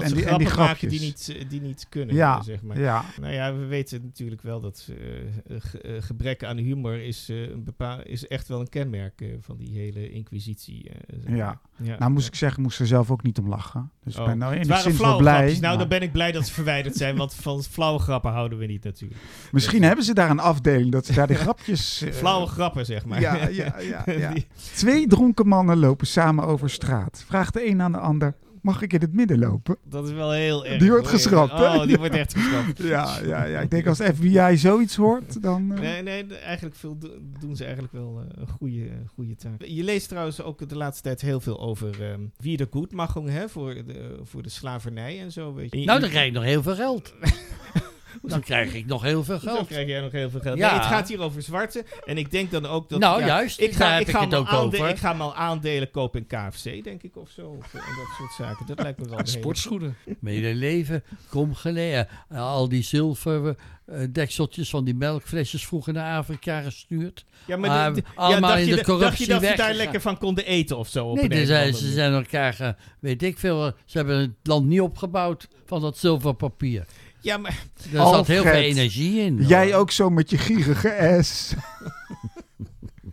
En 0.01 0.07
ze 0.09 0.15
die- 0.15 0.25
en 0.25 0.37
die 0.37 0.47
grappen 0.47 0.65
maken 0.65 0.89
die 0.89 0.99
grapjes. 0.99 1.27
niet, 1.27 1.37
eh, 1.43 1.49
die 1.49 1.61
niet 1.61 1.85
kunnen, 1.89 2.15
Ja, 2.15 2.41
zeg 2.41 2.61
maar. 2.61 2.79
Ja, 2.79 3.03
Nou 3.21 3.33
ja, 3.33 3.53
we 3.55 3.65
weten 3.65 4.01
natuurlijk 4.03 4.41
wel 4.41 4.59
dat 4.59 4.89
eh, 4.89 5.91
gebrek 5.99 6.43
aan 6.43 6.57
humor 6.57 7.01
is, 7.01 7.27
een 7.27 7.63
bepaal, 7.63 7.99
is 8.03 8.27
echt 8.27 8.47
wel 8.47 8.59
een 8.59 8.69
kenmerk 8.69 9.23
van 9.39 9.57
die 9.57 9.77
hele 9.77 10.11
inquisitie. 10.11 10.91
zeg 11.23 11.35
Ja. 11.35 11.45
maar. 11.45 11.87
ja. 11.87 11.97
nou 11.99 12.11
moest 12.11 12.27
ik 12.27 12.35
zeggen, 12.35 12.61
moest 12.61 12.79
er 12.79 12.87
zelf 12.87 13.11
ook 13.11 13.23
niet 13.23 13.37
om 13.37 13.47
lachen. 13.49 13.91
Dus 14.03 14.15
Oh. 14.15 14.21
ik 14.21 14.27
ben 14.27 14.37
nou 14.37 14.55
Het 14.55 14.67
waren 14.67 14.93
flauwe 14.93 15.17
blij. 15.21 15.33
grapjes. 15.33 15.59
Nou, 15.59 15.69
maar 15.77 15.87
dan 15.87 15.99
ben 15.99 16.07
ik 16.07 16.11
blij 16.11 16.31
dat 16.31 16.45
ze 16.47 16.53
verwijderd 16.53 16.95
zijn, 16.95 17.15
want 17.15 17.33
van 17.33 17.63
flauwe 17.63 17.99
grappen 17.99 18.31
houden 18.31 18.57
we 18.57 18.65
niet 18.65 18.83
natuurlijk. 18.83 19.21
Misschien 19.51 19.83
hebben 19.83 20.05
ze 20.05 20.13
daar 20.13 20.29
een 20.29 20.39
afdeling 20.39 20.91
dat 20.91 21.05
ze 21.05 21.13
daar 21.13 21.27
die 21.27 21.35
grapjes. 21.45 22.03
Flauwe 22.11 22.47
grappen, 22.47 22.85
zeg 22.85 23.05
maar. 23.05 23.19
Ja, 23.21 23.47
ja, 23.47 23.79
ja, 23.79 24.03
ja. 24.05 24.31
Die- 24.33 24.47
Twee 24.75 25.07
dronken 25.07 25.47
mannen 25.47 25.77
lopen 25.77 26.07
samen 26.07 26.43
over 26.45 26.69
straat. 26.69 27.23
Vraagt 27.27 27.53
de 27.53 27.67
een 27.67 27.81
aan 27.81 27.91
de 27.91 27.97
ander: 27.97 28.35
Mag 28.63 28.81
ik 28.81 28.93
in 28.93 29.01
het 29.01 29.13
midden 29.13 29.39
lopen? 29.39 29.77
dat 29.89 30.07
is 30.07 30.13
wel 30.13 30.31
heel 30.31 30.65
erg. 30.65 30.79
Die 30.79 30.89
wordt 30.89 31.07
geschrapt, 31.07 31.51
hè? 31.51 31.65
Oh, 31.75 31.85
die 31.87 31.97
wordt 31.97 32.15
echt 32.15 32.33
geschrapt. 32.37 32.77
Ja, 32.83 33.19
ja, 33.25 33.43
ja. 33.45 33.59
Ik 33.59 33.69
denk 33.71 33.87
als 33.87 33.97
de 33.97 34.13
FBI 34.15 34.57
zoiets 34.57 34.95
hoort, 34.95 35.41
dan. 35.41 35.71
eh, 35.73 35.79
Nee, 35.79 36.01
nee, 36.03 36.25
de- 36.25 36.35
eigenlijk 36.35 36.75
veel, 36.75 36.97
do- 36.97 37.17
doen 37.39 37.55
ze 37.55 37.63
eigenlijk 37.63 37.93
wel 37.93 38.19
eh, 38.29 38.41
een 38.41 38.47
goede, 38.47 38.89
goede 39.13 39.35
taak. 39.35 39.63
Je 39.65 39.83
leest 39.83 40.07
trouwens 40.09 40.41
ook 40.41 40.69
de 40.69 40.75
laatste 40.77 41.03
tijd 41.03 41.21
heel 41.21 41.39
veel 41.39 41.59
over 41.61 42.03
ehm 42.03 42.19
wiedergoedmachung 42.37 43.29
hè, 43.29 43.49
voor, 43.49 43.73
de, 43.73 44.19
voor 44.23 44.41
de 44.43 44.49
slavernij 44.49 45.19
en 45.19 45.31
zo. 45.31 45.53
Weet 45.53 45.71
je. 45.73 45.85
Nou, 45.85 45.99
dan 45.99 46.09
krijg 46.09 46.27
ik 46.27 46.33
nog 46.33 46.43
heel 46.43 46.63
veel 46.63 46.75
geld. 46.75 47.13
dan 48.21 48.41
krijg 48.41 48.73
ik 48.73 48.85
nog 48.85 49.01
heel 49.01 49.23
veel 49.23 49.39
geld. 49.39 49.67
krijg 49.67 49.87
jij 49.87 50.01
nog 50.01 50.11
heel 50.11 50.29
veel 50.29 50.39
geld. 50.39 50.57
Ja. 50.57 50.69
Nee, 50.69 50.79
het 50.79 50.87
gaat 50.87 51.07
hier 51.07 51.21
over 51.21 51.41
zwarte. 51.41 51.85
En 52.05 52.17
ik 52.17 52.31
denk 52.31 52.51
dan 52.51 52.65
ook 52.65 52.89
dat... 52.89 52.99
nou, 52.99 53.19
ja, 53.19 53.25
juist. 53.27 53.59
Ik 53.59 53.73
ga, 53.73 53.97
ik, 53.97 54.09
ga 54.09 54.23
het 54.23 54.35
ook 54.35 54.53
over. 54.53 54.89
ik 54.89 54.97
ga 54.97 55.13
maar 55.13 55.33
aandelen 55.33 55.91
kopen 55.91 56.19
in 56.19 56.27
KFC, 56.27 56.83
denk 56.83 57.03
ik, 57.03 57.17
of 57.17 57.29
zo. 57.29 57.47
Of, 57.59 57.73
eh, 57.73 57.87
en 57.87 57.95
dat 57.95 58.15
soort 58.17 58.33
zaken. 58.47 58.65
Dat 58.65 58.81
lijkt 58.81 58.99
me 58.99 59.09
wel 59.09 59.19
Sportschoenen. 59.23 59.95
Hele 60.23 60.55
leven, 60.55 61.03
kom 61.29 61.55
geleden. 61.55 62.07
Al 62.29 62.69
die 62.69 62.83
zilveren 62.83 63.57
eh, 63.85 63.99
dekseltjes 64.11 64.69
van 64.69 64.83
die 64.83 64.95
melkflesjes 64.95 65.65
vroeger 65.65 65.93
naar 65.93 66.17
Afrika 66.17 66.61
gestuurd. 66.61 67.25
Ja, 67.45 67.57
maar 67.57 67.69
Ah, 67.69 67.93
de- 67.95 68.01
de- 68.01 68.07
allemaal 68.15 68.49
ja, 68.49 68.55
dacht 68.55 68.59
in 68.59 68.65
je, 68.65 68.69
de 68.69 68.75
dacht 68.75 68.87
je 68.87 68.93
corruptie 68.93 69.27
dat 69.27 69.43
ze 69.43 69.55
daar 69.55 69.73
lekker 69.73 70.01
van 70.01 70.17
konden 70.17 70.45
eten 70.45 70.77
of 70.77 70.87
zo? 70.87 71.07
Op 71.07 71.27
nee, 71.27 71.51
een 71.51 71.73
ze 71.73 71.91
zijn 71.91 72.13
elkaar, 72.13 72.75
weet 72.99 73.23
ik 73.23 73.37
veel, 73.37 73.71
ze 73.85 73.97
hebben 73.97 74.17
het 74.19 74.31
land 74.43 74.65
niet 74.65 74.81
opgebouwd 74.81 75.47
van 75.65 75.81
dat 75.81 75.97
zilverpapier. 75.97 76.85
Ja, 77.23 77.37
maar 77.37 77.63
Er 77.91 77.97
zat 77.97 78.27
heel 78.27 78.43
veel 78.43 78.51
energie 78.51 79.19
in. 79.19 79.45
Jij 79.47 79.75
ook 79.75 79.91
zo 79.91 80.09
met 80.09 80.29
je 80.29 80.37
gierige 80.37 81.19
S. 81.21 81.53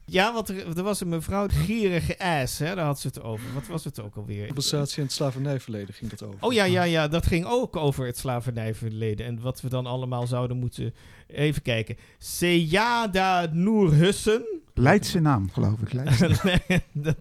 Ja, 0.05 0.33
want 0.33 0.49
er, 0.49 0.77
er 0.77 0.83
was 0.83 1.01
een 1.01 1.09
mevrouw, 1.09 1.47
gierige 1.49 2.19
ass, 2.19 2.59
hè, 2.59 2.75
daar 2.75 2.85
had 2.85 3.01
ze 3.01 3.07
het 3.07 3.23
over. 3.23 3.53
Wat 3.55 3.67
was 3.67 3.85
het 3.85 4.01
ook 4.01 4.17
alweer? 4.17 4.45
Compensatie 4.45 4.97
en 4.97 5.03
het 5.03 5.13
slavernijverleden 5.13 5.95
ging 5.95 6.11
dat 6.11 6.23
over. 6.23 6.37
Oh 6.41 6.53
ja, 6.53 6.65
ja, 6.65 6.83
ja, 6.83 7.09
dat 7.09 7.27
ging 7.27 7.45
ook 7.47 7.77
over 7.77 8.07
het 8.07 8.19
slavernijverleden. 8.19 9.27
En 9.27 9.41
wat 9.41 9.61
we 9.61 9.69
dan 9.69 9.87
allemaal 9.87 10.27
zouden 10.27 10.57
moeten... 10.57 10.95
Even 11.27 11.63
kijken. 11.63 11.97
Seyada 12.19 13.49
Noor 13.53 13.93
Hussen. 13.93 14.45
Leidse 14.81 15.20
naam, 15.20 15.51
geloof 15.53 15.78
ik. 15.81 15.93
Dat, 16.93 17.16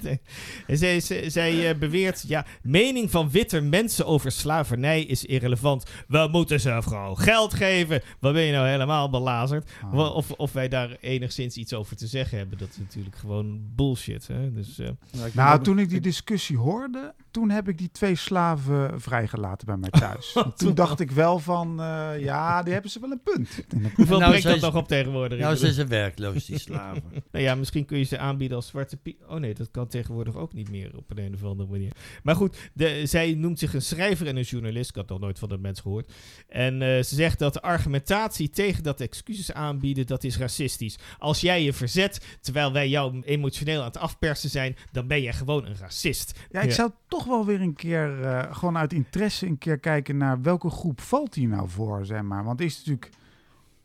en 0.68 0.78
zij, 0.78 1.00
zij, 1.00 1.30
zij, 1.30 1.70
eh, 1.70 1.78
beweert, 1.78 2.24
ja, 2.28 2.46
mening 2.62 3.12
van 3.12 3.30
witte 3.30 3.62
mensen 3.62 4.06
over 4.06 4.32
slavernij 4.32 5.02
is 5.04 5.26
irrelevant. 5.26 5.84
We 6.08 6.28
moeten 6.32 6.60
ze 6.60 6.78
gewoon 6.82 7.18
geld 7.20 7.54
geven. 7.54 8.02
Wat 8.20 8.34
ben 8.34 8.42
je 8.44 8.52
nou 8.52 8.68
helemaal 8.68 9.10
belazerd? 9.10 9.72
Ah. 9.94 10.16
Of, 10.16 10.32
of 10.32 10.54
wij 10.54 10.68
daar 10.68 10.98
enigszins 11.02 11.56
iets 11.58 11.74
over 11.74 11.96
te 11.96 12.08
zeggen 12.08 12.38
hebben, 12.38 12.58
dat 12.58 12.70
is 12.70 12.78
natuurlijk 12.78 13.16
gewoon 13.16 13.60
bullshit. 13.76 14.28
Hè? 14.28 14.54
Dus, 14.54 14.80
eh, 14.80 14.88
Nou, 15.12 15.30
Nou, 15.34 15.64
toen 15.64 15.80
ik 15.80 15.90
die 15.90 16.02
discussie 16.02 16.58
hoorde, 16.58 17.14
toen 17.32 17.50
heb 17.50 17.68
ik 17.68 17.78
die 17.78 17.92
twee 17.92 18.16
slaven 18.16 19.02
vrijgelaten 19.02 19.66
bij 19.68 19.78
mij 19.78 19.90
thuis. 20.02 20.38
toen 20.56 20.74
dacht 20.76 21.00
ik 21.00 21.12
wel 21.12 21.40
van, 21.40 21.82
eh, 21.82 22.10
ja, 22.20 22.64
die 22.64 22.74
hebben 22.74 22.92
ze 22.92 23.00
wel 23.00 23.12
een 23.12 23.22
punt. 23.24 23.50
Hoeveel 23.96 24.20
Nou, 24.20 24.30
brengt 24.32 24.48
dat 24.62 24.72
nog 24.74 24.82
op 24.82 24.88
tegenwoordig? 24.88 25.40
Nou 25.40 25.54
bedoel- 25.54 25.72
zijn 25.72 25.88
ze 25.88 25.94
werkloos, 25.94 26.46
die 26.46 26.60
slaven. 26.60 27.04
Nou 27.32 27.44
ja, 27.46 27.49
misschien 27.56 27.86
kun 27.86 27.98
je 27.98 28.04
ze 28.04 28.18
aanbieden 28.18 28.58
als 28.58 28.68
zwarte 28.68 28.98
piet. 28.98 29.18
Oh 29.28 29.36
nee, 29.40 29.54
dat 29.54 29.72
kan 29.72 29.88
tegenwoordig 29.88 30.36
ook 30.36 30.54
niet 30.54 30.70
meer 30.70 30.98
op 30.98 31.12
een, 31.12 31.18
een 31.18 31.34
of 31.34 31.44
andere 31.44 31.70
manier. 31.70 31.92
Maar 32.24 32.36
goed, 32.36 32.70
de, 32.74 33.06
zij 33.06 33.34
noemt 33.34 33.60
zich 33.60 33.74
een 33.74 33.82
schrijver 33.82 34.28
en 34.28 34.36
een 34.38 34.44
journalist. 34.44 34.90
Ik 34.90 34.96
had 34.96 35.10
nog 35.10 35.20
nooit 35.20 35.40
van 35.40 35.50
dat 35.50 35.60
mens 35.60 35.80
gehoord. 35.80 36.14
En 36.48 36.82
eh, 36.82 36.88
ze 36.88 37.16
zegt 37.16 37.40
dat 37.40 37.54
de 37.54 37.62
argumentatie 37.62 38.50
tegen 38.50 38.84
dat 38.84 39.02
excuses 39.02 39.54
aanbieden, 39.54 40.08
dat 40.08 40.24
is 40.24 40.38
racistisch. 40.38 40.98
Als 41.18 41.42
jij 41.42 41.64
je 41.64 41.74
verzet, 41.74 42.38
terwijl 42.42 42.74
wij 42.74 42.90
jou 42.90 43.22
emotioneel 43.22 43.80
aan 43.80 43.86
het 43.88 43.98
afpersen 43.98 44.50
zijn, 44.50 44.76
dan 44.92 45.08
ben 45.08 45.22
jij 45.22 45.34
gewoon 45.34 45.66
een 45.66 45.78
racist. 45.80 46.40
Ja, 46.52 46.62
ik 46.62 46.70
Ja. 46.70 46.76
zou 46.76 46.92
toch 47.08 47.26
wel 47.26 47.46
weer 47.46 47.62
een 47.62 47.76
keer, 47.76 48.24
eh, 48.24 48.56
gewoon 48.56 48.78
uit 48.78 48.94
interesse, 48.94 49.46
een 49.46 49.58
keer 49.58 49.80
kijken 49.80 50.18
naar 50.18 50.42
welke 50.42 50.70
groep 50.70 51.02
valt 51.02 51.36
hier 51.36 51.48
nou 51.48 51.70
voor, 51.70 52.06
zeg 52.06 52.22
maar. 52.22 52.44
Want 52.44 52.62
is 52.62 52.78
natuurlijk... 52.78 53.10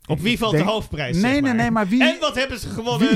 Op 0.06 0.20
wie 0.20 0.38
valt 0.38 0.52
denk- 0.52 0.64
de 0.64 0.70
hoofdprijs? 0.70 1.16
Nee, 1.16 1.32
zeg 1.32 1.40
nee, 1.42 1.52
nee, 1.52 1.70
maar 1.70 1.88
wie, 1.88 2.02
En 2.04 2.16
wat 2.20 2.34
hebben 2.34 2.58
ze 2.58 2.68
gewonnen? 2.68 3.08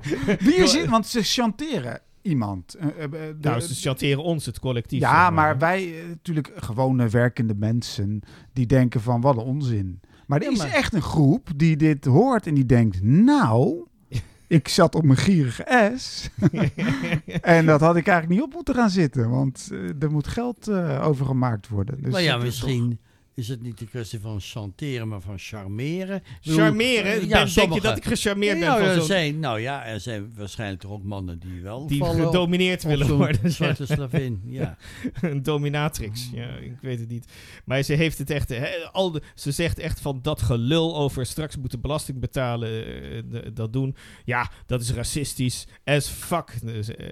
wie 0.46 0.54
is 0.54 0.72
het? 0.72 0.88
Want 0.88 1.06
ze 1.06 1.22
chanteren 1.22 2.00
iemand. 2.22 2.74
Eh, 2.74 2.86
eh, 2.86 3.04
eh, 3.04 3.10
de- 3.10 3.36
nou, 3.40 3.60
ze 3.60 3.74
chanteren 3.74 4.22
ons, 4.22 4.46
het 4.46 4.60
collectief. 4.60 5.00
ja, 5.00 5.24
zeg 5.24 5.34
maar 5.34 5.58
wij, 5.58 5.94
natuurlijk 6.08 6.50
gewone 6.56 7.08
werkende 7.08 7.54
mensen, 7.54 8.20
die 8.52 8.66
denken 8.66 9.00
van 9.00 9.20
wat 9.20 9.36
een 9.36 9.42
onzin. 9.42 10.00
Maar 10.26 10.38
er 10.38 10.44
Ja, 10.46 10.50
is 10.52 10.58
maar- 10.58 10.70
echt 10.72 10.94
een 10.94 11.02
groep 11.02 11.48
die 11.56 11.76
dit 11.76 12.04
hoort 12.04 12.46
en 12.46 12.54
die 12.54 12.66
denkt, 12.66 13.02
nou, 13.02 13.86
ik 14.46 14.68
zat 14.68 14.94
op 14.94 15.04
mijn 15.04 15.18
gierige 15.18 15.92
S. 15.96 16.28
en 17.56 17.66
dat 17.66 17.80
had 17.80 17.96
ik 17.96 18.06
eigenlijk 18.06 18.40
niet 18.40 18.48
op 18.48 18.54
moeten 18.54 18.74
gaan 18.74 18.90
zitten, 18.90 19.30
want 19.30 19.70
er 20.00 20.10
moet 20.10 20.26
geld 20.26 20.68
eh, 20.68 21.06
overgemaakt 21.06 21.68
worden. 21.68 22.02
Dus 22.02 22.12
maar 22.12 22.22
ja, 22.22 22.36
misschien 22.36 22.98
is 23.34 23.48
het 23.48 23.62
niet 23.62 23.80
een 23.80 23.88
kwestie 23.88 24.20
van 24.20 24.40
chanteren, 24.40 25.08
maar 25.08 25.20
van 25.20 25.38
charmeren. 25.38 26.22
Bedoel, 26.42 26.58
Charmeren? 26.58 27.28
ja, 27.28 27.44
Ben- 27.44 27.54
denk 27.54 27.72
je 27.74 27.80
dat 27.80 27.96
ik 27.96 28.04
gecharmeerd 28.04 28.58
ben 28.58 28.68
nou, 28.68 28.80
van 28.80 28.88
er 28.88 28.94
zo'n... 28.96 29.04
zijn, 29.04 29.38
nou 29.38 29.60
ja, 29.60 29.84
er 29.86 30.00
zijn 30.00 30.32
waarschijnlijk 30.36 30.80
toch 30.80 30.90
ook 30.90 31.02
mannen 31.02 31.38
die 31.38 31.62
wel 31.62 31.86
Die 31.86 32.04
gedomineerd 32.04 32.82
op 32.84 32.90
willen 32.90 33.06
zo'n 33.06 33.16
worden. 33.16 33.52
zwarte 33.62 33.86
slavin. 33.86 34.40
Ja. 34.44 34.76
een 35.20 35.42
dominatrix. 35.42 36.28
Ja, 36.32 36.48
ik 36.56 36.76
weet 36.80 36.98
het 37.00 37.08
niet. 37.08 37.24
Maar 37.64 37.82
ze 37.82 37.92
heeft 37.92 38.18
het 38.18 38.30
echt. 38.30 38.48
Hè, 38.48 38.68
al 38.92 39.10
de, 39.10 39.22
ze 39.34 39.50
zegt 39.52 39.78
echt 39.78 40.00
van 40.00 40.18
dat 40.22 40.42
gelul 40.42 40.96
over 40.96 41.26
straks 41.26 41.56
moeten 41.56 41.80
belasting 41.80 42.18
betalen. 42.20 42.68
eh, 42.68 43.22
de- 43.30 43.52
dat 43.52 43.72
doen. 43.72 43.96
Ja, 44.24 44.50
dat 44.66 44.80
is 44.80 44.92
racistisch. 44.92 45.66
As 45.84 46.08
fuck. 46.08 46.58
Dus, 46.62 46.94
eh, 46.96 47.06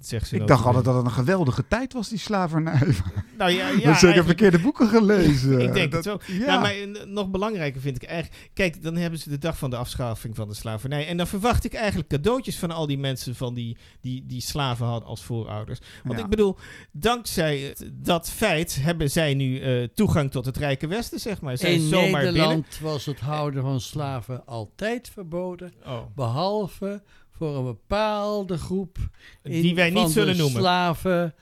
zegt 0.00 0.28
ze 0.28 0.36
Ik 0.36 0.46
dacht 0.46 0.64
altijd 0.64 0.84
dat 0.84 0.94
het 0.96 1.04
een 1.04 1.10
geweldige 1.10 1.64
tijd 1.68 1.92
was, 1.92 2.08
die 2.08 2.18
slavernij. 2.18 2.94
Nou 3.38 3.50
ja, 3.50 3.68
ja 3.78 3.78
Ja, 3.78 3.98
zeker 3.98 4.24
verkeerde 4.24 4.58
boeken 4.58 4.88
gelezen. 4.88 5.39
Ik 5.42 5.72
denk 5.72 5.92
Dat- 5.92 6.04
het 6.04 6.12
ook. 6.14 6.22
Ja. 6.24 6.44
Ja, 6.46 6.60
maar 6.60 6.70
eh, 6.74 7.04
nog 7.06 7.30
belangrijker 7.30 7.80
vind 7.80 7.96
ik 7.96 8.02
eigenlijk... 8.08 8.50
Kijk, 8.54 8.82
dan 8.82 8.96
hebben 8.96 9.18
ze 9.18 9.28
de 9.28 9.38
dag 9.38 9.58
van 9.58 9.70
de 9.70 9.76
afschaffing 9.76 10.36
van 10.36 10.48
de 10.48 10.54
slavernij. 10.54 11.06
En 11.06 11.16
dan 11.16 11.26
verwacht 11.26 11.64
ik 11.64 11.74
eigenlijk 11.74 12.08
cadeautjes 12.08 12.58
van 12.58 12.70
al 12.70 12.86
die 12.86 12.98
mensen... 12.98 13.34
van 13.34 13.54
die, 13.54 13.76
die, 14.00 14.26
die 14.26 14.40
slaven 14.40 14.86
hadden 14.86 15.08
als 15.08 15.22
voorouders. 15.24 15.78
Want 16.04 16.18
Ja. 16.18 16.24
ik 16.24 16.30
bedoel, 16.30 16.56
dankzij 16.92 17.76
dat 17.92 18.30
feit... 18.30 18.78
hebben 18.80 19.10
zij 19.10 19.34
nu 19.34 19.60
eh, 19.60 19.88
toegang 19.94 20.30
tot 20.30 20.44
het 20.46 20.56
Rijke 20.56 20.86
Westen, 20.86 21.20
zeg 21.20 21.40
maar. 21.40 21.58
Zij 21.58 21.74
In 21.74 21.88
zomaar 21.88 22.22
Nederland 22.24 22.78
was 22.82 23.06
het 23.06 23.20
houden 23.20 23.62
van 23.62 23.80
slaven 23.80 24.46
altijd 24.46 25.08
verboden. 25.08 25.72
Oh, 25.86 26.00
behalve 26.14 27.02
voor 27.30 27.56
een 27.56 27.64
bepaalde 27.64 28.58
groep 28.58 28.98
in- 29.42 29.62
die 29.62 29.74
wij 29.74 29.92
van 29.92 30.02
niet 30.02 30.12
zullen 30.12 30.36
de 30.36 30.40
noemen. 30.42 30.60
slaven, 30.60 31.34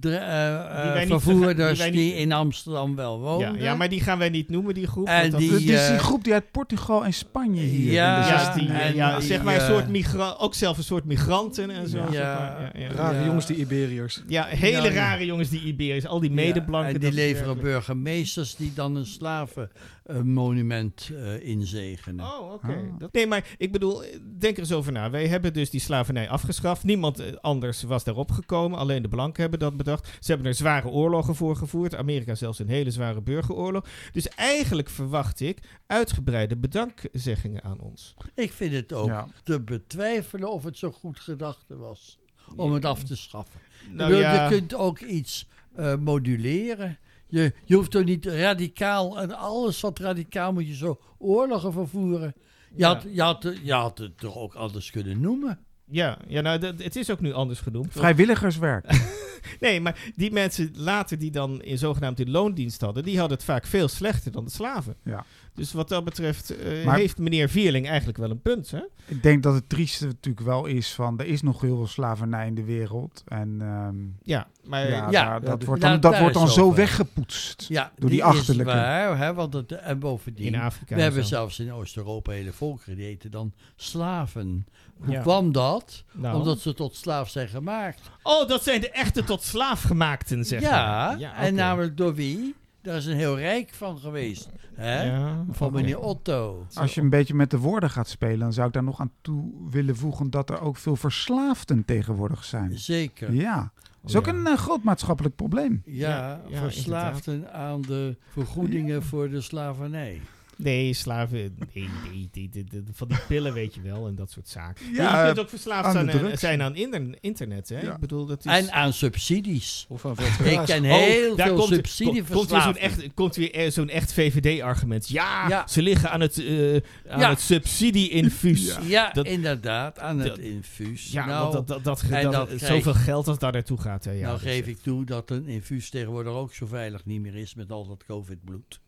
eh, 0.00 1.02
eh, 1.02 1.08
vervoerders 1.08 1.78
die, 1.90 2.14
in 2.14 2.32
Amsterdam 2.32 2.96
wel 2.96 3.16
Ja, 3.16 3.20
woonden. 3.22 3.60
ja, 3.62 3.74
maar 3.74 3.88
die 3.88 4.00
gaan 4.00 4.18
wij 4.18 4.28
niet 4.28 4.48
noemen, 4.48 4.74
die 4.74 4.86
groep. 4.86 5.06
En 5.06 5.30
dat- 5.30 5.40
die- 5.40 5.50
Het 5.50 5.60
is 5.60 5.66
die 5.66 5.76
eh, 5.76 5.98
groep 5.98 6.24
die 6.24 6.32
uit 6.32 6.50
Portugal 6.50 7.04
en 7.04 7.12
Spanje 7.14 7.60
hier. 7.62 7.92
Ja, 7.92 8.16
in 8.16 8.22
de 8.22 8.28
ja, 8.28 8.38
16 8.44 8.66
die, 8.66 8.74
en 8.76 8.94
ja, 8.94 9.18
die, 9.18 9.26
zeg 9.26 9.42
maar 9.42 9.54
een 9.54 9.60
soort 9.60 9.88
migra 9.88 10.34
ook 10.38 10.54
zelf 10.54 10.76
een 10.78 10.84
soort 10.84 11.04
migranten 11.04 11.70
en 11.70 11.88
zo. 11.88 11.98
Ja. 12.10 12.58
Rare 12.94 13.18
Ja. 13.18 13.24
jongens, 13.24 13.46
die 13.46 13.56
Iberiërs. 13.56 14.22
Ja, 14.26 14.44
hele 14.44 14.88
rare 14.88 15.24
jongens, 15.26 15.48
die 15.48 15.62
Iberiërs, 15.62 16.06
al 16.06 16.20
die 16.20 16.28
Ja, 16.28 16.34
medeblanken. 16.34 16.94
en 16.94 17.00
dat 17.00 17.02
die 17.02 17.12
leveren 17.12 17.46
werkelijk- 17.46 17.62
burgemeesters 17.74 18.56
die 18.56 18.72
dan 18.74 18.96
een 18.96 19.06
slavenmonument 19.06 21.10
eh 21.16 21.48
inzegenen. 21.48 22.24
Oh, 22.24 22.52
oké. 22.52 22.66
Ah. 22.66 22.74
Dat- 22.98 23.12
Nee, 23.12 23.26
maar 23.26 23.44
ik 23.58 23.72
bedoel, 23.72 24.02
denk 24.38 24.54
er 24.56 24.62
eens 24.62 24.72
over 24.72 24.92
na. 24.92 25.10
Wij 25.10 25.26
hebben 25.26 25.52
dus 25.52 25.70
die 25.70 25.80
slavernij 25.80 26.28
afgeschaft. 26.28 26.84
Niemand 26.84 27.42
anders 27.42 27.82
was 27.82 28.04
daarop 28.04 28.30
gekomen. 28.30 28.78
Alleen 28.78 29.02
de 29.02 29.08
blanken 29.08 29.42
hebben 29.42 29.58
dat 29.60 29.76
bedacht. 29.84 30.08
Ze 30.20 30.30
hebben 30.32 30.46
er 30.46 30.54
zware 30.54 30.88
oorlogen 30.88 31.34
voor 31.34 31.56
gevoerd. 31.56 31.94
Amerika 31.94 32.34
zelfs 32.34 32.58
een 32.58 32.68
hele 32.68 32.90
zware 32.90 33.20
burgeroorlog. 33.20 33.86
Dus 34.12 34.28
eigenlijk 34.28 34.88
verwacht 34.90 35.40
ik 35.40 35.58
uitgebreide 35.86 36.56
bedankzeggingen 36.56 37.62
aan 37.62 37.80
ons. 37.80 38.14
Ik 38.34 38.52
vind 38.52 38.72
het 38.72 38.92
ook 38.92 39.06
Ja. 39.08 39.28
te 39.42 39.60
betwijfelen 39.60 40.52
of 40.52 40.64
het 40.64 40.78
zo 40.78 40.90
goed 40.90 41.20
gedachte 41.20 41.76
was 41.76 42.18
om 42.56 42.72
het 42.72 42.84
af 42.84 43.02
te 43.04 43.16
schaffen. 43.16 43.60
Nou 43.90 43.96
bedoel, 44.10 44.22
ja, 44.22 44.42
Je 44.44 44.48
kunt 44.50 44.74
ook 44.74 45.00
iets 45.00 45.48
eh, 45.74 45.96
moduleren. 45.96 46.98
Je, 47.26 47.52
je 47.64 47.74
hoeft 47.74 47.90
toch 47.90 48.04
niet 48.04 48.26
radicaal, 48.26 49.20
en 49.20 49.32
alles 49.36 49.80
wat 49.80 49.98
radicaal 49.98 50.52
moet 50.52 50.66
je 50.66 50.74
zo 50.74 51.00
oorlogen 51.18 51.72
vervoeren. 51.72 52.34
Je, 52.70 52.78
Ja. 52.80 52.88
had, 52.94 53.02
je, 53.12 53.22
had, 53.22 53.52
je 53.62 53.72
had 53.72 53.98
het 53.98 54.18
toch 54.18 54.36
ook 54.36 54.54
anders 54.54 54.90
kunnen 54.90 55.20
noemen. 55.20 55.58
Ja, 55.84 56.18
ja 56.28 56.40
nou, 56.40 56.58
dat, 56.58 56.82
het 56.82 56.96
is 56.96 57.10
ook 57.10 57.20
nu 57.20 57.32
anders 57.32 57.60
genoemd. 57.60 57.92
Vrijwilligerswerk. 57.92 58.84
Nee, 59.60 59.80
maar 59.80 60.12
die 60.16 60.32
mensen 60.32 60.70
later 60.74 61.18
die 61.18 61.30
dan 61.30 61.62
in 61.62 61.78
zogenaamd 61.78 62.20
in 62.20 62.30
loondienst 62.30 62.80
hadden, 62.80 63.02
die 63.04 63.18
hadden 63.18 63.36
het 63.36 63.46
vaak 63.46 63.66
veel 63.66 63.88
slechter 63.88 64.32
dan 64.32 64.44
de 64.44 64.50
slaven. 64.50 64.96
Ja. 65.02 65.24
Dus 65.54 65.72
wat 65.72 65.88
dat 65.88 66.04
betreft 66.04 66.56
eh, 66.56 66.84
Maar- 66.84 66.96
heeft 66.96 67.18
meneer 67.18 67.48
Vierling 67.48 67.86
eigenlijk 67.88 68.18
wel 68.18 68.30
een 68.30 68.40
punt, 68.42 68.70
hè? 68.70 68.80
Ik 69.06 69.22
denk 69.22 69.42
dat 69.42 69.54
het 69.54 69.68
trieste 69.68 70.06
natuurlijk 70.06 70.46
wel 70.46 70.66
is 70.66 70.92
van... 70.94 71.18
er 71.18 71.26
is 71.26 71.42
nog 71.42 71.60
heel 71.60 71.76
veel 71.76 71.86
slavernij 71.86 72.46
in 72.46 72.54
de 72.54 72.64
wereld. 72.64 73.22
En 73.26 73.56
ehm, 73.60 73.94
Ja, 74.22 74.46
maar 74.64 74.88
ja, 74.88 75.10
ja, 75.10 75.10
daar- 75.10 75.40
dat 75.40 75.64
wordt 75.64 75.82
dan, 75.82 76.00
dat 76.00 76.18
wordt 76.18 76.34
dan 76.34 76.48
zo 76.48 76.62
over. 76.64 76.76
weggepoetst. 76.76 77.64
Ja, 77.68 77.92
Door 77.96 78.10
die 78.10 78.18
is 78.18 78.24
achterlijke. 78.24 78.72
waar, 78.72 79.18
hè, 79.18 79.34
want 79.34 79.52
het, 79.52 79.72
en 79.72 79.98
bovendien... 79.98 80.46
in 80.46 80.60
Afrika. 80.60 80.86
We 80.88 80.94
en 80.94 81.02
hebben 81.02 81.22
zo. 81.22 81.28
zelfs 81.28 81.58
in 81.58 81.72
Oost-Europa 81.72 82.32
hele 82.32 82.52
volkeren 82.52 82.96
die 82.96 83.04
heten 83.04 83.30
dan 83.30 83.52
slaven. 83.76 84.66
Hoe 84.96 85.12
Ja. 85.12 85.20
kwam 85.20 85.52
dat? 85.52 86.04
Nou. 86.12 86.36
Omdat 86.36 86.60
ze 86.60 86.74
tot 86.74 86.96
slaaf 86.96 87.28
zijn 87.30 87.48
gemaakt. 87.48 88.00
Oh, 88.22 88.48
dat 88.48 88.62
zijn 88.62 88.80
de 88.80 88.90
echte 88.90 89.24
tot 89.24 89.42
slaaf 89.42 89.82
gemaakten, 89.82 90.44
zeg 90.44 90.60
ja, 90.60 90.70
maar. 90.86 91.18
Ja, 91.18 91.34
en 91.36 91.54
namelijk 91.54 91.96
door 91.96 92.14
wie? 92.14 92.54
Daar 92.82 92.96
is 92.96 93.06
een 93.06 93.16
heel 93.16 93.38
rijk 93.38 93.70
van 93.74 93.98
geweest. 93.98 94.48
Hè? 94.74 95.02
Ja, 95.02 95.44
Van 95.50 95.72
meneer 95.72 95.98
Otto. 95.98 96.66
Als 96.74 96.94
je 96.94 97.00
een 97.00 97.10
beetje 97.10 97.34
met 97.34 97.50
de 97.50 97.58
woorden 97.58 97.90
gaat 97.90 98.08
spelen... 98.08 98.38
dan 98.38 98.52
zou 98.52 98.66
ik 98.66 98.72
daar 98.72 98.82
nog 98.82 99.00
aan 99.00 99.12
toe 99.20 99.52
willen 99.70 99.96
voegen... 99.96 100.30
dat 100.30 100.50
er 100.50 100.60
ook 100.60 100.76
veel 100.76 100.96
verslaafden 100.96 101.84
tegenwoordig 101.84 102.44
zijn. 102.44 102.78
Zeker. 102.78 103.32
Ja, 103.32 103.72
dat 103.76 104.10
is 104.10 104.16
ook 104.16 104.26
een 104.26 104.46
eh, 104.46 104.56
groot 104.56 104.82
maatschappelijk 104.82 105.36
probleem. 105.36 105.82
Ja, 105.84 106.08
Ja, 106.08 106.40
ja, 106.48 106.58
verslaafden 106.58 107.52
aan 107.52 107.80
de 107.82 108.16
vergoedingen 108.32 109.02
voor 109.02 109.30
de 109.30 109.40
slavernij. 109.40 110.20
Nee, 110.56 110.92
slaven. 110.92 111.36
Nee, 111.38 111.48
nee, 111.74 111.88
nee, 112.32 112.48
nee, 112.52 112.64
nee, 112.70 112.82
van 112.92 113.08
die 113.08 113.18
pillen 113.28 113.52
weet 113.52 113.74
je 113.74 113.80
wel 113.80 114.06
en 114.06 114.14
dat 114.14 114.30
soort 114.30 114.48
zaken. 114.48 114.92
Ja, 114.92 115.20
je 115.20 115.26
kunt 115.26 115.38
ook 115.38 115.48
verslaafd 115.48 115.84
aan 115.86 115.92
zijn, 115.92 116.10
aan- 116.30 116.38
zijn 116.38 116.62
aan 116.62 116.74
inter- 116.76 117.16
internet, 117.20 117.68
hè? 117.68 117.80
Ja. 117.80 117.92
Ik 117.94 117.98
bedoel, 118.00 118.26
dat 118.26 118.38
is... 118.38 118.44
En 118.44 118.72
aan 118.72 118.92
subsidies. 118.92 119.86
Of 119.88 120.04
aan 120.06 120.12
Ik 120.44 120.60
ken 120.64 120.84
Oh, 120.84 120.90
heel 120.90 121.36
daar 121.36 121.46
veel 121.46 121.62
subsidieverslaafden. 121.62 122.32
komt 122.34 122.50
weer 122.50 122.62
zo'n 122.62 122.76
echt, 123.04 123.14
komt 123.14 123.36
weer 123.36 123.52
eh, 123.54 123.70
zo'n 123.70 123.88
echt 123.88 124.12
VVD-argument. 124.12 125.08
Ja, 125.08 125.48
Ja. 125.48 125.66
ze 125.68 125.82
liggen 125.82 126.10
aan 126.10 126.20
het, 126.20 126.38
eh 126.38 126.74
aan 127.08 127.20
Ja. 127.20 127.28
het 127.30 127.40
subsidie-infuus. 127.40 128.66
Ja. 128.66 128.78
Ja, 128.86 129.10
Dat- 129.12 129.26
inderdaad, 129.26 129.98
aan 129.98 130.18
het 130.18 130.38
infuus. 130.38 131.12
Ja, 131.12 131.26
nou, 131.26 131.52
want 131.52 131.66
dat, 131.68 131.84
dat, 131.84 132.04
dat, 132.32 132.50
zoveel 132.60 132.94
geld 132.94 133.28
als 133.28 133.38
daar 133.38 133.52
naartoe 133.52 133.80
gaat. 133.80 134.04
Hè, 134.04 134.12
ja, 134.12 134.26
nou 134.26 134.38
geef 134.38 134.66
ik 134.66 134.78
toe 134.82 135.04
dat 135.04 135.30
een 135.30 135.46
infuus 135.48 135.90
tegenwoordig 135.90 136.32
ook 136.32 136.54
zo 136.54 136.66
veilig 136.66 137.04
niet 137.04 137.20
meer 137.20 137.34
is 137.36 137.54
met 137.54 137.70
al 137.70 137.86
dat 137.86 138.04
covid-bloed. 138.06 138.80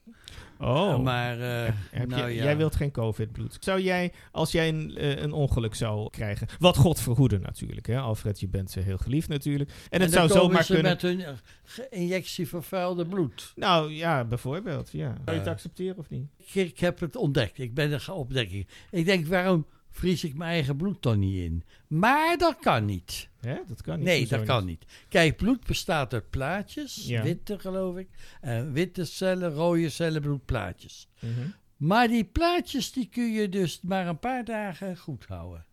Oh. 0.59 0.99
Maar 1.03 1.41
eh, 1.41 1.73
Heb 1.91 2.09
nou 2.09 2.29
je, 2.29 2.35
ja. 2.35 2.43
Jij 2.45 2.57
wilt 2.57 2.77
geen 2.77 2.91
COVID-bloed. 2.91 3.57
Zou 3.61 3.81
jij, 3.81 4.13
als 4.33 4.53
jij 4.53 4.69
een, 4.69 4.97
eh, 4.97 5.17
een 5.23 5.33
ongeluk 5.33 5.75
zou 5.75 6.11
krijgen, 6.11 6.47
wat 6.59 6.77
God 6.77 7.01
verhoede 7.01 7.39
natuurlijk, 7.39 7.87
hè? 7.87 7.99
Alfred, 7.99 8.41
je 8.41 8.49
bent 8.49 8.77
eh, 8.77 8.85
heel 8.85 8.97
geliefd 8.99 9.29
natuurlijk. 9.29 9.71
En 9.91 10.01
het 10.01 10.13
dan 10.13 10.29
zou 10.29 10.29
komen 10.29 10.47
zomaar 10.47 10.65
ze 10.65 10.73
kunnen. 10.73 10.93
met 10.93 11.03
hun 11.03 11.21
eh, 11.21 12.01
injectie 12.01 12.49
vervuilde 12.49 13.07
bloed. 13.07 13.53
Nou 13.57 13.93
ja, 13.93 14.25
bijvoorbeeld. 14.25 14.91
Ja. 14.93 15.07
Zou 15.15 15.23
je 15.25 15.33
het 15.33 15.47
Eh. 15.47 15.53
accepteren 15.53 15.99
of 15.99 16.11
niet? 16.11 16.27
Ik, 16.37 16.55
ik 16.55 16.79
heb 16.81 17.01
het 17.01 17.17
ontdekt. 17.17 17.59
Ik 17.59 17.75
ben 17.75 17.93
er 17.93 18.01
gaan 18.01 18.15
ontdekken. 18.15 18.67
Ik 18.91 19.05
denk, 19.05 19.27
waarom 19.27 19.67
vries 19.97 20.25
ik 20.25 20.35
mijn 20.35 20.51
eigen 20.51 20.77
bloed 20.77 21.03
dan 21.03 21.19
niet 21.19 21.35
in? 21.37 21.65
Maar 21.87 22.39
dat 22.39 22.59
kan 22.59 22.85
niet. 22.85 23.29
Hè? 23.41 23.57
Dat 23.67 23.83
kan 23.83 23.97
niet. 23.97 24.05
Nee, 24.07 24.27
dat 24.27 24.45
kan 24.45 24.65
niet. 24.65 24.85
Kijk, 25.09 25.37
bloed 25.37 25.67
bestaat 25.67 26.13
uit 26.13 26.31
plaatjes. 26.31 27.07
Ja. 27.07 27.23
Witte, 27.23 27.59
geloof 27.59 27.97
ik. 27.97 28.09
En 28.41 28.73
witte 28.73 29.05
cellen, 29.05 29.53
rode 29.53 29.89
cellen, 29.89 30.21
bloedplaatjes. 30.21 31.09
Mhm. 31.21 31.49
Maar 31.77 32.09
die 32.09 32.25
plaatjes 32.25 32.93
die 32.93 33.09
kun 33.09 33.33
je 33.33 33.49
dus 33.49 33.81
maar 33.83 34.07
een 34.07 34.19
paar 34.19 34.45
dagen 34.45 34.97
goed 34.97 35.25
houden. 35.27 35.65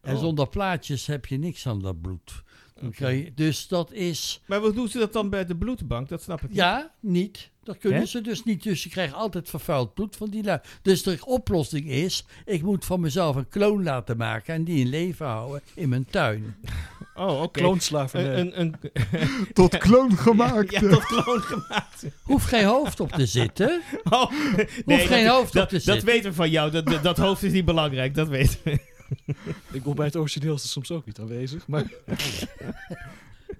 En 0.00 0.14
Oh. 0.14 0.20
zonder 0.20 0.48
plaatjes 0.48 1.06
heb 1.06 1.26
je 1.26 1.36
niks 1.38 1.66
aan 1.66 1.80
dat 1.82 2.00
bloed. 2.00 2.42
Je, 2.96 3.32
dus 3.34 3.68
dat 3.68 3.92
is... 3.92 4.40
Maar 4.46 4.60
wat 4.60 4.74
doen 4.74 4.88
ze 4.88 4.98
dat 4.98 5.12
dan 5.12 5.30
bij 5.30 5.44
de 5.44 5.56
bloedbank? 5.56 6.08
Dat 6.08 6.22
snap 6.22 6.42
ik 6.42 6.48
niet. 6.48 6.56
Ja, 6.58 6.94
niet. 7.00 7.49
Dat 7.70 7.78
kunnen 7.78 8.08
ze 8.08 8.20
dus 8.20 8.44
niet. 8.44 8.62
Dus 8.62 8.82
je 8.82 8.88
krijgt 8.88 9.14
altijd 9.14 9.48
vervuild 9.48 9.94
bloed 9.94 10.16
van 10.16 10.30
die 10.30 10.44
lui. 10.44 10.58
Dus 10.82 11.02
de 11.02 11.18
oplossing 11.24 11.88
is, 11.88 12.24
ik 12.44 12.62
moet 12.62 12.84
van 12.84 13.00
mezelf 13.00 13.36
een 13.36 13.48
kloon 13.48 13.82
laten 13.82 14.16
maken 14.16 14.54
en 14.54 14.64
die 14.64 14.80
in 14.80 14.88
leven 14.88 15.26
houden 15.26 15.62
in 15.74 15.88
mijn 15.88 16.06
tuin. 16.10 16.56
Oh, 17.14 17.42
oké. 17.42 17.60
Kloonslavernij. 17.60 18.40
Een, 18.40 18.60
een, 18.60 18.76
een, 18.92 19.52
Tot 19.52 19.78
kloon 19.78 20.16
gemaakt. 20.16 20.70
ja, 20.80 20.80
tot 20.80 21.04
kloon 21.04 21.40
gemaakt. 21.40 22.06
Hoeft 22.22 22.46
geen 22.46 22.64
hoofd 22.64 23.00
op 23.00 23.12
te 23.12 23.26
zitten. 23.26 23.82
Oh, 24.10 24.30
nee, 24.84 25.06
geen 25.06 25.24
dat, 25.24 25.34
hoofd 25.34 25.48
op 25.48 25.52
dat, 25.52 25.68
te 25.68 25.74
dat 25.74 25.84
zitten. 25.84 26.06
weten 26.06 26.30
we 26.30 26.36
van 26.36 26.50
jou. 26.50 26.70
Dat, 26.70 26.86
dat, 26.86 27.02
dat 27.02 27.16
hoofd 27.16 27.42
is 27.42 27.52
niet 27.52 27.64
belangrijk, 27.64 28.14
dat 28.14 28.28
weten 28.28 28.58
we. 28.64 28.78
Ik 29.72 29.82
ben 29.82 29.94
bij 29.94 30.06
het 30.06 30.16
origineel 30.16 30.54
is 30.54 30.62
het 30.62 30.70
soms 30.70 30.90
ook 30.90 31.06
niet 31.06 31.18
aanwezig. 31.18 31.66
Maar 31.66 31.84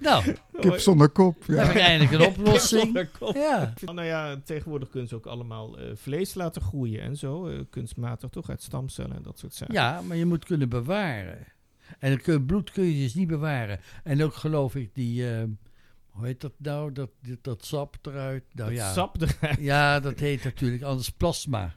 Nou, 0.00 0.34
Kip 0.60 0.78
zonder 0.78 1.08
kop. 1.08 1.44
dan 1.46 1.56
heb 1.56 1.68
ik 1.68 1.74
Ja. 1.74 1.80
eindelijk 1.80 2.12
een 2.22 2.26
oplossing. 2.28 3.08
Kop. 3.18 3.34
Ja. 3.34 3.72
Nou 3.84 4.02
ja, 4.04 4.40
tegenwoordig 4.44 4.88
kunnen 4.90 5.08
ze 5.08 5.14
ook 5.14 5.26
allemaal 5.26 5.78
eh, 5.78 5.90
vlees 5.94 6.34
laten 6.34 6.62
groeien 6.62 7.00
en 7.02 7.16
zo. 7.16 7.46
eh, 7.48 7.58
kunstmatig 7.70 8.30
toch, 8.30 8.50
uit 8.50 8.62
stamcellen 8.62 9.16
en 9.16 9.22
dat 9.22 9.38
soort 9.38 9.54
zaken. 9.54 9.74
ja, 9.74 10.00
maar 10.00 10.16
je 10.16 10.26
moet 10.26 10.44
kunnen 10.44 10.68
bewaren. 10.68 11.38
En 11.98 12.20
kun, 12.22 12.46
bloed 12.46 12.70
kun 12.70 12.84
je 12.84 13.02
dus 13.02 13.14
niet 13.14 13.28
bewaren. 13.28 13.80
En 14.04 14.22
ook 14.22 14.34
geloof 14.34 14.74
ik 14.74 14.94
die, 14.94 15.30
eh, 15.36 15.44
hoe 16.10 16.26
heet 16.26 16.40
dat 16.40 16.52
nou, 16.56 16.92
dat, 16.92 17.10
dat, 17.22 17.38
dat 17.42 17.64
sap 17.64 17.96
eruit. 18.02 18.44
Nou 18.52 18.68
Dat 18.68 18.78
ja. 18.78 18.92
sap 18.92 19.16
eruit. 19.22 19.58
Ja, 19.60 20.00
dat 20.00 20.18
heet 20.18 20.44
natuurlijk 20.44 20.82
anders 20.82 21.10
plasma. 21.10 21.74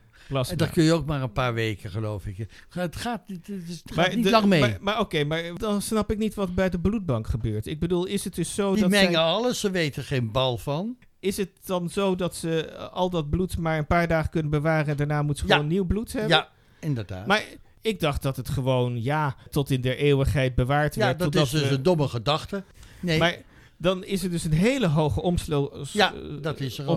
En 0.49 0.57
dat 0.57 0.69
kun 0.69 0.83
je 0.83 0.93
ook 0.93 1.05
maar 1.05 1.21
een 1.21 1.31
paar 1.31 1.53
weken, 1.53 1.89
geloof 1.89 2.25
ik. 2.25 2.47
Het 2.69 2.95
gaat, 2.95 3.21
niet- 3.27 3.47
het 3.47 3.63
is- 3.69 3.69
het 3.69 3.81
gaat 3.85 3.95
Maar 3.95 4.15
niet 4.15 4.23
de- 4.23 4.29
lang 4.31 4.45
mee. 4.45 4.59
Maar, 4.59 4.77
maar 4.81 4.99
oké, 4.99 5.23
maar 5.23 5.43
dan 5.57 5.81
snap 5.81 6.11
ik 6.11 6.17
niet 6.17 6.33
wat 6.33 6.55
bij 6.55 6.69
de 6.69 6.79
bloedbank 6.79 7.27
gebeurt. 7.27 7.65
Ik 7.67 7.79
bedoel, 7.79 8.05
is 8.05 8.23
het 8.23 8.35
dus 8.35 8.55
zo 8.55 8.71
Die 8.73 8.81
dat 8.81 8.89
mengen 8.89 9.11
zij- 9.11 9.21
alles, 9.21 9.59
ze 9.59 9.71
weten 9.71 10.03
geen 10.03 10.31
bal 10.31 10.57
van. 10.57 10.97
is 11.19 11.37
het 11.37 11.49
dan 11.65 11.89
zo 11.89 12.15
dat 12.15 12.35
ze 12.35 12.65
eh, 12.65 12.89
al 12.91 13.09
dat 13.09 13.29
bloed 13.29 13.57
maar 13.57 13.77
een 13.77 13.87
paar 13.87 14.07
dagen 14.07 14.29
kunnen 14.29 14.51
bewaren 14.51 14.87
en 14.87 14.95
daarna 14.97 15.21
moeten 15.21 15.43
ze 15.43 15.49
Ja. 15.49 15.55
gewoon 15.55 15.69
nieuw 15.71 15.85
bloed 15.85 16.11
hebben? 16.13 16.29
Ja, 16.29 16.49
inderdaad. 16.79 17.27
Maar 17.27 17.43
ik 17.81 17.99
dacht 17.99 18.21
dat 18.21 18.35
het 18.35 18.49
gewoon, 18.49 19.01
ja, 19.03 19.35
tot 19.49 19.69
in 19.71 19.81
der 19.81 19.97
eeuwigheid 19.97 20.55
bewaard 20.55 20.95
ja, 20.95 21.05
werd. 21.05 21.19
dat 21.19 21.31
totdat 21.31 21.53
is 21.53 21.59
dus 21.59 21.69
we- 21.69 21.75
een 21.75 21.83
domme 21.83 22.07
gedachte. 22.07 22.63
Nee, 22.99 23.19
Maar 23.19 23.37
dan 23.83 24.03
is 24.03 24.23
er 24.23 24.29
dus 24.29 24.43
een 24.43 24.51
hele 24.53 24.87
hoge 24.87 25.21
omslo- 25.21 25.71
Ja, 25.91 26.13
eh, 26.13 26.19
dat 26.41 26.59
is 26.59 26.77
er 26.77 26.87
ook. 26.87 26.91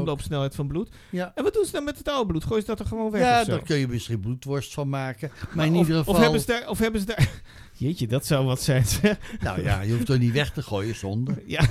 van 0.55 0.67
bloed. 0.67 0.89
ja, 1.11 1.33
En 1.35 1.45
wat 1.45 1.55
doen 1.55 1.65
ze 1.65 1.73
dan 1.73 1.85
met 1.85 1.99
het 1.99 2.09
oude 2.09 2.27
bloed? 2.27 2.45
Gooien 2.45 2.61
ze 2.63 2.69
dat 2.69 2.81
er 2.81 2.87
gewoon 2.87 3.11
weg 3.11 3.21
ja 3.21 3.45
daar 3.45 3.63
kun 3.63 3.77
je 3.77 3.89
misschien 3.89 4.21
bloedworst 4.21 4.75
van 4.75 4.89
maken. 4.89 5.31
Maar 5.55 5.67
in 5.67 5.73
of, 5.73 5.79
ieder 5.79 5.97
geval... 5.97 6.15
Of 6.15 6.21
hebben 6.21 6.41
ze 6.41 6.47
daar... 6.47 6.69
Of 6.69 6.79
hebben 6.79 7.01
ze 7.01 7.07
daar 7.07 7.43
Jeetje, 7.79 8.07
dat 8.07 8.27
zou 8.27 8.47
wat 8.47 8.63
zijn. 8.63 8.87
zeg. 8.87 9.19
Nou 9.41 9.63
ja, 9.63 9.81
je 9.81 9.93
hoeft 9.93 10.09
er 10.09 10.19
niet 10.19 10.33
weg 10.33 10.51
te 10.53 10.63
gooien 10.63 10.95
zonde. 10.95 11.35
Ja, 11.47 11.65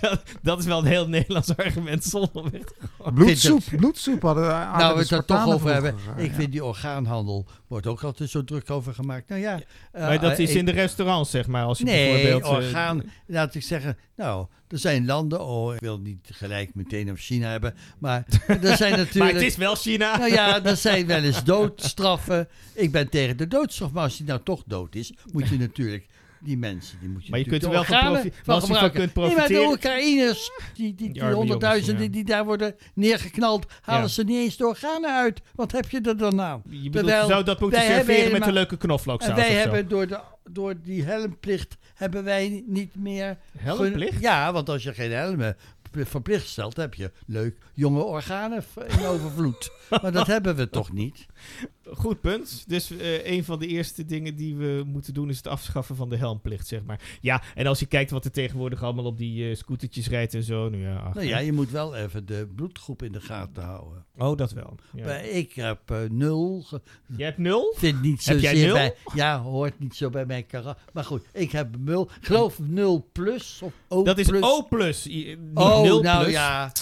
dat, 0.00 0.22
dat 0.42 0.58
is 0.58 0.64
wel 0.64 0.78
een 0.78 0.84
heel 0.84 1.08
Nederlands 1.08 1.56
argument 1.56 2.04
zonder 2.04 2.50
weg. 2.50 2.62
Bloedsoep. 3.14 3.62
Bloedsoep 3.76 4.22
hadden 4.22 4.44
Nou, 4.44 4.54
aardige 4.64 4.94
we 4.94 5.00
het 5.00 5.10
er 5.10 5.24
toch 5.24 5.46
over 5.46 5.72
hebben. 5.72 5.98
vroeger, 5.98 6.22
Ik 6.22 6.30
ja. 6.30 6.36
vind 6.36 6.52
die 6.52 6.64
orgaanhandel, 6.64 7.46
wordt 7.66 7.86
ook 7.86 8.02
altijd 8.02 8.30
zo 8.30 8.44
druk 8.44 8.70
over 8.70 8.94
gemaakt. 8.94 9.28
Nou 9.28 9.40
ja... 9.40 9.60
eh, 9.92 10.02
maar 10.06 10.20
dat 10.20 10.38
is 10.38 10.50
eh, 10.50 10.56
in 10.56 10.64
de 10.64 10.72
restaurants, 10.72 11.30
zeg 11.30 11.46
maar. 11.46 11.64
Als 11.64 11.78
je 11.78 11.84
Nee, 11.84 12.12
bijvoorbeeld... 12.12 12.42
eh, 12.42 12.50
orgaan. 12.50 13.02
Laat 13.26 13.54
ik 13.54 13.62
zeggen, 13.62 13.96
nou, 14.16 14.46
er 14.68 14.78
zijn 14.78 15.06
landen, 15.06 15.44
oh, 15.46 15.74
ik 15.74 15.80
wil 15.80 15.98
niet 15.98 16.28
gelijk 16.32 16.74
meteen 16.74 17.10
over 17.10 17.22
China 17.22 17.50
hebben, 17.50 17.74
maar 17.98 18.24
er 18.46 18.76
zijn 18.76 18.90
natuurlijk... 19.02 19.14
maar 19.16 19.32
het 19.32 19.42
is 19.42 19.56
wel 19.56 19.74
China. 19.74 20.16
Nou 20.16 20.32
ja, 20.32 20.64
er 20.64 20.76
zijn 20.76 21.06
wel 21.06 21.22
eens 21.22 21.44
doodstraffen. 21.44 22.48
Ik 22.74 22.92
ben 22.92 23.08
tegen 23.08 23.36
de 23.36 23.48
doodstraf, 23.48 23.92
maar 23.92 24.02
als 24.02 24.16
die 24.16 24.26
nou 24.26 24.40
toch 24.44 24.62
dood 24.66 24.94
is, 24.94 25.12
moet 25.32 25.48
je 25.48 25.51
natuurlijk 25.58 26.06
die 26.44 26.58
mensen, 26.58 26.98
die 27.00 27.08
moet 27.08 27.24
je 27.24 27.30
Maar 27.30 27.38
je 27.38 27.46
kunt 27.46 27.62
er 27.62 27.70
wel 27.70 27.84
van, 27.84 28.12
profi- 28.12 28.32
als 28.46 28.64
gebruiken. 28.64 29.00
kunt 29.00 29.14
Nee, 29.14 29.24
maar 29.24 29.34
de 29.34 29.38
profiteren... 29.38 29.68
Oekraïners, 29.70 30.50
die, 30.74 30.94
die, 30.94 31.12
Die 31.12 31.22
honderdduizenden 31.24 32.04
ja. 32.04 32.10
die 32.10 32.24
daar 32.24 32.44
worden 32.44 32.74
neergeknald, 32.94 33.66
halen 33.80 34.02
Ja. 34.02 34.08
ze 34.08 34.24
niet 34.24 34.36
eens 34.36 34.56
de 34.56 34.66
organen 34.66 35.10
uit. 35.16 35.40
Wat 35.54 35.72
heb 35.72 35.90
je 35.90 36.00
er 36.00 36.16
dan 36.16 36.40
aan? 36.40 36.62
Je 36.68 36.76
bedoelt, 36.76 36.92
Terwijl 36.94 37.26
zou 37.26 37.44
dat 37.44 37.60
moeten 37.60 37.80
serveren 37.82 38.32
met 38.32 38.46
een 38.46 38.52
leuke 38.52 38.76
knoflooksaus 38.76 39.30
En 39.30 39.36
wij 39.36 39.52
hebben 39.52 39.88
door, 39.88 40.06
de, 40.06 40.20
door 40.50 40.74
die 40.82 41.04
helmplicht 41.04 41.76
hebben 41.94 42.24
wij 42.24 42.62
niet 42.66 42.94
meer... 42.94 43.36
Helmplicht? 43.58 44.20
Ja, 44.20 44.52
want 44.52 44.68
als 44.68 44.82
je 44.82 44.94
geen 44.94 45.12
helm 45.12 45.40
hebt, 45.40 45.60
verplicht 45.92 46.48
stelt, 46.48 46.76
heb 46.76 46.94
je 46.94 47.10
leuk 47.26 47.56
jonge 47.72 48.02
organen 48.02 48.64
in 48.98 49.06
overvloed. 49.06 49.70
maar 50.02 50.12
dat 50.12 50.26
hebben 50.26 50.56
we 50.56 50.68
toch 50.70 50.92
niet? 50.92 51.26
Goed 51.92 52.20
punt. 52.20 52.64
Dus 52.66 52.90
eh, 52.90 53.26
een 53.26 53.44
van 53.44 53.58
de 53.58 53.66
eerste 53.66 54.04
dingen 54.04 54.34
die 54.36 54.56
we 54.56 54.82
moeten 54.86 55.14
doen 55.14 55.28
is 55.28 55.36
het 55.36 55.46
afschaffen 55.46 55.96
van 55.96 56.08
de 56.08 56.16
helmplicht, 56.16 56.66
zeg 56.66 56.82
maar. 56.84 57.00
Ja, 57.20 57.42
en 57.54 57.66
als 57.66 57.78
je 57.80 57.86
kijkt 57.86 58.10
wat 58.10 58.24
er 58.24 58.30
tegenwoordig 58.30 58.82
allemaal 58.82 59.04
op 59.04 59.18
die 59.18 59.48
eh, 59.50 59.56
scootertjes 59.56 60.08
rijdt 60.08 60.34
en 60.34 60.42
zo, 60.42 60.68
nu 60.68 60.82
ja. 60.82 60.96
ach, 60.96 61.14
Nou 61.14 61.26
ja, 61.26 61.38
je 61.38 61.52
moet 61.52 61.70
wel 61.70 61.94
even 61.96 62.26
de 62.26 62.48
bloedgroep 62.56 63.02
in 63.02 63.12
de 63.12 63.20
gaten 63.20 63.62
houden. 63.62 64.04
Oh, 64.18 64.36
dat 64.36 64.52
wel. 64.52 64.74
Ja. 64.94 65.04
Maar 65.04 65.24
ik 65.24 65.52
heb 65.52 65.78
eh, 65.90 65.98
nul. 66.10 66.64
Jij 67.16 67.26
hebt 67.26 67.38
nul? 67.38 67.74
Vind 67.76 68.02
niet 68.02 68.22
zo 68.22 68.32
Heb 68.32 68.40
jij 68.40 68.54
nul? 68.54 68.72
bij. 68.74 68.94
Ja, 69.14 69.40
hoort 69.40 69.78
niet 69.78 69.94
zo 69.94 70.10
bij 70.10 70.26
mijn 70.26 70.46
karakter. 70.46 70.84
Maar 70.92 71.04
goed, 71.04 71.22
ik 71.32 71.50
heb 71.52 71.76
nul. 71.78 72.02
Ik 72.20 72.26
geloof 72.26 72.58
nul 72.58 73.08
plus 73.12 73.60
of 73.62 73.72
O 73.88 74.02
Dat 74.04 74.18
is 74.18 74.26
plus. 74.26 74.42
O 74.42 74.62
plus. 74.62 75.06
i- 75.06 75.38
Oh, 75.54 75.82
nul 75.82 76.02
nou 76.02 76.22
plus. 76.22 76.32
ja. 76.34 76.72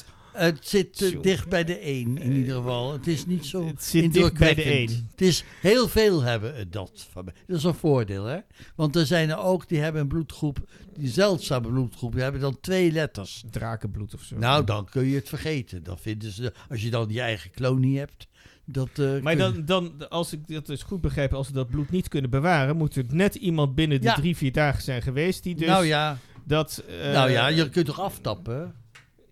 Het 0.45 0.69
zit 0.69 1.03
eh, 1.03 1.21
dicht 1.23 1.49
bij 1.49 1.65
de 1.65 1.79
1 1.79 2.19
in 2.19 2.33
ieder 2.33 2.55
geval. 2.57 2.93
Het 2.93 3.07
is 3.07 3.27
niet 3.27 3.47
zo 3.47 3.67
Het 3.67 3.83
zit 3.83 4.13
dicht 4.13 4.39
bij 4.39 4.55
de 4.55 4.63
indrukwekkend. 4.65 4.91
één. 4.91 5.09
Het 5.11 5.21
is 5.21 5.45
heel 5.61 5.89
veel 5.89 6.21
hebben 6.23 6.55
het 6.57 6.73
dat. 6.73 7.07
van 7.13 7.25
mij. 7.25 7.35
Dat 7.47 7.57
is 7.57 7.65
een 7.65 7.75
voordeel, 7.75 8.25
hè? 8.25 8.39
Want 8.77 8.97
er 8.97 9.07
zijn 9.07 9.31
er 9.31 9.39
ook 9.39 9.69
die 9.69 9.79
hebben 9.79 10.01
een 10.01 10.09
bloedgroep, 10.09 10.59
die 10.99 11.09
zeldzame 11.09 11.69
bloedgroep, 11.69 12.13
die 12.13 12.23
hebben 12.23 12.41
dan 12.41 12.61
twee 12.61 12.93
letters. 12.93 13.45
Drakenbloed 13.51 14.15
of 14.15 14.23
zo. 14.23 14.37
Nou, 14.39 14.65
dan 14.65 14.85
kun 14.85 15.05
je 15.07 15.15
het 15.15 15.29
vergeten. 15.29 15.83
Dan 15.83 15.99
vinden 15.99 16.31
ze, 16.33 16.53
als 16.69 16.83
je 16.83 16.91
dan 16.91 17.07
je 17.09 17.21
eigen 17.21 17.51
kloon 17.51 17.81
niet 17.81 17.99
hebt, 17.99 18.27
dat. 18.65 18.89
eh, 18.99 19.21
Maar 19.21 19.37
dan, 19.37 19.65
dan, 19.65 20.09
als 20.09 20.33
ik 20.33 20.49
dat 20.49 20.67
dus 20.67 20.83
goed 20.83 21.01
begrijp, 21.01 21.35
als 21.35 21.47
we 21.49 21.55
dat 21.55 21.69
bloed 21.71 21.91
niet 21.91 22.09
kunnen 22.09 22.31
bewaren, 22.31 22.77
moet 22.77 22.97
er 22.97 23.05
net 23.09 23.35
iemand 23.35 23.75
binnen 23.75 24.01
de 24.01 24.07
Ja. 24.07 24.15
drie, 24.15 24.37
vier 24.37 24.53
dagen 24.53 24.83
zijn 24.83 25.03
geweest 25.03 25.43
die 25.43 25.55
dus 25.55 25.67
nou 25.67 25.85
ja, 25.87 26.19
dat... 26.45 26.83
eh, 26.89 27.13
nou 27.13 27.31
ja, 27.31 27.47
je 27.47 27.69
kunt 27.69 27.87
toch 27.87 28.01
aftappen? 28.01 28.75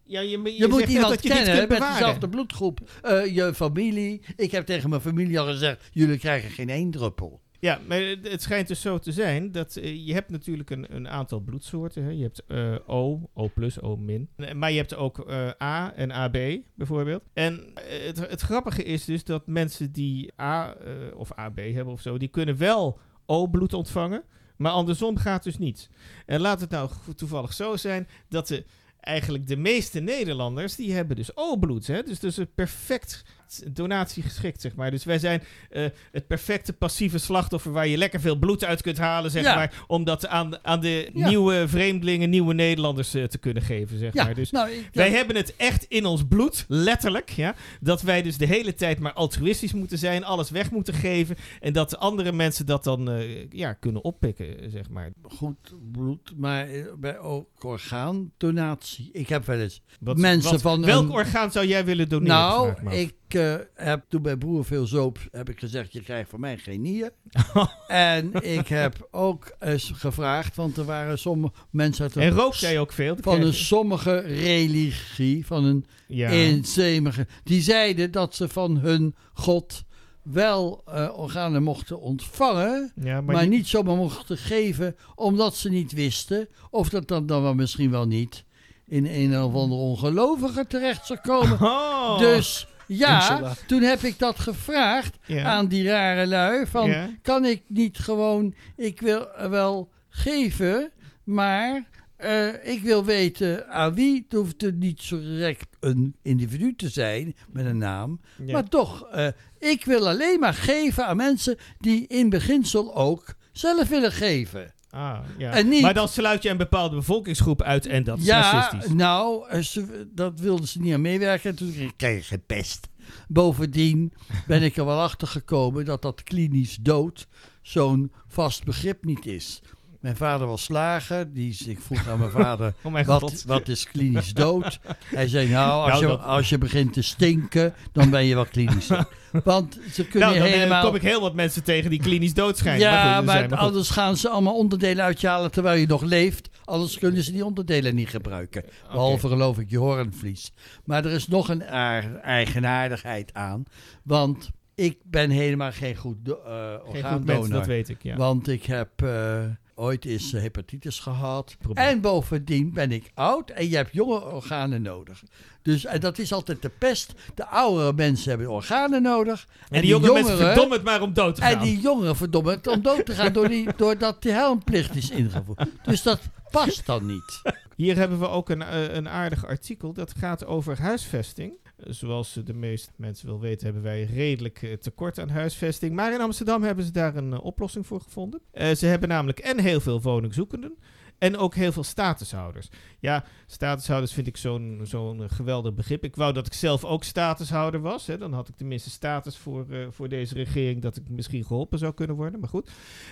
Ja, 0.08 0.20
je, 0.20 0.38
moet 0.68 0.88
iemand 0.88 1.08
dat 1.08 1.22
je 1.22 1.28
kennen 1.28 1.68
met 1.68 1.80
dezelfde 1.92 2.28
bloedgroep. 2.28 2.90
Eh, 3.02 3.34
je 3.34 3.54
familie. 3.54 4.22
Ik 4.36 4.50
heb 4.50 4.66
tegen 4.66 4.90
mijn 4.90 5.00
familie 5.00 5.40
al 5.40 5.46
gezegd: 5.46 5.88
jullie 5.92 6.18
krijgen 6.18 6.50
geen 6.50 6.68
één 6.68 6.90
druppel. 6.90 7.40
Ja, 7.60 7.80
maar 7.86 8.00
het 8.22 8.42
schijnt 8.42 8.68
dus 8.68 8.80
zo 8.80 8.98
te 8.98 9.12
zijn 9.12 9.52
dat 9.52 9.76
eh, 9.76 10.06
je 10.06 10.12
hebt 10.12 10.30
natuurlijk 10.30 10.70
een, 10.70 10.94
een 10.94 11.08
aantal 11.08 11.40
bloedsoorten. 11.40 12.04
Hè. 12.04 12.10
Je 12.10 12.22
hebt 12.22 12.42
eh, 12.46 12.74
O, 12.86 13.30
O+, 13.34 13.50
O-. 13.80 13.96
min. 13.96 14.28
Maar 14.56 14.70
je 14.70 14.76
hebt 14.76 14.94
ook 14.94 15.30
A 15.62 15.92
en 15.94 16.10
AB 16.10 16.38
bijvoorbeeld. 16.74 17.22
En 17.32 17.72
het, 18.06 18.30
het 18.30 18.40
grappige 18.40 18.84
is 18.84 19.04
dus 19.04 19.24
dat 19.24 19.46
mensen 19.46 19.92
die 19.92 20.32
A 20.40 20.76
of 21.14 21.32
AB 21.32 21.56
hebben 21.56 21.92
of 21.92 22.00
zo, 22.00 22.18
die 22.18 22.28
kunnen 22.28 22.56
wel 22.56 22.98
O-bloed 23.26 23.72
ontvangen. 23.72 24.22
Maar 24.56 24.72
andersom 24.72 25.16
gaat 25.16 25.42
dus 25.42 25.58
niet. 25.58 25.90
En 26.26 26.40
laat 26.40 26.60
het 26.60 26.70
nou 26.70 26.90
toevallig 27.16 27.52
zo 27.52 27.76
zijn 27.76 28.08
dat 28.28 28.48
de, 28.48 28.64
eigenlijk 29.00 29.46
de 29.46 29.56
meeste 29.56 30.00
Nederlanders, 30.00 30.76
die 30.76 30.92
hebben 30.92 31.16
dus 31.16 31.36
O-bloed. 31.36 31.86
Hè? 31.86 32.02
Dus, 32.02 32.20
dus 32.20 32.36
een 32.36 32.54
perfect 32.54 33.24
donatie 33.72 34.22
geschikt, 34.22 34.60
zeg 34.60 34.74
maar. 34.74 34.90
Dus 34.90 35.04
wij 35.04 35.18
zijn 35.18 35.42
eh, 35.70 35.84
het 36.12 36.26
perfecte 36.26 36.72
passieve 36.72 37.18
slachtoffer 37.18 37.72
waar 37.72 37.86
je 37.86 37.96
lekker 37.96 38.20
veel 38.20 38.36
bloed 38.36 38.64
uit 38.64 38.82
kunt 38.82 38.98
halen, 38.98 39.30
zeg 39.30 39.42
Ja. 39.42 39.54
maar. 39.54 39.84
Om 39.86 40.04
dat 40.04 40.26
aan, 40.26 40.64
aan 40.64 40.80
de 40.80 41.10
Ja. 41.14 41.28
nieuwe 41.28 41.68
vreemdelingen, 41.68 42.30
nieuwe 42.30 42.54
Nederlanders 42.54 43.14
eh, 43.14 43.24
te 43.24 43.38
kunnen 43.38 43.62
geven, 43.62 43.98
zeg 43.98 44.12
Ja, 44.14 44.24
maar. 44.24 44.34
Dus 44.34 44.50
nou, 44.50 44.70
ik, 44.70 44.88
wij 44.92 45.10
hebben 45.10 45.36
het 45.36 45.56
echt 45.56 45.84
in 45.84 46.06
ons 46.06 46.22
bloed, 46.28 46.64
letterlijk, 46.68 47.30
ja. 47.30 47.54
Dat 47.80 48.02
wij 48.02 48.22
dus 48.22 48.36
de 48.38 48.46
hele 48.46 48.74
tijd 48.74 48.98
maar 48.98 49.12
altruïstisch 49.12 49.72
moeten 49.72 49.98
zijn, 49.98 50.24
alles 50.24 50.50
weg 50.50 50.70
moeten 50.70 50.94
geven. 50.94 51.36
En 51.60 51.72
dat 51.72 51.98
andere 51.98 52.32
mensen 52.32 52.66
dat 52.66 52.84
dan 52.84 53.10
eh, 53.10 53.50
ja, 53.50 53.72
kunnen 53.72 54.04
oppikken, 54.04 54.70
zeg 54.70 54.90
maar. 54.90 55.10
goed 55.22 55.74
bloed, 55.92 56.32
maar 56.36 56.68
bij 56.98 57.18
ook 57.18 57.64
orgaandonatie. 57.64 59.08
Ik 59.12 59.28
heb 59.28 59.46
wel 59.46 59.58
eens 59.58 59.82
Wat, 60.00 60.16
Mensen 60.16 60.50
wat- 60.52 60.60
van 60.60 60.84
welk 60.84 61.02
een- 61.04 61.10
orgaan 61.10 61.52
zou 61.52 61.66
jij 61.66 61.84
willen 61.84 62.08
doneren? 62.08 62.36
Nou, 62.36 62.72
ik, 62.90 63.14
eh, 63.34 63.54
heb 63.74 64.04
toen 64.08 64.22
mijn 64.22 64.38
broer 64.38 64.64
veel 64.64 64.86
zoop, 64.86 65.18
heb 65.30 65.48
ik 65.48 65.58
gezegd, 65.58 65.92
je 65.92 66.02
krijgt 66.02 66.30
van 66.30 66.40
mij 66.40 66.58
geen 66.58 66.80
nier. 66.80 67.10
en 67.88 68.32
ik 68.34 68.68
heb 68.68 69.08
ook 69.10 69.56
eens 69.58 69.90
gevraagd, 69.94 70.56
want 70.56 70.76
er 70.76 70.84
waren 70.84 71.18
sommige 71.18 71.52
mensen 71.70 72.02
uit 72.04 72.16
En 72.16 72.50
jij 72.60 72.78
ook 72.78 72.92
veel? 72.92 73.16
van 73.20 73.40
een 73.40 73.54
sommige 73.54 74.18
religie, 74.18 75.46
van 75.46 75.64
een 75.64 75.86
ja. 76.06 76.30
eensemige, 76.30 77.26
die 77.44 77.62
zeiden 77.62 78.10
dat 78.10 78.34
ze 78.34 78.48
van 78.48 78.78
hun 78.78 79.14
God 79.32 79.84
wel 80.22 80.82
eh, 80.86 81.08
organen 81.18 81.62
mochten 81.62 82.00
ontvangen, 82.00 82.92
ja, 82.94 83.20
maar, 83.20 83.40
die- 83.40 83.48
niet 83.48 83.66
zomaar 83.68 83.96
mochten 83.96 84.36
geven, 84.38 84.96
omdat 85.14 85.56
ze 85.56 85.68
niet 85.70 85.92
wisten 85.92 86.48
of 86.70 86.88
dat 86.88 87.08
dan, 87.08 87.26
dan 87.26 87.42
wel 87.42 87.54
misschien 87.54 87.90
wel 87.90 88.06
niet 88.06 88.44
in 88.86 89.06
een 89.06 89.42
of 89.42 89.54
andere 89.54 89.80
ongelovige 89.80 90.66
terecht 90.66 91.06
zou 91.06 91.18
komen. 91.18 91.60
Oh. 91.60 92.18
Dus 92.18 92.67
ja, 92.88 93.54
toen 93.66 93.82
heb 93.82 94.00
ik 94.02 94.18
dat 94.18 94.38
gevraagd 94.38 95.16
ja. 95.26 95.44
aan 95.44 95.66
die 95.66 95.88
rare 95.88 96.26
lui. 96.26 96.66
Van, 96.66 96.90
Ja. 96.90 97.10
kan 97.22 97.44
ik 97.44 97.62
niet 97.66 97.98
gewoon, 97.98 98.54
ik 98.76 99.00
wil 99.00 99.28
wel 99.48 99.90
geven, 100.08 100.90
maar 101.24 101.88
eh, 102.16 102.68
ik 102.72 102.82
wil 102.82 103.04
weten 103.04 103.68
aan 103.68 103.94
wie. 103.94 104.24
Het 104.28 104.38
hoeft 104.38 104.62
er 104.62 104.72
niet 104.72 105.00
zo 105.02 105.20
direct 105.20 105.66
een 105.80 106.16
individu 106.22 106.74
te 106.76 106.88
zijn 106.88 107.36
met 107.50 107.66
een 107.66 107.78
naam. 107.78 108.20
Ja. 108.44 108.52
Maar 108.52 108.68
toch, 108.68 109.08
eh, 109.10 109.28
ik 109.58 109.84
wil 109.84 110.08
alleen 110.08 110.40
maar 110.40 110.54
geven 110.54 111.06
aan 111.06 111.16
mensen 111.16 111.56
die 111.78 112.06
in 112.06 112.28
beginsel 112.28 112.96
ook 112.96 113.34
zelf 113.52 113.88
willen 113.88 114.12
geven. 114.12 114.72
Ah, 114.90 115.18
ja. 115.38 115.50
En 115.52 115.68
niet- 115.68 115.82
Maar 115.82 115.94
dan 115.94 116.08
sluit 116.08 116.42
je 116.42 116.48
een 116.48 116.56
bepaalde 116.56 116.96
bevolkingsgroep 116.96 117.62
uit 117.62 117.86
en 117.86 118.04
dat 118.04 118.18
is 118.18 118.24
ja, 118.24 118.52
racistisch. 118.52 118.92
nou, 118.94 119.62
ze- 119.62 120.08
dat 120.14 120.40
wilden 120.40 120.68
ze 120.68 120.80
niet 120.80 120.94
aan 120.94 121.00
meewerken. 121.00 121.50
En 121.50 121.56
toen 121.56 121.92
kreeg 121.96 122.18
ik 122.18 122.24
gepest. 122.26 122.88
Bovendien 123.28 124.12
ben 124.46 124.62
ik 124.62 124.76
er 124.76 124.84
wel 124.84 125.00
achter 125.00 125.28
gekomen 125.28 125.84
dat 125.84 126.02
dat 126.02 126.22
klinisch 126.22 126.76
dood 126.80 127.26
zo'n 127.62 128.12
vast 128.26 128.64
begrip 128.64 129.04
niet 129.04 129.26
is. 129.26 129.60
Mijn 130.00 130.16
vader 130.16 130.46
was 130.46 130.62
slager. 130.62 131.32
Die, 131.32 131.56
ik 131.66 131.80
vroeg 131.80 132.08
aan 132.08 132.18
mijn 132.18 132.30
vader, 132.30 132.74
Oh 132.82 132.92
mijn 132.92 133.06
wat, 133.06 133.42
wat 133.46 133.68
is 133.68 133.84
klinisch 133.86 134.32
dood? 134.34 134.78
Hij 135.04 135.28
zei, 135.28 135.48
nou, 135.48 135.82
als, 135.90 135.90
Nou, 136.00 136.02
je, 136.12 136.18
dat- 136.18 136.26
als 136.26 136.48
je 136.48 136.58
begint 136.58 136.92
te 136.92 137.02
stinken, 137.02 137.74
dan 137.92 138.10
ben 138.10 138.24
je 138.24 138.34
wel 138.34 138.46
klinisch 138.46 138.86
dood. 138.86 139.06
Want 139.44 139.78
ze 139.92 140.06
kunnen 140.06 140.28
Nou, 140.28 140.40
dan 140.40 140.48
helemaal... 140.48 140.84
kom 140.84 140.94
ik 140.94 141.02
heel 141.02 141.20
wat 141.20 141.34
mensen 141.34 141.64
tegen 141.64 141.90
die 141.90 142.00
klinisch 142.00 142.34
dood 142.34 142.58
schijnen. 142.58 142.80
Ja, 142.88 142.92
maar, 143.04 143.16
goed, 143.16 143.24
maar, 143.24 143.36
zijn 143.36 143.50
maar 143.50 143.58
anders 143.58 143.90
gaan 143.90 144.16
ze 144.16 144.28
allemaal 144.28 144.56
onderdelen 144.56 145.04
uit 145.04 145.20
je 145.20 145.26
halen 145.26 145.50
terwijl 145.50 145.80
je 145.80 145.86
nog 145.86 146.02
leeft. 146.02 146.48
Anders 146.64 146.98
kunnen 146.98 147.22
ze 147.22 147.32
die 147.32 147.44
onderdelen 147.44 147.94
niet 147.94 148.08
gebruiken. 148.08 148.64
Behalve 148.90 149.28
geloof 149.28 149.58
ik 149.58 149.70
je 149.70 149.78
hoornvlies. 149.78 150.52
Maar 150.84 151.04
er 151.04 151.10
is 151.12 151.28
nog 151.28 151.48
een 151.48 151.64
aar- 151.64 152.14
eigenaardigheid 152.20 153.34
aan. 153.34 153.64
Want 154.04 154.50
ik 154.74 154.98
ben 155.04 155.30
helemaal 155.30 155.72
geen 155.72 155.96
goed 155.96 156.16
do- 156.24 156.40
eh 156.46 156.70
Geen 156.70 156.78
goed 156.80 156.94
orgaandonor. 156.94 157.48
dat 157.48 157.66
weet 157.66 157.88
ik, 157.88 158.02
ja. 158.02 158.16
Want 158.16 158.48
ik 158.48 158.64
heb 158.64 159.02
eh, 159.02 159.38
ooit 159.78 160.04
eens 160.04 160.32
eh, 160.32 160.40
hepatitis 160.40 160.98
gehad. 160.98 161.56
En 161.74 162.00
bovendien 162.00 162.72
ben 162.72 162.92
ik 162.92 163.10
oud 163.14 163.50
en 163.50 163.68
je 163.68 163.76
hebt 163.76 163.92
jonge 163.92 164.20
organen 164.20 164.82
nodig. 164.82 165.22
Dus 165.62 165.84
en 165.84 166.00
dat 166.00 166.18
is 166.18 166.32
altijd 166.32 166.62
de 166.62 166.68
pest. 166.68 167.14
De 167.34 167.46
oudere 167.46 167.92
mensen 167.92 168.28
hebben 168.28 168.50
organen 168.50 169.02
nodig. 169.02 169.46
en 169.68 169.80
die 169.80 169.90
jonge 169.90 170.12
mensen 170.12 170.36
verdomme 170.36 170.74
het 170.74 170.84
maar 170.84 171.02
om 171.02 171.12
dood 171.12 171.34
te 171.34 171.40
gaan. 171.40 171.52
En 171.52 171.62
die 171.62 171.80
jongeren, 171.80 172.16
verdomme, 172.16 172.50
het 172.50 172.66
om 172.66 172.82
dood 172.82 173.06
te 173.06 173.14
gaan 173.14 173.32
door 173.32 173.48
die, 173.48 173.68
doordat 173.76 174.22
die 174.22 174.32
helmplicht 174.32 174.96
is 174.96 175.10
ingevoerd. 175.10 175.64
Dus 175.82 176.02
dat 176.02 176.20
past 176.50 176.86
dan 176.86 177.06
niet. 177.06 177.42
Hier 177.76 177.96
hebben 177.96 178.18
we 178.18 178.28
ook 178.28 178.50
een, 178.50 178.62
eh, 178.62 178.94
een 178.94 179.08
aardig 179.08 179.46
artikel. 179.46 179.92
Dat 179.92 180.14
gaat 180.18 180.46
over 180.46 180.80
huisvesting. 180.80 181.52
Zoals 181.86 182.32
de 182.44 182.54
meeste 182.54 182.90
mensen 182.96 183.26
wel 183.26 183.40
weten, 183.40 183.64
hebben 183.64 183.82
wij 183.82 184.04
redelijk 184.04 184.62
eh, 184.62 184.72
tekort 184.72 185.18
aan 185.18 185.28
huisvesting. 185.28 185.94
Maar 185.94 186.12
in 186.12 186.20
Amsterdam 186.20 186.62
hebben 186.62 186.84
ze 186.84 186.92
daar 186.92 187.16
een 187.16 187.32
eh, 187.32 187.44
oplossing 187.44 187.86
voor 187.86 188.00
gevonden. 188.00 188.40
Eh, 188.50 188.74
ze 188.74 188.86
hebben 188.86 189.08
namelijk 189.08 189.38
en 189.38 189.58
heel 189.60 189.80
veel 189.80 190.02
woningzoekenden. 190.02 190.76
En 191.18 191.36
ook 191.36 191.54
heel 191.54 191.72
veel 191.72 191.84
statushouders. 191.84 192.68
Ja, 192.98 193.24
statushouders 193.46 194.12
vind 194.12 194.26
ik 194.26 194.36
zo'n 194.36 194.80
zo'n 194.82 195.22
eh, 195.22 195.30
geweldig 195.30 195.74
begrip. 195.74 196.04
Ik 196.04 196.16
wou 196.16 196.32
dat 196.32 196.46
ik 196.46 196.52
zelf 196.52 196.84
ook 196.84 197.04
statushouder 197.04 197.80
was. 197.80 198.06
Hè. 198.06 198.18
Dan 198.18 198.32
had 198.32 198.48
ik 198.48 198.56
tenminste 198.56 198.90
status 198.90 199.36
voor, 199.36 199.66
eh, 199.70 199.86
voor 199.90 200.08
deze 200.08 200.34
regering 200.34 200.82
dat 200.82 200.96
ik 200.96 201.08
misschien 201.08 201.44
geholpen 201.44 201.78
zou 201.78 201.94
kunnen 201.94 202.16
worden. 202.16 202.40
Maar 202.40 202.48
goed. 202.48 202.70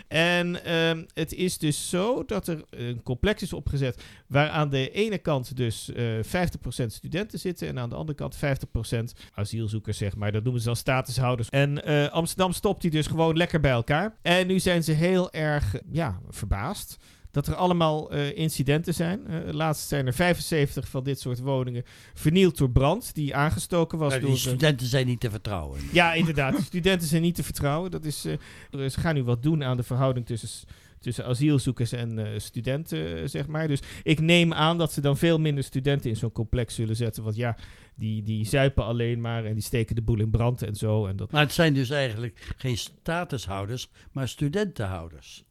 En 0.09 0.65
ehm, 0.65 1.05
het 1.15 1.33
is 1.33 1.59
dus 1.59 1.89
zo 1.89 2.25
dat 2.25 2.49
er 2.49 2.65
een 2.71 3.03
complex 3.03 3.43
is 3.43 3.53
opgezet 3.53 4.05
waar 4.27 4.49
aan 4.49 4.71
de 4.71 4.91
ene 4.91 5.19
kant 5.19 5.57
dus 5.57 5.93
eh 5.93 6.05
50% 6.23 6.93
studenten 6.93 7.39
zitten 7.39 7.69
en 7.69 7.79
aan 7.79 7.89
de 7.89 7.95
andere 7.95 8.19
kant 8.19 8.37
50% 8.37 9.13
asielzoekers, 9.35 9.99
zeg 9.99 10.17
maar. 10.17 10.33
Dat 10.33 10.43
noemen 10.43 10.61
ze 10.61 10.67
dan 10.67 10.77
statushouders. 10.77 11.49
En 11.49 11.85
eh, 11.85 12.09
Amsterdam 12.09 12.53
stopt 12.53 12.83
die 12.83 12.91
dus 12.91 13.07
gewoon 13.07 13.37
lekker 13.37 13.61
bij 13.61 13.71
elkaar. 13.71 14.17
En 14.23 14.47
nu 14.47 14.61
zijn 14.61 14.85
ze 14.85 14.93
heel 14.93 15.33
erg, 15.33 15.75
eh, 15.75 15.81
ja, 15.91 16.21
verbaasd. 16.29 16.99
Dat 17.37 17.47
er 17.47 17.55
allemaal 17.55 18.11
eh, 18.11 18.37
incidenten 18.37 18.95
zijn. 18.95 19.27
Eh, 19.27 19.53
laatst 19.53 19.89
zijn 19.89 20.07
er 20.07 20.13
75 20.15 20.89
van 20.89 21.05
dit 21.05 21.21
soort 21.21 21.39
woningen 21.41 21.83
vernield 22.15 22.57
door 22.59 22.71
brand. 22.71 23.15
Die 23.15 23.35
aangestoken 23.35 23.99
was 23.99 24.11
Maar 24.11 24.21
door... 24.21 24.29
die 24.31 24.39
de- 24.43 24.49
studenten 24.49 24.87
zijn 24.87 25.07
niet 25.07 25.21
te 25.21 25.31
vertrouwen. 25.31 25.81
ja, 25.93 26.13
inderdaad. 26.15 26.57
De 26.57 26.63
studenten 26.63 27.09
zijn 27.09 27.23
niet 27.23 27.35
te 27.35 27.43
vertrouwen. 27.43 27.91
Dat 27.91 28.05
is, 28.05 28.25
eh, 28.25 28.89
ze 28.89 29.01
gaan 29.01 29.15
nu 29.15 29.23
wat 29.25 29.43
doen 29.43 29.65
aan 29.65 29.77
de 29.77 29.83
verhouding 29.83 30.27
tussen, 30.27 30.69
tussen 31.01 31.25
asielzoekers 31.27 31.93
en 31.93 32.41
studenten, 32.41 33.31
zeg 33.31 33.47
maar. 33.47 33.69
Dus 33.69 33.81
ik 34.03 34.21
neem 34.21 34.53
aan 34.53 34.79
dat 34.79 34.93
ze 34.93 35.01
dan 35.01 35.17
veel 35.17 35.39
minder 35.39 35.65
studenten 35.65 36.11
in 36.11 36.17
zo'n 36.17 36.33
complex 36.33 36.75
zullen 36.75 36.97
zetten. 36.97 37.23
Want 37.23 37.37
ja, 37.37 37.57
die, 37.97 38.23
die 38.23 38.45
zuipen 38.47 38.85
alleen 38.85 39.21
maar 39.21 39.45
en 39.45 39.55
die 39.55 39.63
steken 39.63 39.95
de 39.95 40.03
boel 40.03 40.21
in 40.21 40.31
brand 40.31 40.63
en 40.63 40.75
zo. 40.75 41.07
En 41.07 41.17
dat... 41.17 41.31
Maar 41.33 41.43
het 41.43 41.53
zijn 41.53 41.75
dus 41.75 41.91
eigenlijk 41.91 42.55
geen 42.57 42.77
statushouders, 42.79 43.91
maar 44.13 44.29
studentenhouders. 44.29 45.45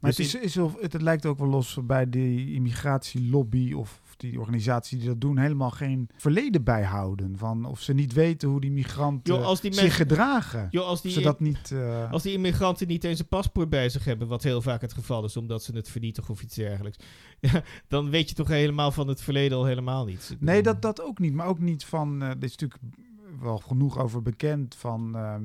Maar 0.00 0.10
het, 0.10 0.16
Dus 0.16 0.18
is, 0.18 0.34
is 0.34 0.54
wel- 0.54 0.76
het, 0.80 0.92
het 0.92 1.02
lijkt 1.02 1.26
ook 1.26 1.38
wel 1.38 1.48
los 1.48 1.78
bij 1.84 2.10
die 2.10 2.54
immigratielobby 2.54 3.72
of, 3.72 4.00
of 4.02 4.05
die 4.16 4.40
organisatie 4.40 4.98
die 4.98 5.06
dat 5.08 5.20
doen, 5.20 5.38
helemaal 5.38 5.70
geen 5.70 6.08
verleden 6.16 6.64
bijhouden. 6.64 7.38
Van 7.38 7.64
of 7.64 7.80
ze 7.80 7.92
niet 7.92 8.12
weten 8.12 8.48
hoe 8.48 8.60
die 8.60 8.70
migranten 8.70 9.34
Joh, 9.34 9.44
als 9.44 9.60
die 9.60 9.72
zich 9.72 9.82
mensen- 9.82 10.06
gedragen. 10.06 10.70
Als 10.72 11.02
die, 11.02 11.12
ze 11.12 11.20
dat 11.20 11.40
niet. 11.40 11.70
eh, 11.72 12.12
Als 12.12 12.22
die 12.22 12.32
immigranten 12.32 12.86
niet 12.86 13.04
eens 13.04 13.18
een 13.18 13.28
paspoort 13.28 13.68
bij 13.68 13.88
zich 13.88 14.04
hebben, 14.04 14.28
wat 14.28 14.42
heel 14.42 14.62
vaak 14.62 14.80
het 14.80 14.92
geval 14.92 15.24
is, 15.24 15.36
omdat 15.36 15.62
ze 15.62 15.72
het 15.76 15.88
vernietigen 15.88 16.30
of 16.30 16.42
iets 16.42 16.54
dergelijks, 16.54 16.98
ja, 17.40 17.62
dan 17.88 18.10
weet 18.10 18.28
je 18.28 18.34
toch 18.34 18.48
helemaal 18.48 18.92
van 18.92 19.08
het 19.08 19.22
verleden 19.22 19.58
al 19.58 19.64
helemaal 19.64 20.04
niet. 20.04 20.28
Ik 20.32 20.40
Nee, 20.40 20.62
dat, 20.62 20.82
dat 20.82 21.02
ook 21.02 21.18
niet. 21.18 21.34
Maar 21.34 21.46
ook 21.46 21.58
niet 21.60 21.84
van. 21.84 22.22
eh 22.22 22.28
dit 22.28 22.44
is 22.44 22.56
natuurlijk 22.56 22.80
wel 23.40 23.58
genoeg 23.58 23.98
over 23.98 24.22
bekend. 24.22 24.74
Van, 24.74 25.16
ehm, 25.16 25.42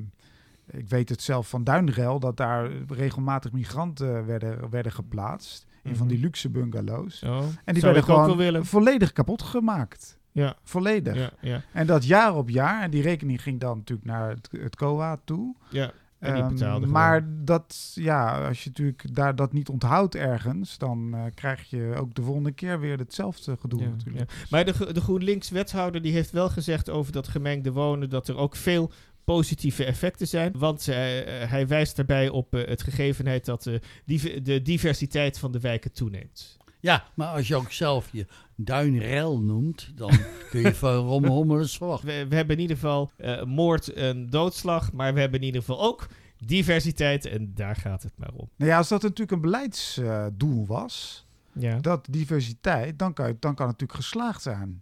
ik 0.79 0.87
weet 0.89 1.09
het 1.09 1.21
zelf 1.21 1.49
van 1.49 1.63
Duinrel, 1.63 2.19
dat 2.19 2.37
daar 2.37 2.71
regelmatig 2.87 3.51
migranten 3.51 4.25
werden, 4.25 4.69
werden 4.69 4.91
geplaatst. 4.91 5.65
In 5.83 5.95
van 5.95 6.07
die 6.07 6.17
Mhm. 6.17 6.25
luxe 6.25 6.49
bungalows. 6.49 7.21
En 7.65 7.73
die 7.73 7.81
werden 7.83 8.03
gewoon 8.03 8.65
volledig 8.65 9.11
kapot 9.11 9.41
gemaakt. 9.41 10.19
Ja, 10.31 10.55
Volledig. 10.63 11.15
ja, 11.15 11.31
ja, 11.41 11.61
En 11.73 11.87
dat 11.87 12.05
jaar 12.05 12.35
op 12.35 12.49
jaar. 12.49 12.81
En 12.83 12.91
die 12.91 13.01
rekening 13.01 13.41
ging 13.41 13.59
dan 13.59 13.77
natuurlijk 13.77 14.07
naar 14.07 14.29
het, 14.29 14.49
het 14.51 14.75
COA 14.75 15.19
toe. 15.23 15.55
ja. 15.69 15.91
En 16.19 16.33
die 16.55 16.65
Ehm, 16.65 16.89
maar 16.89 17.27
dat, 17.45 17.91
ja, 17.95 18.47
als 18.47 18.63
je 18.63 18.69
natuurlijk 18.69 19.15
daar 19.15 19.35
dat 19.35 19.53
niet 19.53 19.69
onthoudt 19.69 20.15
ergens, 20.15 20.77
dan 20.77 21.09
eh, 21.13 21.21
krijg 21.35 21.69
je 21.69 21.93
ook 21.97 22.13
de 22.15 22.21
volgende 22.21 22.51
keer 22.51 22.79
weer 22.79 22.97
hetzelfde 22.97 23.57
gedoe 23.59 23.81
Ja, 23.81 23.89
natuurlijk. 23.89 24.45
Maar 24.49 24.65
de, 24.65 24.93
de 24.93 25.01
GroenLinks-wethouder 25.01 26.01
die 26.01 26.13
heeft 26.13 26.31
wel 26.31 26.49
gezegd 26.49 26.89
over 26.89 27.11
dat 27.11 27.27
gemengde 27.27 27.71
wonen 27.71 28.09
dat 28.09 28.27
er 28.27 28.37
ook 28.37 28.55
veel 28.55 28.91
positieve 29.23 29.85
effecten 29.85 30.27
zijn. 30.27 30.53
Want 30.57 30.87
eh, 30.87 31.41
eh, 31.43 31.49
hij 31.49 31.67
wijst 31.67 31.95
daarbij 31.95 32.29
op 32.29 32.55
eh, 32.55 32.67
het 32.67 32.83
gegevenheid 32.83 33.45
dat 33.45 33.65
eh, 33.67 33.75
div- 34.05 34.41
de 34.41 34.61
diversiteit 34.61 35.39
van 35.39 35.51
de 35.51 35.59
wijken 35.59 35.91
toeneemt. 35.91 36.57
Ja, 36.79 37.05
maar 37.13 37.27
als 37.27 37.47
je 37.47 37.55
ook 37.55 37.71
zelf 37.71 38.09
je 38.11 38.25
duinrel 38.55 39.39
noemt, 39.41 39.91
dan 39.95 40.11
kun 40.49 40.61
je 40.61 40.75
van 40.75 40.95
Romme 40.95 41.27
Hommelens 41.29 41.77
verwachten. 41.77 42.07
We, 42.07 42.27
we 42.27 42.35
hebben 42.35 42.55
in 42.55 42.61
ieder 42.61 42.75
geval 42.77 43.11
eh, 43.17 43.43
moord 43.43 43.87
en 43.93 44.29
doodslag, 44.29 44.91
maar 44.93 45.13
we 45.13 45.19
hebben 45.19 45.39
in 45.39 45.45
ieder 45.45 45.61
geval 45.61 45.81
ook 45.81 46.07
diversiteit 46.45 47.25
en 47.25 47.51
daar 47.55 47.75
gaat 47.75 48.03
het 48.03 48.13
maar 48.17 48.31
om. 48.35 48.49
Nou 48.55 48.71
ja, 48.71 48.77
als 48.77 48.87
dat 48.87 49.01
natuurlijk 49.01 49.31
een 49.31 49.41
beleidsdoel 49.41 50.65
was, 50.65 51.25
Ja. 51.53 51.79
dat 51.79 52.07
diversiteit, 52.09 52.99
dan 52.99 53.13
kan, 53.13 53.27
je, 53.27 53.35
dan 53.39 53.55
kan 53.55 53.67
het 53.67 53.79
natuurlijk 53.79 54.07
geslaagd 54.07 54.41
zijn. 54.41 54.81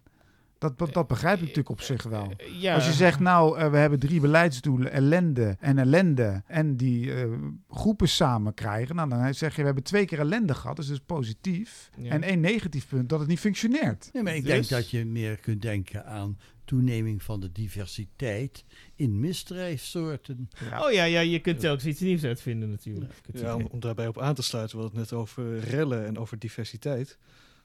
Dat, 0.60 0.78
dat, 0.78 0.94
dat 0.94 1.08
begrijp 1.08 1.36
ik 1.36 1.42
natuurlijk 1.42 1.70
op 1.70 1.82
zich 1.82 2.04
wel. 2.04 2.34
Eh, 2.38 2.62
ja. 2.62 2.76
Als 2.76 2.86
je 2.86 2.94
zegt, 2.94 3.20
nou, 3.20 3.60
eh, 3.60 3.72
we 3.72 3.78
hebben 3.78 4.00
drie 4.00 4.20
beleidsdoelen, 4.20 4.92
ellende 4.92 5.56
en 5.60 5.78
ellende, 5.78 6.44
en 6.48 6.78
die 6.78 7.14
eh, 7.14 7.32
groepen 7.70 8.10
samen 8.10 8.54
krijgen, 8.54 8.96
nou, 8.96 9.10
dan 9.10 9.34
zeg 9.34 9.52
je, 9.52 9.60
we 9.60 9.66
hebben 9.66 9.84
twee 9.84 10.06
keer 10.06 10.20
ellende 10.20 10.54
gehad, 10.54 10.76
dat 10.76 10.86
is 10.86 10.92
dus 10.92 11.00
positief. 11.00 11.90
Ja. 11.98 12.12
En 12.12 12.24
één 12.24 12.40
negatief 12.40 12.88
punt, 12.88 13.10
dat 13.10 13.20
het 13.20 13.28
niet 13.28 13.40
functioneert. 13.40 14.10
Nee, 14.14 14.24
maar 14.24 14.36
ik 14.36 14.42
Dus- 14.44 14.52
denk 14.52 14.68
dat 14.68 14.90
je 14.90 15.06
meer 15.06 15.38
kunt 15.38 15.62
denken 15.62 16.06
aan 16.06 16.38
toeneming 16.66 17.24
van 17.24 17.40
de 17.40 17.52
diversiteit 17.52 18.66
in 18.96 19.20
misdrijfsoorten. 19.20 20.50
Oh 20.80 20.92
ja, 20.92 21.04
ja, 21.04 21.20
je 21.20 21.40
kunt 21.40 21.60
telkens 21.60 21.86
iets 21.86 22.00
nieuws 22.00 22.24
uitvinden 22.24 22.70
natuurlijk. 22.70 23.14
Ja, 23.34 23.56
om, 23.56 23.66
om 23.66 23.80
daarbij 23.80 24.08
op 24.08 24.20
aan 24.20 24.36
te 24.36 24.44
sluiten, 24.44 24.78
we 24.78 24.84
hadden 24.84 25.02
het 25.02 25.10
net 25.10 25.20
over 25.20 25.60
rellen 25.60 26.06
en 26.06 26.18
over 26.18 26.40
diversiteit. 26.40 27.18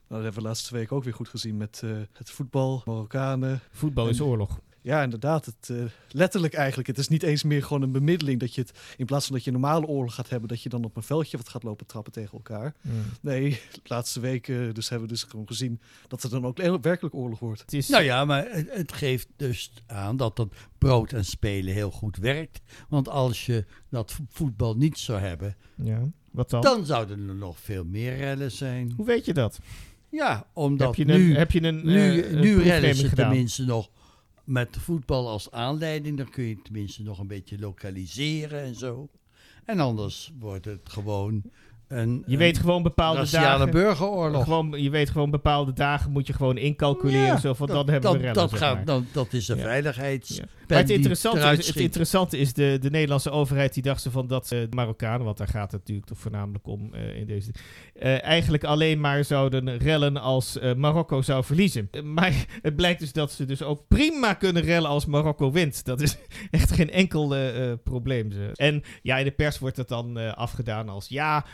Nou, 0.07 0.21
dat 0.21 0.23
hebben 0.23 0.41
we 0.41 0.47
laatste 0.47 0.73
week 0.73 0.91
ook 0.91 1.03
weer 1.03 1.13
goed 1.13 1.29
gezien 1.29 1.57
met 1.57 1.81
eh, 1.83 1.91
het 2.13 2.29
voetbal, 2.29 2.81
Marokkanen. 2.85 3.59
Voetbal 3.71 4.07
is 4.09 4.19
En- 4.19 4.25
oorlog. 4.25 4.59
Ja, 4.81 5.03
inderdaad. 5.03 5.45
Het, 5.45 5.69
eh, 5.69 5.83
letterlijk 6.09 6.53
eigenlijk. 6.53 6.87
Het 6.87 6.97
is 6.97 7.07
niet 7.07 7.23
eens 7.23 7.43
meer 7.43 7.63
gewoon 7.63 7.81
een 7.81 7.91
bemiddeling 7.91 8.39
dat 8.39 8.55
je 8.55 8.61
het, 8.61 8.71
in 8.97 9.05
plaats 9.05 9.25
van 9.25 9.35
dat 9.35 9.43
je 9.43 9.51
een 9.51 9.59
normale 9.59 9.85
oorlog 9.85 10.15
gaat 10.15 10.29
hebben, 10.29 10.49
dat 10.49 10.61
je 10.61 10.69
dan 10.69 10.83
op 10.83 10.95
een 10.95 11.03
veldje 11.03 11.37
wat 11.37 11.49
gaat 11.49 11.63
lopen 11.63 11.85
trappen 11.85 12.11
tegen 12.13 12.31
elkaar. 12.31 12.73
Hmm. 12.81 12.91
Nee, 13.21 13.49
de 13.71 13.79
laatste 13.83 14.19
weken 14.19 14.73
dus 14.73 14.89
hebben 14.89 15.07
we 15.07 15.13
dus 15.13 15.23
gewoon 15.23 15.47
gezien 15.47 15.81
dat 16.07 16.21
het 16.21 16.31
dan 16.31 16.45
ook 16.45 16.57
werkelijk 16.81 17.15
oorlog 17.15 17.39
wordt. 17.39 17.61
Het 17.61 17.73
is, 17.73 17.87
Nou 17.87 18.03
ja, 18.03 18.25
maar 18.25 18.45
het, 18.51 18.67
het 18.73 18.93
geeft 18.93 19.27
dus 19.35 19.71
aan 19.87 20.17
dat 20.17 20.35
dat 20.35 20.53
brood 20.77 21.11
en 21.11 21.25
spelen 21.25 21.73
heel 21.73 21.91
goed 21.91 22.17
werkt. 22.17 22.61
Want 22.89 23.09
als 23.09 23.45
je 23.45 23.65
dat 23.89 24.11
vo- 24.11 24.23
voetbal 24.29 24.75
niet 24.75 24.97
zou 24.97 25.19
hebben, 25.19 25.55
ja, 25.75 26.01
wat 26.31 26.49
dan? 26.49 26.61
dan 26.61 26.85
zouden 26.85 27.29
er 27.29 27.35
nog 27.35 27.59
veel 27.59 27.83
meer 27.85 28.15
rellen 28.15 28.51
zijn. 28.51 28.93
Hoe 28.95 29.05
weet 29.05 29.25
je 29.25 29.33
dat? 29.33 29.59
Ja, 30.15 30.47
omdat 30.53 30.95
heb 30.95 31.07
je 31.07 31.13
een, 31.13 31.19
nu, 31.19 31.35
heb 31.35 31.51
je 31.51 31.63
een, 31.63 31.85
nu, 31.85 32.21
eh, 32.21 32.39
nu 32.39 32.61
redden 32.61 32.95
ze 32.95 33.07
gedaan? 33.07 33.29
tenminste 33.29 33.65
nog 33.65 33.89
met 34.43 34.77
voetbal 34.79 35.29
als 35.29 35.51
aanleiding. 35.51 36.17
Dan 36.17 36.29
kun 36.29 36.43
je 36.43 36.61
tenminste 36.61 37.03
nog 37.03 37.19
een 37.19 37.27
beetje 37.27 37.59
lokaliseren 37.59 38.61
en 38.61 38.75
zo. 38.75 39.09
En 39.65 39.79
anders 39.79 40.31
wordt 40.39 40.65
het 40.65 40.89
gewoon 40.89 41.43
een, 41.87 42.23
Je 42.27 42.37
weet 42.37 42.55
een 42.55 42.61
gewoon 42.61 42.83
bepaalde 42.83 43.29
dagen. 43.31 43.71
burgeroorlog. 43.71 44.43
Gewoon, 44.43 44.81
je 44.81 44.89
weet 44.89 45.09
gewoon 45.09 45.31
bepaalde 45.31 45.73
dagen 45.73 46.11
moet 46.11 46.27
je 46.27 46.33
gewoon 46.33 46.57
incalculeren. 46.57 47.25
Ja, 47.25 47.37
zo 47.39 47.53
van 47.53 47.67
dat- 47.67 47.75
dan 47.75 47.89
hebben 47.89 48.11
we 48.11 48.17
dat, 48.17 48.25
rellen. 48.25 48.39
dat, 48.41 48.49
zeg 48.49 48.59
gaat, 48.59 48.75
maar. 48.75 48.85
dan, 48.85 49.07
dat 49.11 49.33
is 49.33 49.45
de 49.45 49.55
Ja. 49.55 49.61
veiligheids... 49.61 50.35
Ja. 50.37 50.43
Maar 50.67 50.77
het 50.77 50.89
interessante, 50.89 51.57
is, 51.57 51.67
het 51.67 51.75
interessante 51.75 52.37
is, 52.37 52.53
de, 52.53 52.77
de 52.81 52.89
Nederlandse 52.89 53.29
overheid 53.29 53.73
die 53.73 53.83
dacht 53.83 54.01
ze 54.01 54.11
van 54.11 54.27
dat 54.27 54.47
de 54.47 54.67
Marokkanen, 54.69 55.25
want 55.25 55.37
daar 55.37 55.47
gaat 55.47 55.71
het 55.71 55.79
natuurlijk 55.79 56.07
toch 56.07 56.17
voornamelijk 56.19 56.67
om 56.67 56.93
eh, 56.93 57.17
in 57.17 57.25
deze, 57.25 57.51
eh, 57.93 58.23
eigenlijk 58.23 58.63
alleen 58.63 58.99
maar 58.99 59.23
zouden 59.23 59.77
rellen 59.77 60.17
als 60.17 60.59
eh, 60.59 60.73
Marokko 60.73 61.21
zou 61.21 61.43
verliezen. 61.43 61.89
Maar 62.03 62.45
het 62.61 62.75
blijkt 62.75 62.99
dus 62.99 63.13
dat 63.13 63.31
ze 63.31 63.45
dus 63.45 63.61
ook 63.63 63.87
prima 63.87 64.33
kunnen 64.33 64.63
rellen 64.63 64.89
als 64.89 65.05
Marokko 65.05 65.51
wint. 65.51 65.85
Dat 65.85 66.01
is 66.01 66.17
echt 66.51 66.71
geen 66.71 66.91
enkel 66.91 67.35
probleem. 67.83 68.31
Ze. 68.31 68.49
En 68.53 68.83
ja, 69.01 69.17
in 69.17 69.25
de 69.25 69.31
pers 69.31 69.59
wordt 69.59 69.77
het 69.77 69.87
dan 69.87 70.35
afgedaan 70.35 70.89
als 70.89 71.07
ja, 71.07 71.45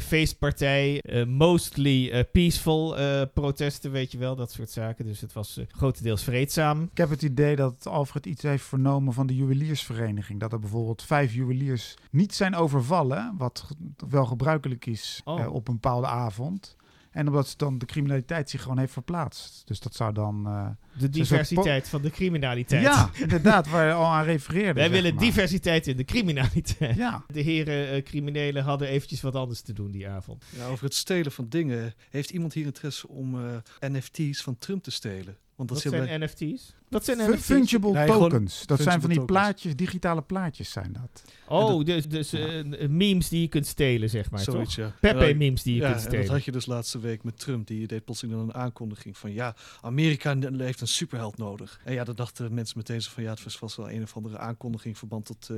feestpartij, 0.00 1.00
eh, 1.02 1.26
mostly 1.26 2.10
eh, 2.10 2.24
peaceful 2.32 2.98
eh, 2.98 3.22
protesten, 3.34 3.90
weet 3.90 4.12
je 4.12 4.18
wel, 4.18 4.36
dat 4.36 4.50
soort 4.52 4.70
zaken. 4.70 5.04
Dus 5.04 5.20
het 5.20 5.32
was 5.32 5.56
eh, 5.56 5.64
grotendeels 5.68 6.22
vreedzaam. 6.22 6.82
Ik 6.82 6.96
heb 6.98 7.10
het 7.10 7.22
idee 7.22 7.56
dat 7.56 7.86
Alfred 7.86 8.26
iets 8.26 8.42
heeft 8.42 8.64
vernomen 8.64 9.12
van 9.12 9.26
de 9.26 9.36
juweliersvereniging. 9.36 10.40
Dat 10.40 10.52
er 10.52 10.58
bijvoorbeeld 10.60 11.02
vijf 11.02 11.34
juweliers 11.34 11.94
niet 12.10 12.34
zijn 12.34 12.54
overvallen, 12.54 13.34
wat 13.38 13.68
wel 14.08 14.24
gebruikelijk 14.26 14.86
is 14.86 15.20
Oh. 15.24 15.40
eh, 15.40 15.52
op 15.54 15.68
een 15.68 15.74
bepaalde 15.74 16.06
avond. 16.06 16.76
En 17.16 17.26
omdat 17.28 17.48
ze 17.48 17.54
dan 17.56 17.78
de 17.78 17.86
criminaliteit 17.86 18.50
zich 18.50 18.62
gewoon 18.62 18.78
heeft 18.78 18.92
verplaatst. 18.92 19.62
Dus 19.66 19.80
dat 19.80 19.94
zou 19.94 20.12
dan... 20.12 20.46
eh, 20.46 20.68
De 21.00 21.08
diversiteit 21.08 21.88
van 21.88 22.02
de 22.02 22.10
criminaliteit. 22.10 22.82
ja, 22.82 23.10
inderdaad, 23.22 23.68
waar 23.68 23.86
je 23.86 23.92
al 23.92 24.04
aan 24.06 24.24
refereerde. 24.24 24.80
Wij 24.80 24.90
willen 24.90 25.14
maar. 25.14 25.22
diversiteit 25.24 25.86
in 25.86 25.96
de 25.96 26.04
criminaliteit. 26.04 26.96
Ja, 26.96 27.24
De 27.32 27.40
heren 27.40 27.88
eh, 27.90 28.02
criminelen 28.02 28.64
hadden 28.64 28.88
eventjes 28.88 29.20
wat 29.20 29.34
anders 29.34 29.60
te 29.60 29.72
doen 29.72 29.90
die 29.90 30.08
avond. 30.08 30.44
Ja, 30.56 30.66
over 30.66 30.84
het 30.84 30.94
stelen 30.94 31.32
van 31.32 31.48
dingen. 31.48 31.94
Heeft 32.10 32.30
iemand 32.30 32.52
hier 32.52 32.64
interesse 32.64 33.08
om 33.08 33.34
eh, 33.80 33.90
NFT's 33.90 34.42
van 34.42 34.58
Trump 34.58 34.82
te 34.82 34.90
stelen? 34.90 35.36
Want 35.56 35.68
dat 35.68 35.82
heel 35.82 35.92
zijn 35.92 36.22
NFT's? 36.22 36.74
Wat 36.88 37.04
zijn 37.04 37.30
NFT's? 37.30 37.44
fungible 37.44 37.92
Nee, 37.92 38.06
gewoon 38.06 38.30
tokens. 38.30 38.66
Dat 38.66 38.80
zijn 38.80 39.00
van 39.00 39.10
die 39.10 39.18
tokens. 39.18 39.38
plaatjes, 39.38 39.76
digitale 39.76 40.22
plaatjes 40.22 40.70
zijn 40.70 40.92
dat. 40.92 41.24
Oh, 41.48 41.84
dus, 41.84 42.08
dus 42.08 42.32
eh, 42.32 42.88
memes 42.88 43.28
die 43.28 43.40
je 43.40 43.48
kunt 43.48 43.66
stelen, 43.66 44.10
zeg 44.10 44.30
maar, 44.30 44.40
zoiets, 44.40 44.74
toch? 44.74 44.84
ja. 44.84 44.94
Pepe 45.00 45.24
Ja, 45.24 45.34
memes 45.34 45.62
die 45.62 45.74
je 45.74 45.80
ja, 45.80 45.86
kunt 45.86 45.98
en 45.98 46.04
dat 46.04 46.12
stelen. 46.14 46.32
had 46.32 46.44
je 46.44 46.52
dus 46.52 46.66
laatste 46.66 46.98
week 46.98 47.22
met 47.22 47.38
Trump. 47.38 47.66
Die 47.66 47.86
deed 47.86 48.04
plotseling 48.04 48.36
dan 48.36 48.48
een 48.48 48.54
aankondiging 48.54 49.16
van... 49.16 49.32
ja, 49.32 49.54
Amerika 49.80 50.36
heeft 50.56 50.80
een 50.80 50.88
superheld 50.88 51.36
nodig. 51.36 51.80
En 51.84 51.92
ja, 51.92 52.04
dan 52.04 52.14
dachten 52.14 52.54
mensen 52.54 52.78
meteen 52.78 53.02
zo 53.02 53.10
van... 53.12 53.22
ja, 53.22 53.30
het 53.30 53.44
was 53.44 53.58
vast 53.58 53.76
wel 53.76 53.90
een 53.90 54.02
of 54.02 54.16
andere 54.16 54.38
aankondiging... 54.38 54.92
in 54.92 54.98
verband 54.98 55.24
tot 55.24 55.50
eh, 55.50 55.56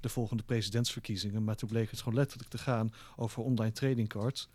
de 0.00 0.08
volgende 0.08 0.42
presidentsverkiezingen. 0.42 1.44
Maar 1.44 1.56
toen 1.56 1.68
bleek 1.68 1.90
het 1.90 2.00
gewoon 2.00 2.18
letterlijk 2.18 2.50
te 2.50 2.58
gaan 2.58 2.92
over 3.16 3.42
online 3.42 3.72
trading 3.72 4.08
cards... 4.08 4.48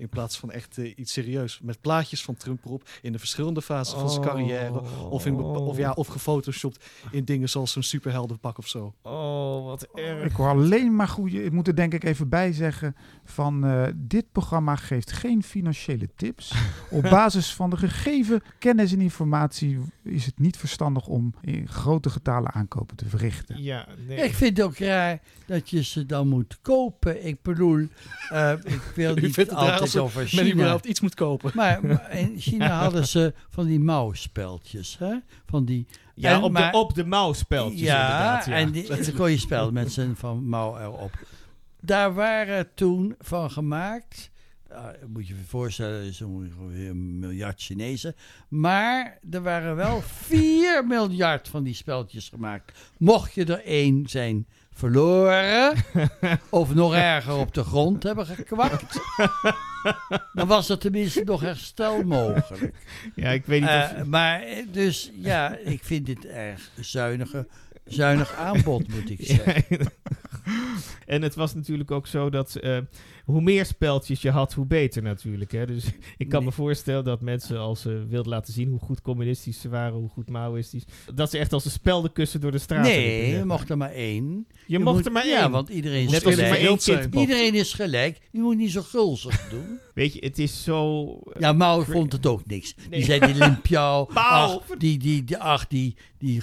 In 0.00 0.08
plaats 0.08 0.38
van 0.38 0.50
echt 0.50 0.78
eh, 0.78 0.92
iets 0.96 1.12
serieus. 1.12 1.60
Met 1.62 1.80
plaatjes 1.80 2.22
van 2.22 2.36
Trump 2.36 2.64
erop. 2.64 2.88
In 3.02 3.12
de 3.12 3.18
verschillende 3.18 3.62
fases 3.62 3.94
van 3.98 4.10
zijn 4.10 4.22
carrière. 4.22 4.82
Of, 5.10 5.26
in, 5.26 5.36
bepa- 5.36 5.48
of, 5.48 5.76
ja, 5.76 5.92
of 5.92 6.06
gefotoshopt 6.06 6.84
in 7.10 7.24
dingen 7.24 7.48
zoals 7.48 7.76
een 7.76 7.82
superheldenpak 7.82 8.58
of 8.58 8.68
zo. 8.68 8.94
Oh, 9.02 9.64
wat 9.64 9.86
erg. 9.94 10.24
Ik 10.24 10.36
hoor 10.36 10.48
alleen 10.48 10.96
maar 10.96 11.08
goede. 11.08 11.44
Ik 11.44 11.52
moet 11.52 11.66
er 11.68 11.76
denk 11.76 11.94
ik 11.94 12.04
even 12.04 12.28
bij 12.28 12.52
zeggen 12.52 12.96
van 13.24 13.64
eh, 13.64 13.86
dit 13.94 14.32
programma 14.32 14.76
geeft 14.76 15.12
geen 15.12 15.42
financiële 15.42 16.08
tips. 16.16 16.54
Op 16.90 17.02
basis 17.02 17.54
van 17.54 17.70
de 17.70 17.76
gegeven 17.76 18.42
kennis 18.58 18.92
en 18.92 19.00
informatie 19.00 19.78
is 20.04 20.26
het 20.26 20.38
niet 20.38 20.56
verstandig 20.56 21.06
om 21.06 21.34
in 21.40 21.68
grote 21.68 22.10
getalen 22.10 22.52
aankopen 22.52 22.96
te 22.96 23.08
verrichten. 23.08 23.62
Ja, 23.62 23.86
nee. 24.06 24.18
Ik 24.18 24.34
vind 24.34 24.56
het 24.56 24.66
ook 24.66 24.76
raar 24.78 25.20
dat 25.46 25.70
je 25.70 25.82
ze 25.82 26.06
dan 26.06 26.28
moet 26.28 26.58
kopen. 26.62 27.26
Ik 27.26 27.42
bedoel, 27.42 27.86
eh, 28.28 28.52
ik 28.64 28.80
wil 28.94 29.16
U 29.18 29.20
niet 29.20 29.34
vindt 29.34 29.50
het 29.50 29.60
raar 29.60 29.70
altijd 29.72 29.89
als 29.94 29.94
er- 29.94 30.00
over 30.02 30.20
Men 30.20 30.28
China. 30.44 30.52
überhaupt 30.52 30.84
iets 30.84 31.00
moet 31.00 31.14
kopen. 31.14 31.50
Maar, 31.54 31.80
maar 31.86 32.10
in 32.18 32.34
China 32.38 32.68
hadden 32.82 33.06
ze 33.06 33.34
van 33.50 33.66
die 33.66 33.80
mouwspeltjes. 33.80 34.96
Hè? 34.98 35.14
Van 35.46 35.64
die, 35.64 35.86
ja, 36.14 36.32
en- 36.34 36.42
op, 36.42 36.52
maar- 36.52 36.72
de, 36.72 36.78
op 36.78 36.94
de 36.94 37.04
mouwspeltjes 37.04 37.80
ja, 37.80 38.00
inderdaad. 38.02 38.46
Ja. 38.46 38.52
en 38.54 38.70
die, 38.70 38.86
dan 38.88 39.14
kon 39.16 39.30
je 39.30 39.38
spelen 39.38 39.72
met 39.72 39.92
z'n 39.92 40.12
van 40.14 40.48
mouw 40.48 40.78
erop. 40.78 41.12
Daar 41.80 42.14
waren 42.14 42.68
toen 42.74 43.14
van 43.18 43.50
gemaakt... 43.50 44.30
ah, 44.70 44.86
moet 45.06 45.28
je 45.28 45.34
je 45.34 45.40
voorstellen, 45.46 46.00
er 46.00 46.06
is 46.06 46.22
ongeveer 46.22 46.88
een 46.90 47.18
miljard 47.18 47.60
Chinezen. 47.62 48.14
Maar 48.48 49.18
er 49.30 49.42
waren 49.42 49.76
wel 49.76 50.00
4 50.26 50.86
miljard 50.86 51.48
van 51.48 51.62
die 51.62 51.74
speltjes 51.74 52.28
gemaakt. 52.28 52.78
Mocht 52.98 53.34
je 53.34 53.44
er 53.44 53.64
één 53.64 54.08
zijn 54.08 54.46
verloren, 54.80 55.74
of 56.50 56.74
nog 56.74 56.94
erger 56.94 57.34
op 57.34 57.54
de 57.54 57.64
grond 57.64 58.02
hebben 58.02 58.26
gekwakt, 58.26 59.00
dan 60.34 60.46
was 60.46 60.68
er 60.68 60.78
tenminste 60.78 61.22
nog 61.24 61.40
herstel 61.40 62.02
mogelijk. 62.02 62.74
ja, 63.14 63.30
ik 63.30 63.46
weet 63.46 63.60
niet 63.60 63.70
Eh, 63.70 63.90
of... 64.00 64.04
maar 64.06 64.42
eh, 64.42 64.66
dus 64.72 65.10
ja, 65.14 65.56
ik 65.56 65.84
vind 65.84 66.06
dit 66.06 66.26
erg 66.26 66.70
zuinige, 66.80 67.46
zuinig 67.84 68.34
aanbod, 68.34 68.88
moet 68.88 69.10
ik 69.10 69.18
zeggen. 69.36 69.92
en 71.06 71.22
het 71.22 71.34
was 71.34 71.54
natuurlijk 71.54 71.90
ook 71.90 72.06
zo 72.06 72.30
dat 72.30 72.54
eh, 72.54 72.78
hoe 73.30 73.40
meer 73.40 73.66
speltjes 73.66 74.22
je 74.22 74.30
had, 74.30 74.52
hoe 74.52 74.66
beter 74.66 75.02
natuurlijk. 75.02 75.52
Hè? 75.52 75.66
Dus 75.66 75.84
ik 76.16 76.28
kan 76.28 76.44
me 76.44 76.52
voorstellen 76.52 77.04
dat 77.04 77.20
mensen 77.20 77.58
als 77.58 77.80
ze 77.80 78.04
wilden 78.08 78.30
laten 78.32 78.52
zien 78.52 78.68
hoe 78.70 78.78
goed 78.78 79.02
communistisch 79.02 79.60
ze 79.60 79.68
waren, 79.68 79.98
hoe 79.98 80.08
goed 80.08 80.28
Maoïstisch, 80.30 80.84
dat 81.14 81.30
ze 81.30 81.38
echt 81.38 81.52
als 81.52 81.64
een 81.64 81.70
speldenkussen 81.70 82.40
door 82.40 82.50
de 82.50 82.58
straat 82.58 82.82
Nee, 82.84 83.36
je 83.36 83.44
mocht 83.44 83.70
er 83.70 83.76
maar 83.76 83.92
één. 83.92 84.46
Je, 84.48 84.62
Je 84.66 84.78
mocht 84.78 84.96
moet- 84.96 85.06
er 85.06 85.12
maar 85.12 85.22
één. 85.22 85.32
Ja, 85.32 85.50
want 85.50 85.68
iedereen 85.68 86.04
is 86.04 86.10
Net 86.10 86.26
als 86.26 86.36
maar 86.36 86.44
gelijk. 86.44 86.68
één 86.86 86.98
kind. 87.00 87.14
Iedereen 87.14 87.54
is 87.54 87.72
gelijk. 87.72 88.20
Je 88.30 88.40
moet 88.40 88.56
niet 88.56 88.70
zo 88.70 88.82
gulzig 88.82 89.48
doen. 89.50 89.78
Weet 89.94 90.12
je, 90.12 90.20
het 90.24 90.38
is 90.38 90.62
zo... 90.62 91.06
Ja, 91.38 91.52
Mao 91.52 91.82
vond 91.82 92.12
het 92.12 92.26
ook 92.26 92.46
niks. 92.46 92.74
Nee. 92.76 92.88
Die 92.90 93.04
zei 93.04 93.20
die 93.20 93.34
Limpiao, 93.34 94.08
ach, 94.14 94.58
die, 94.78 94.98
die, 94.98 95.24
die, 95.24 95.36
ach, 95.38 95.66
die, 95.66 95.96
die 96.18 96.40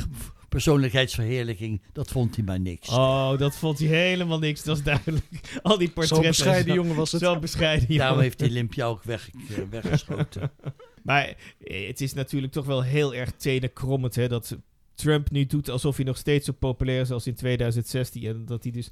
persoonlijkheidsverheerlijking, 0.50 1.82
dat 1.94 2.08
vond 2.08 2.36
hij 2.36 2.46
maar 2.46 2.60
niks. 2.60 2.90
Oh, 2.90 3.38
dat 3.38 3.56
vond 3.56 3.80
hij 3.80 3.88
helemaal 3.88 4.40
niks, 4.40 4.64
dat 4.64 4.78
is 4.78 4.84
duidelijk. 4.84 5.26
Al 5.62 5.78
die 5.78 5.88
Zo 5.88 5.94
portretten. 5.94 6.28
bescheiden 6.28 6.74
jongen 6.74 6.96
was 6.96 7.12
het. 7.12 7.22
Zo 7.22 7.40
bescheiden 7.40 7.88
jongen. 7.88 7.98
Daarom 8.02 8.20
heeft 8.20 8.40
die 8.40 8.50
Limpiao 8.50 8.92
ook 8.92 9.04
weg, 9.04 9.30
eh, 9.50 9.58
weggeschoten. 9.70 10.52
Maar 11.04 11.36
eh, 11.64 11.88
het 11.88 12.02
is 12.02 12.14
natuurlijk 12.14 12.54
toch 12.54 12.66
wel 12.66 12.84
heel 12.84 13.16
erg 13.16 13.32
tenenkrommend 13.32 14.16
hè, 14.16 14.28
dat 14.28 14.58
Trump 14.96 15.32
nu 15.32 15.46
doet 15.46 15.70
alsof 15.70 15.96
hij 15.96 16.06
nog 16.06 16.18
steeds 16.18 16.46
zo 16.46 16.52
populair 16.52 17.02
is 17.02 17.12
als 17.12 17.28
in 17.28 17.36
2016. 17.36 18.24
En 18.24 18.46
dat 18.46 18.64
hij 18.64 18.72
dus 18.72 18.90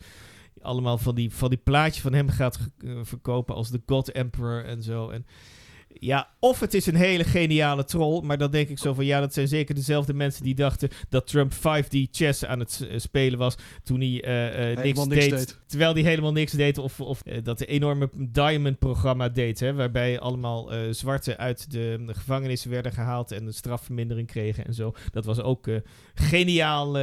allemaal 0.62 0.98
van 0.98 1.16
die, 1.16 1.34
van 1.34 1.50
die 1.50 1.58
plaatjes 1.64 2.02
van 2.02 2.14
hem 2.14 2.30
gaat 2.30 2.60
eh, 2.78 3.00
verkopen 3.02 3.56
als 3.56 3.70
de 3.70 3.82
God 3.86 4.12
Emperor 4.12 4.66
en 4.66 4.84
zo. 4.84 5.10
En 5.10 5.26
ja, 6.00 6.30
of 6.40 6.60
het 6.60 6.74
is 6.74 6.86
een 6.86 6.96
hele 6.96 7.24
geniale 7.24 7.84
troll, 7.84 8.22
maar 8.24 8.38
dan 8.38 8.52
denk 8.52 8.70
ik 8.70 8.80
zo 8.80 8.94
van 8.94 9.06
ja, 9.06 9.20
dat 9.20 9.34
zijn 9.34 9.48
zeker 9.48 9.76
dezelfde 9.76 10.14
mensen 10.14 10.44
die 10.44 10.56
dachten 10.56 10.90
dat 11.10 11.28
Trump 11.28 11.54
5D 11.54 12.10
chess 12.12 12.46
aan 12.46 12.60
het 12.60 12.88
eh, 12.90 13.00
spelen 13.00 13.40
was 13.40 13.56
toen 13.84 14.00
hij 14.00 14.24
eh, 14.24 14.72
eh, 14.72 14.78
niks, 14.78 15.08
deed. 15.08 15.60
Terwijl 15.66 15.94
hij 15.94 16.02
helemaal 16.02 16.32
niks 16.32 16.52
deed 16.52 16.78
of, 16.78 17.02
of 17.02 17.22
eh, 17.22 17.44
dat 17.44 17.62
enorme 17.62 18.10
Diamond-programma 18.14 19.30
deed, 19.30 19.60
hè, 19.60 19.74
waarbij 19.74 20.20
allemaal 20.20 20.72
zwarten 20.94 21.38
uit 21.38 21.72
de, 21.72 22.04
de 22.06 22.14
gevangenissen 22.14 22.70
werden 22.70 22.92
gehaald 22.92 23.32
en 23.32 23.46
een 23.46 23.54
strafvermindering 23.54 24.28
kregen 24.28 24.66
en 24.66 24.74
zo. 24.74 24.94
Dat 25.12 25.26
was 25.26 25.42
ook 25.42 25.70
geniaal 26.14 26.98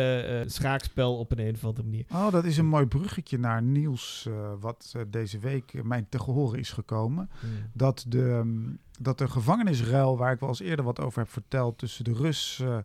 schaakspel 0.47 1.18
op 1.18 1.30
een, 1.30 1.38
een 1.38 1.55
of 1.55 1.64
andere 1.64 1.86
manier. 1.86 2.05
Oh, 2.12 2.30
dat 2.30 2.45
is 2.45 2.57
een 2.57 2.66
mooi 2.66 2.86
bruggetje 2.86 3.38
naar 3.38 3.62
nieuws 3.62 4.28
wat 4.61 4.95
deze 5.09 5.38
week 5.38 5.84
mij 5.84 6.07
te 6.09 6.18
gehoren 6.18 6.59
is 6.59 6.70
gekomen. 6.70 7.30
Dat 7.72 8.05
de, 8.09 8.28
ehm, 8.28 8.74
dat 9.01 9.18
de 9.18 9.28
gevangenisruil, 9.28 10.16
waar 10.16 10.33
ik 10.33 10.41
wel 10.41 10.49
eens 10.49 10.61
eerder 10.61 10.85
wat 10.85 11.01
over 11.01 11.18
heb 11.18 11.30
verteld, 11.30 11.78
tussen 11.78 12.05
de 12.05 12.12
Rus, 12.12 12.61
eh, 12.62 12.76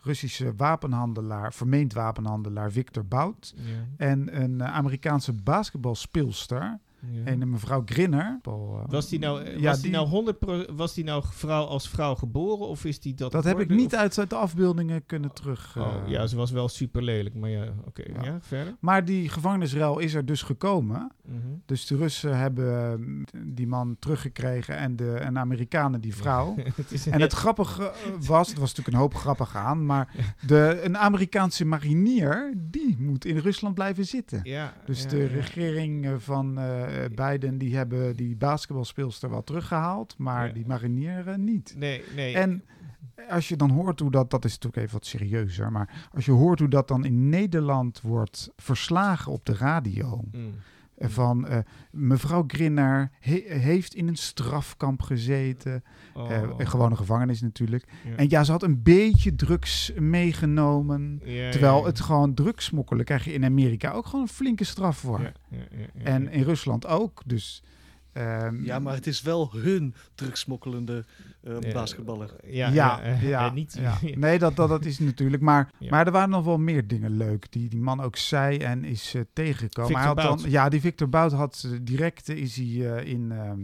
Russische 0.00 0.54
wapenhandelaar, 0.56 1.52
vermeend 1.52 1.92
wapenhandelaar 1.92 2.72
Victor 2.72 3.04
Bout 3.06 3.54
Ja. 3.56 3.62
en 3.96 4.42
een 4.42 4.60
eh, 4.60 4.74
Amerikaanse 4.74 5.32
basketbalspeelster, 5.32 6.78
Ja. 7.10 7.24
En 7.24 7.40
een 7.40 7.50
mevrouw 7.50 7.82
Grinner. 7.84 8.38
Paul, 8.42 8.78
eh, 8.84 8.90
Was 8.92 9.08
die 9.08 9.18
nou, 9.18 9.42
eh, 9.44 9.56
ja, 9.58 9.62
was 9.62 9.74
die 9.74 9.82
die- 9.82 9.92
nou 9.92 10.06
100 10.08 10.38
pro- 10.38 10.64
was 10.74 10.94
die 10.94 11.04
nou 11.04 11.22
vrouw 11.30 11.64
als 11.64 11.88
vrouw 11.88 12.14
geboren 12.14 12.66
of 12.68 12.84
is 12.84 13.00
die 13.00 13.14
dat? 13.14 13.32
dat 13.32 13.44
heb 13.44 13.60
ik 13.60 13.68
niet 13.70 13.94
Of- 13.94 13.98
uit 13.98 14.30
de 14.30 14.34
afbeeldingen 14.36 15.06
kunnen 15.06 15.32
terug. 15.32 15.76
Oh, 15.78 15.86
eh, 16.04 16.10
ja, 16.10 16.26
ze 16.26 16.36
was 16.36 16.50
wel 16.50 16.68
super 16.68 17.02
lelijk, 17.02 17.34
maar 17.34 17.50
ja, 17.50 17.64
oké. 17.86 18.02
Ja. 18.14 18.24
Ja. 18.24 18.38
verder. 18.40 18.76
Maar 18.80 19.04
die 19.04 19.28
gevangenisruil 19.28 19.98
is 19.98 20.14
er 20.14 20.24
dus 20.26 20.42
gekomen. 20.42 21.10
Mhm. 21.24 21.36
Dus 21.66 21.86
de 21.86 21.96
Russen 21.96 22.38
hebben 22.38 22.92
eh, 23.32 23.40
die 23.46 23.66
man 23.66 23.96
teruggekregen 23.98 24.76
en 24.76 24.96
de, 24.96 25.12
en 25.14 25.32
de 25.34 25.40
Amerikanen 25.40 26.00
die 26.00 26.14
vrouw. 26.16 26.54
het 26.76 26.92
is 26.92 27.06
En 27.06 27.20
het 27.20 27.32
grappige 27.32 27.82
eh, 27.82 27.92
was, 28.26 28.48
het 28.48 28.58
was 28.58 28.68
natuurlijk 28.68 28.88
een 28.96 29.02
hoop 29.02 29.14
grappig 29.14 29.56
aan, 29.56 29.86
maar 29.86 30.14
de, 30.46 30.80
een 30.84 30.98
Amerikaanse 30.98 31.64
marinier, 31.64 32.54
die 32.56 32.96
moet 32.98 33.24
in 33.24 33.36
Rusland 33.38 33.74
blijven 33.74 34.04
zitten. 34.06 34.40
ja, 34.42 34.72
Dus 34.86 35.02
ja, 35.02 35.08
de 35.08 35.26
regering 35.26 36.06
eh, 36.06 36.12
van 36.18 36.58
eh 37.02 37.10
Biden, 37.14 37.58
die 37.58 37.76
hebben 37.76 38.16
die 38.16 38.36
basketbalspeelster 38.36 39.30
wel 39.30 39.44
teruggehaald, 39.44 40.14
maar 40.18 40.46
Ja. 40.46 40.52
die 40.52 40.66
marinier 40.66 41.28
eh, 41.28 41.36
niet. 41.36 41.74
Nee, 41.78 42.02
nee. 42.14 42.34
En 42.34 42.62
als 43.28 43.48
je 43.48 43.56
dan 43.56 43.70
hoort 43.70 44.00
hoe 44.00 44.10
dat, 44.10 44.30
dat 44.30 44.44
is 44.44 44.52
natuurlijk 44.52 44.82
even 44.82 44.92
wat 44.98 45.06
serieuzer, 45.06 45.72
maar 45.72 46.08
als 46.12 46.24
je 46.24 46.30
hoort 46.32 46.58
hoe 46.58 46.68
dat 46.68 46.88
dan 46.88 47.04
in 47.04 47.28
Nederland 47.28 48.00
wordt 48.00 48.50
verslagen 48.56 49.32
op 49.32 49.44
de 49.46 49.54
radio, 49.54 50.24
Mm. 50.32 50.54
Van 50.98 51.46
eh, 51.46 51.58
mevrouw 51.90 52.44
Grinner 52.46 53.10
he- 53.20 53.44
heeft 53.46 53.94
in 53.94 54.08
een 54.08 54.16
strafkamp 54.16 55.02
gezeten, 55.02 55.84
Oh. 56.14 56.30
eh, 56.30 56.42
een 56.56 56.66
gewone 56.68 56.96
gevangenis 56.96 57.40
natuurlijk. 57.40 57.84
Ja. 58.04 58.16
En 58.16 58.28
ja, 58.28 58.44
ze 58.44 58.50
had 58.52 58.62
een 58.62 58.82
beetje 58.82 59.34
drugs 59.34 59.92
meegenomen. 59.98 61.20
Ja, 61.24 61.50
Terwijl 61.50 61.78
ja, 61.78 61.84
het 61.84 62.00
gewoon 62.00 62.34
drugsmokkelen 62.34 63.04
krijg 63.04 63.24
je 63.24 63.32
in 63.32 63.44
Amerika 63.44 63.90
ook 63.90 64.06
gewoon 64.06 64.20
een 64.20 64.28
flinke 64.28 64.64
straf 64.64 64.96
voor. 64.98 65.32
En 66.04 66.28
in 66.30 66.42
Rusland 66.42 66.86
ook. 66.86 67.22
Dus 67.26 67.62
ehm, 68.14 68.64
Ja, 68.64 68.78
maar 68.78 68.94
het 68.94 69.06
is 69.06 69.22
wel 69.22 69.50
hun 69.52 69.94
drugsmokkelende 70.14 71.04
Ja, 71.42 71.72
basketballer. 71.72 72.30
Ja, 72.46 72.68
ja, 72.68 72.72
ja, 72.72 73.06
ja, 73.06 73.38
eh, 73.40 73.46
eh, 73.46 73.52
niet. 73.52 73.76
ja. 73.80 73.98
Nee, 74.14 74.38
dat, 74.38 74.56
dat, 74.56 74.68
dat 74.68 74.84
is 74.84 74.98
natuurlijk. 74.98 75.42
Maar, 75.42 75.70
Ja. 75.78 75.90
maar 75.90 76.06
er 76.06 76.12
waren 76.12 76.30
nog 76.30 76.44
wel 76.44 76.58
meer 76.58 76.86
dingen 76.86 77.16
leuk 77.16 77.52
die 77.52 77.68
die 77.68 77.80
man 77.80 78.00
ook 78.00 78.16
zei 78.16 78.58
en 78.58 78.84
is 78.84 79.14
eh, 79.14 79.22
tegengekomen. 79.32 79.90
Victor 79.90 80.14
hij 80.14 80.24
had 80.24 80.40
dan, 80.40 80.50
ja, 80.50 80.68
die 80.68 80.80
Victor 80.80 81.08
Bout 81.08 81.32
had 81.32 81.68
direct 81.82 82.28
is 82.28 82.56
hij 82.56 82.94
eh, 82.96 83.06
in, 83.12 83.32
ehm, 83.32 83.60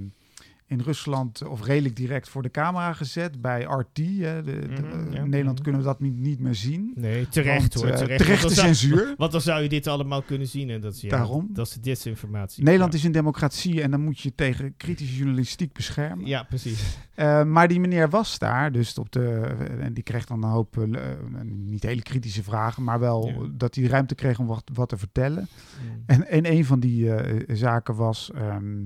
in 0.70 0.80
Rusland, 0.80 1.46
of 1.46 1.64
redelijk 1.64 1.96
direct 1.96 2.28
voor 2.28 2.42
de 2.42 2.50
camera 2.50 2.92
gezet 2.92 3.40
bij 3.40 3.62
RT. 3.62 3.96
hè. 3.98 4.42
De, 4.42 4.42
de- 4.42 4.66
Mhm, 4.68 5.12
ja. 5.12 5.18
In 5.22 5.28
Nederland 5.30 5.60
kunnen 5.60 5.80
we 5.80 5.86
dat 5.86 6.00
niet, 6.00 6.16
niet 6.18 6.40
meer 6.40 6.54
zien. 6.54 6.92
Nee, 6.94 7.28
terecht 7.28 7.74
Want, 7.74 7.74
hoor. 7.74 7.98
eh, 8.08 8.16
Terecht, 8.16 8.42
dan 8.42 8.50
zou- 8.50 8.66
censuur. 8.66 9.14
Want 9.18 9.32
dan 9.32 9.40
zou 9.40 9.62
je 9.62 9.68
dit 9.68 9.86
allemaal 9.86 10.22
kunnen 10.22 10.46
zien. 10.46 10.70
En 10.70 10.80
dat 10.80 10.94
is, 10.94 11.00
ja, 11.00 11.08
Daarom. 11.08 11.48
Dat 11.52 11.66
is 11.66 11.74
disinformatie. 11.74 12.64
Nederland 12.64 12.92
ja. 12.92 12.98
is 12.98 13.04
een 13.04 13.12
democratie 13.12 13.82
en 13.82 13.90
dan 13.90 14.00
moet 14.00 14.20
je 14.20 14.34
tegen 14.34 14.74
kritische 14.76 15.16
journalistiek 15.16 15.72
beschermen. 15.72 16.26
Ja, 16.26 16.42
precies. 16.42 16.82
Eh, 17.14 17.44
maar 17.44 17.68
die 17.68 17.80
meneer 17.80 18.08
was 18.10 18.38
daar, 18.38 18.72
dus 18.72 18.98
op 18.98 19.12
de, 19.12 19.40
en 19.80 19.92
die 19.94 20.02
kreeg 20.02 20.24
dan 20.26 20.42
een 20.42 20.50
hoop, 20.50 20.78
eh, 20.78 21.10
eh, 21.12 21.18
niet 21.44 21.82
hele 21.82 22.02
kritische 22.02 22.42
vragen, 22.42 22.84
maar 22.84 22.98
wel 23.00 23.26
Ja. 23.26 23.48
dat 23.52 23.74
hij 23.74 23.84
ruimte 23.84 24.14
kreeg 24.14 24.38
om 24.38 24.46
wat, 24.46 24.70
wat 24.74 24.88
te 24.88 24.96
vertellen. 24.96 25.48
Mm. 25.82 26.02
En, 26.06 26.28
en 26.28 26.52
een 26.52 26.64
van 26.64 26.80
die 26.80 27.14
eh, 27.14 27.56
zaken 27.56 27.94
was, 27.94 28.30
ehm, 28.34 28.84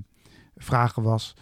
vragen 0.57 1.03
was, 1.03 1.35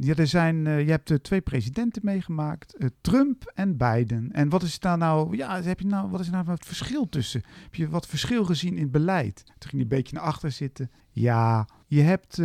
ja, 0.00 0.14
er 0.14 0.26
zijn, 0.26 0.66
eh, 0.66 0.84
je 0.84 0.90
hebt 0.90 1.10
eh, 1.10 1.16
twee 1.16 1.40
presidenten 1.40 2.02
meegemaakt, 2.04 2.76
eh, 2.76 2.88
Trump 3.00 3.52
en 3.54 3.76
Biden. 3.76 4.32
En 4.32 4.48
wat 4.48 4.62
is 4.62 4.78
daar 4.78 4.98
nou, 4.98 5.36
ja, 5.36 5.62
heb 5.62 5.80
je 5.80 5.86
nou, 5.86 6.10
wat 6.10 6.20
is 6.20 6.30
nou 6.30 6.50
het 6.50 6.66
verschil 6.66 7.08
tussen? 7.08 7.42
Heb 7.62 7.74
je 7.74 7.88
wat 7.88 8.06
verschil 8.06 8.44
gezien 8.44 8.78
in 8.78 8.90
beleid? 8.90 9.42
Toen 9.44 9.54
ging 9.58 9.72
hij 9.72 9.80
een 9.80 9.88
beetje 9.88 10.16
naar 10.16 10.24
achter 10.24 10.50
zitten. 10.50 10.90
Ja, 11.10 11.68
je 11.86 12.00
hebt 12.00 12.42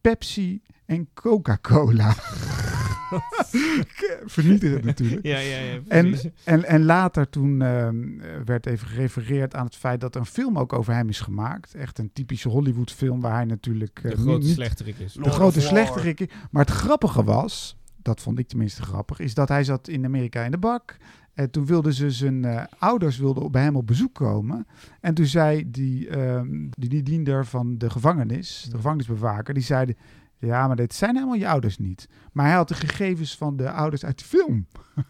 Pepsi 0.00 0.62
en 0.86 1.08
Coca-Cola. 1.14 2.14
Vernietigend 4.26 4.84
natuurlijk. 4.84 5.26
Ja, 5.26 5.38
ja, 5.38 5.58
ja. 5.58 5.78
En, 5.88 6.08
precies. 6.08 6.30
en, 6.44 6.64
en 6.64 6.84
later 6.84 7.28
toen 7.30 7.62
ehm, 7.62 8.20
eh, 8.20 8.28
werd 8.44 8.66
even 8.66 8.88
gerefereerd 8.88 9.54
aan 9.54 9.64
het 9.64 9.76
feit 9.76 10.00
dat 10.00 10.14
er 10.14 10.20
een 10.20 10.26
film 10.26 10.58
ook 10.58 10.72
over 10.72 10.94
hem 10.94 11.08
is 11.08 11.20
gemaakt. 11.20 11.74
Echt 11.74 11.98
een 11.98 12.10
typische 12.12 12.48
Hollywood 12.48 12.92
film 12.92 13.20
waar 13.20 13.34
hij 13.34 13.44
natuurlijk 13.44 13.98
eh, 14.02 14.02
de 14.10 14.16
niet- 14.16 14.18
grote 14.26 14.46
niet 14.46 14.54
slechterik 14.54 14.98
is. 14.98 15.12
de 15.12 15.30
grote 15.30 15.60
slechterik 15.60 16.20
is. 16.20 16.26
Maar 16.50 16.64
het 16.64 16.74
grappige 16.74 17.24
was, 17.24 17.76
dat 18.02 18.20
vond 18.20 18.38
ik 18.38 18.48
tenminste 18.48 18.82
grappig, 18.82 19.18
is 19.18 19.34
dat 19.34 19.48
hij 19.48 19.64
zat 19.64 19.88
in 19.88 20.04
Amerika 20.04 20.42
in 20.42 20.50
de 20.50 20.58
bak. 20.58 20.96
En 21.34 21.50
toen 21.50 21.66
wilden 21.66 21.92
ze 21.94 22.10
zijn 22.10 22.44
eh, 22.44 22.62
ouders 22.78 23.18
wilden 23.18 23.50
bij 23.52 23.62
hem 23.62 23.76
op 23.76 23.86
bezoek 23.86 24.14
komen. 24.14 24.66
En 25.00 25.14
toen 25.14 25.26
zei 25.26 25.70
die, 25.70 26.08
ehm, 26.08 26.48
die, 26.70 26.88
die 26.88 27.02
diender 27.02 27.46
van 27.46 27.78
de 27.78 27.90
gevangenis, 27.90 28.66
de 28.70 28.76
gevangenisbewaker, 28.76 29.54
die 29.54 29.62
zeiden... 29.62 29.96
Ja, 30.40 30.66
maar 30.66 30.76
dit 30.76 30.94
zijn 30.94 31.14
helemaal 31.14 31.34
je 31.36 31.48
ouders 31.48 31.78
niet. 31.78 32.08
Maar 32.32 32.46
hij 32.46 32.54
had 32.54 32.68
de 32.68 32.74
gegevens 32.74 33.36
van 33.36 33.56
de 33.56 33.70
ouders 33.70 34.04
uit 34.04 34.18
de 34.18 34.24
film. 34.24 34.66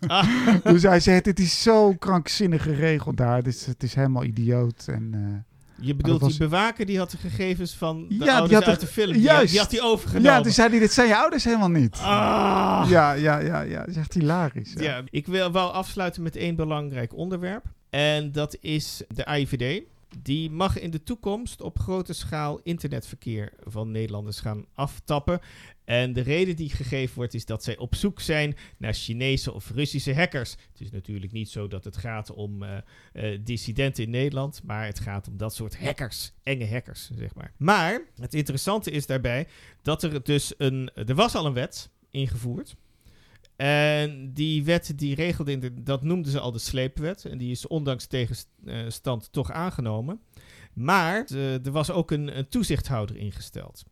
Ah, 0.06 0.28
Dus 0.72 0.82
hij 0.82 1.00
zei, 1.00 1.20
het 1.22 1.38
is 1.40 1.62
zo 1.62 1.92
krankzinnig 1.94 2.62
geregeld 2.62 3.16
daar. 3.16 3.36
Het 3.36 3.46
is, 3.46 3.66
het 3.66 3.82
is 3.82 3.94
helemaal 3.94 4.24
idioot. 4.24 4.84
En, 4.88 5.10
eh, 5.14 5.86
je 5.86 5.94
bedoelt 5.94 6.20
was- 6.20 6.30
die 6.30 6.38
bewaker 6.38 6.86
die 6.86 6.98
had 6.98 7.10
de 7.10 7.16
gegevens 7.16 7.76
van 7.76 8.08
de 8.08 8.14
Ja, 8.14 8.18
die 8.20 8.30
ouders 8.30 8.52
had 8.54 8.68
uit 8.68 8.80
de- 8.80 8.86
de 8.86 8.92
film. 8.92 9.14
Juist. 9.16 9.50
die 9.50 9.60
had 9.60 9.70
hij 9.70 9.82
overgenomen. 9.82 10.30
ja, 10.32 10.40
toen 10.40 10.52
zei 10.52 10.68
hij, 10.70 10.78
dit 10.78 10.92
zijn 10.92 11.08
je 11.08 11.16
ouders 11.16 11.44
helemaal 11.44 11.70
niet. 11.70 11.96
Ah. 12.02 12.86
Ja, 12.88 13.12
ja, 13.12 13.38
ja, 13.38 13.60
ja. 13.60 13.78
Dat 13.78 13.88
is 13.88 13.96
echt 13.96 14.14
hilarisch. 14.14 14.72
Ja. 14.76 14.82
Ja, 14.82 15.02
ik 15.10 15.26
wil 15.26 15.52
wel 15.52 15.72
afsluiten 15.72 16.22
met 16.22 16.36
één 16.36 16.56
belangrijk 16.56 17.14
onderwerp. 17.16 17.64
En 17.90 18.32
dat 18.32 18.56
is 18.60 19.02
de 19.08 19.24
AIVD. 19.24 19.82
Die 20.18 20.50
mag 20.50 20.78
in 20.78 20.90
de 20.90 21.02
toekomst 21.02 21.60
op 21.60 21.78
grote 21.78 22.12
schaal 22.12 22.60
internetverkeer 22.62 23.52
van 23.58 23.90
Nederlanders 23.90 24.40
gaan 24.40 24.64
aftappen. 24.74 25.40
En 25.84 26.12
de 26.12 26.20
reden 26.20 26.56
die 26.56 26.70
gegeven 26.70 27.16
wordt 27.16 27.34
is 27.34 27.44
dat 27.44 27.64
zij 27.64 27.76
op 27.76 27.94
zoek 27.94 28.20
zijn 28.20 28.56
naar 28.78 28.94
Chinese 28.94 29.52
of 29.52 29.70
Russische 29.70 30.14
hackers. 30.14 30.50
Het 30.50 30.80
is 30.80 30.90
natuurlijk 30.90 31.32
niet 31.32 31.48
zo 31.48 31.68
dat 31.68 31.84
het 31.84 31.96
gaat 31.96 32.30
om 32.30 32.62
eh, 32.62 33.38
dissidenten 33.40 34.04
in 34.04 34.10
Nederland, 34.10 34.62
maar 34.64 34.86
het 34.86 35.00
gaat 35.00 35.28
om 35.28 35.36
dat 35.36 35.54
soort 35.54 35.78
hackers, 35.78 36.32
enge 36.42 36.68
hackers, 36.68 37.10
zeg 37.14 37.34
maar. 37.34 37.52
Maar 37.56 38.04
het 38.16 38.34
interessante 38.34 38.90
is 38.90 39.06
daarbij 39.06 39.46
dat 39.82 40.02
er 40.02 40.22
dus 40.22 40.54
een, 40.56 40.90
er 40.94 41.14
was 41.14 41.34
al 41.34 41.46
een 41.46 41.52
wet 41.52 41.90
ingevoerd. 42.10 42.76
En 43.60 44.32
die 44.32 44.64
wet 44.64 44.92
die 44.96 45.14
regelde, 45.14 45.52
in 45.52 45.80
dat 45.84 46.02
noemden 46.02 46.32
ze 46.32 46.40
al 46.40 46.52
de 46.52 46.58
sleepwet. 46.58 47.24
En 47.24 47.38
die 47.38 47.50
is 47.50 47.66
ondanks 47.66 48.06
tegenstand 48.06 49.32
toch 49.32 49.52
aangenomen. 49.52 50.20
Maar 50.72 51.24
eh, 51.24 51.66
er 51.66 51.70
was 51.70 51.90
ook 51.90 52.10
een, 52.10 52.46
toezichthouder 52.48 53.16
ingesteld. 53.16 53.82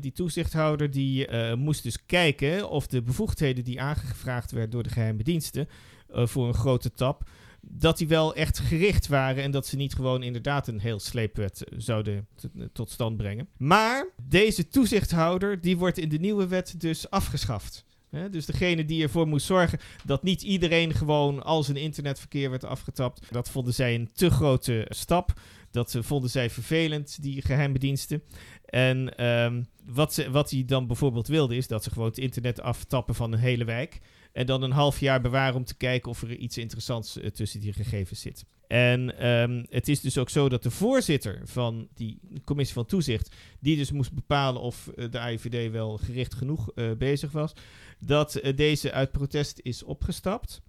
Die 0.00 0.12
toezichthouder 0.12 0.90
die, 0.90 1.26
eh, 1.26 1.54
moest 1.54 1.82
dus 1.82 2.06
kijken 2.06 2.70
of 2.70 2.86
de 2.86 3.02
bevoegdheden 3.02 3.64
die 3.64 3.80
aangevraagd 3.80 4.50
werden 4.50 4.70
door 4.70 4.82
de 4.82 4.90
geheime 4.90 5.22
diensten 5.22 5.68
eh, 6.08 6.26
voor 6.26 6.48
een 6.48 6.54
grote 6.54 6.92
tap, 6.92 7.30
dat 7.60 7.98
die 7.98 8.08
wel 8.08 8.34
echt 8.34 8.58
gericht 8.58 9.06
waren 9.06 9.42
en 9.42 9.50
dat 9.50 9.66
ze 9.66 9.76
niet 9.76 9.94
gewoon 9.94 10.22
inderdaad 10.22 10.68
een 10.68 10.80
heel 10.80 11.00
sleepwet 11.00 11.64
zouden 11.76 12.26
tot 12.72 12.90
stand 12.90 13.16
brengen. 13.16 13.48
Maar 13.56 14.08
deze 14.28 14.68
toezichthouder 14.68 15.60
die 15.60 15.76
wordt 15.76 15.98
in 15.98 16.08
de 16.08 16.18
nieuwe 16.18 16.46
wet 16.46 16.80
dus 16.80 17.10
afgeschaft. 17.10 17.85
Dus 18.30 18.46
degene 18.46 18.84
die 18.84 19.02
ervoor 19.02 19.26
moest 19.26 19.46
zorgen 19.46 19.78
dat 20.04 20.22
niet 20.22 20.42
iedereen 20.42 20.94
gewoon 20.94 21.42
al 21.42 21.62
zijn 21.62 21.76
internetverkeer 21.76 22.50
werd 22.50 22.64
afgetapt. 22.64 23.32
Dat 23.32 23.50
vonden 23.50 23.74
zij 23.74 23.94
een 23.94 24.10
te 24.12 24.30
grote 24.30 24.86
stap. 24.88 25.32
Dat 25.70 25.94
eh, 25.94 26.02
vonden 26.02 26.30
zij 26.30 26.50
vervelend, 26.50 27.22
die 27.22 27.42
geheime 27.42 27.78
diensten. 27.78 28.22
En 28.64 29.16
ehm, 29.16 29.62
wat, 29.84 30.14
ze, 30.14 30.30
wat 30.30 30.50
hij 30.50 30.64
dan 30.64 30.86
bijvoorbeeld 30.86 31.26
wilde, 31.26 31.56
is 31.56 31.66
dat 31.66 31.84
ze 31.84 31.90
gewoon 31.90 32.08
het 32.08 32.18
internet 32.18 32.60
aftappen 32.60 33.14
van 33.14 33.32
een 33.32 33.38
hele 33.38 33.64
wijk. 33.64 33.98
En 34.32 34.46
dan 34.46 34.62
een 34.62 34.70
half 34.70 35.00
jaar 35.00 35.20
bewaren 35.20 35.56
om 35.56 35.64
te 35.64 35.76
kijken 35.76 36.10
of 36.10 36.22
er 36.22 36.36
iets 36.36 36.58
interessants 36.58 37.18
eh, 37.18 37.30
tussen 37.30 37.60
die 37.60 37.72
gegevens 37.72 38.20
zit. 38.20 38.44
En 38.66 39.18
ehm, 39.18 39.64
het 39.68 39.88
is 39.88 40.00
dus 40.00 40.18
ook 40.18 40.30
zo 40.30 40.48
dat 40.48 40.62
de 40.62 40.70
voorzitter 40.70 41.40
van 41.44 41.88
die 41.94 42.20
commissie 42.44 42.74
van 42.74 42.86
toezicht, 42.86 43.34
die 43.60 43.76
dus 43.76 43.90
moest 43.90 44.12
bepalen 44.12 44.60
of 44.60 44.88
eh, 44.88 45.10
de 45.10 45.18
AIVD 45.18 45.70
wel 45.70 45.96
gericht 45.96 46.34
genoeg 46.34 46.72
eh, 46.72 46.90
bezig 46.98 47.32
was, 47.32 47.52
dat 47.98 48.34
eh, 48.34 48.56
deze 48.56 48.92
uit 48.92 49.12
protest 49.12 49.60
is 49.62 49.82
opgestapt. 49.82 50.62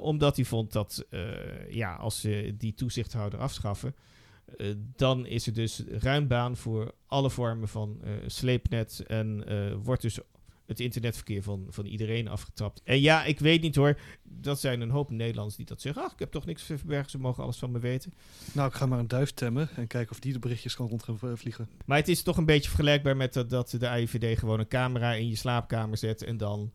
Omdat 0.00 0.36
hij 0.36 0.44
vond 0.44 0.72
dat 0.72 1.06
ja, 1.68 1.94
als 1.94 2.20
ze 2.20 2.54
die 2.58 2.74
toezichthouder 2.74 3.38
afschaffen, 3.38 3.94
dan 4.96 5.26
is 5.26 5.46
er 5.46 5.54
dus 5.54 5.82
ruim 5.88 6.28
baan 6.28 6.56
voor 6.56 6.94
alle 7.06 7.30
vormen 7.30 7.68
van 7.68 8.00
sleepnet 8.26 9.02
en 9.06 9.44
wordt 9.82 10.02
dus 10.02 10.18
het 10.70 10.80
internetverkeer 10.80 11.42
van, 11.42 11.66
van 11.68 11.86
iedereen 11.86 12.28
afgetapt. 12.28 12.80
En 12.84 13.00
ja, 13.00 13.24
ik 13.24 13.38
weet 13.38 13.62
niet 13.62 13.74
hoor, 13.74 13.98
dat 14.22 14.60
zijn 14.60 14.80
een 14.80 14.90
hoop 14.90 15.10
Nederlanders 15.10 15.56
die 15.56 15.66
dat 15.66 15.80
zeggen. 15.80 16.02
Ach, 16.02 16.12
ik 16.12 16.18
heb 16.18 16.30
toch 16.30 16.46
niks 16.46 16.66
te 16.66 16.78
verbergen, 16.78 17.10
ze 17.10 17.18
mogen 17.18 17.42
alles 17.42 17.58
van 17.58 17.70
me 17.70 17.78
weten. 17.78 18.12
Nou, 18.52 18.68
ik 18.68 18.74
ga 18.74 18.86
maar 18.86 18.98
een 18.98 19.08
duif 19.08 19.30
temmen 19.30 19.68
en 19.76 19.86
kijken 19.86 20.12
of 20.12 20.20
die 20.20 20.32
de 20.32 20.38
berichtjes 20.38 20.76
kan 20.76 20.88
rond 20.88 21.02
gaan 21.02 21.18
eh, 21.22 21.30
vliegen. 21.34 21.68
Maar 21.86 21.96
het 21.96 22.08
is 22.08 22.22
toch 22.22 22.36
een 22.36 22.44
beetje 22.44 22.68
vergelijkbaar 22.68 23.16
met 23.16 23.32
dat, 23.32 23.50
dat 23.50 23.74
de 23.78 23.88
AIVD 23.88 24.38
gewoon 24.38 24.58
een 24.58 24.68
camera 24.68 25.12
in 25.12 25.28
je 25.28 25.36
slaapkamer 25.36 25.96
zet 25.96 26.22
en 26.22 26.36
dan 26.36 26.72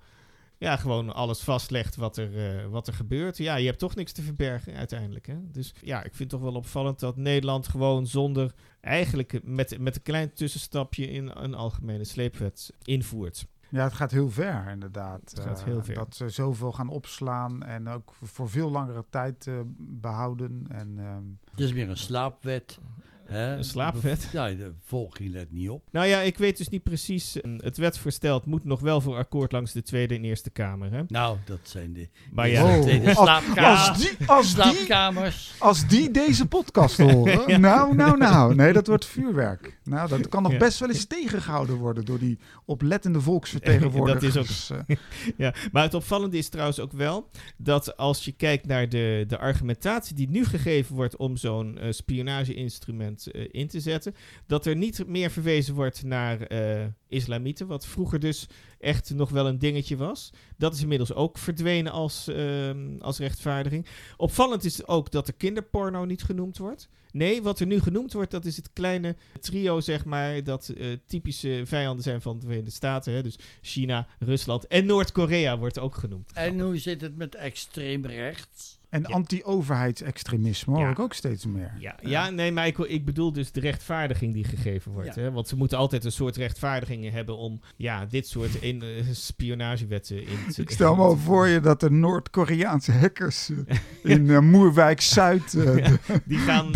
ja, 0.57 0.77
gewoon 0.77 1.13
alles 1.13 1.39
vastlegt 1.39 1.95
wat 1.95 2.17
er, 2.17 2.37
eh, 2.37 2.65
wat 2.67 2.87
er 2.87 2.93
gebeurt. 2.93 3.37
Ja, 3.37 3.55
je 3.55 3.65
hebt 3.65 3.79
toch 3.79 3.95
niks 3.95 4.11
te 4.11 4.21
verbergen 4.21 4.75
uiteindelijk. 4.75 5.27
Hè? 5.27 5.35
Dus 5.51 5.73
ja, 5.81 5.97
ik 5.97 6.15
vind 6.15 6.31
het 6.31 6.41
toch 6.41 6.49
wel 6.49 6.59
opvallend 6.59 6.99
dat 6.99 7.17
Nederland 7.17 7.67
gewoon 7.67 8.07
zonder 8.07 8.53
eigenlijk 8.81 9.39
met, 9.43 9.79
met 9.79 9.95
een 9.95 10.01
klein 10.01 10.33
tussenstapje 10.33 11.07
in 11.09 11.31
een 11.33 11.53
algemene 11.53 12.03
sleepwet 12.03 12.73
invoert. 12.83 13.45
Ja, 13.76 13.84
het 13.84 13.93
gaat 13.93 14.11
heel 14.11 14.30
ver 14.30 14.67
inderdaad. 14.71 15.19
Het 15.26 15.39
gaat 15.39 15.59
Eh, 15.59 15.65
heel 15.65 15.84
ver. 15.84 15.95
Dat 15.95 16.15
ze 16.15 16.30
zoveel 16.30 16.71
gaan 16.71 16.89
opslaan 16.89 17.63
en 17.63 17.88
ook 17.88 18.13
voor 18.23 18.49
veel 18.49 18.71
langere 18.71 19.05
tijd 19.09 19.47
eh, 19.47 19.53
behouden. 19.78 20.65
En, 20.69 20.95
ehm, 20.99 21.23
Het 21.51 21.59
is 21.59 21.73
meer 21.73 21.89
een 21.89 21.97
slaapwet. 21.97 22.80
Hè? 23.28 23.55
Een 23.57 23.63
slaapwet? 23.63 24.30
Ja, 24.32 24.47
de 24.49 24.71
volging 24.84 25.34
let 25.34 25.51
niet 25.51 25.69
op. 25.69 25.84
Nou 25.91 26.05
ja, 26.07 26.19
ik 26.19 26.38
weet 26.38 26.57
dus 26.57 26.69
niet 26.69 26.84
precies. 26.84 27.41
eh, 27.41 27.51
Het 27.57 27.78
wetsvoorstel 27.78 28.41
moet 28.45 28.63
nog 28.65 28.80
wel 28.80 29.01
voor 29.01 29.15
akkoord 29.17 29.51
langs 29.51 29.71
de 29.71 29.82
Tweede 29.82 30.15
en 30.15 30.23
Eerste 30.23 30.49
Kamer. 30.49 30.91
Hè? 30.91 31.01
Nou, 31.07 31.38
dat 31.45 31.59
zijn 31.63 31.93
de, 31.93 32.07
Maar 32.32 32.45
de 32.45 32.51
ja, 32.51 32.63
Oh. 32.76 32.82
tweede 32.82 33.15
Als- 33.15 33.97
die, 33.97 34.28
als, 34.28 34.53
die, 34.55 34.63
slaapkamers. 34.63 35.53
als 35.59 35.88
die 35.88 36.11
deze 36.11 36.45
podcast 36.45 36.97
horen, 37.11 37.61
nou, 37.61 37.95
nou, 37.95 38.17
nou. 38.17 38.55
Nee, 38.55 38.73
dat 38.73 38.88
wordt 38.88 39.05
vuurwerk. 39.05 39.80
Nou, 39.84 40.09
dat 40.09 40.30
kan 40.30 40.43
nog 40.43 40.51
Ja. 40.51 40.57
best 40.57 40.80
wel 40.80 40.89
eens 40.89 41.05
tegengehouden 41.05 41.76
worden 41.76 42.05
door 42.05 42.19
die 42.19 42.38
oplettende 42.65 43.21
volksvertegenwoordigers. 43.21 44.69
Eh, 44.88 44.95
Ja, 45.38 45.53
maar 45.71 45.84
het 45.84 45.93
opvallende 45.93 46.38
is 46.38 46.49
trouwens 46.49 46.80
ook 46.80 46.91
wel 46.91 47.30
dat 47.57 47.97
als 47.97 48.26
je 48.26 48.32
kijkt 48.32 48.65
naar 48.67 48.89
de, 48.89 49.23
de 49.28 49.38
argumentatie 49.38 50.15
die 50.15 50.30
nu 50.30 50.45
gegeven 50.45 50.95
wordt 50.95 51.15
om 51.17 51.38
zo'n 51.38 51.78
eh, 51.78 51.91
spionage-instrument 51.91 53.14
eh, 53.24 53.47
in 53.51 53.68
te 53.68 53.80
zetten, 53.80 54.16
dat 54.47 54.66
er 54.66 54.76
niet 54.76 55.07
meer 55.07 55.32
verwezen 55.32 55.76
wordt 55.76 56.03
naar 56.03 56.41
eh, 56.41 56.86
islamieten, 57.07 57.68
wat 57.68 57.86
vroeger 57.86 58.20
dus 58.20 58.47
echt 58.80 59.13
nog 59.13 59.30
wel 59.30 59.47
een 59.47 59.59
dingetje 59.59 59.97
was. 59.97 60.34
Dat 60.57 60.74
is 60.74 60.82
inmiddels 60.82 61.13
ook 61.13 61.38
verdwenen 61.38 61.91
als, 61.91 62.28
ehm, 62.28 62.97
als 62.99 63.18
rechtvaardiging. 63.18 63.86
Opvallend 64.18 64.63
is 64.63 64.88
ook 64.88 65.11
dat 65.11 65.26
de 65.26 65.34
kinderporno 65.34 66.05
niet 66.05 66.24
genoemd 66.24 66.57
wordt. 66.57 66.89
Nee, 67.16 67.41
wat 67.41 67.59
er 67.59 67.66
nu 67.66 67.80
genoemd 67.80 68.13
wordt, 68.13 68.32
dat 68.32 68.45
is 68.45 68.55
het 68.55 68.74
kleine 68.74 69.16
trio, 69.39 69.80
zeg 69.80 70.05
maar, 70.05 70.43
dat 70.43 70.70
eh, 70.70 70.88
typische 71.05 71.61
vijanden 71.66 72.03
zijn 72.03 72.22
van 72.22 72.39
de 72.39 72.45
Verenigde 72.45 72.72
Staten. 72.72 73.13
Hè? 73.13 73.24
Dus 73.24 73.39
China, 73.61 74.07
Rusland 74.20 74.68
en 74.68 74.86
Noord-Korea 74.86 75.57
wordt 75.57 75.80
ook 75.80 75.95
genoemd. 75.95 76.32
En 76.34 76.59
hoe 76.59 76.78
zit 76.78 77.01
het 77.01 77.16
met 77.16 77.36
extreem 77.36 78.05
rechts? 78.05 78.74
En 78.89 79.01
Ja. 79.07 79.07
anti-overheidsextremisme 79.15 80.73
hoor 80.73 80.83
Ja. 80.83 80.89
ik 80.89 80.99
ook 80.99 81.13
steeds 81.13 81.45
meer. 81.45 81.73
Ja, 81.79 81.95
ja, 82.01 82.29
nee, 82.29 82.51
maar 82.51 82.67
ik, 82.67 82.77
ik 82.77 83.05
bedoel 83.05 83.31
dus 83.33 83.51
de 83.51 83.59
rechtvaardiging 83.59 84.33
die 84.33 84.43
gegeven 84.43 84.91
wordt. 84.91 85.15
Ja. 85.15 85.21
Hè? 85.21 85.31
Want 85.31 85.47
ze 85.47 85.55
moeten 85.55 85.77
altijd 85.77 86.05
een 86.05 86.11
soort 86.11 86.36
rechtvaardigingen 86.38 87.11
hebben 87.11 87.38
om 87.38 87.61
ja, 87.75 88.05
dit 88.05 88.27
soort 88.27 88.55
in, 88.69 88.81
eh, 88.81 88.88
spionagewetten 89.11 90.27
in 90.27 90.38
te 90.53 90.61
Ik 90.61 90.69
stel 90.71 90.95
me 90.95 91.01
al 91.01 91.17
voor 91.17 91.47
je 91.47 91.59
dat 91.59 91.79
de 91.79 91.91
Noord-Koreaanse 91.91 92.91
hackers 92.91 93.49
eh, 93.49 93.77
in 94.13 94.29
eh, 94.29 94.39
Moerwijk-Zuid... 94.39 95.53
eh, 95.53 95.86
Die 96.25 96.38
gaan, 96.38 96.71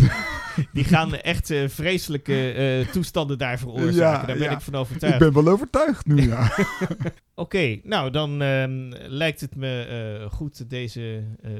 die 0.72 0.84
gaan 0.84 1.14
echt 1.14 1.50
eh, 1.50 1.68
vreselijke 1.68 2.52
eh, 2.52 2.92
toestanden 2.92 3.38
daar 3.38 3.58
veroorzaken. 3.58 3.96
Ja, 4.20 4.26
daar 4.26 4.36
ben 4.36 4.44
ja. 4.50 4.50
ik 4.50 4.60
van 4.60 4.72
ik 4.72 4.78
overtuigd. 4.78 5.18
ben 5.18 5.32
wel 5.32 5.48
overtuigd 5.48 6.06
nu, 6.06 6.28
ja. 6.28 6.50
Oké, 7.34 7.80
nou 7.82 8.10
dan 8.10 8.42
ehm, 8.42 8.92
lijkt 9.08 9.40
het 9.40 9.56
me 9.56 9.82
eh, 9.82 10.30
goed 10.32 10.70
deze 10.70 11.22
eh 11.42 11.50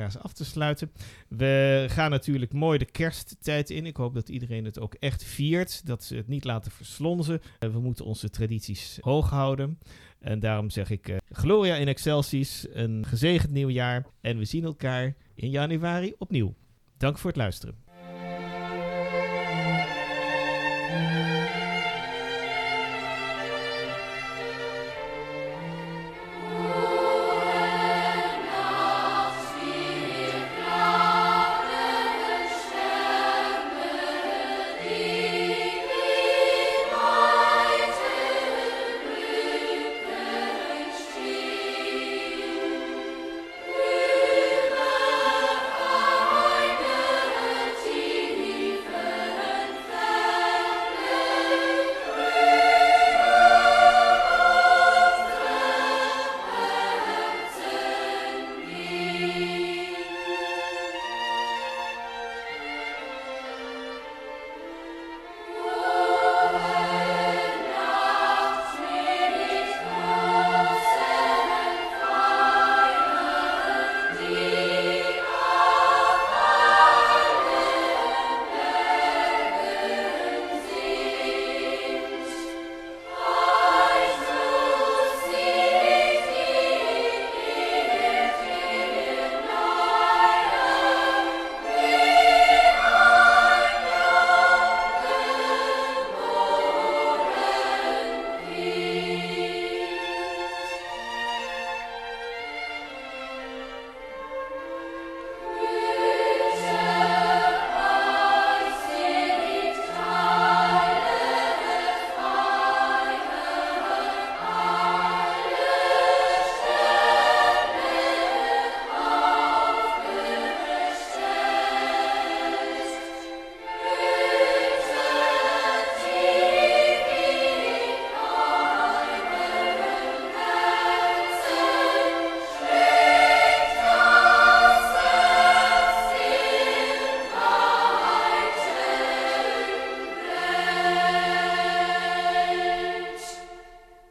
af 0.00 0.32
te 0.32 0.44
sluiten. 0.44 0.92
We 1.28 1.84
gaan 1.88 2.10
natuurlijk 2.10 2.52
mooi 2.52 2.78
de 2.78 2.84
kersttijd 2.84 3.70
in. 3.70 3.86
Ik 3.86 3.96
hoop 3.96 4.14
dat 4.14 4.28
iedereen 4.28 4.64
het 4.64 4.80
ook 4.80 4.94
echt 4.94 5.24
viert. 5.24 5.86
Dat 5.86 6.04
ze 6.04 6.16
het 6.16 6.28
niet 6.28 6.44
laten 6.44 6.70
verslonzen. 6.70 7.40
Eh, 7.58 7.70
we 7.70 7.80
moeten 7.80 8.04
onze 8.04 8.30
tradities 8.30 8.98
hoog 9.00 9.30
houden. 9.30 9.78
En 10.20 10.40
daarom 10.40 10.70
zeg 10.70 10.90
ik 10.90 11.08
eh, 11.08 11.16
Gloria 11.30 11.74
in 11.74 11.88
Excelsis, 11.88 12.66
een 12.72 13.06
gezegend 13.06 13.52
nieuwjaar. 13.52 14.06
En 14.20 14.38
we 14.38 14.44
zien 14.44 14.64
elkaar 14.64 15.14
in 15.34 15.50
januari 15.50 16.14
opnieuw. 16.18 16.54
Dank 16.96 17.18
voor 17.18 17.30
het 17.30 17.38
luisteren. 17.38 17.85